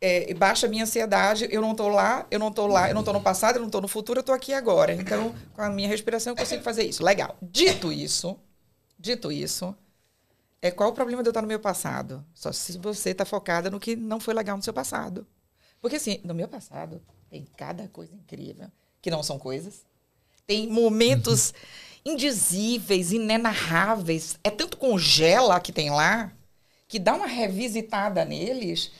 É, 0.00 0.34
baixa 0.34 0.66
a 0.66 0.68
minha 0.68 0.82
ansiedade, 0.82 1.48
eu 1.50 1.62
não 1.62 1.70
estou 1.70 1.88
lá, 1.88 2.26
eu 2.30 2.38
não 2.38 2.48
estou 2.48 2.66
lá, 2.66 2.90
eu 2.90 2.94
não 2.94 3.00
estou 3.00 3.14
no 3.14 3.22
passado, 3.22 3.56
eu 3.56 3.60
não 3.60 3.68
estou 3.68 3.80
no 3.80 3.88
futuro, 3.88 4.18
eu 4.18 4.20
estou 4.20 4.34
aqui 4.34 4.52
agora. 4.52 4.92
Então, 4.92 5.34
com 5.54 5.62
a 5.62 5.70
minha 5.70 5.88
respiração, 5.88 6.32
eu 6.32 6.36
consigo 6.36 6.62
fazer 6.62 6.84
isso. 6.84 7.02
Legal. 7.02 7.38
Dito 7.40 7.90
isso, 7.90 8.38
dito 8.98 9.32
isso, 9.32 9.74
é 10.60 10.70
qual 10.70 10.90
o 10.90 10.92
problema 10.92 11.22
de 11.22 11.28
eu 11.28 11.30
estar 11.30 11.40
no 11.40 11.48
meu 11.48 11.60
passado? 11.60 12.22
Só 12.34 12.52
se 12.52 12.76
você 12.76 13.10
está 13.10 13.24
focada 13.24 13.70
no 13.70 13.80
que 13.80 13.96
não 13.96 14.20
foi 14.20 14.34
legal 14.34 14.58
no 14.58 14.62
seu 14.62 14.74
passado. 14.74 15.26
Porque 15.80 15.96
assim, 15.96 16.20
no 16.22 16.34
meu 16.34 16.48
passado 16.48 17.00
tem 17.30 17.46
cada 17.56 17.88
coisa 17.88 18.14
incrível, 18.14 18.70
que 19.00 19.10
não 19.10 19.22
são 19.22 19.38
coisas, 19.38 19.86
Tem 20.46 20.66
momentos 20.66 21.54
indizíveis, 22.04 23.12
inenarráveis. 23.12 24.38
É 24.44 24.50
tanto 24.50 24.76
congela 24.76 25.58
que 25.60 25.72
tem 25.72 25.90
lá, 25.90 26.32
que 26.86 26.98
dá 26.98 27.14
uma 27.14 27.26
revisitada 27.26 28.24
neles. 28.24 28.90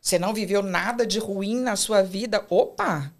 Você 0.00 0.18
não 0.18 0.34
viveu 0.34 0.62
nada 0.62 1.06
de 1.06 1.18
ruim 1.18 1.60
na 1.60 1.76
sua 1.76 2.02
vida. 2.02 2.44
Opa! 2.48 3.12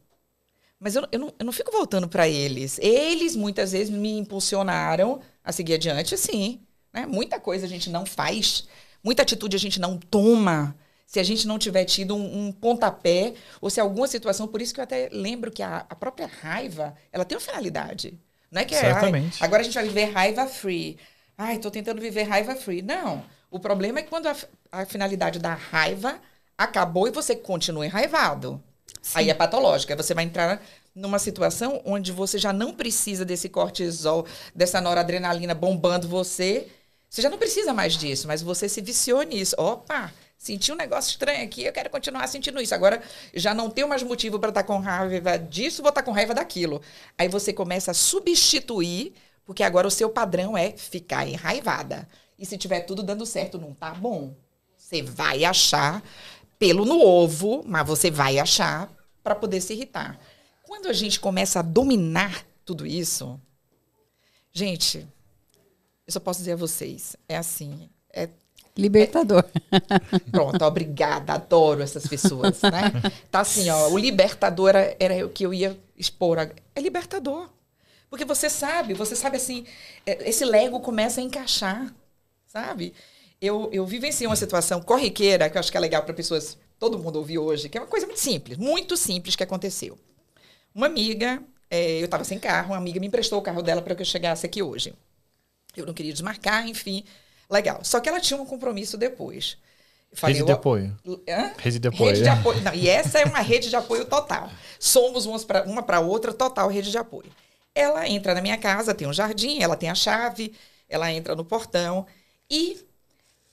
Mas 0.78 0.96
eu, 0.96 1.06
eu, 1.12 1.18
não, 1.18 1.34
eu 1.38 1.44
não 1.44 1.52
fico 1.52 1.70
voltando 1.70 2.08
para 2.08 2.28
eles. 2.28 2.78
Eles 2.78 3.36
muitas 3.36 3.72
vezes 3.72 3.90
me 3.90 4.18
impulsionaram 4.18 5.20
a 5.44 5.52
seguir 5.52 5.74
adiante, 5.74 6.16
sim. 6.16 6.60
Né? 6.92 7.06
Muita 7.06 7.38
coisa 7.38 7.66
a 7.66 7.68
gente 7.68 7.90
não 7.90 8.06
faz, 8.06 8.66
muita 9.04 9.22
atitude 9.22 9.56
a 9.56 9.60
gente 9.60 9.78
não 9.78 9.98
toma 9.98 10.74
se 11.10 11.18
a 11.18 11.24
gente 11.24 11.44
não 11.44 11.58
tiver 11.58 11.84
tido 11.84 12.14
um, 12.14 12.46
um, 12.46 12.52
pontapé, 12.52 13.34
ou 13.60 13.68
se 13.68 13.80
alguma 13.80 14.06
situação, 14.06 14.46
por 14.46 14.62
isso 14.62 14.72
que 14.72 14.78
eu 14.78 14.84
até 14.84 15.08
lembro 15.10 15.50
que 15.50 15.60
a, 15.60 15.84
a 15.90 15.94
própria 15.96 16.30
raiva, 16.40 16.94
ela 17.12 17.24
tem 17.24 17.36
uma 17.36 17.42
finalidade. 17.42 18.16
Não 18.48 18.62
é 18.62 18.64
que 18.64 18.76
é. 18.76 18.92
Ai, 18.92 19.28
agora 19.40 19.60
a 19.60 19.64
gente 19.64 19.74
vai 19.74 19.82
viver 19.82 20.04
raiva 20.04 20.46
free. 20.46 20.96
Ai, 21.36 21.56
estou 21.56 21.68
tentando 21.68 22.00
viver 22.00 22.22
raiva 22.22 22.54
free. 22.54 22.80
Não. 22.80 23.24
O 23.50 23.58
problema 23.58 23.98
é 23.98 24.02
quando 24.02 24.28
a, 24.28 24.36
a 24.70 24.86
finalidade 24.86 25.40
da 25.40 25.52
raiva 25.52 26.20
acabou 26.56 27.08
e 27.08 27.10
você 27.10 27.34
continua 27.34 27.84
enraivado. 27.84 28.62
Sim. 29.02 29.18
Aí 29.18 29.30
é 29.30 29.34
patológica. 29.34 29.96
Você 29.96 30.14
vai 30.14 30.22
entrar 30.22 30.62
numa 30.94 31.18
situação 31.18 31.82
onde 31.84 32.12
você 32.12 32.38
já 32.38 32.52
não 32.52 32.72
precisa 32.72 33.24
desse 33.24 33.48
cortisol, 33.48 34.24
dessa 34.54 34.80
noradrenalina 34.80 35.56
bombando 35.56 36.06
você. 36.06 36.68
Você 37.08 37.20
já 37.20 37.28
não 37.28 37.38
precisa 37.38 37.72
mais 37.72 37.94
disso, 37.94 38.28
mas 38.28 38.42
você 38.42 38.68
se 38.68 38.80
viciou 38.80 39.22
nisso. 39.24 39.56
Opa, 39.58 40.12
Senti 40.40 40.72
um 40.72 40.74
negócio 40.74 41.10
estranho 41.10 41.44
aqui, 41.44 41.64
eu 41.64 41.72
quero 41.72 41.90
continuar 41.90 42.26
sentindo 42.26 42.62
isso. 42.62 42.74
Agora 42.74 43.02
já 43.34 43.52
não 43.52 43.68
tenho 43.68 43.86
mais 43.86 44.02
motivo 44.02 44.38
para 44.38 44.48
estar 44.48 44.62
tá 44.62 44.66
com 44.66 44.78
raiva 44.78 45.36
disso, 45.38 45.82
vou 45.82 45.90
estar 45.90 46.00
tá 46.00 46.02
com 46.02 46.12
raiva 46.12 46.32
daquilo. 46.32 46.80
Aí 47.18 47.28
você 47.28 47.52
começa 47.52 47.90
a 47.90 47.94
substituir, 47.94 49.12
porque 49.44 49.62
agora 49.62 49.86
o 49.86 49.90
seu 49.90 50.08
padrão 50.08 50.56
é 50.56 50.72
ficar 50.72 51.28
enraivada. 51.28 52.08
E 52.38 52.46
se 52.46 52.56
tiver 52.56 52.80
tudo 52.80 53.02
dando 53.02 53.26
certo, 53.26 53.58
não 53.58 53.74
tá 53.74 53.92
bom. 53.92 54.34
Você 54.78 55.02
vai 55.02 55.44
achar 55.44 56.02
pelo 56.58 56.86
no 56.86 57.02
ovo, 57.02 57.62
mas 57.66 57.86
você 57.86 58.10
vai 58.10 58.38
achar 58.38 58.90
para 59.22 59.34
poder 59.34 59.60
se 59.60 59.74
irritar. 59.74 60.18
Quando 60.62 60.88
a 60.88 60.94
gente 60.94 61.20
começa 61.20 61.58
a 61.58 61.62
dominar 61.62 62.46
tudo 62.64 62.86
isso, 62.86 63.38
gente, 64.54 65.06
eu 66.06 66.12
só 66.14 66.18
posso 66.18 66.38
dizer 66.38 66.52
a 66.52 66.56
vocês, 66.56 67.14
é 67.28 67.36
assim, 67.36 67.90
é 68.10 68.26
Libertador. 68.76 69.44
Pronto, 70.30 70.64
obrigada, 70.64 71.34
adoro 71.34 71.82
essas 71.82 72.06
pessoas, 72.06 72.62
né? 72.62 72.92
Tá 73.30 73.40
assim, 73.40 73.68
ó, 73.68 73.88
o 73.88 73.98
libertador 73.98 74.70
era, 74.70 74.96
era 74.98 75.26
o 75.26 75.30
que 75.30 75.44
eu 75.44 75.52
ia 75.52 75.78
expor. 75.96 76.38
É 76.38 76.80
libertador. 76.80 77.48
Porque 78.08 78.24
você 78.24 78.50
sabe, 78.50 78.92
você 78.94 79.14
sabe 79.14 79.36
assim, 79.36 79.64
é, 80.04 80.28
esse 80.28 80.44
Lego 80.44 80.80
começa 80.80 81.20
a 81.20 81.24
encaixar, 81.24 81.94
sabe? 82.46 82.92
Eu, 83.40 83.70
eu 83.72 83.86
vivenciei 83.86 84.26
uma 84.26 84.36
situação 84.36 84.82
corriqueira, 84.82 85.48
que 85.48 85.56
eu 85.56 85.60
acho 85.60 85.70
que 85.70 85.76
é 85.76 85.80
legal 85.80 86.02
para 86.02 86.12
pessoas, 86.12 86.58
todo 86.78 86.98
mundo 86.98 87.16
ouvir 87.16 87.38
hoje, 87.38 87.68
que 87.68 87.78
é 87.78 87.80
uma 87.80 87.86
coisa 87.86 88.06
muito 88.06 88.20
simples, 88.20 88.58
muito 88.58 88.96
simples 88.96 89.36
que 89.36 89.44
aconteceu. 89.44 89.96
Uma 90.74 90.86
amiga, 90.86 91.42
é, 91.70 92.00
eu 92.00 92.06
estava 92.06 92.24
sem 92.24 92.38
carro, 92.38 92.72
uma 92.72 92.78
amiga 92.78 92.98
me 92.98 93.06
emprestou 93.06 93.38
o 93.38 93.42
carro 93.42 93.62
dela 93.62 93.80
para 93.80 93.94
que 93.94 94.02
eu 94.02 94.06
chegasse 94.06 94.44
aqui 94.44 94.62
hoje. 94.62 94.92
Eu 95.76 95.86
não 95.86 95.94
queria 95.94 96.12
desmarcar, 96.12 96.66
enfim. 96.68 97.04
Legal. 97.50 97.80
Só 97.82 98.00
que 98.00 98.08
ela 98.08 98.20
tinha 98.20 98.40
um 98.40 98.46
compromisso 98.46 98.96
depois. 98.96 99.58
Falei, 100.12 100.34
rede 100.36 100.46
de 100.46 100.52
apoio. 100.52 100.96
Hã? 101.28 101.52
Rede 101.58 101.78
de 101.78 101.88
apoio. 101.88 102.10
Rede 102.10 102.22
de 102.22 102.28
apoio. 102.28 102.60
Não, 102.62 102.74
e 102.74 102.88
essa 102.88 103.18
é 103.18 103.24
uma 103.24 103.40
rede 103.42 103.68
de 103.68 103.76
apoio 103.76 104.04
total. 104.04 104.50
Somos 104.78 105.44
pra, 105.44 105.64
uma 105.64 105.82
para 105.82 106.00
outra, 106.00 106.32
total 106.32 106.68
rede 106.68 106.90
de 106.90 106.98
apoio. 106.98 107.30
Ela 107.74 108.08
entra 108.08 108.34
na 108.34 108.40
minha 108.40 108.58
casa, 108.58 108.94
tem 108.94 109.06
um 109.06 109.12
jardim, 109.12 109.62
ela 109.62 109.76
tem 109.76 109.88
a 109.88 109.94
chave, 109.94 110.54
ela 110.88 111.10
entra 111.12 111.36
no 111.36 111.44
portão 111.44 112.06
e 112.50 112.84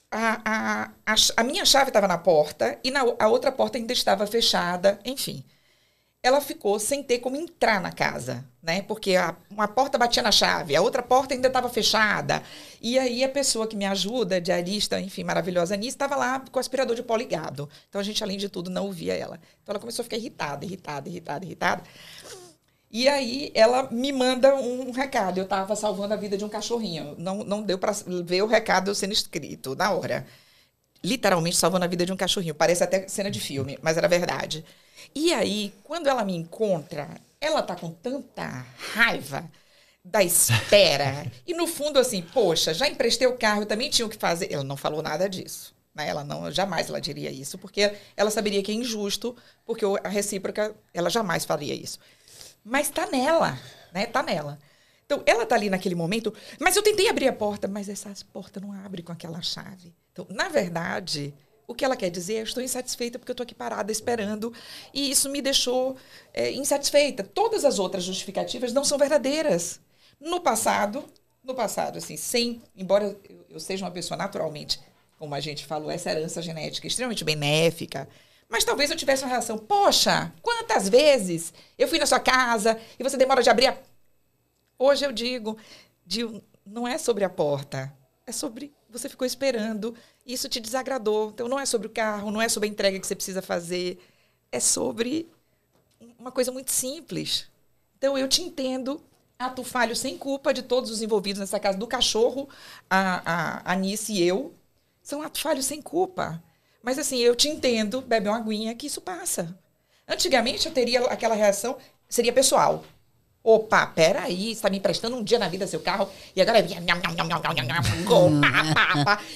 a, 0.09 0.41
a, 0.43 0.91
a, 1.05 1.15
a 1.37 1.43
minha 1.43 1.63
chave 1.65 1.89
estava 1.89 2.07
na 2.07 2.17
porta 2.17 2.79
e 2.83 2.89
na, 2.89 3.01
a 3.19 3.27
outra 3.27 3.51
porta 3.51 3.77
ainda 3.77 3.93
estava 3.93 4.25
fechada, 4.25 4.99
enfim 5.05 5.43
ela 6.23 6.41
ficou 6.41 6.79
sem 6.79 7.03
ter 7.03 7.19
como 7.19 7.35
entrar 7.37 7.79
na 7.79 7.91
casa, 7.91 8.45
né? 8.61 8.81
Porque 8.81 9.15
a, 9.15 9.35
uma 9.49 9.67
porta 9.67 9.97
batia 9.97 10.21
na 10.21 10.31
chave, 10.31 10.75
a 10.75 10.81
outra 10.81 11.01
porta 11.01 11.33
ainda 11.33 11.47
estava 11.47 11.69
fechada. 11.69 12.43
E 12.81 12.99
aí 12.99 13.23
a 13.23 13.29
pessoa 13.29 13.67
que 13.67 13.75
me 13.75 13.85
ajuda, 13.85 14.41
diarista, 14.41 14.99
enfim, 14.99 15.23
maravilhosa 15.23 15.75
nisso, 15.77 15.89
estava 15.95 16.15
lá 16.15 16.39
com 16.39 16.57
o 16.57 16.59
aspirador 16.59 16.95
de 16.95 17.03
pó 17.03 17.15
ligado. 17.15 17.69
Então 17.87 18.01
a 18.01 18.03
gente, 18.03 18.23
além 18.23 18.37
de 18.37 18.49
tudo, 18.49 18.69
não 18.69 18.85
ouvia 18.85 19.13
ela. 19.13 19.39
Então 19.63 19.73
ela 19.73 19.79
começou 19.79 20.03
a 20.03 20.05
ficar 20.05 20.17
irritada, 20.17 20.65
irritada, 20.65 21.07
irritada, 21.07 21.45
irritada. 21.45 21.83
E 22.89 23.07
aí 23.07 23.51
ela 23.53 23.89
me 23.91 24.11
manda 24.11 24.55
um 24.55 24.91
recado. 24.91 25.37
Eu 25.37 25.43
estava 25.43 25.75
salvando 25.75 26.13
a 26.13 26.17
vida 26.17 26.37
de 26.37 26.43
um 26.45 26.49
cachorrinho. 26.49 27.15
Não, 27.17 27.43
não 27.43 27.61
deu 27.61 27.77
para 27.77 27.93
ver 28.23 28.41
o 28.41 28.47
recado 28.47 28.93
sendo 28.95 29.13
escrito 29.13 29.75
na 29.75 29.91
hora. 29.91 30.25
Literalmente 31.03 31.57
salvando 31.57 31.85
a 31.85 31.87
vida 31.87 32.05
de 32.05 32.11
um 32.11 32.17
cachorrinho. 32.17 32.55
Parece 32.55 32.83
até 32.83 33.07
cena 33.07 33.29
de 33.29 33.39
filme, 33.39 33.77
mas 33.81 33.97
era 33.97 34.07
verdade. 34.07 34.65
E 35.13 35.33
aí, 35.33 35.73
quando 35.83 36.07
ela 36.07 36.23
me 36.23 36.35
encontra, 36.35 37.09
ela 37.39 37.61
tá 37.61 37.75
com 37.75 37.91
tanta 37.91 38.65
raiva 38.93 39.49
da 40.03 40.23
espera. 40.23 41.29
e 41.45 41.53
no 41.53 41.67
fundo, 41.67 41.99
assim, 41.99 42.21
poxa, 42.21 42.73
já 42.73 42.87
emprestei 42.87 43.27
o 43.27 43.37
carro, 43.37 43.63
eu 43.63 43.65
também 43.65 43.89
tinha 43.89 44.05
o 44.05 44.09
que 44.09 44.17
fazer. 44.17 44.51
Ela 44.51 44.63
não 44.63 44.77
falou 44.77 45.01
nada 45.01 45.29
disso. 45.29 45.75
Né? 45.93 46.07
Ela 46.07 46.23
não, 46.23 46.51
jamais 46.51 46.89
ela 46.89 47.01
diria 47.01 47.31
isso, 47.31 47.57
porque 47.57 47.93
ela 48.15 48.31
saberia 48.31 48.61
que 48.63 48.71
é 48.71 48.75
injusto, 48.75 49.35
porque 49.65 49.83
a 50.03 50.09
recíproca, 50.09 50.75
ela 50.93 51.09
jamais 51.09 51.43
faria 51.43 51.73
isso. 51.73 51.99
Mas 52.63 52.89
tá 52.89 53.07
nela, 53.07 53.57
né? 53.93 54.05
Tá 54.05 54.21
nela. 54.21 54.59
Então, 55.05 55.23
ela 55.25 55.45
tá 55.45 55.55
ali 55.55 55.69
naquele 55.69 55.95
momento, 55.95 56.33
mas 56.59 56.75
eu 56.75 56.83
tentei 56.83 57.09
abrir 57.09 57.29
a 57.29 57.33
porta, 57.33 57.65
mas 57.65 57.87
essa 57.87 58.13
porta 58.33 58.59
não 58.59 58.73
abre 58.73 59.01
com 59.01 59.13
aquela 59.13 59.41
chave. 59.41 59.95
Então, 60.11 60.27
na 60.29 60.49
verdade, 60.49 61.33
o 61.67 61.75
que 61.75 61.83
ela 61.83 61.97
quer 61.97 62.09
dizer 62.09 62.35
é: 62.35 62.41
estou 62.43 62.63
insatisfeita 62.63 63.19
porque 63.19 63.31
eu 63.31 63.33
estou 63.33 63.43
aqui 63.43 63.53
parada 63.53 63.91
esperando 63.91 64.53
e 64.93 65.11
isso 65.11 65.29
me 65.29 65.41
deixou 65.41 65.97
é, 66.33 66.51
insatisfeita. 66.51 67.23
Todas 67.23 67.65
as 67.65 67.77
outras 67.77 68.03
justificativas 68.03 68.71
não 68.71 68.85
são 68.85 68.97
verdadeiras. 68.97 69.79
No 70.19 70.39
passado, 70.39 71.03
no 71.43 71.53
passado, 71.53 71.97
assim, 71.97 72.17
sem, 72.17 72.61
embora 72.75 73.15
eu, 73.49 73.59
seja 73.59 73.85
uma 73.85 73.91
pessoa 73.91 74.17
naturalmente, 74.17 74.79
como 75.19 75.35
a 75.35 75.39
gente 75.39 75.65
falou, 75.65 75.91
essa 75.91 76.09
herança 76.09 76.41
genética 76.41 76.87
extremamente 76.87 77.23
benéfica, 77.23 78.07
mas 78.49 78.63
talvez 78.63 78.89
eu 78.89 78.97
tivesse 78.97 79.23
uma 79.23 79.29
reação: 79.29 79.57
poxa, 79.57 80.33
quantas 80.41 80.87
vezes 80.87 81.53
eu 81.77 81.87
fui 81.87 81.99
na 81.99 82.05
sua 82.05 82.19
casa 82.19 82.79
e 82.97 83.03
você 83.03 83.17
demora 83.17 83.43
de 83.43 83.49
abrir 83.49 83.67
a. 83.67 83.77
Hoje 84.79 85.05
eu 85.05 85.11
digo, 85.11 85.57
digo 86.05 86.41
não 86.65 86.87
é 86.87 86.97
sobre 86.97 87.23
a 87.23 87.29
porta, 87.29 87.93
é 88.25 88.31
sobre 88.31 88.73
você 88.89 89.09
ficou 89.09 89.25
esperando, 89.25 89.95
isso 90.25 90.49
te 90.49 90.59
desagradou. 90.59 91.29
Então 91.29 91.47
não 91.47 91.59
é 91.59 91.65
sobre 91.65 91.87
o 91.87 91.89
carro, 91.89 92.31
não 92.31 92.41
é 92.41 92.49
sobre 92.49 92.69
a 92.69 92.71
entrega 92.71 92.99
que 92.99 93.07
você 93.07 93.15
precisa 93.15 93.41
fazer, 93.41 93.99
é 94.51 94.59
sobre 94.59 95.29
uma 96.19 96.31
coisa 96.31 96.51
muito 96.51 96.71
simples. 96.71 97.47
Então 97.97 98.17
eu 98.17 98.27
te 98.27 98.41
entendo, 98.41 99.01
ato 99.37 99.63
falho 99.63 99.95
sem 99.95 100.17
culpa 100.17 100.53
de 100.53 100.61
todos 100.61 100.91
os 100.91 101.01
envolvidos 101.01 101.39
nessa 101.39 101.59
casa, 101.59 101.77
do 101.77 101.87
cachorro, 101.87 102.47
a, 102.89 103.61
a, 103.65 103.73
a 103.73 103.75
Nice 103.75 104.13
e 104.13 104.23
eu, 104.23 104.53
são 105.01 105.21
ato 105.21 105.39
falho 105.39 105.63
sem 105.63 105.81
culpa. 105.81 106.41
Mas 106.81 106.97
assim, 106.99 107.17
eu 107.17 107.35
te 107.35 107.49
entendo, 107.49 108.01
bebe 108.01 108.29
uma 108.29 108.37
aguinha, 108.37 108.75
que 108.75 108.87
isso 108.87 109.01
passa. 109.01 109.57
Antigamente 110.07 110.67
eu 110.67 110.73
teria 110.73 111.01
aquela 111.07 111.35
reação, 111.35 111.77
seria 112.07 112.31
pessoal. 112.31 112.83
Opa, 113.43 113.87
peraí, 113.87 114.47
você 114.47 114.51
está 114.51 114.69
me 114.69 114.77
emprestando 114.77 115.15
um 115.15 115.23
dia 115.23 115.39
na 115.39 115.47
vida 115.47 115.65
seu 115.65 115.79
carro 115.79 116.09
e 116.35 116.41
agora 116.41 116.59
é 116.59 116.67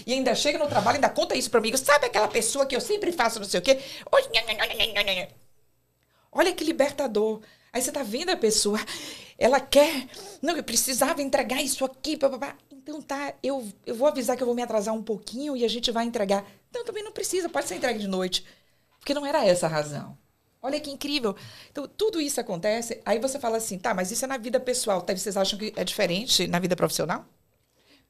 e 0.06 0.14
ainda 0.14 0.36
chega 0.36 0.60
no 0.60 0.68
trabalho 0.68 0.95
e 0.95 0.97
ainda 0.97 1.10
conta 1.10 1.36
isso 1.36 1.49
para 1.49 1.62
mim. 1.62 1.76
Sabe 1.78 2.08
aquela 2.08 2.28
pessoa 2.28 2.66
que 2.66 2.76
eu 2.76 2.82
sempre 2.82 3.12
faço 3.12 3.39
não 3.39 3.45
sei 3.47 3.60
o 3.60 3.64
quê? 3.64 3.80
Olha 6.32 6.54
que 6.54 6.64
libertador. 6.64 7.41
Aí 7.74 7.82
você 7.82 7.91
tá 7.91 8.04
vendo 8.04 8.32
a 8.32 8.36
pessoa, 8.38 8.80
ela 9.38 9.60
quer, 9.62 10.08
não, 10.41 10.58
eu 10.58 10.64
precisava 10.64 11.22
entregar 11.22 11.62
isso 11.62 11.86
aqui, 11.86 12.18
papapá. 12.18 12.56
Então 12.70 13.02
tá, 13.02 13.34
eu, 13.41 13.66
eu 13.86 13.95
vou 13.95 14.08
avisar 14.08 14.36
que 14.36 14.43
eu 14.43 14.47
vou 14.47 14.56
me 14.56 14.62
atrasar 14.62 14.93
um 14.93 15.04
pouquinho 15.04 15.56
e 15.56 15.64
a 15.64 15.70
gente 15.70 15.89
vai 15.89 16.06
entregar. 16.06 16.45
Então 16.70 16.84
também 16.84 17.04
não 17.04 17.12
precisa, 17.12 17.47
pode 17.47 17.68
ser 17.68 17.76
entregue 17.76 17.99
de 17.99 18.08
noite. 18.08 18.45
Porque 18.99 19.14
não 19.14 19.26
era 19.26 19.45
essa 19.45 19.68
a 19.68 19.70
razão. 19.70 20.18
Olha 20.62 20.80
que 20.80 20.91
incrível. 20.91 21.36
Então, 21.72 21.88
tudo 21.88 22.22
isso 22.22 22.39
acontece. 22.39 23.01
Aí 23.05 23.20
você 23.20 23.39
fala 23.39 23.57
assim, 23.57 23.80
tá, 23.80 23.93
mas 23.93 24.12
isso 24.12 24.24
é 24.26 24.28
na 24.28 24.38
vida 24.38 24.59
pessoal. 24.59 25.01
Tá, 25.01 25.16
vocês 25.16 25.36
acham 25.36 25.57
que 25.57 25.74
é 25.76 25.84
diferente 25.84 26.47
na 26.47 26.59
vida 26.59 26.76
profissional? 26.76 27.26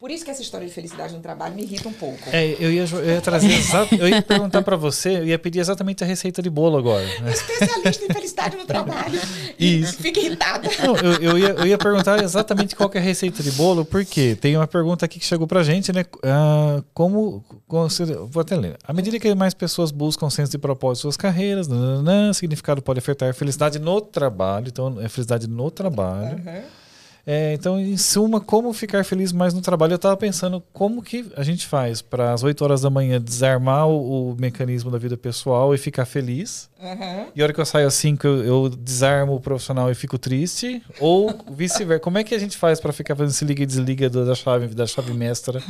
Por 0.01 0.09
isso 0.09 0.25
que 0.25 0.31
essa 0.31 0.41
história 0.41 0.65
de 0.65 0.73
felicidade 0.73 1.13
no 1.13 1.19
trabalho 1.19 1.53
me 1.53 1.61
irrita 1.61 1.87
um 1.87 1.93
pouco. 1.93 2.17
É, 2.31 2.55
eu 2.59 2.71
ia, 2.71 2.85
eu 2.91 3.05
ia 3.05 3.21
trazer 3.21 3.51
exato, 3.53 3.93
eu 3.93 4.09
ia 4.09 4.19
perguntar 4.19 4.63
para 4.63 4.75
você, 4.75 5.19
eu 5.19 5.27
ia 5.27 5.37
pedir 5.37 5.59
exatamente 5.59 6.03
a 6.03 6.07
receita 6.07 6.41
de 6.41 6.49
bolo 6.49 6.75
agora. 6.75 7.05
Né? 7.19 7.31
Especialista 7.31 8.05
em 8.05 8.07
felicidade 8.07 8.57
no 8.57 8.65
trabalho. 8.65 9.21
Isso. 9.59 10.01
Fica 10.01 10.19
irritada. 10.19 10.67
Não, 10.83 10.97
eu, 10.97 11.13
eu, 11.21 11.37
ia, 11.37 11.49
eu 11.49 11.67
ia 11.67 11.77
perguntar 11.77 12.19
exatamente 12.23 12.75
qual 12.75 12.89
é 12.95 12.97
a 12.97 13.01
receita 13.01 13.43
de 13.43 13.51
bolo, 13.51 13.85
porque 13.85 14.35
tem 14.35 14.57
uma 14.57 14.65
pergunta 14.65 15.05
aqui 15.05 15.19
que 15.19 15.25
chegou 15.25 15.45
pra 15.45 15.61
gente, 15.61 15.93
né? 15.93 16.03
Ah, 16.23 16.81
como, 16.95 17.45
como 17.67 17.87
vou 18.27 18.41
até 18.41 18.55
ler. 18.55 18.77
À 18.83 18.93
medida 18.93 19.19
que 19.19 19.35
mais 19.35 19.53
pessoas 19.53 19.91
buscam 19.91 20.31
senso 20.31 20.51
de 20.51 20.57
propósito 20.57 21.01
em 21.01 21.03
suas 21.03 21.17
carreiras, 21.17 21.67
nananã, 21.67 22.33
significado 22.33 22.81
pode 22.81 22.97
afetar 22.97 23.29
a 23.29 23.33
felicidade 23.33 23.77
no 23.77 24.01
trabalho, 24.01 24.69
então 24.69 24.99
é 24.99 25.07
felicidade 25.07 25.47
no 25.47 25.69
trabalho. 25.69 26.37
Uhum. 26.43 26.80
É, 27.25 27.53
então, 27.53 27.79
em 27.79 27.97
suma, 27.97 28.41
como 28.41 28.73
ficar 28.73 29.05
feliz 29.05 29.31
mais 29.31 29.53
no 29.53 29.61
trabalho? 29.61 29.93
Eu 29.93 29.97
estava 29.97 30.17
pensando 30.17 30.61
como 30.73 31.01
que 31.03 31.31
a 31.35 31.43
gente 31.43 31.67
faz 31.67 32.01
para 32.01 32.33
às 32.33 32.43
8 32.43 32.63
horas 32.63 32.81
da 32.81 32.89
manhã 32.89 33.21
desarmar 33.21 33.87
o, 33.87 34.31
o, 34.31 34.35
mecanismo 34.35 34.89
da 34.89 34.97
vida 34.97 35.15
pessoal 35.15 35.73
e 35.75 35.77
ficar 35.77 36.05
feliz. 36.05 36.69
Uhum. 36.81 37.27
E 37.35 37.41
a 37.41 37.43
hora 37.43 37.53
que 37.53 37.61
eu 37.61 37.65
saio 37.65 37.87
às 37.87 37.93
5, 37.93 38.25
eu, 38.25 38.43
eu 38.43 38.69
desarmo 38.69 39.35
o 39.35 39.39
profissional 39.39 39.91
e 39.91 39.95
fico 39.95 40.17
triste. 40.17 40.81
Ou 40.99 41.33
vice-versa. 41.51 41.99
como 41.99 42.17
é 42.17 42.23
que 42.23 42.33
a 42.33 42.39
gente 42.39 42.57
faz 42.57 42.79
para 42.79 42.91
ficar 42.91 43.15
fazendo 43.15 43.31
esse 43.31 43.45
liga 43.45 43.63
e 43.63 43.65
desliga 43.65 44.09
da 44.09 44.33
chave, 44.33 44.67
da 44.73 44.87
chave 44.87 45.13
mestra 45.13 45.61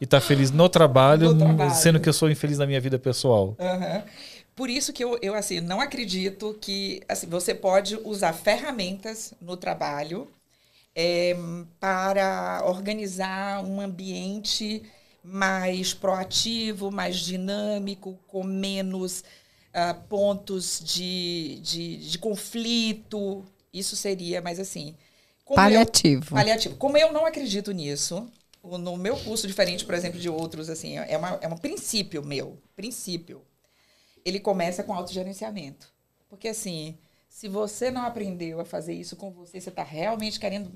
e 0.00 0.04
estar 0.04 0.20
tá 0.20 0.26
feliz 0.26 0.50
no 0.50 0.68
trabalho, 0.68 1.32
no 1.32 1.38
trabalho, 1.38 1.74
sendo 1.74 2.00
que 2.00 2.08
eu 2.08 2.12
sou 2.12 2.28
infeliz 2.28 2.58
na 2.58 2.66
minha 2.66 2.80
vida 2.80 2.98
pessoal? 2.98 3.56
Uhum. 3.58 4.02
Por 4.56 4.68
isso 4.68 4.92
que 4.92 5.04
eu, 5.04 5.16
eu 5.22 5.34
assim, 5.34 5.60
não 5.60 5.80
acredito 5.80 6.58
que 6.60 7.00
assim, 7.08 7.28
você 7.28 7.54
pode 7.54 7.96
usar 8.04 8.32
ferramentas 8.32 9.32
no 9.40 9.56
trabalho 9.56 10.26
é, 10.94 11.36
para 11.78 12.62
organizar 12.64 13.64
um 13.64 13.80
ambiente 13.80 14.82
mais 15.22 15.92
proativo, 15.92 16.90
mais 16.90 17.16
dinâmico, 17.16 18.18
com 18.26 18.42
menos 18.42 19.22
uh, 19.68 20.00
pontos 20.08 20.80
de, 20.84 21.60
de, 21.62 21.96
de, 21.98 22.18
conflito. 22.18 23.44
Isso 23.72 23.94
seria, 23.94 24.40
mas 24.40 24.58
assim. 24.58 24.96
paliativo. 25.54 26.30
Eu, 26.30 26.36
paliativo. 26.36 26.76
Como 26.76 26.96
eu 26.96 27.12
não 27.12 27.26
acredito 27.26 27.72
nisso, 27.72 28.28
no 28.62 28.96
meu 28.96 29.16
curso, 29.18 29.46
diferente, 29.46 29.84
por 29.84 29.94
exemplo, 29.94 30.18
de 30.18 30.28
outros, 30.28 30.68
assim, 30.68 30.98
é, 30.98 31.16
uma, 31.16 31.38
é 31.40 31.48
um 31.48 31.56
princípio 31.56 32.24
meu. 32.24 32.58
Princípio. 32.74 33.42
Ele 34.24 34.40
começa 34.40 34.82
com 34.82 34.92
autogerenciamento. 34.92 35.92
Porque, 36.28 36.48
assim, 36.48 36.98
se 37.28 37.48
você 37.48 37.90
não 37.90 38.02
aprendeu 38.02 38.60
a 38.60 38.64
fazer 38.64 38.94
isso 38.94 39.14
com 39.14 39.30
você, 39.30 39.60
você 39.60 39.68
está 39.68 39.82
realmente 39.82 40.40
querendo 40.40 40.70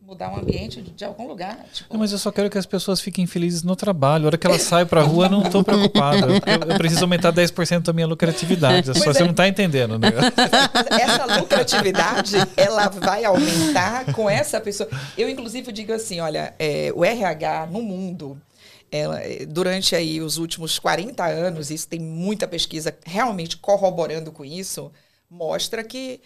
mudar 0.00 0.32
um 0.32 0.38
ambiente 0.38 0.80
de, 0.80 1.04
algum 1.04 1.28
lugar. 1.28 1.66
Tipo... 1.70 1.92
Não, 1.92 2.00
mas 2.00 2.12
eu 2.12 2.18
só 2.18 2.32
quero 2.32 2.48
que 2.48 2.56
as 2.56 2.64
pessoas 2.64 2.98
fiquem 2.98 3.26
felizes 3.26 3.62
no 3.62 3.76
trabalho. 3.76 4.24
A 4.24 4.26
hora 4.28 4.38
que 4.38 4.46
elas 4.46 4.62
saem 4.62 4.86
para 4.86 5.02
a 5.02 5.04
rua, 5.04 5.26
eu 5.26 5.30
não 5.30 5.42
estou 5.42 5.62
preocupada. 5.62 6.26
Eu, 6.26 6.70
eu, 6.70 6.78
preciso 6.78 7.04
aumentar 7.04 7.30
10% 7.30 7.80
da 7.80 7.92
minha 7.92 8.06
lucratividade. 8.06 8.86
Só 8.98 9.10
é. 9.10 9.14
você 9.14 9.22
não 9.22 9.32
está 9.32 9.46
entendendo. 9.46 9.98
Né? 9.98 10.08
Essa 10.98 11.38
lucratividade, 11.38 12.36
ela 12.56 12.88
vai 12.88 13.26
aumentar 13.26 14.12
com 14.14 14.30
essa 14.30 14.58
pessoa. 14.60 14.88
Eu, 15.16 15.28
inclusive, 15.28 15.70
digo 15.72 15.92
assim, 15.92 16.20
olha, 16.20 16.54
é, 16.58 16.90
o 16.94 17.04
RH 17.04 17.66
no 17.70 17.82
mundo... 17.82 18.40
É, 18.90 19.44
durante 19.44 19.94
aí 19.94 20.18
os 20.18 20.38
últimos 20.38 20.78
40 20.78 21.22
anos, 21.22 21.70
isso 21.70 21.86
tem 21.86 22.00
muita 22.00 22.48
pesquisa 22.48 22.96
realmente 23.04 23.58
corroborando 23.58 24.32
com 24.32 24.46
isso, 24.46 24.90
mostra 25.30 25.84
que 25.84 26.20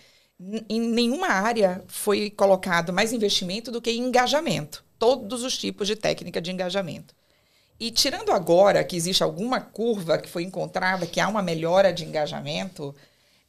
em 0.69 0.81
nenhuma 0.81 1.29
área 1.29 1.83
foi 1.87 2.31
colocado 2.31 2.93
mais 2.93 3.13
investimento 3.13 3.71
do 3.71 3.81
que 3.81 3.91
em 3.91 4.01
engajamento. 4.01 4.85
Todos 4.99 5.43
os 5.43 5.57
tipos 5.57 5.87
de 5.87 5.97
técnica 5.97 6.41
de 6.41 6.51
engajamento. 6.51 7.15
E 7.79 7.91
tirando 7.91 8.31
agora 8.31 8.85
que 8.85 8.97
existe 8.97 9.23
alguma 9.23 9.61
curva 9.61 10.19
que 10.19 10.29
foi 10.29 10.45
encontrada, 10.45 11.07
que 11.07 11.21
há 11.21 11.29
uma 11.29 11.43
melhora 11.43 11.93
de 11.93 12.05
engajamento, 12.05 12.95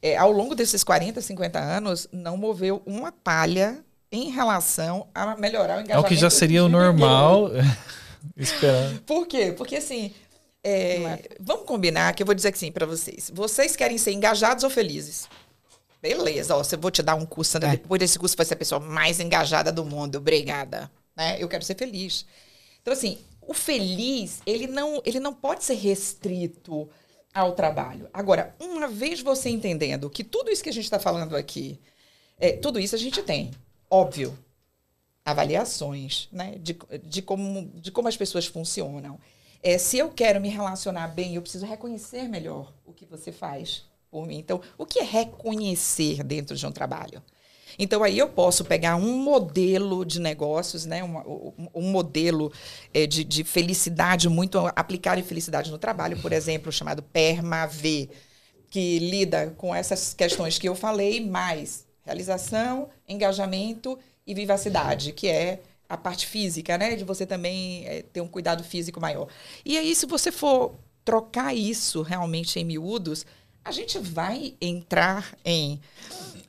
é, 0.02 0.16
ao 0.16 0.32
longo 0.32 0.54
desses 0.54 0.82
40, 0.82 1.20
50 1.20 1.58
anos, 1.58 2.08
não 2.12 2.36
moveu 2.36 2.82
uma 2.84 3.12
palha 3.12 3.84
em 4.10 4.30
relação 4.30 5.08
a 5.14 5.36
melhorar 5.36 5.78
o 5.78 5.80
engajamento. 5.80 5.92
É 5.92 5.98
o 5.98 6.04
que 6.04 6.16
já 6.16 6.30
seria 6.30 6.64
o 6.64 6.68
normal. 6.68 7.50
Esperando. 8.36 9.00
Por 9.02 9.26
quê? 9.26 9.54
Porque 9.56 9.76
assim, 9.76 10.12
é, 10.62 11.02
é. 11.02 11.22
vamos 11.38 11.66
combinar 11.66 12.14
que 12.14 12.22
eu 12.22 12.26
vou 12.26 12.34
dizer 12.34 12.54
assim 12.54 12.72
para 12.72 12.86
vocês. 12.86 13.30
Vocês 13.32 13.76
querem 13.76 13.98
ser 13.98 14.12
engajados 14.12 14.64
ou 14.64 14.70
felizes? 14.70 15.28
Beleza, 16.04 16.54
ó, 16.54 16.62
eu 16.70 16.78
vou 16.78 16.90
te 16.90 17.02
dar 17.02 17.14
um 17.14 17.24
curso, 17.24 17.58
né? 17.58 17.68
é. 17.68 17.70
depois 17.78 17.98
desse 17.98 18.18
curso 18.18 18.36
vai 18.36 18.44
ser 18.44 18.52
a 18.52 18.58
pessoa 18.58 18.78
mais 18.78 19.20
engajada 19.20 19.72
do 19.72 19.86
mundo. 19.86 20.18
Obrigada. 20.18 20.92
Né? 21.16 21.42
Eu 21.42 21.48
quero 21.48 21.64
ser 21.64 21.78
feliz. 21.78 22.26
Então, 22.82 22.92
assim, 22.92 23.16
o 23.40 23.54
feliz, 23.54 24.42
ele 24.44 24.66
não, 24.66 25.00
ele 25.06 25.18
não 25.18 25.32
pode 25.32 25.64
ser 25.64 25.72
restrito 25.76 26.90
ao 27.32 27.52
trabalho. 27.52 28.06
Agora, 28.12 28.54
uma 28.60 28.86
vez 28.86 29.22
você 29.22 29.48
entendendo 29.48 30.10
que 30.10 30.22
tudo 30.22 30.50
isso 30.50 30.62
que 30.62 30.68
a 30.68 30.72
gente 30.74 30.84
está 30.84 30.98
falando 30.98 31.34
aqui, 31.34 31.80
é, 32.38 32.52
tudo 32.52 32.78
isso 32.78 32.94
a 32.94 32.98
gente 32.98 33.22
tem, 33.22 33.52
óbvio, 33.90 34.38
avaliações, 35.24 36.28
né? 36.30 36.56
De, 36.60 36.76
de, 37.02 37.22
como, 37.22 37.70
de 37.76 37.90
como 37.90 38.08
as 38.08 38.16
pessoas 38.16 38.44
funcionam. 38.44 39.18
É, 39.62 39.78
se 39.78 39.96
eu 39.96 40.10
quero 40.10 40.38
me 40.38 40.50
relacionar 40.50 41.08
bem, 41.08 41.36
eu 41.36 41.40
preciso 41.40 41.64
reconhecer 41.64 42.28
melhor 42.28 42.74
o 42.84 42.92
que 42.92 43.06
você 43.06 43.32
faz 43.32 43.84
por 44.14 44.28
mim. 44.28 44.38
Então, 44.38 44.60
o 44.78 44.86
que 44.86 45.00
é 45.00 45.02
reconhecer 45.02 46.22
dentro 46.22 46.54
de 46.54 46.64
um 46.64 46.70
trabalho? 46.70 47.20
Então, 47.76 48.04
aí 48.04 48.16
eu 48.16 48.28
posso 48.28 48.64
pegar 48.64 48.94
um 48.94 49.18
modelo 49.18 50.04
de 50.04 50.20
negócios, 50.20 50.86
né? 50.86 51.02
um, 51.02 51.52
um 51.74 51.90
modelo 51.90 52.52
é, 52.94 53.08
de, 53.08 53.24
de, 53.24 53.42
felicidade, 53.42 54.28
muito 54.28 54.56
aplicado 54.76 55.20
em 55.20 55.24
felicidade 55.24 55.68
no 55.68 55.78
trabalho, 55.78 56.16
por 56.22 56.32
exemplo, 56.32 56.70
chamado 56.70 57.02
PERMA-V, 57.02 58.08
que 58.70 59.00
lida 59.00 59.52
com 59.56 59.74
essas 59.74 60.14
questões 60.14 60.60
que 60.60 60.68
eu 60.68 60.76
falei, 60.76 61.18
mais 61.18 61.84
realização, 62.04 62.90
engajamento 63.08 63.98
e 64.24 64.32
vivacidade, 64.32 65.12
que 65.12 65.26
é 65.26 65.60
a 65.88 65.96
parte 65.96 66.28
física, 66.28 66.78
né? 66.78 66.94
De 66.94 67.02
você 67.02 67.26
também 67.26 67.84
é, 67.84 68.02
ter 68.02 68.20
um 68.20 68.28
cuidado 68.28 68.62
físico 68.62 69.00
maior. 69.00 69.26
E 69.64 69.76
aí, 69.76 69.92
se 69.92 70.06
você 70.06 70.30
for 70.30 70.76
trocar 71.04 71.52
isso 71.52 72.02
realmente 72.02 72.60
em 72.60 72.64
miúdos, 72.64 73.26
a 73.64 73.72
gente 73.72 73.98
vai 73.98 74.54
entrar 74.60 75.34
em 75.44 75.80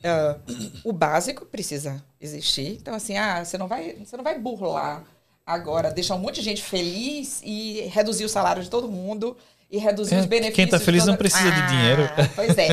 uh, 0.04 0.40
o 0.84 0.92
básico 0.92 1.46
precisa 1.46 2.04
existir. 2.20 2.78
Então 2.80 2.94
assim, 2.94 3.16
ah, 3.16 3.44
você 3.44 3.56
não 3.56 3.66
vai, 3.66 3.94
você 3.94 4.16
não 4.16 4.24
vai 4.24 4.38
burlar 4.38 5.04
agora, 5.46 5.90
deixar 5.90 6.14
um 6.16 6.18
monte 6.18 6.36
de 6.36 6.42
gente 6.42 6.62
feliz 6.62 7.40
e 7.44 7.82
reduzir 7.92 8.24
o 8.24 8.28
salário 8.28 8.62
de 8.62 8.68
todo 8.68 8.88
mundo 8.88 9.36
e 9.70 9.78
reduzir 9.78 10.14
é, 10.16 10.20
os 10.20 10.26
benefícios. 10.26 10.56
Quem 10.56 10.64
está 10.64 10.78
feliz 10.78 11.02
toda... 11.02 11.12
não 11.12 11.18
precisa 11.18 11.48
ah, 11.48 11.50
de 11.50 11.68
dinheiro. 11.68 12.02
Pois 12.34 12.58
é, 12.58 12.68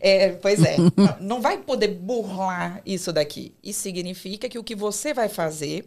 é 0.00 0.28
pois 0.30 0.62
é. 0.62 0.76
Não, 0.78 1.16
não 1.20 1.40
vai 1.40 1.58
poder 1.58 1.88
burlar 1.88 2.80
isso 2.86 3.12
daqui. 3.12 3.54
Isso 3.62 3.80
significa 3.80 4.48
que 4.48 4.58
o 4.58 4.64
que 4.64 4.74
você 4.74 5.12
vai 5.12 5.28
fazer 5.28 5.86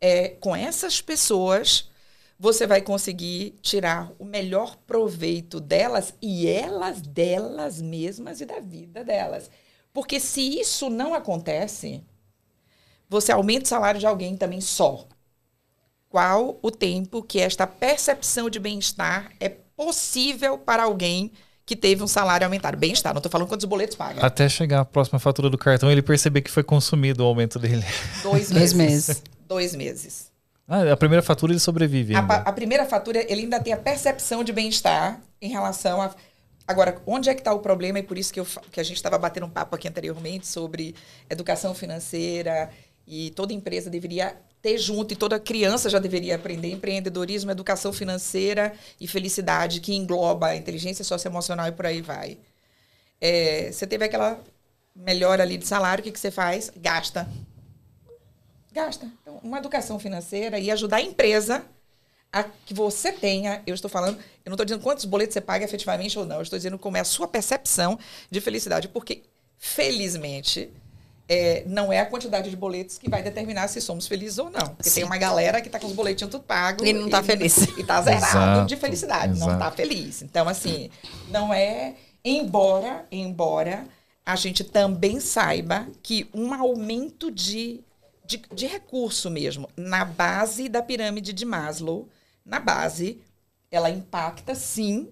é 0.00 0.28
com 0.28 0.54
essas 0.54 1.00
pessoas 1.00 1.88
você 2.38 2.66
vai 2.66 2.80
conseguir 2.80 3.56
tirar 3.60 4.12
o 4.18 4.24
melhor 4.24 4.76
proveito 4.86 5.58
delas 5.58 6.14
e 6.22 6.46
elas 6.46 7.00
delas 7.00 7.82
mesmas 7.82 8.40
e 8.40 8.46
da 8.46 8.60
vida 8.60 9.02
delas. 9.02 9.50
Porque 9.92 10.20
se 10.20 10.60
isso 10.60 10.88
não 10.88 11.14
acontece, 11.14 12.04
você 13.08 13.32
aumenta 13.32 13.64
o 13.64 13.68
salário 13.68 13.98
de 13.98 14.06
alguém 14.06 14.36
também 14.36 14.60
só. 14.60 15.06
Qual 16.08 16.58
o 16.62 16.70
tempo 16.70 17.22
que 17.22 17.40
esta 17.40 17.66
percepção 17.66 18.48
de 18.48 18.60
bem-estar 18.60 19.32
é 19.40 19.48
possível 19.48 20.56
para 20.56 20.84
alguém 20.84 21.32
que 21.66 21.74
teve 21.74 22.02
um 22.02 22.06
salário 22.06 22.46
aumentado? 22.46 22.76
Bem-estar, 22.76 23.12
não 23.12 23.18
estou 23.18 23.32
falando 23.32 23.48
quantos 23.48 23.66
boletos 23.66 23.96
paga. 23.96 24.24
Até 24.24 24.48
chegar 24.48 24.80
a 24.80 24.84
próxima 24.84 25.18
fatura 25.18 25.50
do 25.50 25.58
cartão, 25.58 25.90
ele 25.90 26.02
perceber 26.02 26.42
que 26.42 26.50
foi 26.50 26.62
consumido 26.62 27.24
o 27.24 27.26
aumento 27.26 27.58
dele. 27.58 27.84
Dois 28.22 28.50
meses. 28.50 28.52
Dois 28.52 28.72
meses. 28.72 29.22
Dois 29.46 29.74
meses. 29.74 30.27
Ah, 30.68 30.92
a 30.92 30.96
primeira 30.96 31.22
fatura 31.22 31.52
ele 31.52 31.58
sobrevive. 31.58 32.14
A, 32.14 32.18
a, 32.18 32.52
primeira 32.52 32.84
fatura 32.84 33.24
ele 33.32 33.42
ainda 33.42 33.58
tem 33.58 33.72
a 33.72 33.76
percepção 33.78 34.44
de 34.44 34.52
bem-estar 34.52 35.18
em 35.40 35.48
relação 35.48 36.02
a. 36.02 36.14
Agora, 36.66 37.00
onde 37.06 37.30
é 37.30 37.34
que 37.34 37.40
está 37.40 37.54
o 37.54 37.60
problema? 37.60 37.98
E 37.98 38.02
por 38.02 38.18
isso 38.18 38.30
que, 38.30 38.38
eu, 38.38 38.46
que 38.70 38.78
a 38.78 38.82
gente 38.82 38.96
estava 38.96 39.16
batendo 39.16 39.46
um 39.46 39.50
papo 39.50 39.74
aqui 39.74 39.88
anteriormente 39.88 40.46
sobre 40.46 40.94
educação 41.30 41.74
financeira 41.74 42.68
e 43.06 43.30
toda 43.30 43.54
empresa 43.54 43.88
deveria 43.88 44.36
ter 44.60 44.76
junto, 44.76 45.14
e 45.14 45.16
toda 45.16 45.40
criança 45.40 45.88
já 45.88 45.98
deveria 45.98 46.34
aprender 46.34 46.70
empreendedorismo, 46.70 47.50
educação 47.50 47.90
financeira 47.90 48.74
e 49.00 49.06
felicidade, 49.06 49.80
que 49.80 49.94
engloba 49.94 50.48
a 50.48 50.56
inteligência 50.56 51.02
socioemocional 51.02 51.68
e 51.68 51.72
por 51.72 51.86
aí 51.86 52.02
vai. 52.02 52.36
É, 53.18 53.70
você 53.72 53.86
teve 53.86 54.04
aquela 54.04 54.38
melhora 54.94 55.42
ali 55.42 55.56
de 55.56 55.66
salário, 55.66 56.02
o 56.02 56.04
que, 56.04 56.12
que 56.12 56.20
você 56.20 56.30
faz? 56.30 56.70
Gasta. 56.76 57.26
Gasta. 58.72 59.10
Então, 59.22 59.40
uma 59.42 59.58
educação 59.58 59.98
financeira 59.98 60.58
e 60.58 60.70
ajudar 60.70 60.98
a 60.98 61.02
empresa 61.02 61.64
a 62.32 62.44
que 62.44 62.74
você 62.74 63.10
tenha, 63.10 63.62
eu 63.66 63.74
estou 63.74 63.90
falando, 63.90 64.18
eu 64.18 64.50
não 64.50 64.54
estou 64.54 64.64
dizendo 64.66 64.82
quantos 64.82 65.04
boletos 65.04 65.34
você 65.34 65.40
paga 65.40 65.64
efetivamente 65.64 66.18
ou 66.18 66.26
não, 66.26 66.36
eu 66.36 66.42
estou 66.42 66.58
dizendo 66.58 66.78
como 66.78 66.96
é 66.96 67.00
a 67.00 67.04
sua 67.04 67.26
percepção 67.26 67.98
de 68.30 68.40
felicidade, 68.40 68.88
porque, 68.88 69.22
felizmente, 69.56 70.70
é, 71.28 71.62
não 71.66 71.92
é 71.92 72.00
a 72.00 72.06
quantidade 72.06 72.48
de 72.48 72.56
boletos 72.56 72.96
que 72.96 73.08
vai 73.08 73.22
determinar 73.22 73.68
se 73.68 73.80
somos 73.80 74.08
felizes 74.08 74.38
ou 74.38 74.50
não. 74.50 74.68
Porque 74.68 74.88
Sim. 74.88 74.96
tem 74.96 75.04
uma 75.04 75.18
galera 75.18 75.60
que 75.60 75.68
está 75.68 75.78
com 75.78 75.86
os 75.86 75.92
boletinhos 75.92 76.30
tudo 76.30 76.44
pago. 76.44 76.84
E 76.84 76.92
não 76.92 77.06
está 77.06 77.22
feliz. 77.22 77.56
E 77.76 77.80
está 77.80 78.00
zerado 78.00 78.24
exato, 78.24 78.66
de 78.66 78.76
felicidade, 78.76 79.32
exato. 79.32 79.46
não 79.46 79.58
está 79.58 79.70
feliz. 79.70 80.22
Então, 80.22 80.48
assim, 80.48 80.90
não 81.28 81.52
é. 81.52 81.94
Embora, 82.24 83.06
embora 83.12 83.86
a 84.24 84.36
gente 84.36 84.64
também 84.64 85.20
saiba 85.20 85.86
que 86.02 86.28
um 86.34 86.52
aumento 86.52 87.30
de, 87.30 87.80
de, 88.28 88.42
de 88.52 88.66
recurso 88.66 89.30
mesmo 89.30 89.70
na 89.74 90.04
base 90.04 90.68
da 90.68 90.82
pirâmide 90.82 91.32
de 91.32 91.46
Maslow, 91.46 92.06
na 92.44 92.60
base, 92.60 93.22
ela 93.70 93.88
impacta 93.90 94.54
sim 94.54 95.08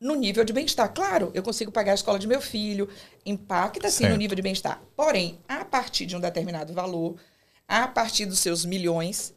no 0.00 0.14
nível 0.14 0.44
de 0.44 0.52
bem-estar. 0.52 0.92
Claro, 0.94 1.32
eu 1.34 1.42
consigo 1.42 1.72
pagar 1.72 1.92
a 1.92 1.96
escola 1.96 2.18
de 2.18 2.28
meu 2.28 2.40
filho, 2.40 2.88
impacta 3.26 3.90
sim 3.90 4.04
certo. 4.04 4.12
no 4.12 4.16
nível 4.16 4.36
de 4.36 4.42
bem-estar. 4.42 4.80
Porém, 4.94 5.40
a 5.48 5.64
partir 5.64 6.06
de 6.06 6.14
um 6.14 6.20
determinado 6.20 6.72
valor, 6.72 7.16
a 7.66 7.88
partir 7.88 8.24
dos 8.24 8.38
seus 8.38 8.64
milhões, 8.64 9.34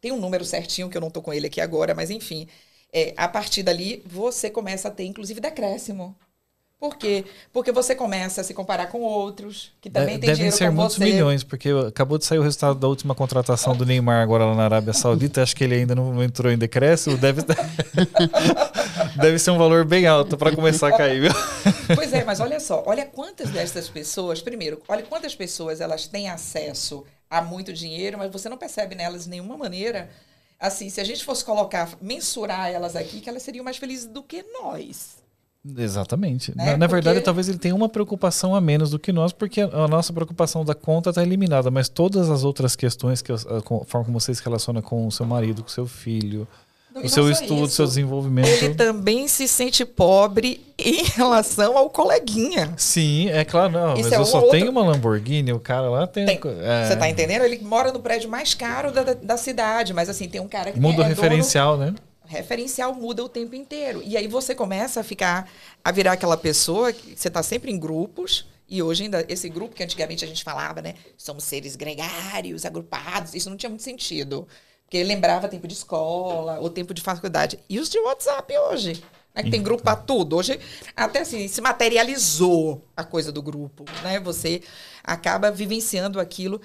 tem 0.00 0.10
um 0.10 0.20
número 0.20 0.44
certinho 0.44 0.88
que 0.88 0.96
eu 0.96 1.00
não 1.00 1.08
estou 1.08 1.22
com 1.22 1.34
ele 1.34 1.48
aqui 1.48 1.60
agora, 1.60 1.94
mas 1.94 2.10
enfim, 2.10 2.48
é, 2.90 3.12
a 3.18 3.28
partir 3.28 3.62
dali 3.62 4.02
você 4.06 4.48
começa 4.48 4.88
a 4.88 4.90
ter, 4.90 5.04
inclusive, 5.04 5.40
decréscimo. 5.40 6.16
Por 6.78 6.96
quê? 6.96 7.24
Porque 7.54 7.72
você 7.72 7.94
começa 7.94 8.42
a 8.42 8.44
se 8.44 8.52
comparar 8.52 8.88
com 8.88 9.00
outros 9.00 9.72
que 9.80 9.88
também 9.88 10.18
têm 10.18 10.34
dinheiro 10.34 10.54
ser 10.54 10.70
muitos 10.70 10.98
milhões, 10.98 11.42
porque 11.42 11.70
acabou 11.88 12.18
de 12.18 12.26
sair 12.26 12.38
o 12.38 12.42
resultado 12.42 12.78
da 12.78 12.86
última 12.86 13.14
contratação 13.14 13.74
do 13.74 13.86
Neymar 13.86 14.22
agora 14.22 14.44
lá 14.44 14.54
na 14.54 14.64
Arábia 14.64 14.92
Saudita. 14.92 15.42
Acho 15.42 15.56
que 15.56 15.64
ele 15.64 15.74
ainda 15.76 15.94
não 15.94 16.22
entrou 16.22 16.52
em 16.52 16.58
decréscimo. 16.58 17.16
Deve, 17.16 17.40
deve 19.16 19.38
ser 19.38 19.52
um 19.52 19.58
valor 19.58 19.86
bem 19.86 20.06
alto 20.06 20.36
para 20.36 20.54
começar 20.54 20.88
a 20.88 20.96
cair. 20.96 21.22
Viu? 21.22 21.30
Pois 21.94 22.12
é, 22.12 22.22
mas 22.24 22.40
olha 22.40 22.60
só, 22.60 22.82
olha 22.86 23.06
quantas 23.06 23.48
dessas 23.50 23.88
pessoas, 23.88 24.42
primeiro, 24.42 24.82
olha 24.86 25.02
quantas 25.02 25.34
pessoas 25.34 25.80
elas 25.80 26.06
têm 26.06 26.28
acesso 26.28 27.04
a 27.30 27.40
muito 27.40 27.72
dinheiro, 27.72 28.18
mas 28.18 28.30
você 28.30 28.50
não 28.50 28.58
percebe 28.58 28.94
nelas 28.94 29.24
de 29.24 29.30
nenhuma 29.30 29.56
maneira. 29.56 30.10
Assim, 30.60 30.90
se 30.90 31.00
a 31.00 31.04
gente 31.04 31.24
fosse 31.24 31.42
colocar, 31.42 31.96
mensurar 32.02 32.70
elas 32.70 32.94
aqui, 32.94 33.22
que 33.22 33.30
elas 33.30 33.42
seriam 33.42 33.64
mais 33.64 33.78
felizes 33.78 34.06
do 34.06 34.22
que 34.22 34.44
nós. 34.62 35.24
Exatamente. 35.76 36.56
Né? 36.56 36.64
Na, 36.64 36.76
na 36.76 36.88
porque... 36.88 37.02
verdade, 37.02 37.20
talvez 37.24 37.48
ele 37.48 37.58
tenha 37.58 37.74
uma 37.74 37.88
preocupação 37.88 38.54
a 38.54 38.60
menos 38.60 38.90
do 38.90 38.98
que 38.98 39.12
nós, 39.12 39.32
porque 39.32 39.60
a 39.60 39.88
nossa 39.88 40.12
preocupação 40.12 40.64
da 40.64 40.74
conta 40.74 41.10
está 41.10 41.22
eliminada, 41.22 41.70
mas 41.70 41.88
todas 41.88 42.30
as 42.30 42.44
outras 42.44 42.76
questões, 42.76 43.22
que 43.22 43.32
a, 43.32 43.34
a 43.34 43.60
forma 43.84 44.04
como 44.04 44.20
você 44.20 44.34
se 44.34 44.42
relaciona 44.42 44.82
com 44.82 45.06
o 45.06 45.12
seu 45.12 45.26
marido, 45.26 45.62
com 45.62 45.68
o 45.68 45.72
seu 45.72 45.86
filho, 45.86 46.46
o 47.04 47.08
seu 47.08 47.30
estudo, 47.30 47.64
o 47.64 47.68
seu 47.68 47.86
desenvolvimento. 47.86 48.48
Ele 48.48 48.74
também 48.74 49.28
se 49.28 49.46
sente 49.46 49.84
pobre 49.84 50.60
em 50.78 51.04
relação 51.04 51.76
ao 51.76 51.90
coleguinha. 51.90 52.72
Sim, 52.76 53.28
é 53.28 53.44
claro, 53.44 53.72
não. 53.72 53.94
Isso 53.94 54.04
mas 54.04 54.12
é 54.12 54.16
eu 54.16 54.24
só 54.24 54.38
outro... 54.38 54.52
tenho 54.52 54.70
uma 54.70 54.82
Lamborghini, 54.82 55.52
o 55.52 55.60
cara 55.60 55.90
lá 55.90 56.06
tem. 56.06 56.24
tem. 56.24 56.40
É... 56.62 56.86
Você 56.86 56.96
tá 56.96 57.08
entendendo? 57.08 57.42
Ele 57.42 57.58
mora 57.62 57.92
no 57.92 58.00
prédio 58.00 58.30
mais 58.30 58.54
caro 58.54 58.90
da, 58.92 59.14
da, 59.14 59.36
cidade, 59.36 59.92
mas 59.92 60.08
assim, 60.08 60.28
tem 60.28 60.40
um 60.40 60.48
cara 60.48 60.72
que 60.72 60.80
Muda 60.80 61.02
é, 61.02 61.04
o 61.04 61.08
referencial, 61.08 61.76
dono... 61.76 61.90
né? 61.90 61.96
Referencial 62.26 62.94
muda 62.94 63.24
o 63.24 63.28
tempo 63.28 63.54
inteiro. 63.54 64.02
E 64.04 64.16
aí 64.16 64.28
você 64.28 64.54
começa 64.54 65.00
a 65.00 65.04
ficar, 65.04 65.50
a 65.84 65.90
virar 65.92 66.12
aquela 66.12 66.36
pessoa 66.36 66.92
que 66.92 67.16
você 67.16 67.28
está 67.28 67.42
sempre 67.42 67.70
em 67.70 67.78
grupos. 67.78 68.46
E 68.68 68.82
hoje 68.82 69.04
ainda, 69.04 69.24
esse 69.28 69.48
grupo 69.48 69.74
que 69.74 69.82
antigamente 69.82 70.24
a 70.24 70.28
gente 70.28 70.42
falava, 70.42 70.82
né? 70.82 70.94
Somos 71.16 71.44
seres 71.44 71.76
gregários, 71.76 72.64
agrupados. 72.64 73.34
Isso 73.34 73.48
não 73.48 73.56
tinha 73.56 73.70
muito 73.70 73.82
sentido. 73.84 74.46
Porque 74.84 75.02
lembrava 75.02 75.48
tempo 75.48 75.66
de 75.66 75.74
escola, 75.74 76.58
ou 76.60 76.70
tempo 76.70 76.94
de 76.94 77.02
faculdade. 77.02 77.58
E 77.68 77.78
os 77.78 77.88
de 77.88 77.98
WhatsApp 77.98 78.56
hoje. 78.56 79.02
Né, 79.34 79.42
que 79.42 79.50
tem 79.50 79.62
grupo 79.62 79.82
para 79.82 79.96
tudo. 79.96 80.36
Hoje, 80.36 80.58
até 80.96 81.20
assim, 81.20 81.46
se 81.46 81.60
materializou 81.60 82.82
a 82.96 83.04
coisa 83.04 83.30
do 83.30 83.42
grupo. 83.42 83.84
Né? 84.02 84.18
Você 84.20 84.62
acaba 85.04 85.50
vivenciando 85.50 86.18
aquilo. 86.18 86.60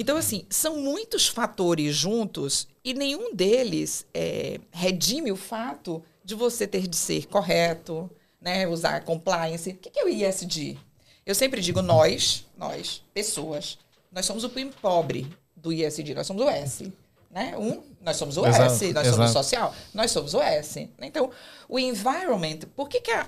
Então, 0.00 0.16
assim, 0.16 0.46
são 0.48 0.76
muitos 0.76 1.26
fatores 1.26 1.96
juntos 1.96 2.68
e 2.84 2.94
nenhum 2.94 3.34
deles 3.34 4.06
é, 4.14 4.60
redime 4.70 5.32
o 5.32 5.36
fato 5.36 6.00
de 6.24 6.36
você 6.36 6.68
ter 6.68 6.86
de 6.86 6.94
ser 6.94 7.26
correto, 7.26 8.08
né? 8.40 8.68
usar 8.68 9.04
compliance. 9.04 9.70
O 9.70 9.74
que 9.76 9.98
é 9.98 10.04
o 10.04 10.08
ISD? 10.08 10.78
Eu 11.26 11.34
sempre 11.34 11.60
digo 11.60 11.82
nós, 11.82 12.46
nós, 12.56 13.02
pessoas, 13.12 13.76
nós 14.12 14.24
somos 14.24 14.44
o 14.44 14.50
pobre 14.80 15.26
do 15.56 15.72
ISD, 15.72 16.14
nós 16.14 16.28
somos 16.28 16.44
o 16.44 16.48
S. 16.48 16.92
Né? 17.28 17.56
Um, 17.58 17.82
nós 18.00 18.16
somos 18.16 18.36
o 18.36 18.46
exato, 18.46 18.72
S, 18.72 18.92
nós 18.92 19.04
exato. 19.04 19.16
somos 19.16 19.30
o 19.30 19.32
social, 19.32 19.74
nós 19.92 20.12
somos 20.12 20.32
o 20.32 20.40
S. 20.40 20.88
Então, 21.00 21.28
o 21.68 21.76
environment, 21.76 22.60
por 22.76 22.88
que, 22.88 23.00
que 23.00 23.10
a, 23.10 23.26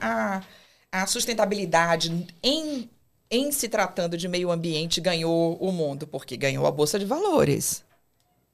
a, 0.92 1.02
a 1.02 1.06
sustentabilidade 1.08 2.28
em 2.40 2.88
em 3.30 3.52
se 3.52 3.68
tratando 3.68 4.16
de 4.16 4.26
meio 4.26 4.50
ambiente, 4.50 5.00
ganhou 5.00 5.56
o 5.56 5.70
mundo? 5.70 6.06
Porque 6.06 6.36
ganhou 6.36 6.66
a 6.66 6.70
Bolsa 6.70 6.98
de 6.98 7.04
Valores. 7.04 7.84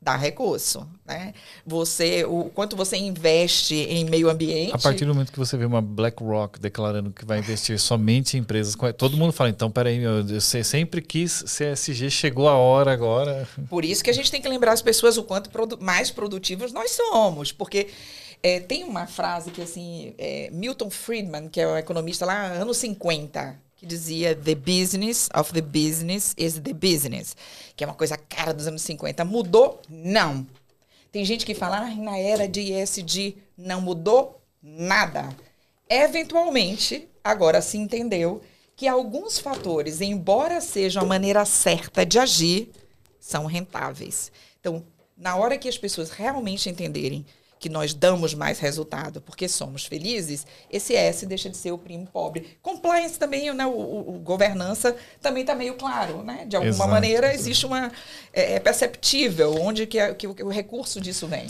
Dá 0.00 0.14
recurso, 0.14 0.86
né? 1.06 1.32
Você, 1.66 2.24
o 2.24 2.50
quanto 2.54 2.76
você 2.76 2.96
investe 2.96 3.74
em 3.74 4.04
meio 4.04 4.28
ambiente. 4.28 4.74
A 4.74 4.78
partir 4.78 5.06
do 5.06 5.14
momento 5.14 5.32
que 5.32 5.38
você 5.38 5.56
vê 5.56 5.64
uma 5.64 5.80
BlackRock 5.80 6.60
declarando 6.60 7.10
que 7.10 7.24
vai 7.24 7.38
investir 7.38 7.80
somente 7.80 8.36
em 8.36 8.40
empresas, 8.40 8.76
todo 8.96 9.16
mundo 9.16 9.32
fala, 9.32 9.48
então, 9.48 9.70
peraí, 9.70 10.00
eu 10.02 10.40
sempre 10.40 11.00
quis 11.00 11.42
CSG, 11.42 12.10
chegou 12.10 12.46
a 12.46 12.56
hora 12.56 12.92
agora. 12.92 13.48
Por 13.70 13.84
isso 13.84 14.04
que 14.04 14.10
a 14.10 14.12
gente 14.12 14.30
tem 14.30 14.40
que 14.40 14.48
lembrar 14.48 14.72
as 14.72 14.82
pessoas 14.82 15.16
o 15.16 15.24
quanto 15.24 15.48
produ 15.50 15.78
mais 15.80 16.10
produtivos 16.10 16.72
nós 16.72 16.92
somos, 16.92 17.50
porque 17.50 17.88
é, 18.42 18.60
tem 18.60 18.84
uma 18.84 19.06
frase 19.06 19.50
que, 19.50 19.62
assim, 19.62 20.14
é, 20.18 20.50
Milton 20.52 20.90
Friedman, 20.90 21.48
que 21.48 21.60
é 21.60 21.66
um 21.66 21.76
economista 21.76 22.26
lá, 22.26 22.44
anos 22.44 22.76
50, 22.76 23.58
que 23.76 23.86
dizia 23.86 24.34
The 24.34 24.54
business 24.54 25.28
of 25.34 25.52
the 25.52 25.60
business 25.60 26.34
is 26.36 26.58
the 26.58 26.72
business, 26.72 27.36
que 27.76 27.84
é 27.84 27.86
uma 27.86 27.94
coisa 27.94 28.16
cara 28.16 28.52
dos 28.52 28.66
anos 28.66 28.82
50. 28.82 29.24
Mudou? 29.24 29.80
Não. 29.88 30.46
Tem 31.12 31.24
gente 31.24 31.46
que 31.46 31.54
fala, 31.54 31.78
ah, 31.78 31.94
na 31.94 32.18
era 32.18 32.48
de 32.48 32.72
ESG 32.72 33.36
não 33.56 33.80
mudou 33.80 34.40
nada. 34.62 35.28
Eventualmente, 35.88 37.08
agora 37.22 37.62
se 37.62 37.78
entendeu 37.78 38.42
que 38.74 38.88
alguns 38.88 39.38
fatores, 39.38 40.00
embora 40.00 40.60
sejam 40.60 41.02
a 41.02 41.06
maneira 41.06 41.44
certa 41.44 42.04
de 42.04 42.18
agir, 42.18 42.70
são 43.18 43.46
rentáveis. 43.46 44.30
Então, 44.60 44.84
na 45.16 45.36
hora 45.36 45.56
que 45.56 45.68
as 45.68 45.78
pessoas 45.78 46.10
realmente 46.10 46.68
entenderem 46.68 47.24
que 47.58 47.68
nós 47.68 47.94
damos 47.94 48.34
mais 48.34 48.58
resultado 48.58 49.20
porque 49.20 49.48
somos 49.48 49.84
felizes, 49.86 50.46
esse 50.70 50.94
S 50.94 51.24
deixa 51.26 51.48
de 51.48 51.56
ser 51.56 51.72
o 51.72 51.78
primo 51.78 52.06
pobre. 52.06 52.58
Compliance 52.62 53.18
também, 53.18 53.52
né, 53.54 53.66
o, 53.66 53.70
o, 53.70 54.16
o 54.16 54.18
governança 54.18 54.96
também 55.20 55.42
está 55.42 55.54
meio 55.54 55.74
claro, 55.74 56.22
né? 56.22 56.44
De 56.46 56.56
alguma 56.56 56.74
Exato. 56.74 56.90
maneira 56.90 57.34
existe 57.34 57.64
uma 57.64 57.90
é, 58.32 58.54
é 58.54 58.60
perceptível 58.60 59.54
onde 59.60 59.86
que, 59.86 59.98
é, 59.98 60.14
que, 60.14 60.26
o, 60.26 60.34
que 60.34 60.42
o 60.42 60.48
recurso 60.48 61.00
disso 61.00 61.26
vem. 61.26 61.46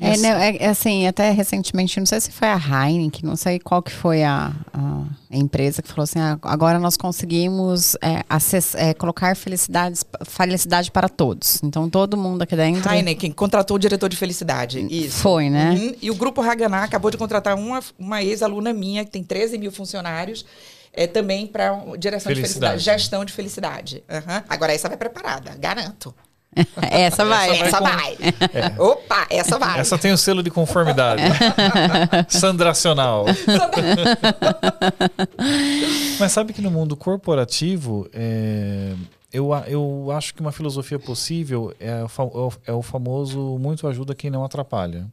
É, 0.00 0.16
não, 0.16 0.30
é, 0.30 0.66
assim, 0.66 1.06
até 1.06 1.30
recentemente, 1.30 1.98
não 1.98 2.06
sei 2.06 2.20
se 2.20 2.32
foi 2.32 2.48
a 2.48 2.56
Heineken, 2.56 3.28
não 3.28 3.36
sei 3.36 3.58
qual 3.58 3.82
que 3.82 3.92
foi 3.92 4.22
a, 4.22 4.50
a 4.72 5.36
empresa 5.36 5.82
que 5.82 5.88
falou 5.88 6.04
assim, 6.04 6.18
ah, 6.18 6.38
agora 6.42 6.78
nós 6.78 6.96
conseguimos 6.96 7.94
é, 8.00 8.24
acess, 8.26 8.74
é, 8.74 8.94
colocar 8.94 9.36
felicidade, 9.36 10.00
felicidade 10.24 10.90
para 10.90 11.06
todos. 11.06 11.62
Então, 11.62 11.90
todo 11.90 12.16
mundo 12.16 12.40
aqui 12.40 12.56
dentro... 12.56 12.90
Heineken 12.90 13.30
contratou 13.32 13.76
o 13.76 13.78
diretor 13.78 14.08
de 14.08 14.16
felicidade, 14.16 14.86
isso. 14.90 15.18
Foi, 15.18 15.50
né? 15.50 15.72
Uhum. 15.72 15.94
E 16.00 16.10
o 16.10 16.14
Grupo 16.14 16.40
Haganá 16.40 16.82
acabou 16.84 17.10
de 17.10 17.18
contratar 17.18 17.54
uma, 17.54 17.80
uma 17.98 18.22
ex-aluna 18.22 18.72
minha, 18.72 19.04
que 19.04 19.10
tem 19.10 19.22
13 19.22 19.58
mil 19.58 19.70
funcionários, 19.70 20.46
é, 20.94 21.06
também 21.06 21.46
para 21.46 21.72
direção 21.98 22.32
felicidade. 22.32 22.32
de 22.32 22.40
felicidade, 22.40 22.82
gestão 22.82 23.24
de 23.24 23.32
felicidade. 23.34 24.04
Uhum. 24.08 24.42
Agora, 24.48 24.72
essa 24.72 24.88
vai 24.88 24.96
preparada, 24.96 25.54
garanto. 25.58 26.14
Essa 26.90 27.24
vai. 27.24 27.60
Essa 27.60 27.80
vai. 27.80 28.16
É. 28.52 28.80
Opa, 28.80 29.26
essa 29.30 29.58
vai. 29.58 29.78
Essa 29.78 29.96
tem 29.96 30.12
o 30.12 30.18
selo 30.18 30.42
de 30.42 30.50
conformidade. 30.50 31.22
Sandracional. 32.28 33.26
Mas 36.18 36.32
sabe 36.32 36.52
que 36.52 36.60
no 36.60 36.70
mundo 36.70 36.96
corporativo, 36.96 38.08
é, 38.12 38.94
eu, 39.32 39.50
eu 39.68 40.10
acho 40.10 40.34
que 40.34 40.40
uma 40.40 40.50
filosofia 40.50 40.98
possível 40.98 41.72
é 41.78 42.04
o, 42.04 42.52
é 42.66 42.72
o 42.72 42.82
famoso 42.82 43.56
muito 43.58 43.86
ajuda 43.86 44.14
quem 44.14 44.30
não 44.30 44.44
atrapalha. 44.44 45.06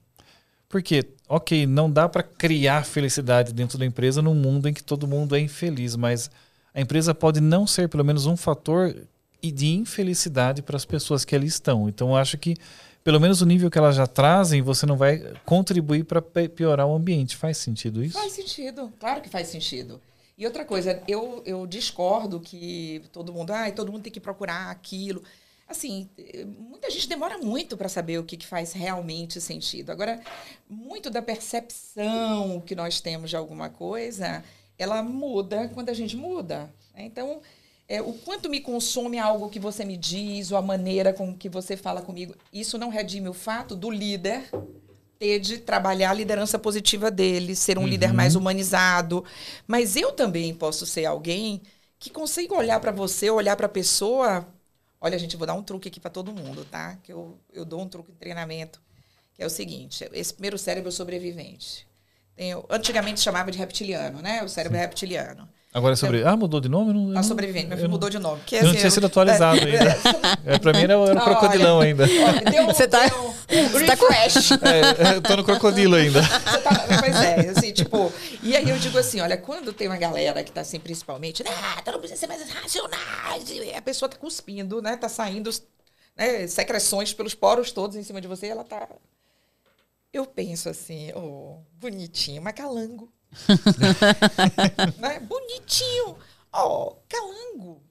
Porque, 0.67 1.05
ok, 1.29 1.65
não 1.65 1.89
dá 1.89 2.09
para 2.09 2.23
criar 2.23 2.83
felicidade 2.83 3.53
dentro 3.53 3.77
da 3.77 3.85
empresa 3.85 4.21
num 4.21 4.33
mundo 4.33 4.67
em 4.67 4.73
que 4.73 4.83
todo 4.83 5.07
mundo 5.07 5.35
é 5.35 5.39
infeliz, 5.39 5.95
mas 5.95 6.29
a 6.73 6.81
empresa 6.81 7.15
pode 7.15 7.39
não 7.39 7.65
ser 7.65 7.87
pelo 7.87 8.03
menos 8.03 8.25
um 8.25 8.35
fator 8.35 8.93
e 9.41 9.51
de 9.51 9.67
infelicidade 9.67 10.61
para 10.61 10.75
as 10.75 10.85
pessoas 10.85 11.23
que 11.23 11.35
ali 11.35 11.47
estão. 11.47 11.87
Então, 11.87 12.15
acho 12.15 12.37
que, 12.37 12.55
pelo 13.03 13.19
menos 13.19 13.41
o 13.41 13.45
nível 13.45 13.69
que 13.69 13.77
elas 13.77 13.95
já 13.95 14.07
trazem, 14.07 14.61
você 14.61 14.85
não 14.85 14.97
vai 14.97 15.33
contribuir 15.45 16.03
para 16.05 16.21
piorar 16.21 16.87
o 16.87 16.95
ambiente. 16.95 17.35
Faz 17.35 17.57
sentido 17.57 18.03
isso? 18.03 18.17
Faz 18.17 18.33
sentido, 18.33 18.91
claro 18.99 19.21
que 19.21 19.29
faz 19.29 19.47
sentido. 19.47 20.01
E 20.37 20.45
outra 20.45 20.63
coisa, 20.63 21.01
eu, 21.07 21.41
eu 21.45 21.65
discordo 21.65 22.39
que 22.39 23.01
todo 23.11 23.33
mundo, 23.33 23.51
ah, 23.51 23.71
todo 23.71 23.91
mundo 23.91 24.03
tem 24.03 24.11
que 24.11 24.19
procurar 24.19 24.69
aquilo. 24.69 25.23
Assim, 25.67 26.07
muita 26.45 26.89
gente 26.89 27.09
demora 27.09 27.37
muito 27.39 27.75
para 27.75 27.89
saber 27.89 28.19
o 28.19 28.23
que, 28.23 28.37
que 28.37 28.47
faz 28.47 28.71
realmente 28.71 29.41
sentido. 29.41 29.91
Agora, 29.91 30.21
muito 30.69 31.09
da 31.09 31.21
percepção 31.21 32.61
que 32.61 32.75
nós 32.75 33.01
temos 33.01 33.31
de 33.31 33.35
alguma 33.35 33.69
coisa, 33.69 34.43
ela 34.77 35.01
muda 35.03 35.69
quando 35.73 35.89
a 35.89 35.93
gente 35.93 36.15
muda. 36.15 36.71
Né? 36.93 37.05
Então, 37.05 37.41
é, 37.87 38.01
o 38.01 38.13
quanto 38.13 38.49
me 38.49 38.59
consome 38.59 39.17
algo 39.17 39.49
que 39.49 39.59
você 39.59 39.85
me 39.85 39.95
diz, 39.95 40.51
ou 40.51 40.57
a 40.57 40.61
maneira 40.61 41.13
com 41.13 41.35
que 41.35 41.47
você 41.47 41.77
fala 41.77 42.01
comigo. 42.01 42.35
Isso 42.51 42.77
não 42.77 42.89
redime 42.89 43.29
o 43.29 43.33
fato 43.33 43.75
do 43.75 43.89
líder 43.89 44.49
ter 45.17 45.39
de 45.39 45.57
trabalhar 45.57 46.11
a 46.11 46.13
liderança 46.13 46.59
positiva 46.59 47.09
dele, 47.09 47.55
ser 47.55 47.77
um 47.77 47.81
uhum. 47.81 47.87
líder 47.87 48.13
mais 48.13 48.35
humanizado. 48.35 49.23
Mas 49.65 49.95
eu 49.95 50.11
também 50.11 50.53
posso 50.53 50.85
ser 50.85 51.05
alguém 51.05 51.61
que 51.97 52.09
consiga 52.09 52.53
olhar 52.53 52.79
para 52.79 52.91
você, 52.91 53.29
olhar 53.29 53.55
para 53.55 53.65
a 53.65 53.69
pessoa. 53.69 54.47
Olha, 54.99 55.17
gente, 55.17 55.37
vou 55.37 55.47
dar 55.47 55.53
um 55.53 55.63
truque 55.63 55.87
aqui 55.87 55.99
para 55.99 56.11
todo 56.11 56.33
mundo, 56.33 56.65
tá? 56.65 56.97
Que 57.01 57.11
eu, 57.11 57.39
eu 57.53 57.65
dou 57.65 57.81
um 57.81 57.87
truque 57.87 58.11
em 58.11 58.15
treinamento, 58.15 58.81
que 59.33 59.41
é 59.41 59.45
o 59.45 59.49
seguinte: 59.49 60.07
esse 60.13 60.33
primeiro 60.33 60.57
cérebro 60.57 60.91
sobrevivente. 60.91 61.87
Tem, 62.35 62.51
antigamente 62.69 63.19
chamava 63.19 63.49
de 63.49 63.57
reptiliano, 63.57 64.21
né? 64.21 64.43
O 64.43 64.49
cérebro 64.49 64.77
Sim. 64.77 64.83
reptiliano. 64.83 65.49
Agora 65.73 65.93
é 65.93 65.95
sobre. 65.95 66.23
Ah, 66.23 66.35
mudou 66.35 66.59
de 66.59 66.69
nome? 66.69 66.93
Não, 66.93 67.19
a 67.19 67.23
sobrevivente. 67.23 67.67
Meu 67.67 67.77
filho 67.77 67.89
mudou 67.89 68.09
de 68.09 68.17
nome. 68.17 68.41
Que, 68.45 68.61
não 68.61 68.69
assim, 68.69 68.79
tinha 68.79 68.89
sido 68.89 69.05
atualizado 69.05 69.59
é, 69.59 69.63
ainda. 69.63 69.97
É, 70.45 70.57
pra 70.59 70.73
mim 70.73 70.79
era, 70.79 70.93
era 71.07 71.19
o 71.19 71.23
crocodilão 71.23 71.77
olha, 71.77 71.87
ainda. 71.87 72.07
Deu, 72.49 72.65
você 72.65 72.87
tá, 72.87 73.05
deu, 73.47 73.69
você 73.69 73.85
tá 73.85 73.93
refresh. 73.93 74.51
É, 74.63 75.15
eu 75.17 75.21
tô 75.21 75.35
no 75.35 75.43
crocodilo 75.43 75.95
ainda. 75.95 76.21
Tá, 76.21 76.85
pois 76.99 77.15
é, 77.15 77.49
assim, 77.49 77.71
tipo. 77.71 78.11
E 78.41 78.55
aí 78.55 78.69
eu 78.69 78.77
digo 78.77 78.97
assim: 78.97 79.19
olha, 79.19 79.37
quando 79.37 79.73
tem 79.73 79.87
uma 79.87 79.97
galera 79.97 80.43
que 80.43 80.51
tá 80.51 80.61
assim, 80.61 80.79
principalmente, 80.79 81.43
ah, 81.45 81.81
tu 81.83 81.91
não 81.91 81.99
precisa 81.99 82.19
ser 82.19 82.27
mais 82.27 82.49
racionais. 82.49 83.43
A 83.75 83.81
pessoa 83.81 84.09
tá 84.09 84.17
cuspindo, 84.17 84.81
né? 84.81 84.97
Tá 84.97 85.09
saindo 85.09 85.49
né, 86.15 86.47
secreções 86.47 87.13
pelos 87.13 87.35
poros 87.35 87.71
todos 87.71 87.95
em 87.95 88.03
cima 88.03 88.19
de 88.19 88.27
você 88.27 88.47
e 88.47 88.49
ela 88.49 88.63
tá. 88.63 88.87
Eu 90.11 90.25
penso 90.25 90.69
assim, 90.69 91.11
oh, 91.13 91.59
bonitinho, 91.73 92.41
mas 92.41 92.53
calango. 92.53 93.11
né? 94.99 95.19
Bonitinho. 95.19 96.17
Ó, 96.51 96.89
oh, 96.89 96.95
calango. 97.07 97.81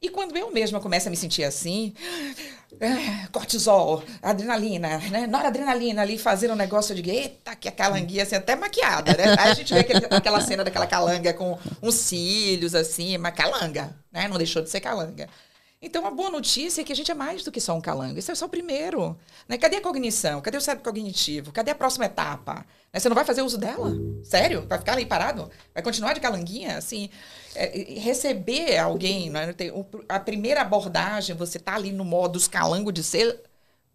E 0.00 0.08
quando 0.08 0.36
eu 0.36 0.50
mesma 0.50 0.80
começo 0.80 1.06
a 1.06 1.10
me 1.10 1.16
sentir 1.16 1.44
assim, 1.44 1.94
é, 2.80 3.28
cortisol, 3.30 4.02
adrenalina, 4.20 4.98
né? 4.98 5.28
Noradrenalina 5.28 6.02
ali, 6.02 6.18
fazer 6.18 6.50
um 6.50 6.56
negócio 6.56 6.92
de 6.92 7.08
eita, 7.08 7.54
que 7.54 7.68
a 7.68 7.72
calanguinha 7.72 8.24
assim, 8.24 8.34
até 8.34 8.56
maquiada, 8.56 9.16
né? 9.16 9.36
Aí 9.38 9.50
a 9.52 9.54
gente 9.54 9.72
vê 9.72 9.78
aquele, 9.78 10.04
aquela 10.10 10.40
cena 10.40 10.64
daquela 10.64 10.88
calanga 10.88 11.32
com 11.32 11.56
uns 11.80 11.94
cílios 11.94 12.74
assim, 12.74 13.16
uma 13.16 13.30
calanga, 13.30 13.94
né? 14.10 14.26
Não 14.26 14.36
deixou 14.36 14.60
de 14.60 14.70
ser 14.70 14.80
calanga. 14.80 15.28
Então, 15.84 16.06
a 16.06 16.10
boa 16.12 16.30
notícia 16.30 16.80
é 16.80 16.84
que 16.84 16.92
a 16.92 16.96
gente 16.96 17.10
é 17.10 17.14
mais 17.14 17.42
do 17.42 17.50
que 17.50 17.60
só 17.60 17.74
um 17.74 17.80
calango. 17.80 18.16
Isso 18.16 18.30
é 18.30 18.34
só 18.36 18.46
o 18.46 18.48
primeiro. 18.48 19.18
Né? 19.48 19.58
Cadê 19.58 19.76
a 19.76 19.80
cognição? 19.80 20.40
Cadê 20.40 20.56
o 20.56 20.60
cérebro 20.60 20.84
cognitivo? 20.84 21.50
Cadê 21.50 21.72
a 21.72 21.74
próxima 21.74 22.04
etapa? 22.04 22.64
Né? 22.92 23.00
Você 23.00 23.08
não 23.08 23.16
vai 23.16 23.24
fazer 23.24 23.42
uso 23.42 23.58
dela? 23.58 23.92
Sério? 24.22 24.64
Vai 24.68 24.78
ficar 24.78 24.92
ali 24.92 25.04
parado? 25.04 25.50
Vai 25.74 25.82
continuar 25.82 26.12
de 26.12 26.20
calanguinha? 26.20 26.78
Assim, 26.78 27.10
é, 27.56 27.98
receber 27.98 28.78
alguém, 28.78 29.28
né? 29.28 29.52
a 30.08 30.20
primeira 30.20 30.60
abordagem, 30.60 31.34
você 31.34 31.58
tá 31.58 31.74
ali 31.74 31.90
no 31.90 32.04
modo 32.04 32.38
calango 32.48 32.92
de 32.92 33.02
ser, 33.02 33.40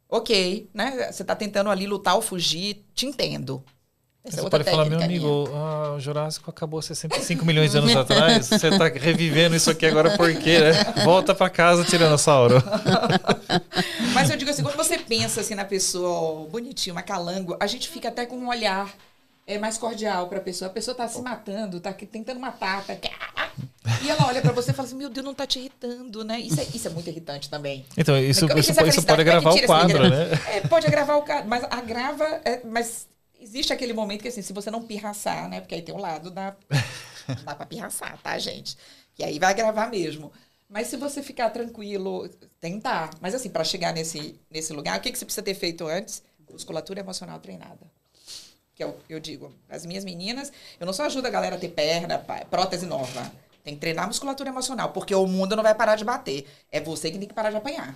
ok, 0.09 0.69
né? 0.73 1.09
Você 1.09 1.23
tá 1.23 1.35
tentando 1.35 1.69
ali 1.69 1.87
lutar 1.87 2.15
ou 2.15 2.21
fugir, 2.21 2.83
te 2.93 3.05
entendo. 3.05 3.63
Essa 4.27 4.41
você 4.41 4.49
pode 4.49 4.63
falar, 4.65 4.85
meu 4.85 5.01
amigo, 5.01 5.49
ah, 5.53 5.93
o 5.95 5.99
Jurássico 5.99 6.49
acabou 6.49 6.81
65 6.81 7.45
milhões 7.45 7.71
de 7.71 7.77
anos 7.77 7.95
atrás. 7.95 8.47
Você 8.47 8.67
está 8.67 8.87
revivendo 8.87 9.55
isso 9.55 9.71
aqui 9.71 9.85
agora 9.85 10.17
por 10.17 10.33
quê, 10.35 10.59
né? 10.59 11.03
Volta 11.05 11.33
para 11.33 11.49
casa, 11.49 11.83
Tiranossauro. 11.85 12.61
Mas 14.13 14.29
eu 14.29 14.35
digo 14.37 14.51
assim, 14.51 14.63
quando 14.63 14.75
você 14.75 14.97
pensa 14.97 15.41
assim 15.41 15.55
na 15.55 15.63
pessoa 15.63 16.47
bonitinha, 16.49 16.93
uma 16.93 17.01
calango, 17.01 17.55
a 17.59 17.67
gente 17.67 17.87
fica 17.87 18.09
até 18.09 18.25
com 18.25 18.35
um 18.35 18.49
olhar 18.49 18.93
é, 19.45 19.57
mais 19.57 19.77
cordial 19.77 20.27
para 20.27 20.39
a 20.39 20.41
pessoa. 20.41 20.69
A 20.69 20.73
pessoa 20.73 20.91
está 20.93 21.07
se 21.07 21.21
matando, 21.21 21.77
está 21.77 21.93
tentando 21.93 22.39
matar, 22.39 22.83
tá... 22.83 22.95
E 24.03 24.09
ela 24.09 24.27
olha 24.27 24.41
para 24.41 24.51
você 24.51 24.71
e 24.71 24.73
fala 24.73 24.87
assim: 24.87 24.97
Meu 24.97 25.09
Deus, 25.09 25.23
não 25.23 25.31
está 25.31 25.47
te 25.47 25.59
irritando, 25.59 26.23
né? 26.23 26.39
Isso 26.39 26.59
é, 26.59 26.63
isso 26.73 26.87
é 26.87 26.91
muito 26.91 27.09
irritante 27.09 27.49
também. 27.49 27.85
Então, 27.97 28.17
isso, 28.17 28.45
isso, 28.57 28.71
isso 28.85 29.03
pode 29.03 29.21
agravar 29.21 29.53
o 29.53 29.65
quadro, 29.65 30.09
né? 30.09 30.29
É, 30.47 30.61
pode 30.61 30.85
agravar 30.85 31.17
o 31.17 31.21
quadro, 31.21 31.47
mas 31.47 31.63
agrava. 31.63 32.25
É, 32.43 32.61
mas 32.65 33.07
existe 33.39 33.73
aquele 33.73 33.93
momento 33.93 34.21
que, 34.21 34.27
assim, 34.27 34.41
se 34.41 34.53
você 34.53 34.69
não 34.69 34.83
pirraçar, 34.83 35.49
né? 35.49 35.61
Porque 35.61 35.75
aí 35.75 35.81
tem 35.81 35.93
um 35.93 35.99
lado 35.99 36.31
da. 36.31 36.55
Não 37.27 37.43
dá 37.43 37.55
pra 37.55 37.65
pirraçar, 37.65 38.17
tá, 38.21 38.37
gente? 38.37 38.77
Que 39.13 39.23
aí 39.23 39.37
vai 39.37 39.53
gravar 39.53 39.87
mesmo. 39.87 40.31
Mas 40.69 40.87
se 40.87 40.97
você 40.97 41.23
ficar 41.23 41.49
tranquilo, 41.49 42.29
tentar. 42.59 43.11
Mas 43.21 43.33
assim, 43.33 43.49
para 43.49 43.63
chegar 43.63 43.93
nesse, 43.93 44.39
nesse 44.49 44.73
lugar, 44.73 44.97
o 44.97 45.01
que, 45.01 45.11
que 45.11 45.17
você 45.17 45.25
precisa 45.25 45.43
ter 45.43 45.53
feito 45.53 45.87
antes? 45.87 46.21
Musculatura 46.51 46.99
emocional 46.99 47.39
treinada. 47.39 47.79
Que 48.75 48.83
é 48.83 48.87
o 48.87 48.95
eu 49.09 49.19
digo, 49.19 49.53
as 49.69 49.85
minhas 49.85 50.05
meninas, 50.05 50.51
eu 50.79 50.85
não 50.85 50.93
só 50.93 51.05
ajudo 51.05 51.25
a 51.25 51.29
galera 51.29 51.55
a 51.55 51.59
ter 51.59 51.69
perna, 51.69 52.23
prótese 52.49 52.85
nova. 52.85 53.31
Tem 53.63 53.73
que 53.73 53.81
treinar 53.81 54.07
musculatura 54.07 54.49
emocional, 54.49 54.91
porque 54.91 55.13
o 55.15 55.25
mundo 55.25 55.55
não 55.55 55.63
vai 55.63 55.75
parar 55.75 55.95
de 55.95 56.05
bater. 56.05 56.47
É 56.71 56.79
você 56.79 57.11
que 57.11 57.17
tem 57.17 57.27
que 57.27 57.33
parar 57.33 57.49
de 57.49 57.57
apanhar. 57.57 57.95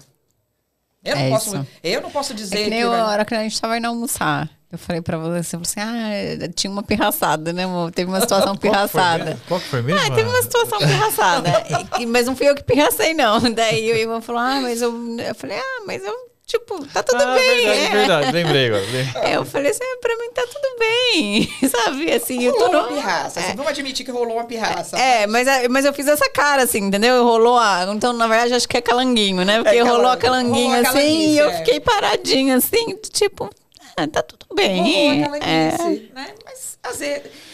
Eu 1.04 1.16
não, 1.16 1.24
é 1.24 1.30
posso, 1.30 1.68
eu 1.84 2.02
não 2.02 2.12
posso 2.12 2.34
dizer. 2.34 2.60
É 2.60 2.64
que 2.66 2.70
nem 2.70 2.80
que 2.82 2.86
a 2.86 3.08
hora 3.08 3.26
que 3.26 3.34
a 3.34 3.44
gente 3.44 3.54
estava 3.54 3.78
indo 3.78 3.88
almoçar. 3.88 4.50
Eu 4.72 4.78
falei 4.78 5.02
pra 5.02 5.18
você, 5.18 5.44
você 5.44 5.50
falou 5.52 5.64
assim, 5.64 5.80
ah, 5.82 6.48
tinha 6.56 6.72
uma 6.72 6.82
pirraçada, 6.82 7.52
né, 7.52 7.66
amor? 7.66 7.92
Teve 7.92 8.10
uma 8.10 8.22
situação 8.22 8.56
pirraçada. 8.58 9.38
Qual 9.46 9.60
que 9.60 9.68
foi 9.68 9.82
mesmo? 9.82 10.00
Ah, 10.00 10.16
teve 10.16 10.30
uma 10.30 10.42
situação 10.42 10.80
pirraçada. 10.80 11.50
mas 12.08 12.26
não 12.26 12.36
fui 12.38 12.48
eu 12.48 12.56
que 12.56 12.64
pirracei, 12.64 13.14
não. 13.14 13.42
Daí 13.52 13.92
o 13.92 13.98
Ivan 13.98 14.22
falou, 14.22 14.42
ah, 14.42 14.62
mas 14.62 14.82
eu... 14.82 14.92
Eu 15.20 15.36
falei, 15.36 15.58
ah, 15.58 15.84
mas 15.86 16.02
eu, 16.06 16.14
tipo, 16.46 16.86
tá 16.86 17.04
tudo 17.04 17.22
ah, 17.22 17.36
bem. 17.36 17.66
Verdade, 17.66 17.80
é. 17.82 17.90
verdade, 17.90 18.32
lembrei 18.32 18.68
agora. 18.68 19.30
Eu 19.30 19.44
falei 19.44 19.72
assim, 19.72 19.84
pra 20.00 20.16
mim 20.16 20.32
tá 20.34 20.44
tudo 20.44 20.80
bem, 20.80 21.70
sabe? 21.70 22.14
Assim, 22.14 22.48
rolou 22.48 22.62
eu 22.62 22.70
tô 22.70 22.72
no... 22.72 22.80
uma 22.80 22.88
pirraça, 23.02 23.40
é. 23.42 23.54
vamos 23.54 23.68
admitir 23.68 24.06
que 24.06 24.12
rolou 24.12 24.36
uma 24.36 24.46
pirraça. 24.46 24.98
É, 24.98 25.28
mas, 25.28 25.48
mas 25.70 25.84
eu 25.84 25.94
fiz 25.94 26.08
essa 26.08 26.30
cara, 26.30 26.64
assim, 26.64 26.80
entendeu? 26.80 27.26
Rolou 27.26 27.58
a... 27.58 27.88
Então, 27.94 28.14
na 28.14 28.26
verdade, 28.26 28.54
acho 28.54 28.70
que 28.70 28.78
é 28.78 28.82
calanguinho, 28.82 29.44
né? 29.44 29.62
Porque 29.62 29.76
é, 29.76 29.82
rolou 29.82 30.08
a 30.08 30.16
calanguinha, 30.16 30.78
rolou 30.78 30.92
assim, 30.92 31.34
e 31.34 31.38
eu 31.38 31.52
fiquei 31.56 31.82
paradinha, 31.82 32.56
assim, 32.56 32.96
tipo 33.12 33.50
ah, 33.96 34.08
tá 34.08 34.24
tudo 34.24 34.46
bem. 34.56 35.24
Bom, 35.24 35.36
é. 35.36 35.72
né? 36.14 36.34
Mas, 36.46 36.80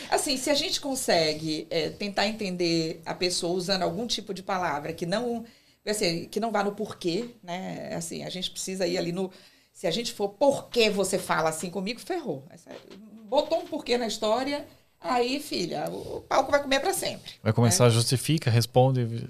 assim, 0.10 0.38
se 0.38 0.50
a 0.50 0.54
gente 0.54 0.80
consegue 0.80 1.68
é, 1.70 1.90
tentar 1.90 2.28
entender 2.28 3.02
a 3.06 3.14
pessoa 3.14 3.54
usando 3.54 3.84
algum 3.84 4.08
tipo 4.08 4.34
de 4.34 4.44
palavra 4.44 4.94
que 4.94 5.06
não, 5.06 5.46
assim, 5.86 6.26
que 6.26 6.40
não 6.40 6.52
vá 6.52 6.64
no 6.64 6.74
porquê, 6.74 7.30
né? 7.44 7.94
Assim, 7.96 8.24
a 8.24 8.30
gente 8.30 8.52
precisa 8.52 8.86
ir 8.88 8.98
ali 8.98 9.12
no. 9.12 9.32
Se 9.72 9.86
a 9.86 9.92
gente 9.92 10.14
for, 10.14 10.30
por 10.30 10.70
que 10.70 10.90
você 10.90 11.20
fala 11.20 11.50
assim 11.50 11.70
comigo, 11.70 12.00
ferrou. 12.00 12.44
Botou 13.26 13.60
um 13.60 13.68
porquê 13.68 13.98
na 13.98 14.08
história, 14.08 14.66
aí, 15.00 15.40
filha, 15.40 15.90
o 15.90 16.22
palco 16.22 16.50
vai 16.50 16.62
comer 16.62 16.80
para 16.80 16.94
sempre. 16.94 17.34
Vai 17.44 17.54
começar, 17.54 17.86
né? 17.86 17.92
justifica, 17.92 18.50
responde. 18.50 19.28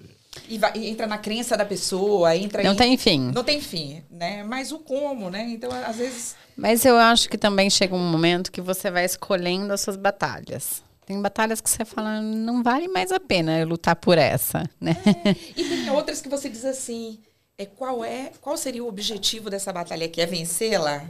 E, 0.48 0.58
vai, 0.58 0.72
entra 0.76 1.08
na 1.08 1.18
crença 1.18 1.56
da 1.58 1.66
pessoa, 1.66 2.36
entra 2.36 2.64
Não 2.64 2.74
em, 2.74 2.78
tem 2.78 2.98
fim. 2.98 3.32
Não 3.32 3.44
tem 3.44 3.62
fim, 3.62 4.04
né? 4.10 4.44
Mas 4.44 4.72
o 4.72 4.80
como, 4.80 5.30
né? 5.30 5.48
Então, 5.50 5.70
às 5.72 5.98
vezes 5.98 6.36
mas 6.58 6.84
eu 6.84 6.98
acho 6.98 7.30
que 7.30 7.38
também 7.38 7.70
chega 7.70 7.94
um 7.94 8.12
momento 8.12 8.52
que 8.52 8.60
você 8.60 8.90
vai 8.90 9.06
escolhendo 9.06 9.72
as 9.72 9.80
suas 9.80 9.96
batalhas. 9.96 10.82
Tem 11.06 11.22
batalhas 11.22 11.62
que 11.62 11.70
você 11.70 11.86
fala, 11.86 12.20
não 12.20 12.64
vale 12.64 12.88
mais 12.88 13.12
a 13.12 13.20
pena 13.20 13.64
lutar 13.64 13.96
por 13.96 14.18
essa, 14.18 14.68
né? 14.82 14.98
É, 15.24 15.36
e 15.56 15.64
tem 15.64 15.90
outras 15.92 16.20
que 16.20 16.28
você 16.28 16.50
diz 16.50 16.66
assim, 16.66 17.20
é, 17.60 17.66
qual 17.66 18.04
é, 18.04 18.32
qual 18.42 18.58
seria 18.58 18.84
o 18.84 18.88
objetivo 18.88 19.52
dessa 19.52 19.72
batalha 19.72 20.10
que 20.10 20.20
é 20.20 20.26
vencê-la? 20.26 21.08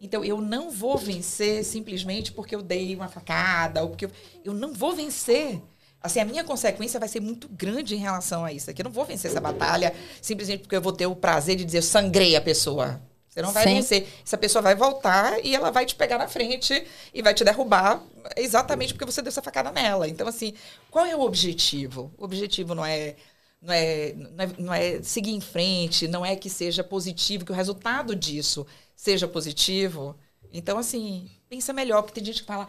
Então 0.00 0.24
eu 0.24 0.40
não 0.40 0.70
vou 0.70 0.96
vencer 0.96 1.62
simplesmente 1.64 2.32
porque 2.32 2.56
eu 2.56 2.62
dei 2.62 2.96
uma 2.96 3.08
facada 3.08 3.82
ou 3.82 3.90
porque 3.90 4.06
eu, 4.06 4.10
eu 4.42 4.54
não 4.54 4.72
vou 4.72 4.92
vencer. 4.92 5.60
Assim, 6.02 6.20
a 6.20 6.24
minha 6.24 6.44
consequência 6.44 7.00
vai 7.00 7.08
ser 7.08 7.20
muito 7.20 7.48
grande 7.48 7.94
em 7.94 7.98
relação 7.98 8.44
a 8.44 8.52
isso. 8.52 8.70
Aqui 8.70 8.82
eu 8.82 8.84
não 8.84 8.92
vou 8.92 9.04
vencer 9.04 9.30
essa 9.30 9.40
batalha 9.40 9.92
simplesmente 10.22 10.60
porque 10.60 10.76
eu 10.76 10.80
vou 10.80 10.92
ter 10.92 11.06
o 11.06 11.16
prazer 11.16 11.56
de 11.56 11.64
dizer 11.64 11.82
sangrei 11.82 12.36
a 12.36 12.40
pessoa. 12.40 13.00
Você 13.28 13.42
não 13.42 13.52
vai 13.52 13.64
Sim. 13.64 13.74
vencer. 13.74 14.08
Essa 14.24 14.38
pessoa 14.38 14.62
vai 14.62 14.74
voltar 14.74 15.44
e 15.44 15.54
ela 15.54 15.70
vai 15.70 15.84
te 15.84 15.94
pegar 15.94 16.18
na 16.18 16.28
frente 16.28 16.84
e 17.12 17.22
vai 17.22 17.34
te 17.34 17.44
derrubar 17.44 18.02
exatamente 18.36 18.94
porque 18.94 19.04
você 19.04 19.20
deu 19.20 19.28
essa 19.28 19.42
facada 19.42 19.70
nela. 19.70 20.08
Então, 20.08 20.26
assim, 20.26 20.54
qual 20.90 21.04
é 21.04 21.14
o 21.14 21.20
objetivo? 21.20 22.12
O 22.16 22.24
objetivo 22.24 22.74
não 22.74 22.84
é 22.84 23.16
não 23.60 23.74
é, 23.74 24.14
não 24.14 24.44
é, 24.44 24.48
não 24.58 24.74
é 24.74 25.02
seguir 25.02 25.32
em 25.32 25.40
frente, 25.40 26.06
não 26.06 26.24
é 26.24 26.36
que 26.36 26.48
seja 26.48 26.84
positivo, 26.84 27.44
que 27.44 27.52
o 27.52 27.54
resultado 27.54 28.14
disso 28.14 28.66
seja 28.94 29.26
positivo. 29.26 30.16
Então, 30.52 30.78
assim, 30.78 31.28
pensa 31.48 31.72
melhor, 31.72 32.02
porque 32.02 32.20
tem 32.20 32.24
gente 32.24 32.42
que 32.42 32.46
fala, 32.46 32.68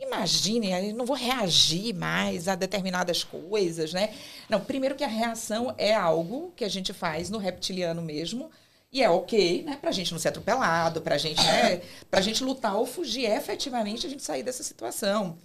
imagine, 0.00 0.70
eu 0.88 0.94
não 0.94 1.04
vou 1.04 1.16
reagir 1.16 1.94
mais 1.94 2.48
a 2.48 2.54
determinadas 2.54 3.22
coisas, 3.22 3.92
né? 3.92 4.14
Não, 4.48 4.60
primeiro 4.60 4.94
que 4.94 5.04
a 5.04 5.08
reação 5.08 5.74
é 5.76 5.94
algo 5.94 6.52
que 6.56 6.64
a 6.64 6.68
gente 6.68 6.92
faz 6.92 7.30
no 7.30 7.38
reptiliano 7.38 8.02
mesmo, 8.02 8.50
e 8.92 9.02
é 9.02 9.08
ok, 9.08 9.62
né? 9.62 9.78
Pra 9.80 9.92
gente 9.92 10.10
não 10.10 10.18
ser 10.18 10.28
atropelado, 10.28 11.00
pra 11.00 11.16
gente, 11.16 11.42
né? 11.42 11.80
Pra 12.10 12.20
gente 12.20 12.42
lutar 12.42 12.76
ou 12.76 12.86
fugir 12.86 13.24
efetivamente 13.24 14.06
a 14.06 14.10
gente 14.10 14.22
sair 14.22 14.42
dessa 14.42 14.62
situação. 14.62 15.38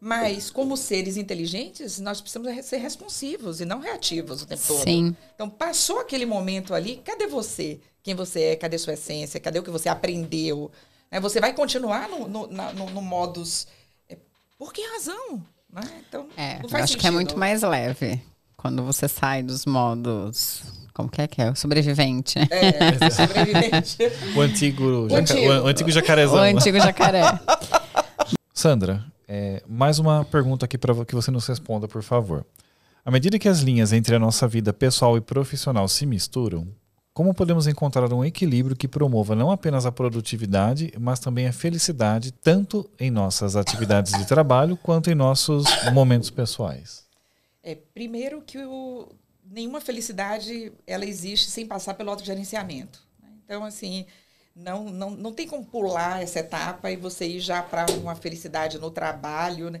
Mas, 0.00 0.50
como 0.50 0.76
seres 0.76 1.16
inteligentes, 1.16 1.98
nós 1.98 2.20
precisamos 2.20 2.64
ser 2.64 2.76
responsivos 2.78 3.60
e 3.60 3.64
não 3.64 3.80
reativos 3.80 4.42
o 4.42 4.46
tempo 4.46 4.62
todo. 4.66 4.82
Sim. 4.82 5.16
Então, 5.34 5.48
passou 5.48 6.00
aquele 6.00 6.26
momento 6.26 6.74
ali, 6.74 7.00
cadê 7.04 7.26
você? 7.26 7.80
Quem 8.02 8.14
você 8.14 8.42
é? 8.42 8.56
Cadê 8.56 8.78
sua 8.78 8.92
essência? 8.92 9.40
Cadê 9.40 9.58
o 9.58 9.62
que 9.62 9.70
você 9.70 9.88
aprendeu? 9.88 10.70
Né? 11.10 11.18
Você 11.18 11.40
vai 11.40 11.52
continuar 11.54 12.08
no, 12.08 12.28
no, 12.28 12.46
no, 12.46 12.90
no 12.90 13.02
modus. 13.02 13.66
Por 14.58 14.72
que 14.72 14.82
razão? 14.92 15.42
Né? 15.72 15.82
Então, 16.08 16.26
é, 16.36 16.56
eu 16.56 16.64
acho 16.76 16.88
sentido. 16.88 17.00
que 17.00 17.06
é 17.06 17.10
muito 17.10 17.38
mais 17.38 17.62
leve 17.62 18.20
quando 18.56 18.82
você 18.82 19.06
sai 19.08 19.42
dos 19.42 19.66
modos. 19.66 20.62
Como 20.94 21.10
que 21.10 21.20
é 21.20 21.26
que 21.26 21.42
é? 21.42 21.50
O 21.50 21.54
sobrevivente. 21.56 22.38
É, 22.50 23.10
sobrevivente. 23.10 23.98
O 24.34 24.40
antigo, 24.40 25.08
jaca- 25.10 25.20
antigo. 25.34 25.52
o 25.52 25.66
antigo 25.66 25.90
jacarezão. 25.90 26.36
O 26.36 26.40
antigo 26.40 26.78
jacaré. 26.80 27.22
Sandra, 28.54 29.04
é, 29.28 29.62
mais 29.68 29.98
uma 29.98 30.24
pergunta 30.24 30.64
aqui 30.64 30.78
para 30.78 31.04
que 31.04 31.14
você 31.14 31.30
nos 31.30 31.46
responda, 31.46 31.86
por 31.86 32.02
favor. 32.02 32.46
À 33.04 33.10
medida 33.10 33.38
que 33.38 33.48
as 33.48 33.60
linhas 33.60 33.92
entre 33.92 34.14
a 34.16 34.18
nossa 34.18 34.48
vida 34.48 34.72
pessoal 34.72 35.16
e 35.18 35.20
profissional 35.20 35.86
se 35.86 36.06
misturam, 36.06 36.66
como 37.16 37.32
podemos 37.32 37.66
encontrar 37.66 38.12
um 38.12 38.22
equilíbrio 38.22 38.76
que 38.76 38.86
promova 38.86 39.34
não 39.34 39.50
apenas 39.50 39.86
a 39.86 39.90
produtividade, 39.90 40.92
mas 41.00 41.18
também 41.18 41.46
a 41.48 41.52
felicidade, 41.52 42.30
tanto 42.30 42.90
em 43.00 43.10
nossas 43.10 43.56
atividades 43.56 44.12
de 44.12 44.26
trabalho 44.26 44.76
quanto 44.76 45.10
em 45.10 45.14
nossos 45.14 45.64
momentos 45.94 46.28
pessoais? 46.28 47.06
É, 47.62 47.74
primeiro 47.74 48.42
que 48.42 48.58
o- 48.58 49.08
nenhuma 49.50 49.80
felicidade 49.80 50.70
ela 50.86 51.06
existe 51.06 51.48
sem 51.50 51.64
passar 51.64 51.94
pelo 51.94 52.10
autogerenciamento. 52.10 53.02
né? 53.22 53.30
Então, 53.46 53.64
assim, 53.64 54.04
não, 54.54 54.84
não, 54.84 55.10
não 55.12 55.32
tem 55.32 55.48
como 55.48 55.64
pular 55.64 56.22
essa 56.22 56.40
etapa 56.40 56.90
e 56.90 56.96
você 56.98 57.26
ir 57.26 57.40
já 57.40 57.62
para 57.62 57.86
uma 57.92 58.14
felicidade 58.14 58.78
no 58.78 58.90
trabalho. 58.90 59.70
Né? 59.70 59.80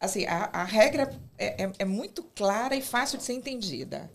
Assim, 0.00 0.26
a, 0.26 0.50
a 0.52 0.64
regra 0.64 1.16
é, 1.38 1.62
é, 1.62 1.72
é 1.78 1.84
muito 1.84 2.24
clara 2.34 2.74
e 2.74 2.82
fácil 2.82 3.18
de 3.18 3.22
ser 3.24 3.34
entendida. 3.34 4.10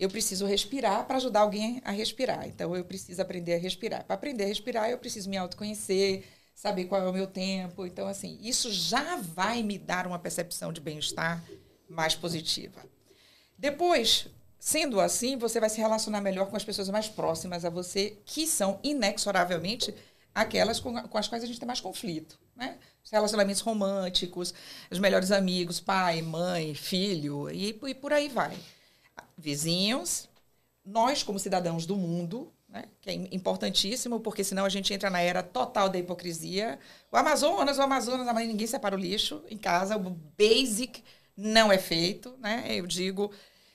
Eu 0.00 0.08
preciso 0.08 0.46
respirar 0.46 1.04
para 1.06 1.18
ajudar 1.18 1.40
alguém 1.40 1.82
a 1.84 1.90
respirar. 1.90 2.48
Então, 2.48 2.74
eu 2.74 2.82
preciso 2.82 3.20
aprender 3.20 3.52
a 3.54 3.58
respirar. 3.58 4.02
Para 4.02 4.14
aprender 4.14 4.44
a 4.44 4.46
respirar, 4.46 4.88
eu 4.88 4.96
preciso 4.96 5.28
me 5.28 5.36
autoconhecer, 5.36 6.24
saber 6.54 6.86
qual 6.86 7.02
é 7.02 7.08
o 7.08 7.12
meu 7.12 7.26
tempo. 7.26 7.84
Então, 7.84 8.08
assim, 8.08 8.38
isso 8.40 8.72
já 8.72 9.16
vai 9.16 9.62
me 9.62 9.76
dar 9.76 10.06
uma 10.06 10.18
percepção 10.18 10.72
de 10.72 10.80
bem-estar 10.80 11.44
mais 11.86 12.14
positiva. 12.14 12.82
Depois, 13.58 14.26
sendo 14.58 15.00
assim, 15.00 15.36
você 15.36 15.60
vai 15.60 15.68
se 15.68 15.78
relacionar 15.78 16.22
melhor 16.22 16.48
com 16.48 16.56
as 16.56 16.64
pessoas 16.64 16.88
mais 16.88 17.06
próximas 17.06 17.66
a 17.66 17.68
você, 17.68 18.16
que 18.24 18.46
são 18.46 18.80
inexoravelmente 18.82 19.94
aquelas 20.34 20.80
com, 20.80 20.94
com 21.08 21.18
as 21.18 21.28
quais 21.28 21.44
a 21.44 21.46
gente 21.46 21.60
tem 21.60 21.66
mais 21.66 21.80
conflito. 21.80 22.38
Né? 22.56 22.78
Os 23.04 23.10
relacionamentos 23.10 23.60
românticos, 23.60 24.54
os 24.90 24.98
melhores 24.98 25.30
amigos, 25.30 25.78
pai, 25.78 26.22
mãe, 26.22 26.74
filho, 26.74 27.50
e, 27.50 27.78
e 27.86 27.94
por 27.94 28.14
aí 28.14 28.30
vai. 28.30 28.56
Vizinhos, 29.40 30.28
nós, 30.84 31.22
como 31.22 31.38
cidadãos 31.38 31.86
do 31.86 31.96
mundo, 31.96 32.52
né, 32.68 32.84
que 33.00 33.10
é 33.10 33.14
im- 33.14 33.28
importantíssimo, 33.32 34.20
porque 34.20 34.44
senão 34.44 34.64
a 34.64 34.68
gente 34.68 34.92
entra 34.94 35.10
na 35.10 35.20
era 35.20 35.42
total 35.42 35.88
da 35.88 35.98
hipocrisia. 35.98 36.78
O 37.10 37.16
Amazonas, 37.16 37.78
o 37.78 37.82
Amazonas, 37.82 38.26
ninguém 38.46 38.66
separa 38.66 38.96
o 38.96 38.98
lixo 38.98 39.42
em 39.48 39.58
casa, 39.58 39.96
o 39.96 40.10
basic 40.38 41.02
não 41.36 41.72
é 41.72 41.78
feito, 41.78 42.36
né? 42.38 42.66
Eu 42.68 42.86
digo, 42.86 43.32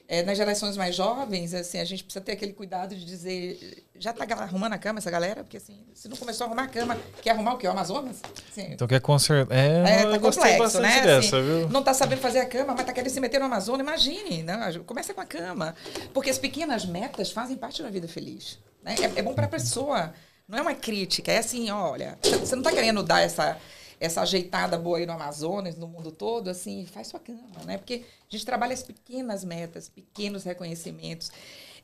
é, 0.07 0.21
nas 0.23 0.37
gerações 0.37 0.77
mais 0.77 0.95
jovens, 0.95 1.53
assim, 1.53 1.79
a 1.79 1.85
gente 1.85 2.03
precisa 2.03 2.23
ter 2.23 2.33
aquele 2.33 2.53
cuidado 2.53 2.95
de 2.95 3.03
dizer, 3.03 3.85
já 3.97 4.11
está 4.11 4.23
arrumando 4.35 4.73
a 4.73 4.77
cama 4.77 4.99
essa 4.99 5.09
galera? 5.09 5.43
Porque 5.43 5.57
assim, 5.57 5.79
se 5.93 6.07
não 6.07 6.15
começou 6.15 6.45
a 6.45 6.47
arrumar 6.47 6.63
a 6.63 6.67
cama, 6.67 6.97
quer 7.21 7.31
arrumar 7.31 7.55
o 7.55 7.57
quê? 7.57 7.67
O 7.67 7.71
Amazonas? 7.71 8.21
Assim, 8.51 8.67
Então 8.71 8.87
quer 8.87 9.01
consertar. 9.01 9.55
É, 9.55 10.01
é, 10.01 10.11
tá 10.11 10.19
complexo, 10.19 10.79
né? 10.79 11.01
dessa, 11.01 11.39
Assim? 11.39 11.67
Não 11.71 11.83
tá 11.83 11.93
sabendo 11.93 12.19
fazer 12.19 12.39
a 12.39 12.45
cama, 12.45 12.73
mas 12.75 12.85
tá 12.85 12.93
querendo 12.93 13.11
se 13.11 13.19
meter 13.19 13.39
no 13.39 13.45
Amazonas. 13.45 13.81
Imagine, 13.81 14.43
né? 14.43 14.79
Começa 14.85 15.13
com 15.13 15.21
a 15.21 15.25
cama. 15.25 15.75
Porque 16.13 16.29
as 16.29 16.37
pequenas 16.37 16.85
metas 16.85 17.31
fazem 17.31 17.57
parte 17.57 17.81
da 17.81 17.89
vida 17.89 18.07
feliz. 18.07 18.59
Né? 18.83 18.95
É, 18.99 19.19
é 19.19 19.23
bom 19.23 19.33
para 19.33 19.45
a 19.45 19.49
pessoa. 19.49 20.13
Não 20.47 20.59
é 20.59 20.61
uma 20.61 20.75
crítica, 20.75 21.31
é 21.31 21.39
assim, 21.39 21.71
olha, 21.71 22.19
você 22.21 22.55
não 22.55 22.61
tá 22.61 22.71
querendo 22.71 23.01
dar 23.01 23.21
essa, 23.21 23.57
essa 23.99 24.21
ajeitada 24.21 24.77
boa 24.77 24.97
aí 24.97 25.05
no 25.05 25.13
Amazonas, 25.13 25.75
no 25.75 25.87
mundo 25.87 26.11
todo, 26.11 26.49
assim, 26.49 26.85
faz 26.85 27.07
sua 27.07 27.19
cama, 27.19 27.63
né? 27.65 27.77
Porque 27.77 28.03
a 28.29 28.31
gente 28.31 28.45
trabalha 28.45 28.73
as 28.73 28.83
pequenas 28.83 29.43
metas, 29.43 29.89
pequenos 29.89 30.43
reconhecimentos. 30.43 31.31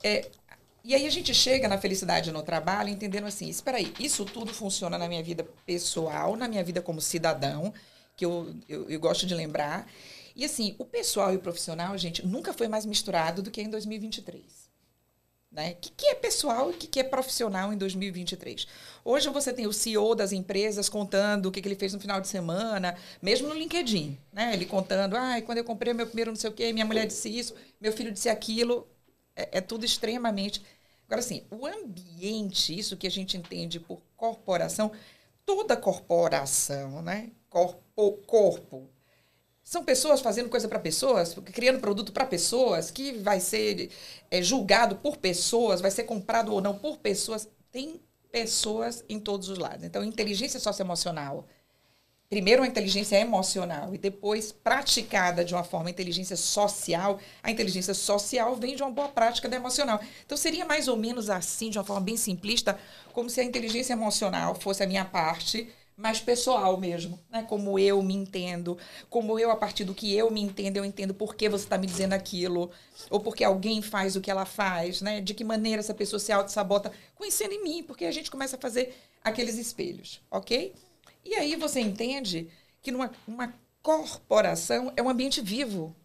É, 0.03 0.29
e 0.83 0.95
aí 0.95 1.05
a 1.05 1.09
gente 1.09 1.33
chega 1.33 1.67
na 1.67 1.77
felicidade 1.77 2.31
no 2.31 2.41
trabalho 2.41 2.89
entendendo 2.89 3.27
assim, 3.27 3.47
espera 3.47 3.77
aí, 3.77 3.93
isso 3.99 4.25
tudo 4.25 4.53
funciona 4.53 4.97
na 4.97 5.07
minha 5.07 5.21
vida 5.21 5.47
pessoal, 5.65 6.35
na 6.35 6.47
minha 6.47 6.63
vida 6.63 6.81
como 6.81 6.99
cidadão, 6.99 7.73
que 8.15 8.25
eu, 8.25 8.53
eu, 8.67 8.89
eu 8.89 8.99
gosto 8.99 9.25
de 9.25 9.35
lembrar. 9.35 9.87
E 10.35 10.43
assim, 10.43 10.75
o 10.79 10.85
pessoal 10.85 11.33
e 11.33 11.37
o 11.37 11.39
profissional, 11.39 11.97
gente, 11.97 12.25
nunca 12.25 12.53
foi 12.53 12.67
mais 12.67 12.85
misturado 12.85 13.41
do 13.41 13.51
que 13.51 13.61
em 13.61 13.69
2023. 13.69 14.60
Né? 15.51 15.71
O 15.71 15.75
que, 15.75 16.05
é 16.07 16.15
pessoal 16.15 16.71
e 16.71 16.73
o 16.73 16.77
que, 16.77 16.87
que 16.87 16.99
é 16.99 17.03
profissional 17.03 17.73
em 17.73 17.77
2023? 17.77 18.65
Hoje 19.03 19.29
você 19.29 19.51
tem 19.51 19.67
o 19.67 19.73
CEO 19.73 20.15
das 20.15 20.31
empresas 20.31 20.87
contando 20.87 21.47
o 21.47 21.51
que, 21.51 21.61
que 21.61 21.67
ele 21.67 21.75
fez 21.75 21.93
no 21.93 21.99
final 21.99 22.21
de 22.21 22.29
semana, 22.29 22.95
mesmo 23.21 23.49
no 23.49 23.53
LinkedIn. 23.53 24.17
Né? 24.31 24.53
Ele 24.53 24.65
contando, 24.65 25.15
ah, 25.15 25.41
quando 25.41 25.57
eu 25.57 25.65
comprei 25.65 25.93
meu 25.93 26.07
primeiro 26.07 26.31
não 26.31 26.37
sei 26.37 26.49
o 26.49 26.53
quê, 26.53 26.71
minha 26.71 26.85
mulher 26.85 27.05
disse 27.05 27.27
isso, 27.27 27.53
meu 27.81 27.91
filho 27.91 28.13
disse 28.13 28.29
aquilo. 28.29 28.87
É, 29.35 29.57
é 29.57 29.61
tudo 29.61 29.83
extremamente. 29.83 30.63
Agora, 31.05 31.19
assim, 31.19 31.43
o 31.51 31.65
ambiente, 31.65 32.77
isso 32.77 32.95
que 32.95 33.05
a 33.05 33.11
gente 33.11 33.35
entende 33.35 33.77
por 33.77 34.01
corporação, 34.15 34.93
toda 35.45 35.75
corporação, 35.75 37.01
né? 37.01 37.29
Corpo, 37.49 38.11
corpo, 38.25 38.89
são 39.71 39.85
pessoas 39.85 40.19
fazendo 40.19 40.49
coisa 40.49 40.67
para 40.67 40.79
pessoas, 40.79 41.33
criando 41.45 41.79
produto 41.79 42.11
para 42.11 42.25
pessoas, 42.25 42.91
que 42.91 43.13
vai 43.13 43.39
ser 43.39 43.89
é, 44.29 44.41
julgado 44.41 44.97
por 44.97 45.15
pessoas, 45.15 45.79
vai 45.79 45.89
ser 45.89 46.03
comprado 46.03 46.51
ou 46.51 46.59
não 46.59 46.77
por 46.77 46.97
pessoas. 46.97 47.47
Tem 47.71 48.01
pessoas 48.29 49.01
em 49.07 49.17
todos 49.17 49.47
os 49.47 49.57
lados. 49.57 49.85
Então, 49.85 50.03
inteligência 50.03 50.59
socioemocional. 50.59 51.47
Primeiro, 52.29 52.63
a 52.63 52.67
inteligência 52.67 53.15
emocional 53.15 53.95
e 53.95 53.97
depois, 53.97 54.51
praticada 54.51 55.45
de 55.45 55.53
uma 55.53 55.63
forma 55.63 55.89
inteligência 55.89 56.35
social, 56.35 57.17
a 57.41 57.49
inteligência 57.49 57.93
social 57.93 58.57
vem 58.57 58.75
de 58.75 58.83
uma 58.83 58.91
boa 58.91 59.07
prática 59.07 59.47
da 59.47 59.55
emocional. 59.55 60.01
Então, 60.25 60.37
seria 60.37 60.65
mais 60.65 60.89
ou 60.89 60.97
menos 60.97 61.29
assim, 61.29 61.69
de 61.69 61.77
uma 61.77 61.85
forma 61.85 62.01
bem 62.01 62.17
simplista, 62.17 62.77
como 63.13 63.29
se 63.29 63.39
a 63.39 63.43
inteligência 63.45 63.93
emocional 63.93 64.53
fosse 64.53 64.83
a 64.83 64.87
minha 64.87 65.05
parte 65.05 65.69
mais 66.01 66.19
pessoal 66.19 66.77
mesmo, 66.77 67.19
né? 67.29 67.43
Como 67.43 67.77
eu 67.77 68.01
me 68.01 68.15
entendo, 68.15 68.77
como 69.09 69.37
eu, 69.39 69.51
a 69.51 69.55
partir 69.55 69.83
do 69.83 69.93
que 69.93 70.13
eu 70.15 70.31
me 70.31 70.41
entendo, 70.41 70.77
eu 70.77 70.85
entendo 70.85 71.13
por 71.13 71.35
que 71.35 71.47
você 71.47 71.63
está 71.63 71.77
me 71.77 71.85
dizendo 71.85 72.13
aquilo, 72.13 72.71
ou 73.09 73.19
porque 73.19 73.43
alguém 73.43 73.81
faz 73.81 74.15
o 74.15 74.21
que 74.21 74.31
ela 74.31 74.45
faz, 74.45 75.01
né? 75.01 75.21
De 75.21 75.33
que 75.33 75.43
maneira 75.43 75.79
essa 75.79 75.93
pessoa 75.93 76.19
se 76.19 76.31
auto-sabota, 76.31 76.91
conhecendo 77.15 77.53
em 77.53 77.63
mim, 77.63 77.83
porque 77.83 78.05
a 78.05 78.11
gente 78.11 78.31
começa 78.31 78.55
a 78.55 78.59
fazer 78.59 78.95
aqueles 79.23 79.57
espelhos, 79.57 80.19
ok? 80.29 80.73
E 81.23 81.35
aí 81.35 81.55
você 81.55 81.79
entende 81.79 82.49
que 82.81 82.91
numa 82.91 83.11
uma 83.27 83.53
corporação 83.81 84.91
é 84.95 85.01
um 85.01 85.09
ambiente 85.09 85.41
vivo. 85.41 85.95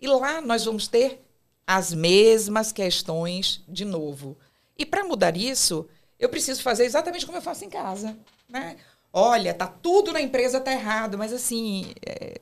E 0.00 0.06
lá 0.06 0.40
nós 0.40 0.64
vamos 0.64 0.86
ter 0.86 1.24
as 1.66 1.92
mesmas 1.92 2.72
questões 2.72 3.62
de 3.68 3.84
novo. 3.84 4.36
E 4.76 4.86
para 4.86 5.04
mudar 5.04 5.36
isso, 5.36 5.88
eu 6.18 6.28
preciso 6.28 6.62
fazer 6.62 6.84
exatamente 6.84 7.26
como 7.26 7.38
eu 7.38 7.42
faço 7.42 7.64
em 7.64 7.70
casa, 7.70 8.16
né? 8.48 8.76
Olha, 9.12 9.54
tá 9.54 9.66
tudo 9.66 10.12
na 10.12 10.20
empresa 10.20 10.60
tá 10.60 10.72
errado, 10.72 11.16
mas 11.16 11.32
assim, 11.32 11.92
é, 12.04 12.38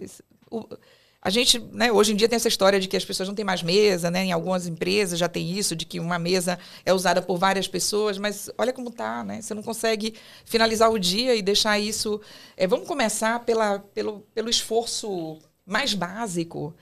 o, 0.50 0.66
a 1.26 1.30
gente, 1.30 1.58
né, 1.58 1.90
hoje 1.90 2.12
em 2.12 2.16
dia 2.16 2.28
tem 2.28 2.36
essa 2.36 2.46
história 2.46 2.78
de 2.78 2.86
que 2.86 2.96
as 2.96 3.04
pessoas 3.04 3.28
não 3.28 3.34
têm 3.34 3.44
mais 3.44 3.60
mesa, 3.60 4.12
né? 4.12 4.26
Em 4.26 4.30
algumas 4.30 4.68
empresas 4.68 5.18
já 5.18 5.28
tem 5.28 5.50
isso, 5.50 5.74
de 5.74 5.84
que 5.84 5.98
uma 5.98 6.20
mesa 6.20 6.56
é 6.84 6.92
usada 6.92 7.20
por 7.20 7.36
várias 7.36 7.66
pessoas, 7.66 8.16
mas 8.16 8.48
olha 8.56 8.72
como 8.72 8.92
tá, 8.92 9.24
né? 9.24 9.42
Você 9.42 9.52
não 9.52 9.62
consegue 9.62 10.14
finalizar 10.44 10.88
o 10.88 10.98
dia 11.00 11.34
e 11.34 11.42
deixar 11.42 11.80
isso. 11.80 12.20
É, 12.56 12.64
vamos 12.64 12.86
começar 12.86 13.40
pela, 13.40 13.80
pelo, 13.80 14.20
pelo 14.32 14.48
esforço 14.48 15.40
mais 15.66 15.94
básico. 15.94 16.72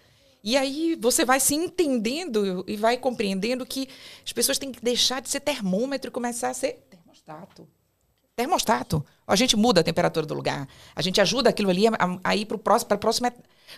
E 0.43 0.59
aí 0.59 0.95
você 1.01 1.25
vai 1.25 1.41
se 1.41 1.55
entendendo 1.55 2.67
e 2.69 2.77
vai 2.77 2.99
compreendendo 2.99 3.65
que 3.65 3.89
as 4.23 4.33
pessoas 4.35 4.59
têm 4.59 4.71
que 4.71 4.85
deixar 4.85 5.23
de 5.23 5.31
ser 5.31 5.41
termômetro 5.41 6.09
e 6.09 6.13
começar 6.13 6.51
a 6.51 6.55
ser 6.55 6.85
termostato. 6.91 7.67
Termostato. 8.37 9.05
A 9.27 9.37
gente 9.37 9.57
muda 9.57 9.81
a 9.81 9.85
temperatura 9.85 10.27
do 10.27 10.35
lugar. 10.35 10.69
A 10.95 11.01
gente 11.01 11.21
ajuda 11.21 11.51
aquilo 11.51 11.71
ali 11.71 11.87
a, 11.87 11.93
a 12.23 12.37
ir 12.37 12.47
para 12.47 12.57
o 12.57 12.59
próximo, 12.59 12.89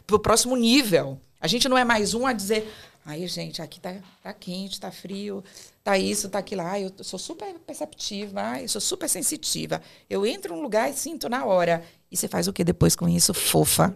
pro 0.07 0.19
próximo 0.19 0.57
nível. 0.57 1.21
A 1.41 1.47
gente 1.47 1.69
não 1.69 1.77
é 1.77 1.85
mais 1.85 2.15
um 2.15 2.27
a 2.27 2.33
dizer, 2.33 2.73
aí, 3.05 3.27
gente, 3.29 3.61
aqui 3.61 3.79
tá, 3.79 3.95
tá 4.23 4.33
quente, 4.33 4.81
tá 4.81 4.91
frio, 4.91 5.45
tá 5.85 5.99
isso, 5.99 6.29
tá 6.29 6.39
aquilo. 6.39 6.63
Ah, 6.63 6.81
eu 6.81 6.91
sou 7.03 7.19
super 7.19 7.55
perceptiva, 7.61 8.41
ah, 8.43 8.63
eu 8.63 8.69
sou 8.69 8.81
super 8.81 9.09
sensitiva. 9.09 9.83
Eu 10.09 10.25
entro 10.27 10.57
num 10.57 10.63
lugar 10.63 10.91
e 10.91 10.95
sinto 10.95 11.29
na 11.29 11.45
hora. 11.45 11.85
E 12.11 12.17
você 12.17 12.27
faz 12.27 12.49
o 12.49 12.53
que 12.53 12.65
depois 12.65 12.97
com 12.97 13.09
isso? 13.09 13.35
Fofa. 13.35 13.95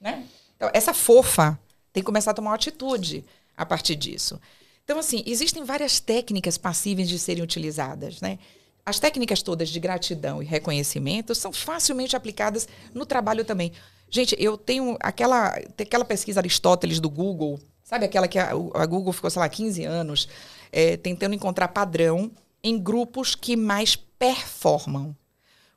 Né? 0.00 0.26
Então, 0.56 0.68
essa 0.74 0.92
fofa 0.92 1.58
tem 1.92 2.02
que 2.02 2.06
começar 2.06 2.32
a 2.32 2.34
tomar 2.34 2.50
uma 2.50 2.56
atitude 2.56 3.24
a 3.56 3.64
partir 3.64 3.94
disso. 3.94 4.40
Então, 4.84 4.98
assim, 4.98 5.22
existem 5.26 5.64
várias 5.64 6.00
técnicas 6.00 6.58
passíveis 6.58 7.08
de 7.08 7.18
serem 7.18 7.42
utilizadas, 7.42 8.20
né? 8.20 8.38
As 8.86 8.98
técnicas 8.98 9.42
todas 9.42 9.70
de 9.70 9.80
gratidão 9.80 10.42
e 10.42 10.46
reconhecimento 10.46 11.34
são 11.34 11.52
facilmente 11.52 12.14
aplicadas 12.14 12.68
no 12.92 13.06
trabalho 13.06 13.44
também. 13.44 13.72
Gente, 14.10 14.36
eu 14.38 14.58
tenho 14.58 14.96
aquela, 15.00 15.58
aquela 15.78 16.04
pesquisa 16.04 16.40
Aristóteles 16.40 17.00
do 17.00 17.08
Google, 17.08 17.58
sabe 17.82 18.04
aquela 18.04 18.28
que 18.28 18.38
a, 18.38 18.50
a 18.50 18.86
Google 18.86 19.12
ficou, 19.12 19.30
sei 19.30 19.40
lá, 19.40 19.48
15 19.48 19.84
anos 19.84 20.28
é, 20.70 20.96
tentando 20.96 21.34
encontrar 21.34 21.68
padrão 21.68 22.30
em 22.62 22.78
grupos 22.78 23.34
que 23.34 23.56
mais 23.56 23.96
performam. 23.96 25.16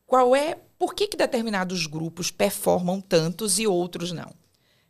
Qual 0.05 0.35
é, 0.35 0.57
por 0.77 0.93
que, 0.93 1.07
que 1.07 1.17
determinados 1.17 1.85
grupos 1.87 2.29
performam 2.29 2.99
tantos 2.99 3.57
e 3.59 3.67
outros 3.67 4.11
não? 4.11 4.33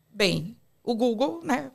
Bem, 0.10 0.58
o 0.84 0.96
Google, 0.96 1.42
né, 1.44 1.72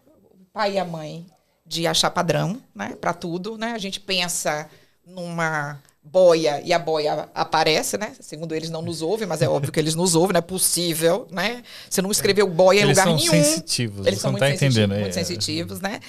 pai 0.52 0.74
e 0.74 0.78
a 0.78 0.84
mãe 0.84 1.26
de 1.64 1.86
achar 1.86 2.10
padrão, 2.10 2.60
né, 2.74 2.96
para 3.00 3.14
tudo, 3.14 3.56
né? 3.56 3.72
A 3.72 3.78
gente 3.78 4.00
pensa 4.00 4.68
numa 5.04 5.80
boia 6.04 6.60
e 6.64 6.72
a 6.72 6.78
boia 6.78 7.28
aparece, 7.34 7.96
né? 7.96 8.12
Segundo 8.20 8.54
eles 8.54 8.70
não 8.70 8.82
nos 8.82 9.02
ouvem, 9.02 9.26
mas 9.26 9.40
é 9.40 9.48
óbvio 9.48 9.72
que 9.72 9.78
eles 9.80 9.94
nos 9.94 10.14
ouvem, 10.14 10.32
não 10.34 10.38
é 10.38 10.42
possível, 10.42 11.26
né? 11.30 11.62
Você 11.88 12.02
não 12.02 12.10
escreveu 12.10 12.48
boia 12.48 12.80
em 12.80 12.82
Eles 12.82 12.98
lugar 12.98 13.04
são 13.04 13.16
nenhum. 13.16 13.30
sensitivos, 13.30 14.06
Eles 14.06 14.20
são 14.20 14.32
não 14.32 14.38
muito, 14.38 14.52
tá 14.52 14.58
sensitivos, 14.58 14.88
muito 14.98 15.08
é. 15.08 15.12
sensitivos, 15.12 15.80
né? 15.80 16.00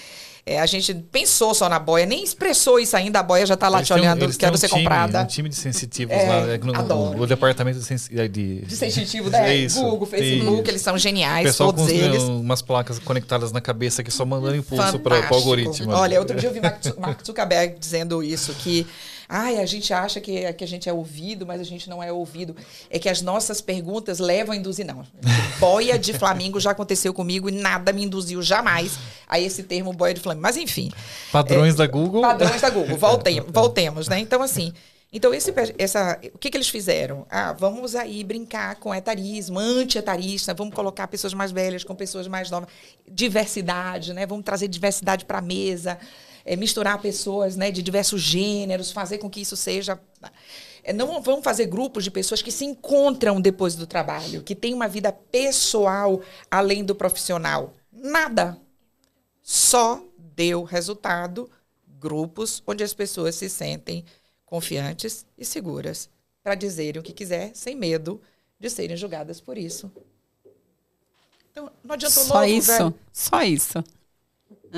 É, 0.46 0.60
a 0.60 0.66
gente 0.66 0.94
pensou 1.10 1.54
só 1.54 1.70
na 1.70 1.80
boia, 1.80 2.06
nem 2.06 2.22
expressou 2.22 2.78
isso 2.78 2.98
ainda, 2.98 3.20
a 3.20 3.24
boia 3.24 3.46
já 3.46 3.56
tá 3.56 3.70
lá 3.70 3.78
Eles 3.78 3.88
te 3.88 3.94
um- 3.94 3.96
olhando, 3.96 4.24
eles 4.24 4.36
têm 4.36 4.46
quero 4.48 4.56
um 4.56 4.58
ser 4.58 4.68
time, 4.68 4.82
comprada. 4.82 5.22
Um 5.22 5.26
time 5.26 5.48
de 5.48 5.56
sensitivos 5.56 6.14
É, 6.14 6.28
lá 6.28 6.36
é, 6.52 6.58
no, 6.58 7.14
no 7.16 7.26
departamento 7.26 7.80
de, 7.80 7.86
sensi- 7.86 8.10
de, 8.28 8.60
De 8.66 8.76
sensitivo, 8.76 9.30
né? 9.30 9.56
Isso, 9.56 9.80
Google, 9.82 10.06
Facebook, 10.06 10.62
isso. 10.64 10.72
eles 10.72 10.82
são 10.82 10.96
O 10.96 10.98
geniais, 10.98 11.46
pessoal 11.48 11.72
com 11.72 11.78
todos 11.78 11.94
uns- 11.94 11.98
eles. 11.98 12.24
umas 12.24 12.62
placas 12.62 13.00
conectadas 13.00 13.54
na 13.54 13.62
cabeça 13.62 14.04
que 14.04 14.12
só 14.12 14.26
mandando 14.26 14.58
impulso 14.58 15.00
para 15.00 15.32
o 15.32 15.34
algoritmo. 15.34 15.92
Olha, 15.94 16.20
outro 16.20 16.38
dia 16.38 16.50
eu 16.50 16.54
vi 16.54 16.60
Mark 16.60 17.26
Zuckerberg 17.26 17.80
dizendo 17.80 18.22
isso, 18.22 18.54
que 18.56 18.86
ai, 19.34 19.58
a 19.58 19.66
gente 19.66 19.92
acha 19.92 20.22
que, 20.22 20.54
que 20.54 20.64
a 20.64 20.68
gente 20.68 20.88
é 20.88 20.94
ouvido, 20.94 21.44
mas 21.44 21.60
a 21.60 21.64
gente 21.64 21.90
não 21.90 22.04
é 22.04 22.12
ouvido. 22.12 22.56
É 22.88 23.00
que 23.00 23.10
as 23.10 23.20
nossas 23.20 23.62
perguntas 23.62 24.20
levam 24.20 24.54
a 24.54 24.56
induzir. 24.56 24.86
Não, 24.86 25.04
boia 25.60 25.98
de 25.98 26.14
Flamengo 26.14 26.60
já 26.60 26.70
aconteceu 26.70 27.12
comigo 27.16 27.50
e 27.50 27.52
nada 27.52 27.92
me 27.92 28.04
induziu 28.04 28.44
jamais 28.44 29.00
a 29.28 29.40
esse 29.40 29.64
termo 29.64 29.92
boia 29.92 30.14
de 30.14 30.22
Flamengo. 30.22 30.44
Mas 30.44 30.56
enfim, 30.56 30.92
Padrões 31.32 31.74
da 31.74 31.88
Google. 31.88 32.22
padrões 32.22 32.62
da 32.62 32.70
Google. 32.70 32.96
Voltem, 32.96 33.42
voltemos, 33.48 34.08
né? 34.08 34.20
Então, 34.20 34.40
assim, 34.44 34.72
então 35.12 35.34
esse, 35.34 35.52
essa, 35.80 36.20
o 36.32 36.38
que, 36.38 36.52
que 36.52 36.58
eles 36.58 36.70
fizeram? 36.70 37.26
Ah, 37.28 37.54
vamos 37.54 37.96
aí 37.96 38.24
brincar 38.24 38.76
com 38.76 38.94
etarismo, 38.94 39.58
anti-etarista, 39.58 40.54
vamos 40.54 40.76
colocar 40.76 41.08
pessoas 41.08 41.34
mais 41.34 41.52
velhas 41.52 41.84
com 41.84 41.96
pessoas 41.96 42.28
mais 42.28 42.52
novas, 42.52 42.70
diversidade, 43.12 44.14
né? 44.14 44.28
Vamos 44.28 44.46
trazer 44.46 44.68
diversidade 44.68 45.26
para 45.26 45.40
a 45.40 45.42
mesa, 45.42 45.98
eh, 46.46 46.56
misturar 46.56 47.02
pessoas 47.02 47.56
né, 47.56 47.72
de 47.72 47.82
diversos 47.82 48.22
gêneros, 48.22 48.92
fazer 48.92 49.18
com 49.18 49.30
que 49.30 49.42
isso 49.42 49.56
seja. 49.56 50.00
eh, 50.84 50.94
Não 50.94 51.22
vamos 51.22 51.44
fazer 51.44 51.66
grupos 51.68 52.04
de 52.04 52.12
pessoas 52.12 52.42
que 52.42 52.52
se 52.52 52.66
encontram 52.66 53.40
depois 53.42 53.76
do 53.76 53.88
trabalho, 53.88 54.44
que 54.44 54.56
têm 54.56 54.74
uma 54.74 54.88
vida 54.88 55.12
pessoal 55.12 56.22
além 56.50 56.84
do 56.84 56.96
profissional. 56.96 57.74
Nada 57.92 58.58
só 59.42 60.04
deu 60.18 60.64
resultado 60.64 61.50
grupos 62.00 62.62
onde 62.66 62.84
as 62.84 62.94
pessoas 62.94 63.36
se 63.36 63.50
sentem 63.50 64.04
confiantes 64.46 65.26
e 65.38 65.46
seguras 65.46 66.10
para 66.44 66.56
dizerem 66.56 67.00
o 67.00 67.04
que 67.04 67.14
quiser, 67.14 67.52
sem 67.54 67.76
medo 67.76 68.22
de 68.60 68.70
serem 68.70 68.98
julgadas 68.98 69.40
por 69.40 69.58
isso. 69.58 69.92
Então, 71.52 71.72
não 71.84 71.94
adiantou 71.94 72.24
Só 72.24 72.34
novo, 72.42 72.46
isso. 72.48 72.72
velho. 72.72 72.96
Só 73.12 73.42
isso. 73.44 73.84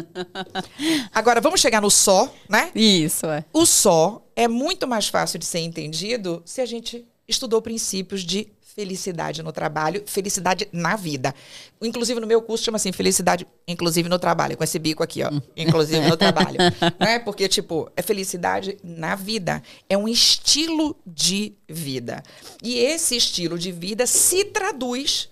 Agora, 1.13 1.41
vamos 1.41 1.59
chegar 1.59 1.81
no 1.81 1.89
só, 1.89 2.33
né? 2.49 2.71
Isso, 2.75 3.25
é. 3.27 3.45
O 3.53 3.65
só 3.65 4.25
é 4.35 4.47
muito 4.47 4.87
mais 4.87 5.07
fácil 5.07 5.39
de 5.39 5.45
ser 5.45 5.59
entendido 5.59 6.41
se 6.45 6.61
a 6.61 6.65
gente 6.65 7.05
estudou 7.27 7.61
princípios 7.61 8.21
de 8.21 8.49
felicidade 8.75 9.41
no 9.41 9.53
trabalho, 9.53 10.03
felicidade 10.05 10.67
na 10.71 10.97
vida. 10.97 11.33
Inclusive 11.81 12.19
no 12.19 12.27
meu 12.27 12.41
curso 12.41 12.65
chama 12.65 12.75
assim, 12.75 12.91
felicidade 12.91 13.47
inclusive 13.65 14.09
no 14.09 14.19
trabalho, 14.19 14.57
com 14.57 14.63
esse 14.65 14.77
bico 14.77 15.01
aqui, 15.01 15.23
ó, 15.23 15.31
inclusive 15.55 16.05
no 16.09 16.17
trabalho, 16.17 16.57
né? 16.99 17.19
Porque 17.19 17.47
tipo, 17.47 17.89
é 17.95 18.01
felicidade 18.01 18.77
na 18.83 19.15
vida, 19.15 19.63
é 19.87 19.97
um 19.97 20.09
estilo 20.09 20.95
de 21.07 21.53
vida. 21.69 22.21
E 22.61 22.77
esse 22.77 23.15
estilo 23.15 23.57
de 23.57 23.71
vida 23.71 24.05
se 24.05 24.43
traduz 24.43 25.29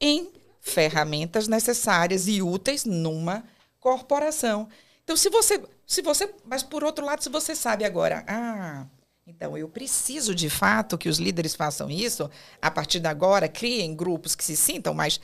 em 0.00 0.30
ferramentas 0.60 1.46
necessárias 1.46 2.26
e 2.26 2.40
úteis 2.40 2.86
numa 2.86 3.44
corporação. 3.80 4.68
Então, 5.04 5.16
se 5.16 5.30
você, 5.30 5.62
se 5.86 6.02
você, 6.02 6.32
mas 6.44 6.62
por 6.62 6.84
outro 6.84 7.04
lado, 7.04 7.22
se 7.22 7.30
você 7.30 7.54
sabe 7.54 7.84
agora, 7.84 8.24
ah, 8.28 8.86
então 9.26 9.56
eu 9.56 9.68
preciso 9.68 10.34
de 10.34 10.50
fato 10.50 10.98
que 10.98 11.08
os 11.08 11.18
líderes 11.18 11.54
façam 11.54 11.90
isso, 11.90 12.30
a 12.60 12.70
partir 12.70 13.00
de 13.00 13.08
agora 13.08 13.48
criem 13.48 13.94
grupos 13.94 14.34
que 14.34 14.44
se 14.44 14.56
sintam 14.56 14.94
mais 14.94 15.20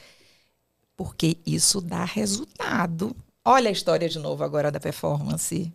porque 0.96 1.38
isso 1.44 1.80
dá 1.80 2.04
resultado. 2.04 3.14
Olha 3.44 3.68
a 3.68 3.72
história 3.72 4.08
de 4.08 4.18
novo 4.18 4.44
agora 4.44 4.70
da 4.70 4.80
performance. 4.80 5.72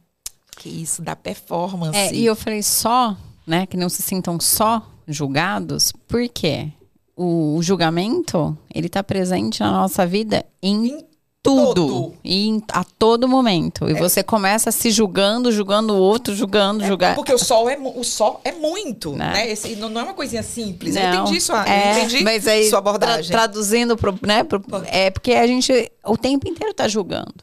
Que 0.58 0.70
isso 0.70 1.02
dá 1.02 1.16
performance. 1.16 1.98
É, 1.98 2.14
e 2.14 2.26
eu 2.26 2.36
falei 2.36 2.64
só, 2.64 3.18
né, 3.46 3.66
que 3.66 3.78
não 3.78 3.90
se 3.90 4.02
sintam 4.02 4.40
só 4.40 4.86
julgados, 5.08 5.92
por 6.08 6.28
quê? 6.30 6.72
O, 7.16 7.56
o 7.56 7.64
julgamento, 7.64 8.58
ele 8.74 8.88
tá 8.88 9.04
presente 9.04 9.60
na 9.60 9.72
nossa 9.72 10.06
vida 10.08 10.46
Em 10.62 11.06
tudo, 11.42 11.88
todo. 11.88 12.14
e 12.24 12.62
a 12.74 12.84
todo 12.84 13.28
momento. 13.28 13.90
E 13.90 13.94
você 13.94 14.22
começa 14.22 14.72
se 14.72 14.92
julgando, 14.92 15.52
julgando 15.52 15.94
o 15.94 15.98
outro, 15.98 16.36
julgando, 16.36 16.84
É, 16.84 16.88
julgar. 16.88 17.16
Porque 17.16 17.34
o 17.34 17.38
sol 17.38 17.70
é, 17.70 17.78
o 17.78 18.04
sol 18.04 18.42
é 18.44 18.52
muito, 18.52 19.12
Né? 19.14 19.32
né? 19.34 19.50
Esse, 19.52 19.76
não, 19.78 19.90
não 19.90 20.02
é 20.02 20.04
uma 20.04 20.14
coisinha 20.14 20.44
simples. 20.44 20.96
eu 20.96 21.02
Não, 21.04 21.24
entendi 21.24 21.40
sua, 21.42 21.60
eu 21.68 21.72
é, 21.74 21.92
entendi 22.04 22.24
mas 22.24 22.46
aí, 22.48 22.70
sua 22.70 22.82
tra- 22.82 22.90
abordagem. 22.92 23.32
traduzindo, 23.32 23.96
pro, 23.96 24.18
né, 24.22 24.44
pro- 24.44 24.62
é 24.88 25.10
porque 25.10 25.32
a 25.34 25.48
gente 25.48 25.92
o 26.06 26.18
tempo 26.18 26.48
inteiro 26.48 26.74
tá 26.74 26.88
julgando. 26.88 27.36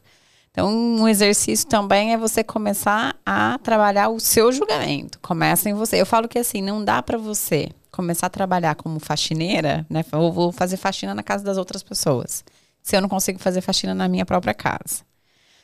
Então, 0.51 0.69
um 0.73 1.07
exercício 1.07 1.67
também 1.67 2.13
é 2.13 2.17
você 2.17 2.43
começar 2.43 3.15
a 3.23 3.59
trabalhar 3.61 4.09
o 4.09 4.19
seu 4.19 4.51
julgamento. 4.51 5.19
Começa 5.21 5.69
em 5.69 5.73
você. 5.75 6.01
Eu 6.01 6.05
falo 6.05 6.27
que 6.27 6.39
assim, 6.39 6.61
não 6.63 6.83
dá 6.83 7.01
para 7.03 7.15
você 7.17 7.69
começar 7.91 8.25
a 8.25 8.29
trabalhar 8.29 8.73
como 8.73 8.99
faxineira, 8.99 9.85
né? 9.87 10.03
Eu 10.11 10.31
vou 10.31 10.51
fazer 10.51 10.77
faxina 10.77 11.13
na 11.13 11.21
casa 11.21 11.43
das 11.43 11.57
outras 11.57 11.83
pessoas. 11.83 12.43
Se 12.87 12.95
eu 12.95 13.01
não 13.01 13.09
consigo 13.09 13.37
fazer 13.37 13.59
faxina 13.59 13.93
na 13.93 14.07
minha 14.07 14.25
própria 14.25 14.53
casa. 14.53 15.03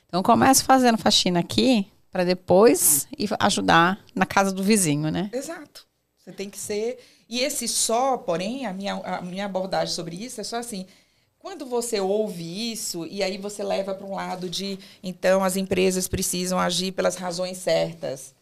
Então, 0.05 0.19
eu 0.19 0.23
começo 0.23 0.65
fazendo 0.65 0.97
faxina 0.97 1.39
aqui 1.39 1.87
para 2.11 2.25
depois 2.25 3.07
ir 3.17 3.29
ajudar 3.39 4.03
na 4.13 4.25
casa 4.25 4.51
do 4.51 4.61
vizinho, 4.61 5.09
né? 5.09 5.29
Exato. 5.31 5.87
Você 6.17 6.33
tem 6.33 6.49
que 6.49 6.59
ser. 6.59 6.99
E 7.29 7.39
esse 7.39 7.65
só, 7.65 8.17
porém, 8.17 8.65
a 8.65 8.73
minha, 8.73 8.95
a 8.95 9.21
minha 9.21 9.45
abordagem 9.45 9.95
sobre 9.95 10.17
isso 10.17 10.41
é 10.41 10.43
só 10.43 10.57
assim. 10.57 10.85
Quando 11.39 11.65
você 11.65 11.97
ouve 12.01 12.73
isso 12.73 13.05
e 13.05 13.23
aí 13.23 13.37
você 13.37 13.63
leva 13.63 13.95
para 13.95 14.05
um 14.05 14.15
lado 14.15 14.49
de 14.49 14.77
então 15.01 15.45
as 15.45 15.55
empresas 15.55 16.09
precisam 16.09 16.59
agir 16.59 16.91
pelas 16.91 17.15
razões 17.15 17.57
certas. 17.57 18.35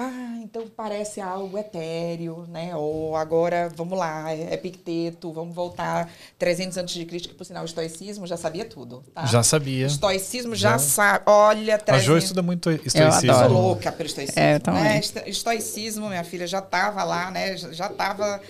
Ah, 0.00 0.38
então 0.44 0.68
parece 0.76 1.20
algo 1.20 1.58
etéreo, 1.58 2.46
né? 2.48 2.76
Ou 2.76 3.16
agora, 3.16 3.68
vamos 3.74 3.98
lá, 3.98 4.32
é 4.32 4.54
Epicteto, 4.54 5.32
vamos 5.32 5.52
voltar 5.52 6.08
300 6.38 6.76
antes 6.78 6.94
de 6.94 7.04
Cristo, 7.04 7.28
que 7.30 7.34
por 7.34 7.44
sinal 7.44 7.62
o 7.62 7.66
estoicismo 7.66 8.24
já 8.24 8.36
sabia 8.36 8.64
tudo, 8.64 9.02
tá? 9.12 9.26
Já 9.26 9.42
sabia. 9.42 9.86
O 9.86 9.88
estoicismo 9.88 10.54
já, 10.54 10.72
Já. 10.72 10.78
sabe. 10.78 11.24
Olha, 11.26 11.74
A 11.74 11.78
300... 11.78 12.04
Jo 12.06 12.16
estuda 12.16 12.42
muito 12.42 12.68
adoro. 12.68 12.86
estoicismo. 12.86 13.34
Sou 13.34 13.48
louca 13.48 13.90
pelo 13.90 14.06
estoicismo. 14.06 14.40
É, 14.40 14.54
eu 14.54 14.60
também. 14.60 14.82
né? 14.84 14.98
Esto- 14.98 15.22
Estoicismo, 15.26 16.08
minha 16.08 16.22
filha, 16.22 16.46
já 16.46 16.60
estava 16.60 17.02
lá, 17.02 17.30
né? 17.32 17.56
Já- 17.56 17.88
estava. 17.90 18.40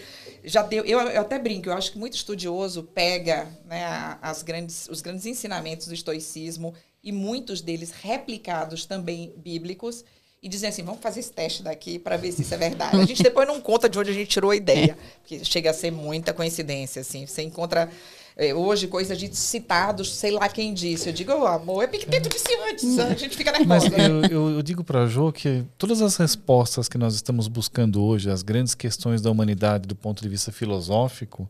Já 0.45 0.63
deu. 0.63 0.85
Eu, 0.85 1.01
eu 1.01 1.21
até 1.23 1.39
brinco, 1.39 1.71
eu 1.71 1.73
acho 1.73 1.93
que 1.93 1.99
muito 1.99 2.15
estudioso 2.15 2.83
pega 2.83 3.47
né, 3.65 3.85
a- 3.87 4.19
as 4.21 4.43
grandes, 4.43 4.87
os 4.91 5.01
grandes 5.01 5.25
ensinamentos 5.25 5.87
do 5.89 5.95
estoicismo 5.95 6.75
e 7.03 7.11
muitos 7.11 7.61
deles 7.63 7.91
replicados 7.91 8.85
também 8.85 9.33
bíblicos 9.37 10.05
e 10.43 10.49
dizem 10.49 10.69
assim: 10.69 10.83
vamos 10.83 11.01
fazer 11.01 11.21
esse 11.21 11.33
teste 11.33 11.63
daqui 11.63 11.99
para 11.99 12.17
ver 12.17 12.33
se 12.33 12.43
isso 12.43 12.55
é 12.55 12.57
verdade. 12.57 12.97
A 13.01 13.05
gente 13.05 13.23
depois 13.23 13.47
não 13.47 13.61
conta 13.61 13.89
de 13.89 13.99
onde 13.99 14.11
a 14.11 14.15
gente 14.15 14.29
tirou 14.29 14.51
a 14.51 14.57
ideia, 14.57 14.97
porque 15.21 15.45
chega 15.45 15.71
a 15.71 15.75
ser 15.75 15.91
muita 15.91 16.33
coincidência. 16.33 17.01
Assim. 17.01 17.27
Você 17.27 17.43
encontra. 17.43 17.89
eh, 18.37 18.55
Hoje, 18.55 18.87
coisas 18.87 19.19
de 19.19 19.35
citados, 19.37 20.15
sei 20.15 20.31
lá 20.31 20.49
quem 20.49 20.73
disse. 20.73 21.09
Eu 21.09 21.13
digo, 21.13 21.33
oh, 21.33 21.45
amor, 21.47 21.83
Epicteto 21.83 22.29
disse 22.29 22.55
antes. 22.71 22.97
A 22.99 23.15
gente 23.15 23.37
fica 23.37 23.51
Mas 23.67 23.83
nervosa. 23.85 23.89
né? 23.91 24.07
eu, 24.07 24.23
eu, 24.31 24.51
eu 24.57 24.63
digo 24.63 24.85
para 24.85 25.03
a 25.03 25.07
Jo 25.09 25.33
que 25.33 25.65
todas 25.77 26.01
as 26.01 26.17
respostas 26.17 26.89
que 26.89 26.97
nós 26.97 27.15
estamos 27.17 27.49
buscando 27.49 28.01
hoje, 28.03 28.31
as 28.31 28.43
grandes 28.43 28.77
questões 28.77 29.21
da 29.21 29.29
humanidade 29.31 29.89
do 29.89 29.97
ponto 29.97 30.23
de 30.23 30.29
vista 30.29 30.53
filosófico, 30.53 31.49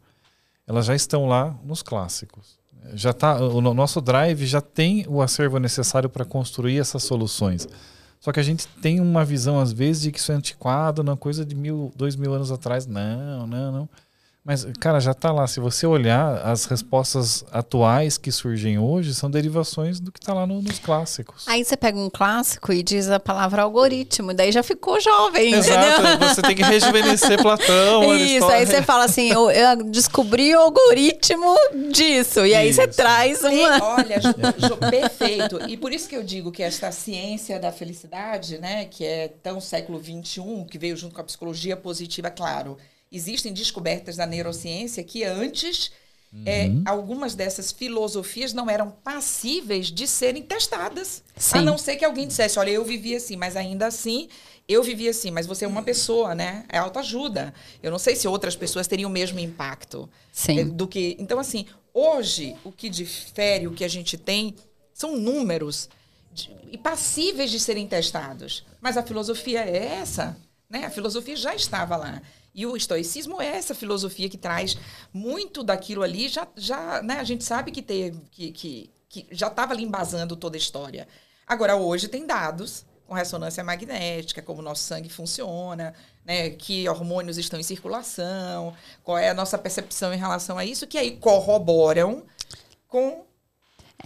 elas 0.66 0.86
já 0.86 0.94
estão 0.94 1.26
lá 1.26 1.54
nos 1.62 1.82
clássicos. 1.82 2.56
Já 2.94 3.12
tá, 3.12 3.36
o 3.38 3.60
no- 3.60 3.74
nosso 3.74 4.00
drive 4.00 4.46
já 4.46 4.62
tem 4.62 5.04
o 5.08 5.20
acervo 5.20 5.58
necessário 5.58 6.08
para 6.08 6.24
construir 6.24 6.78
essas 6.78 7.02
soluções. 7.02 7.68
Só 8.20 8.32
que 8.32 8.40
a 8.40 8.42
gente 8.42 8.66
tem 8.82 9.00
uma 9.00 9.24
visão, 9.24 9.60
às 9.60 9.72
vezes, 9.72 10.02
de 10.02 10.12
que 10.12 10.18
isso 10.18 10.32
é 10.32 10.34
antiquado, 10.34 11.02
uma 11.02 11.16
coisa 11.16 11.44
de 11.44 11.54
mil, 11.54 11.92
dois 11.96 12.16
mil 12.16 12.32
anos 12.34 12.50
atrás. 12.50 12.86
Não, 12.86 13.46
não, 13.46 13.72
não. 13.72 13.88
Mas, 14.48 14.66
cara, 14.80 14.98
já 14.98 15.10
está 15.10 15.30
lá. 15.30 15.46
Se 15.46 15.60
você 15.60 15.86
olhar, 15.86 16.36
as 16.46 16.64
respostas 16.64 17.44
atuais 17.52 18.16
que 18.16 18.32
surgem 18.32 18.78
hoje 18.78 19.14
são 19.14 19.30
derivações 19.30 20.00
do 20.00 20.10
que 20.10 20.18
está 20.18 20.32
lá 20.32 20.46
no- 20.46 20.62
nos 20.62 20.78
clássicos. 20.78 21.44
Aí 21.46 21.62
você 21.62 21.76
pega 21.76 21.98
um 21.98 22.08
clássico 22.08 22.72
e 22.72 22.82
diz 22.82 23.10
a 23.10 23.20
palavra 23.20 23.60
algoritmo, 23.60 24.32
daí 24.32 24.50
já 24.50 24.62
ficou 24.62 24.98
jovem, 24.98 25.50
entendeu? 25.54 25.78
Exato, 25.78 26.18
você 26.34 26.40
tem 26.40 26.56
que 26.56 26.62
rejuvenescer 26.62 27.36
Platão, 27.42 28.14
Isso, 28.16 28.46
aí 28.46 28.64
você 28.66 28.80
fala 28.82 29.04
assim, 29.04 29.30
eu, 29.30 29.50
eu 29.50 29.84
descobri 29.90 30.56
o 30.56 30.60
algoritmo 30.60 31.54
disso. 31.92 32.46
E 32.46 32.54
aí 32.54 32.72
você 32.72 32.84
Isso. 32.86 32.96
traz 32.96 33.40
Tem- 33.40 33.66
uma. 33.66 33.84
olha, 33.96 34.18
Jo- 34.18 34.34
Jo, 34.66 34.76
perfeito. 34.78 35.60
E 35.68 35.76
por 35.76 35.92
isso 35.92 36.08
que 36.08 36.16
eu 36.16 36.22
digo 36.22 36.50
que 36.50 36.62
esta 36.62 36.90
ciência 36.90 37.60
da 37.60 37.70
felicidade, 37.70 38.56
né, 38.56 38.86
que 38.86 39.04
é 39.04 39.28
tão 39.28 39.60
século 39.60 40.02
XXI, 40.02 40.64
que 40.70 40.78
veio 40.78 40.96
junto 40.96 41.14
com 41.14 41.20
a 41.20 41.24
psicologia 41.24 41.76
positiva, 41.76 42.30
claro, 42.30 42.78
existem 43.10 43.52
descobertas 43.52 44.16
da 44.16 44.26
neurociência 44.26 45.02
que 45.02 45.24
antes 45.24 45.90
é, 46.44 46.70
algumas 46.84 47.34
dessas 47.34 47.72
filosofias 47.72 48.52
não 48.52 48.68
eram 48.68 48.90
passíveis 48.90 49.86
de 49.86 50.06
serem 50.06 50.42
testadas. 50.42 51.22
Sim. 51.36 51.58
A 51.58 51.62
não 51.62 51.78
ser 51.78 51.96
que 51.96 52.04
alguém 52.04 52.26
dissesse, 52.26 52.58
olha, 52.58 52.70
eu 52.70 52.84
vivi 52.84 53.14
assim, 53.16 53.34
mas 53.34 53.56
ainda 53.56 53.86
assim, 53.86 54.28
eu 54.68 54.82
vivi 54.82 55.08
assim, 55.08 55.30
mas 55.30 55.46
você 55.46 55.64
é 55.64 55.68
uma 55.68 55.82
pessoa, 55.82 56.34
né? 56.34 56.64
É 56.68 56.76
autoajuda. 56.76 57.54
Eu 57.82 57.90
não 57.90 57.98
sei 57.98 58.14
se 58.14 58.28
outras 58.28 58.54
pessoas 58.54 58.86
teriam 58.86 59.08
o 59.08 59.12
mesmo 59.12 59.38
impacto. 59.38 60.08
Sim. 60.30 60.60
é, 60.60 60.64
Do 60.64 60.86
que. 60.86 61.16
Então, 61.18 61.38
assim, 61.38 61.64
hoje, 61.94 62.54
o 62.62 62.70
que 62.70 62.90
difere, 62.90 63.66
o 63.66 63.72
que 63.72 63.84
a 63.84 63.88
gente 63.88 64.18
tem, 64.18 64.54
são 64.92 65.16
números 65.16 65.88
e 66.70 66.76
passíveis 66.76 67.50
de 67.50 67.58
serem 67.58 67.86
testados. 67.86 68.64
Mas 68.80 68.98
a 68.98 69.02
filosofia 69.02 69.60
é 69.60 69.98
essa, 70.00 70.36
né? 70.68 70.84
A 70.84 70.90
filosofia 70.90 71.36
já 71.36 71.54
estava 71.54 71.96
lá. 71.96 72.20
E 72.58 72.66
o 72.66 72.76
estoicismo 72.76 73.40
é 73.40 73.46
essa 73.46 73.72
filosofia 73.72 74.28
que 74.28 74.36
traz 74.36 74.76
muito 75.12 75.62
daquilo 75.62 76.02
ali, 76.02 76.28
já, 76.28 76.48
já 76.56 77.00
né? 77.00 77.20
a 77.20 77.22
gente 77.22 77.44
sabe 77.44 77.70
que, 77.70 77.80
teve, 77.80 78.20
que, 78.32 78.50
que, 78.50 78.90
que 79.08 79.26
já 79.30 79.46
estava 79.46 79.72
ali 79.72 79.84
embasando 79.84 80.34
toda 80.34 80.56
a 80.56 80.58
história. 80.58 81.06
Agora, 81.46 81.76
hoje 81.76 82.08
tem 82.08 82.26
dados 82.26 82.84
com 83.06 83.14
ressonância 83.14 83.62
magnética, 83.62 84.42
como 84.42 84.58
o 84.58 84.62
nosso 84.64 84.82
sangue 84.82 85.08
funciona, 85.08 85.94
né? 86.24 86.50
que 86.50 86.88
hormônios 86.88 87.38
estão 87.38 87.60
em 87.60 87.62
circulação, 87.62 88.74
qual 89.04 89.16
é 89.16 89.30
a 89.30 89.34
nossa 89.34 89.56
percepção 89.56 90.12
em 90.12 90.18
relação 90.18 90.58
a 90.58 90.64
isso, 90.64 90.84
que 90.84 90.98
aí 90.98 91.16
corroboram 91.16 92.24
com 92.88 93.24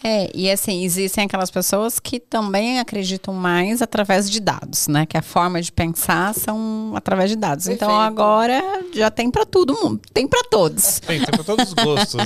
É, 0.02 0.30
e 0.34 0.50
assim, 0.50 0.84
existem 0.84 1.24
aquelas 1.24 1.50
pessoas 1.50 2.00
que 2.00 2.18
também 2.18 2.80
acreditam 2.80 3.34
mais 3.34 3.82
através 3.82 4.28
de 4.30 4.40
dados, 4.40 4.88
né? 4.88 5.04
Que 5.06 5.16
a 5.16 5.22
forma 5.22 5.60
de 5.60 5.70
pensar 5.70 6.34
são 6.34 6.92
através 6.96 7.30
de 7.30 7.36
dados. 7.36 7.66
Então 7.68 7.88
Perfeito. 7.88 8.08
agora 8.08 8.62
já 8.94 9.10
tem 9.10 9.30
para 9.30 9.44
todo 9.44 9.74
mundo, 9.74 10.00
tem 10.12 10.26
para 10.26 10.42
todos. 10.50 10.98
Tem, 11.06 11.18
tem 11.20 11.26
pra 11.30 11.44
todos 11.44 11.68
os 11.68 11.74
gostos. 11.74 12.20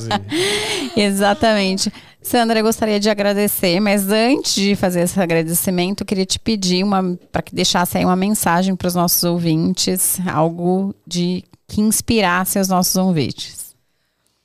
e- 0.95 1.01
Exatamente. 1.01 1.93
Sandra, 2.23 2.59
eu 2.59 2.65
gostaria 2.65 2.99
de 2.99 3.09
agradecer, 3.11 3.79
mas 3.81 4.09
antes 4.11 4.55
de 4.55 4.75
fazer 4.75 5.01
esse 5.03 5.21
agradecimento, 5.21 6.01
eu 6.03 6.07
queria 6.07 6.27
te 6.27 6.39
pedir 6.39 6.83
uma 6.83 7.17
para 7.31 7.43
que 7.43 7.55
deixasse 7.55 7.99
aí 7.99 8.05
uma 8.05 8.17
mensagem 8.17 8.75
para 8.75 8.89
os 8.89 8.95
nossos 8.95 9.23
ouvintes, 9.23 10.19
algo 10.33 10.95
de 11.07 11.45
que 11.69 11.81
inspirasse 11.81 12.59
os 12.59 12.69
nossos 12.69 12.97
ouvintes. 12.97 13.66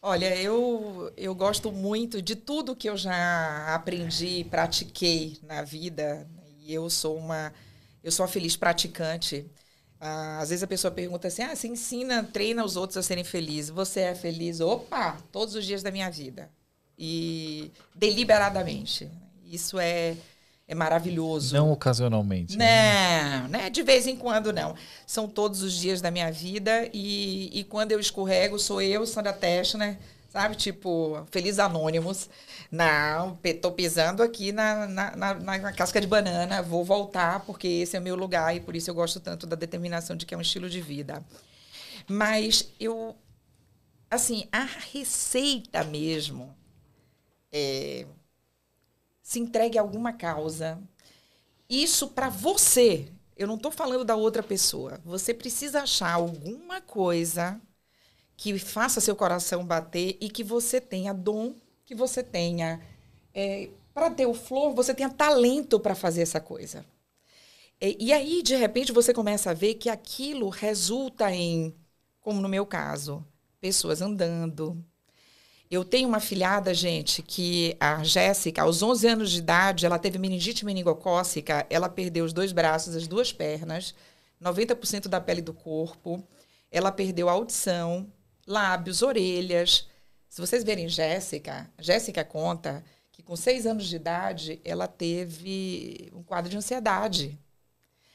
Olha, 0.02 0.36
eu, 0.42 1.12
eu 1.16 1.36
gosto 1.36 1.72
muito 1.72 2.22
de 2.22 2.36
tudo 2.36 2.76
que 2.76 2.90
eu 2.90 2.98
já 2.98 3.74
aprendi 3.76 4.44
pratiquei 4.50 5.38
na 5.44 5.62
vida. 5.62 6.28
E 6.60 6.74
eu 6.74 6.90
sou 6.90 7.18
uma, 7.18 7.54
eu 8.04 8.12
sou 8.12 8.26
uma 8.26 8.32
feliz 8.32 8.56
praticante. 8.56 9.46
Ah, 10.00 10.40
às 10.40 10.50
vezes 10.50 10.64
a 10.64 10.68
pessoa 10.68 10.92
pergunta 10.92 11.28
assim: 11.28 11.44
ah, 11.44 11.56
você 11.56 11.68
ensina, 11.68 12.24
treina 12.24 12.66
os 12.66 12.76
outros 12.76 12.98
a 12.98 13.04
serem 13.04 13.24
felizes. 13.24 13.70
Você 13.70 14.02
é 14.02 14.16
feliz? 14.16 14.60
Opa, 14.60 15.18
todos 15.32 15.54
os 15.56 15.66
dias 15.66 15.84
da 15.84 15.92
minha 15.92 16.10
vida. 16.10 16.52
E 16.98 17.72
deliberadamente. 17.94 19.10
Isso 19.46 19.78
é, 19.80 20.18
é 20.72 20.76
maravilhoso. 20.76 21.54
Não 21.54 21.70
ocasionalmente. 21.70 22.58
né? 22.58 23.42
Não, 23.42 23.48
né? 23.50 23.70
De 23.70 23.84
vez 23.84 24.08
em 24.08 24.16
quando 24.16 24.54
não. 24.54 24.74
São 25.06 25.28
todos 25.28 25.62
os 25.62 25.74
dias 25.74 26.00
da 26.00 26.10
minha 26.10 26.32
vida 26.32 26.90
e, 26.94 27.50
e 27.60 27.66
quando 27.66 27.92
eu 27.92 28.00
escorrego, 28.00 28.58
sou 28.58 28.82
eu, 28.82 29.06
Sandra 29.06 29.34
Teschner, 29.34 29.98
sabe? 30.30 30.56
Tipo, 30.56 31.28
Feliz 31.30 31.60
Anônimos. 31.60 32.30
Não, 32.72 33.38
tô 33.62 33.74
pisando 33.74 34.24
aqui 34.24 34.54
na, 34.54 34.88
na, 34.88 35.16
na, 35.18 35.34
na 35.34 35.74
casca 35.74 36.00
de 36.00 36.08
banana, 36.08 36.62
vou 36.62 36.86
voltar 36.86 37.42
porque 37.42 37.68
esse 37.68 37.98
é 37.98 38.00
o 38.00 38.04
meu 38.04 38.16
lugar 38.16 38.56
e 38.56 38.62
por 38.62 38.74
isso 38.74 38.90
eu 38.90 38.96
gosto 38.96 39.20
tanto 39.20 39.46
da 39.46 39.58
determinação 39.58 40.16
de 40.16 40.26
que 40.26 40.34
é 40.34 40.38
um 40.38 40.42
estilo 40.42 40.70
de 40.70 40.80
vida. 40.80 41.22
Mas 42.08 42.72
eu, 42.80 43.14
assim, 44.10 44.48
a 44.54 44.64
receita 44.64 45.84
mesmo 45.84 46.56
é 47.52 48.06
se 49.32 49.40
entregue 49.40 49.78
a 49.78 49.82
alguma 49.82 50.12
causa, 50.12 50.78
isso 51.70 52.10
para 52.10 52.28
você. 52.28 53.08
Eu 53.38 53.48
não 53.48 53.56
estou 53.56 53.72
falando 53.72 54.04
da 54.04 54.14
outra 54.14 54.44
pessoa. 54.44 55.00
Você 55.06 55.34
precisa 55.34 55.84
achar 55.84 56.16
alguma 56.16 56.82
coisa 56.82 57.62
que 58.36 58.60
faça 58.60 59.00
seu 59.00 59.16
coração 59.16 59.66
bater 59.66 60.18
e 60.20 60.30
que 60.30 60.44
você 60.44 60.82
tenha 60.82 61.14
dom, 61.14 61.56
que 61.86 61.96
você 61.96 62.22
tenha. 62.22 62.82
para 63.94 64.12
ter 64.12 64.26
o 64.26 64.34
flor, 64.34 64.74
você 64.74 64.94
tenha 64.94 65.10
talento 65.10 65.80
para 65.80 65.96
fazer 65.96 66.24
essa 66.24 66.42
coisa. 66.42 66.86
E, 67.80 68.08
e 68.08 68.12
aí, 68.12 68.44
de 68.44 68.58
repente, 68.58 68.92
você 68.92 69.14
começa 69.14 69.52
a 69.52 69.54
ver 69.54 69.76
que 69.76 69.90
aquilo 69.90 70.50
resulta 70.50 71.32
em, 71.32 71.74
como 72.20 72.42
no 72.42 72.50
meu 72.50 72.66
caso, 72.66 73.26
pessoas 73.62 74.02
andando, 74.02 74.84
eu 75.72 75.86
tenho 75.86 76.10
uma 76.10 76.20
filhada, 76.20 76.74
gente, 76.74 77.24
que 77.24 77.78
a 77.80 78.04
Jéssica, 78.04 78.62
aos 78.62 78.84
11 78.84 79.08
anos 79.08 79.32
de 79.32 79.40
idade, 79.40 79.86
ela 79.86 79.98
teve 79.98 80.20
meningite 80.20 80.66
meningocócica, 80.66 81.66
ela 81.70 81.88
perdeu 81.88 82.26
os 82.26 82.34
dois 82.34 82.52
braços, 82.52 82.94
as 82.94 83.08
duas 83.08 83.32
pernas, 83.32 83.96
90% 84.44 85.08
da 85.08 85.22
pele 85.22 85.42
do 85.42 85.54
corpo, 85.54 86.22
ela 86.70 86.92
perdeu 86.92 87.30
a 87.30 87.32
audição, 87.32 88.12
lábios, 88.46 89.02
orelhas. 89.02 89.88
Se 90.28 90.42
vocês 90.42 90.62
verem 90.62 90.90
Jéssica, 90.90 91.72
Jéssica 91.80 92.26
conta 92.26 92.84
que 93.10 93.24
com 93.24 93.38
seis 93.38 93.66
anos 93.66 93.88
de 93.88 93.96
idade, 93.96 94.60
ela 94.66 94.90
teve 94.90 96.12
um 96.14 96.22
quadro 96.22 96.50
de 96.50 96.58
ansiedade. 96.58 97.40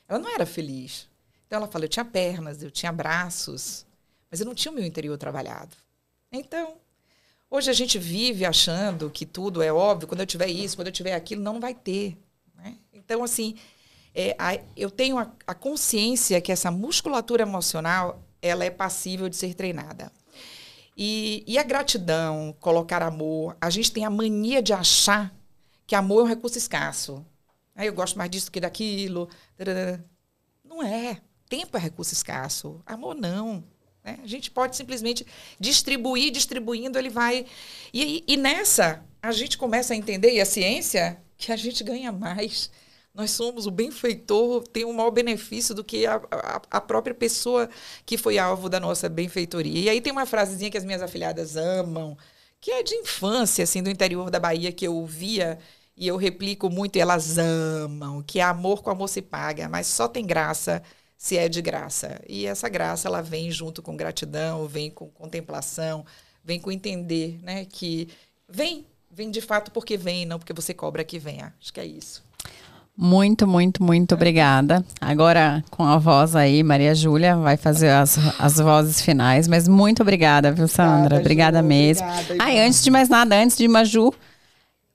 Ela 0.06 0.18
não 0.18 0.28
era 0.28 0.44
feliz. 0.44 1.08
Então 1.46 1.56
ela 1.56 1.68
fala, 1.68 1.86
eu 1.86 1.88
tinha 1.88 2.04
pernas, 2.04 2.62
eu 2.62 2.70
tinha 2.70 2.92
braços, 2.92 3.86
mas 4.30 4.40
eu 4.40 4.46
não 4.46 4.54
tinha 4.54 4.70
o 4.70 4.74
meu 4.74 4.84
interior 4.84 5.16
trabalhado. 5.16 5.74
Então, 6.30 6.76
Hoje 7.48 7.70
a 7.70 7.72
gente 7.72 7.98
vive 7.98 8.44
achando 8.44 9.08
que 9.08 9.24
tudo 9.24 9.62
é 9.62 9.72
óbvio, 9.72 10.08
quando 10.08 10.20
eu 10.20 10.26
tiver 10.26 10.48
isso, 10.48 10.76
quando 10.76 10.88
eu 10.88 10.92
tiver 10.92 11.14
aquilo, 11.14 11.42
não, 11.42 11.60
vai 11.60 11.74
ter. 11.74 12.18
Né? 12.56 12.76
Então, 12.92 13.22
assim, 13.22 13.54
é, 14.14 14.34
a, 14.38 14.58
eu 14.76 14.90
tenho 14.90 15.16
a, 15.18 15.30
a, 15.46 15.54
consciência 15.54 16.40
que 16.40 16.50
essa 16.50 16.70
musculatura 16.70 17.42
emocional 17.42 18.22
ela 18.42 18.64
é 18.64 18.70
passível 18.70 19.28
de 19.28 19.36
ser 19.36 19.54
treinada. 19.54 20.10
E, 20.96 21.44
e, 21.46 21.58
a 21.58 21.62
gratidão, 21.62 22.56
colocar 22.58 23.02
amor, 23.02 23.56
a 23.60 23.70
gente 23.70 23.92
tem 23.92 24.04
a 24.04 24.10
mania 24.10 24.62
de 24.62 24.72
achar 24.72 25.32
que 25.86 25.94
amor 25.94 26.20
é 26.20 26.24
um 26.24 26.28
recurso 26.28 26.58
escasso. 26.58 27.24
Aí 27.74 27.86
eu 27.86 27.92
gosto 27.92 28.16
mais 28.16 28.30
disso 28.30 28.50
que 28.50 28.58
daquilo. 28.58 29.28
Não 30.64 30.82
é. 30.82 31.20
Tempo 31.48 31.76
é 31.76 31.80
recurso 31.80 32.14
escasso. 32.14 32.80
Amor 32.86 33.14
não. 33.14 33.62
Né? 34.06 34.20
A 34.22 34.26
gente 34.26 34.50
pode 34.52 34.76
simplesmente 34.76 35.26
distribuir, 35.58 36.30
distribuindo, 36.30 36.96
ele 36.96 37.10
vai. 37.10 37.44
E, 37.92 38.22
e 38.28 38.36
nessa, 38.36 39.04
a 39.20 39.32
gente 39.32 39.58
começa 39.58 39.92
a 39.92 39.96
entender, 39.96 40.32
e 40.32 40.40
a 40.40 40.46
ciência, 40.46 41.20
que 41.36 41.50
a 41.50 41.56
gente 41.56 41.82
ganha 41.82 42.12
mais. 42.12 42.70
Nós 43.12 43.32
somos 43.32 43.66
o 43.66 43.70
benfeitor, 43.70 44.62
tem 44.68 44.84
um 44.84 44.92
maior 44.92 45.10
benefício 45.10 45.74
do 45.74 45.82
que 45.82 46.06
a, 46.06 46.20
a, 46.30 46.62
a, 46.70 46.80
própria 46.80 47.14
pessoa 47.14 47.68
que 48.04 48.18
foi 48.18 48.38
alvo 48.38 48.68
da 48.68 48.78
nossa 48.78 49.08
benfeitoria. 49.08 49.80
E 49.80 49.88
aí 49.88 50.00
tem 50.00 50.12
uma 50.12 50.26
frasezinha 50.26 50.70
que 50.70 50.76
as 50.76 50.84
minhas 50.84 51.02
afilhadas 51.02 51.56
amam, 51.56 52.16
que 52.60 52.70
é 52.70 52.82
de 52.82 52.94
infância, 52.94 53.64
assim, 53.64 53.82
do 53.82 53.90
interior 53.90 54.30
da 54.30 54.38
Bahia, 54.38 54.70
que 54.70 54.86
eu 54.86 54.94
ouvia 54.94 55.58
e 55.96 56.06
eu 56.06 56.16
replico 56.16 56.68
muito, 56.68 56.96
e 56.96 57.00
elas 57.00 57.38
amam, 57.38 58.22
que 58.22 58.38
é 58.38 58.42
amor 58.42 58.82
com 58.82 58.90
amor 58.90 59.08
se 59.08 59.22
paga, 59.22 59.66
mas 59.66 59.86
só 59.86 60.06
tem 60.06 60.26
graça 60.26 60.82
se 61.16 61.36
é 61.36 61.48
de 61.48 61.62
graça. 61.62 62.20
E 62.28 62.46
essa 62.46 62.68
graça 62.68 63.08
ela 63.08 63.22
vem 63.22 63.50
junto 63.50 63.82
com 63.82 63.96
gratidão, 63.96 64.66
vem 64.66 64.90
com 64.90 65.08
contemplação, 65.08 66.04
vem 66.44 66.60
com 66.60 66.70
entender, 66.70 67.38
né, 67.42 67.64
que 67.64 68.08
vem, 68.48 68.86
vem 69.10 69.30
de 69.30 69.40
fato 69.40 69.70
porque 69.70 69.96
vem, 69.96 70.26
não 70.26 70.38
porque 70.38 70.52
você 70.52 70.74
cobra 70.74 71.04
que 71.04 71.18
venha. 71.18 71.52
Acho 71.60 71.72
que 71.72 71.80
é 71.80 71.86
isso. 71.86 72.24
Muito, 72.98 73.46
muito, 73.46 73.82
muito 73.82 74.14
obrigada. 74.14 74.82
Agora, 74.98 75.62
com 75.70 75.82
a 75.84 75.98
voz 75.98 76.34
aí, 76.34 76.62
Maria 76.62 76.94
Júlia 76.94 77.36
vai 77.36 77.58
fazer 77.58 77.90
as, 77.90 78.16
as 78.40 78.56
vozes 78.56 79.02
finais, 79.02 79.46
mas 79.46 79.68
muito 79.68 80.00
obrigada, 80.00 80.50
viu, 80.50 80.66
Sandra? 80.66 81.18
Obrigada, 81.18 81.58
obrigada 81.58 81.62
Ju, 81.62 81.66
mesmo. 81.66 82.06
Obrigada, 82.06 82.42
ah, 82.42 82.54
e 82.54 82.58
antes 82.58 82.82
de 82.82 82.90
mais 82.90 83.10
nada, 83.10 83.36
antes 83.36 83.58
de 83.58 83.68
Maju, 83.68 84.14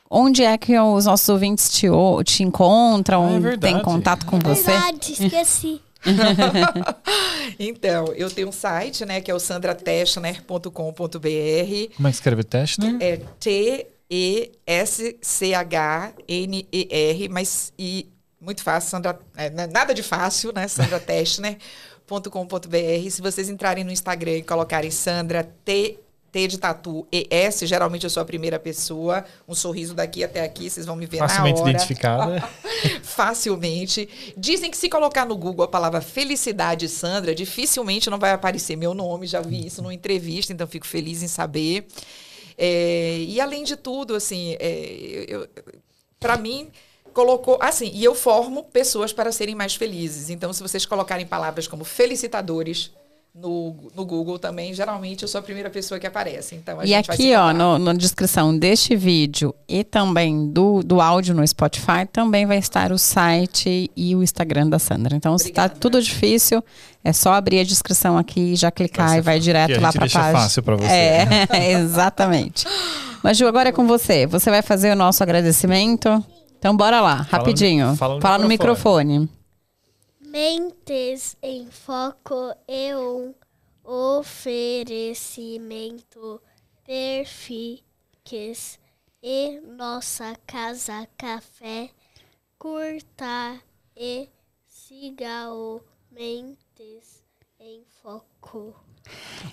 onde 0.09 0.43
é 0.43 0.57
que 0.57 0.79
os 0.79 1.05
nossos 1.05 1.29
ouvintes 1.29 1.69
te, 1.69 1.85
te 2.25 2.41
encontram? 2.41 3.39
Ah, 3.45 3.53
é 3.53 3.57
tem 3.57 3.79
contato 3.83 4.25
com 4.25 4.39
você? 4.39 4.71
Verdade, 4.71 5.11
esqueci. 5.11 5.79
então, 7.59 8.13
eu 8.13 8.29
tenho 8.29 8.49
um 8.49 8.51
site, 8.51 9.05
né, 9.05 9.21
que 9.21 9.31
é 9.31 9.33
o 9.33 9.39
sandratechner.com.br. 9.39 11.95
Como 11.95 12.07
é 12.07 12.11
que 12.11 12.15
escreve 12.15 12.43
Teschner? 12.43 12.97
É 12.99 13.21
T-E-S-C-H-N-E-R, 13.39 14.09
mas 17.29 17.71
e 17.77 18.11
muito 18.41 18.63
fácil, 18.63 18.89
Sandra, 18.89 19.19
é, 19.37 19.51
nada 19.67 19.93
de 19.93 20.01
fácil, 20.01 20.51
né? 20.51 20.67
sandratechner.com.br. 20.67 23.09
Se 23.11 23.21
vocês 23.21 23.49
entrarem 23.49 23.83
no 23.83 23.91
Instagram 23.91 24.37
e 24.37 24.43
colocarem 24.43 24.89
Sandra 24.89 25.43
T 25.43 25.99
T 26.31 26.47
de 26.47 26.57
tatu 26.57 27.05
ES, 27.11 27.59
geralmente 27.61 28.05
eu 28.05 28.09
sou 28.09 28.21
a 28.21 28.25
primeira 28.25 28.57
pessoa. 28.57 29.25
Um 29.47 29.53
sorriso 29.53 29.93
daqui 29.93 30.23
até 30.23 30.41
aqui, 30.43 30.69
vocês 30.69 30.85
vão 30.85 30.95
me 30.95 31.05
ver 31.05 31.17
Facilmente 31.17 31.55
na 31.57 31.61
hora. 31.61 31.69
identificada. 31.71 32.49
Facilmente. 33.03 34.07
Dizem 34.37 34.71
que 34.71 34.77
se 34.77 34.87
colocar 34.89 35.25
no 35.25 35.35
Google 35.35 35.65
a 35.65 35.67
palavra 35.67 35.99
felicidade 35.99 36.87
Sandra, 36.87 37.35
dificilmente 37.35 38.09
não 38.09 38.17
vai 38.17 38.31
aparecer 38.31 38.77
meu 38.77 38.93
nome. 38.93 39.27
Já 39.27 39.41
vi 39.41 39.67
isso 39.67 39.81
numa 39.81 39.93
entrevista, 39.93 40.53
então 40.53 40.65
fico 40.67 40.87
feliz 40.87 41.21
em 41.21 41.27
saber. 41.27 41.85
É, 42.57 43.17
e 43.27 43.41
além 43.41 43.63
de 43.63 43.75
tudo, 43.75 44.15
assim, 44.15 44.55
é, 44.59 45.47
para 46.19 46.37
mim 46.37 46.69
colocou 47.13 47.57
assim 47.59 47.91
e 47.93 48.03
eu 48.03 48.15
formo 48.15 48.63
pessoas 48.63 49.11
para 49.11 49.31
serem 49.33 49.53
mais 49.55 49.75
felizes. 49.75 50.29
Então, 50.29 50.53
se 50.53 50.61
vocês 50.63 50.85
colocarem 50.85 51.25
palavras 51.25 51.67
como 51.67 51.83
felicitadores 51.83 52.91
no, 53.33 53.75
no 53.95 54.05
Google 54.05 54.37
também, 54.37 54.73
geralmente 54.73 55.21
eu 55.21 55.27
sou 55.27 55.39
a 55.39 55.41
primeira 55.41 55.69
pessoa 55.69 55.97
que 55.99 56.05
aparece. 56.05 56.53
Então, 56.53 56.79
a 56.79 56.83
E 56.83 56.87
gente 56.89 57.07
vai 57.07 57.15
se 57.15 57.23
aqui, 57.23 57.35
ó, 57.35 57.53
no, 57.53 57.79
na 57.79 57.93
descrição 57.93 58.55
deste 58.57 58.93
vídeo 58.95 59.55
e 59.69 59.83
também 59.85 60.49
do, 60.51 60.83
do 60.83 60.99
áudio 60.99 61.33
no 61.33 61.47
Spotify, 61.47 62.05
também 62.11 62.45
vai 62.45 62.57
estar 62.57 62.91
o 62.91 62.97
site 62.97 63.89
e 63.95 64.15
o 64.15 64.21
Instagram 64.21 64.67
da 64.67 64.77
Sandra. 64.79 65.15
Então, 65.15 65.37
se 65.37 65.45
tá 65.51 65.61
Obrigada. 65.63 65.79
tudo 65.79 66.01
difícil, 66.01 66.61
é 67.03 67.13
só 67.13 67.33
abrir 67.33 67.59
a 67.61 67.63
descrição 67.63 68.17
aqui, 68.17 68.53
já 68.55 68.69
clicar 68.69 69.17
e 69.17 69.21
vai 69.21 69.35
fácil, 69.35 69.41
direto 69.41 69.79
lá 69.81 69.91
para 69.93 70.01
a 70.01 70.05
deixa 70.07 70.19
página. 70.19 70.39
fácil 70.39 70.63
pra 70.63 70.75
você. 70.75 70.87
É, 70.91 71.27
exatamente. 71.79 72.65
Mas, 73.23 73.37
Ju, 73.37 73.47
agora 73.47 73.69
é 73.69 73.71
com 73.71 73.87
você. 73.87 74.25
Você 74.27 74.49
vai 74.49 74.61
fazer 74.61 74.91
o 74.91 74.95
nosso 74.95 75.23
agradecimento? 75.23 76.23
Então, 76.59 76.75
bora 76.75 76.99
lá, 76.99 77.23
Fala 77.23 77.23
no- 77.23 77.31
rapidinho. 77.31 77.95
fala 77.95 78.15
no 78.15 78.21
Fala 78.21 78.37
no 78.39 78.47
microfone. 78.49 79.29
Mentes 80.31 81.35
em 81.41 81.69
Foco 81.69 82.55
é 82.65 82.97
um 82.97 83.35
oferecimento 83.83 86.41
Perfix 86.85 88.79
e 89.21 89.59
nossa 89.59 90.33
casa 90.47 91.05
café. 91.17 91.89
Curta 92.57 93.61
e 93.93 94.29
siga 94.65 95.51
o 95.51 95.81
Mentes 96.09 97.25
em 97.59 97.83
Foco. 98.01 98.90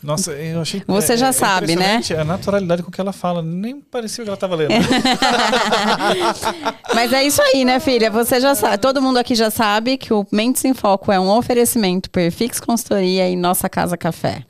Nossa, 0.03 0.33
eu 0.33 0.61
achei. 0.61 0.83
Você 0.87 1.17
já 1.17 1.33
sabe, 1.33 1.75
né? 1.75 2.01
A 2.19 2.25
naturalidade 2.25 2.83
com 2.83 2.91
que 2.91 3.01
ela 3.01 3.13
fala. 3.13 3.43
Nem 3.43 3.81
parecia 3.81 4.23
que 4.23 4.31
ela 4.31 4.35
estava 4.37 4.55
lendo. 4.55 4.73
Mas 6.95 7.13
é 7.13 7.25
isso 7.25 7.43
aí, 7.43 7.65
né, 7.65 7.81
filha? 7.81 8.11
Você 8.11 8.41
já 8.41 8.55
sabe, 8.55 8.79
todo 8.79 9.03
mundo 9.03 9.19
aqui 9.19 9.35
já 9.35 9.51
sabe 9.51 9.97
que 9.97 10.13
o 10.13 10.27
Mentes 10.31 10.65
em 10.65 10.75
Foco 10.75 11.11
é 11.11 11.19
um 11.19 11.29
oferecimento 11.31 12.11
Perfix 12.11 12.61
Consultoria 12.61 13.29
e 13.29 13.37
Nossa 13.37 13.69
Casa 13.69 13.97
Café. 13.97 14.45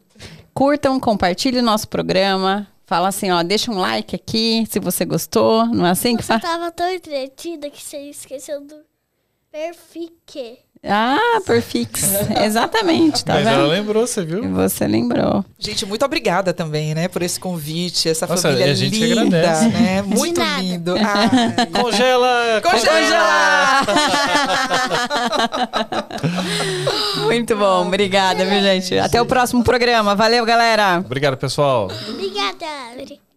Curtam, 0.54 0.98
compartilhem 0.98 1.60
o 1.60 1.64
nosso 1.64 1.88
programa. 1.88 2.66
Fala 2.84 3.08
assim, 3.08 3.30
ó, 3.30 3.42
deixa 3.42 3.70
um 3.70 3.78
like 3.78 4.16
aqui 4.16 4.66
se 4.70 4.80
você 4.80 5.04
gostou. 5.04 5.66
Não 5.66 5.86
é 5.86 5.90
assim 5.90 6.16
que 6.16 6.22
Você 6.22 6.28
faz? 6.28 6.42
tava 6.42 6.70
tão 6.72 6.90
entretida 6.90 7.70
que 7.70 7.82
você 7.82 7.98
esqueceu 8.10 8.60
do 8.62 8.76
Perfix. 9.52 10.58
Ah, 10.84 11.40
Perfix. 11.44 12.04
Exatamente, 12.44 13.24
tá 13.24 13.34
Mas 13.34 13.46
ela 13.46 13.62
vendo? 13.62 13.68
lembrou, 13.70 14.06
você 14.06 14.24
viu? 14.24 14.48
Você 14.54 14.86
lembrou. 14.86 15.44
Gente, 15.58 15.84
muito 15.84 16.04
obrigada 16.04 16.52
também, 16.52 16.94
né, 16.94 17.08
por 17.08 17.22
esse 17.22 17.38
convite, 17.40 18.08
essa 18.08 18.26
Nossa, 18.26 18.48
família 18.48 18.70
a 18.70 18.74
gente 18.74 18.98
que 18.98 19.06
linda, 19.06 19.38
agradece. 19.38 19.68
né? 19.68 20.02
Muito 20.02 20.40
lindo. 20.58 20.94
Ai. 20.96 21.66
Congela! 21.82 22.60
Congela! 22.62 23.80
Muito 27.26 27.56
bom, 27.56 27.86
obrigada, 27.86 28.44
viu, 28.44 28.60
gente? 28.60 28.98
Até 28.98 29.20
o 29.20 29.26
próximo 29.26 29.62
programa. 29.62 30.14
Valeu, 30.14 30.44
galera. 30.44 30.98
Obrigado, 31.04 31.36
pessoal. 31.36 31.88
Obrigada. 32.08 33.27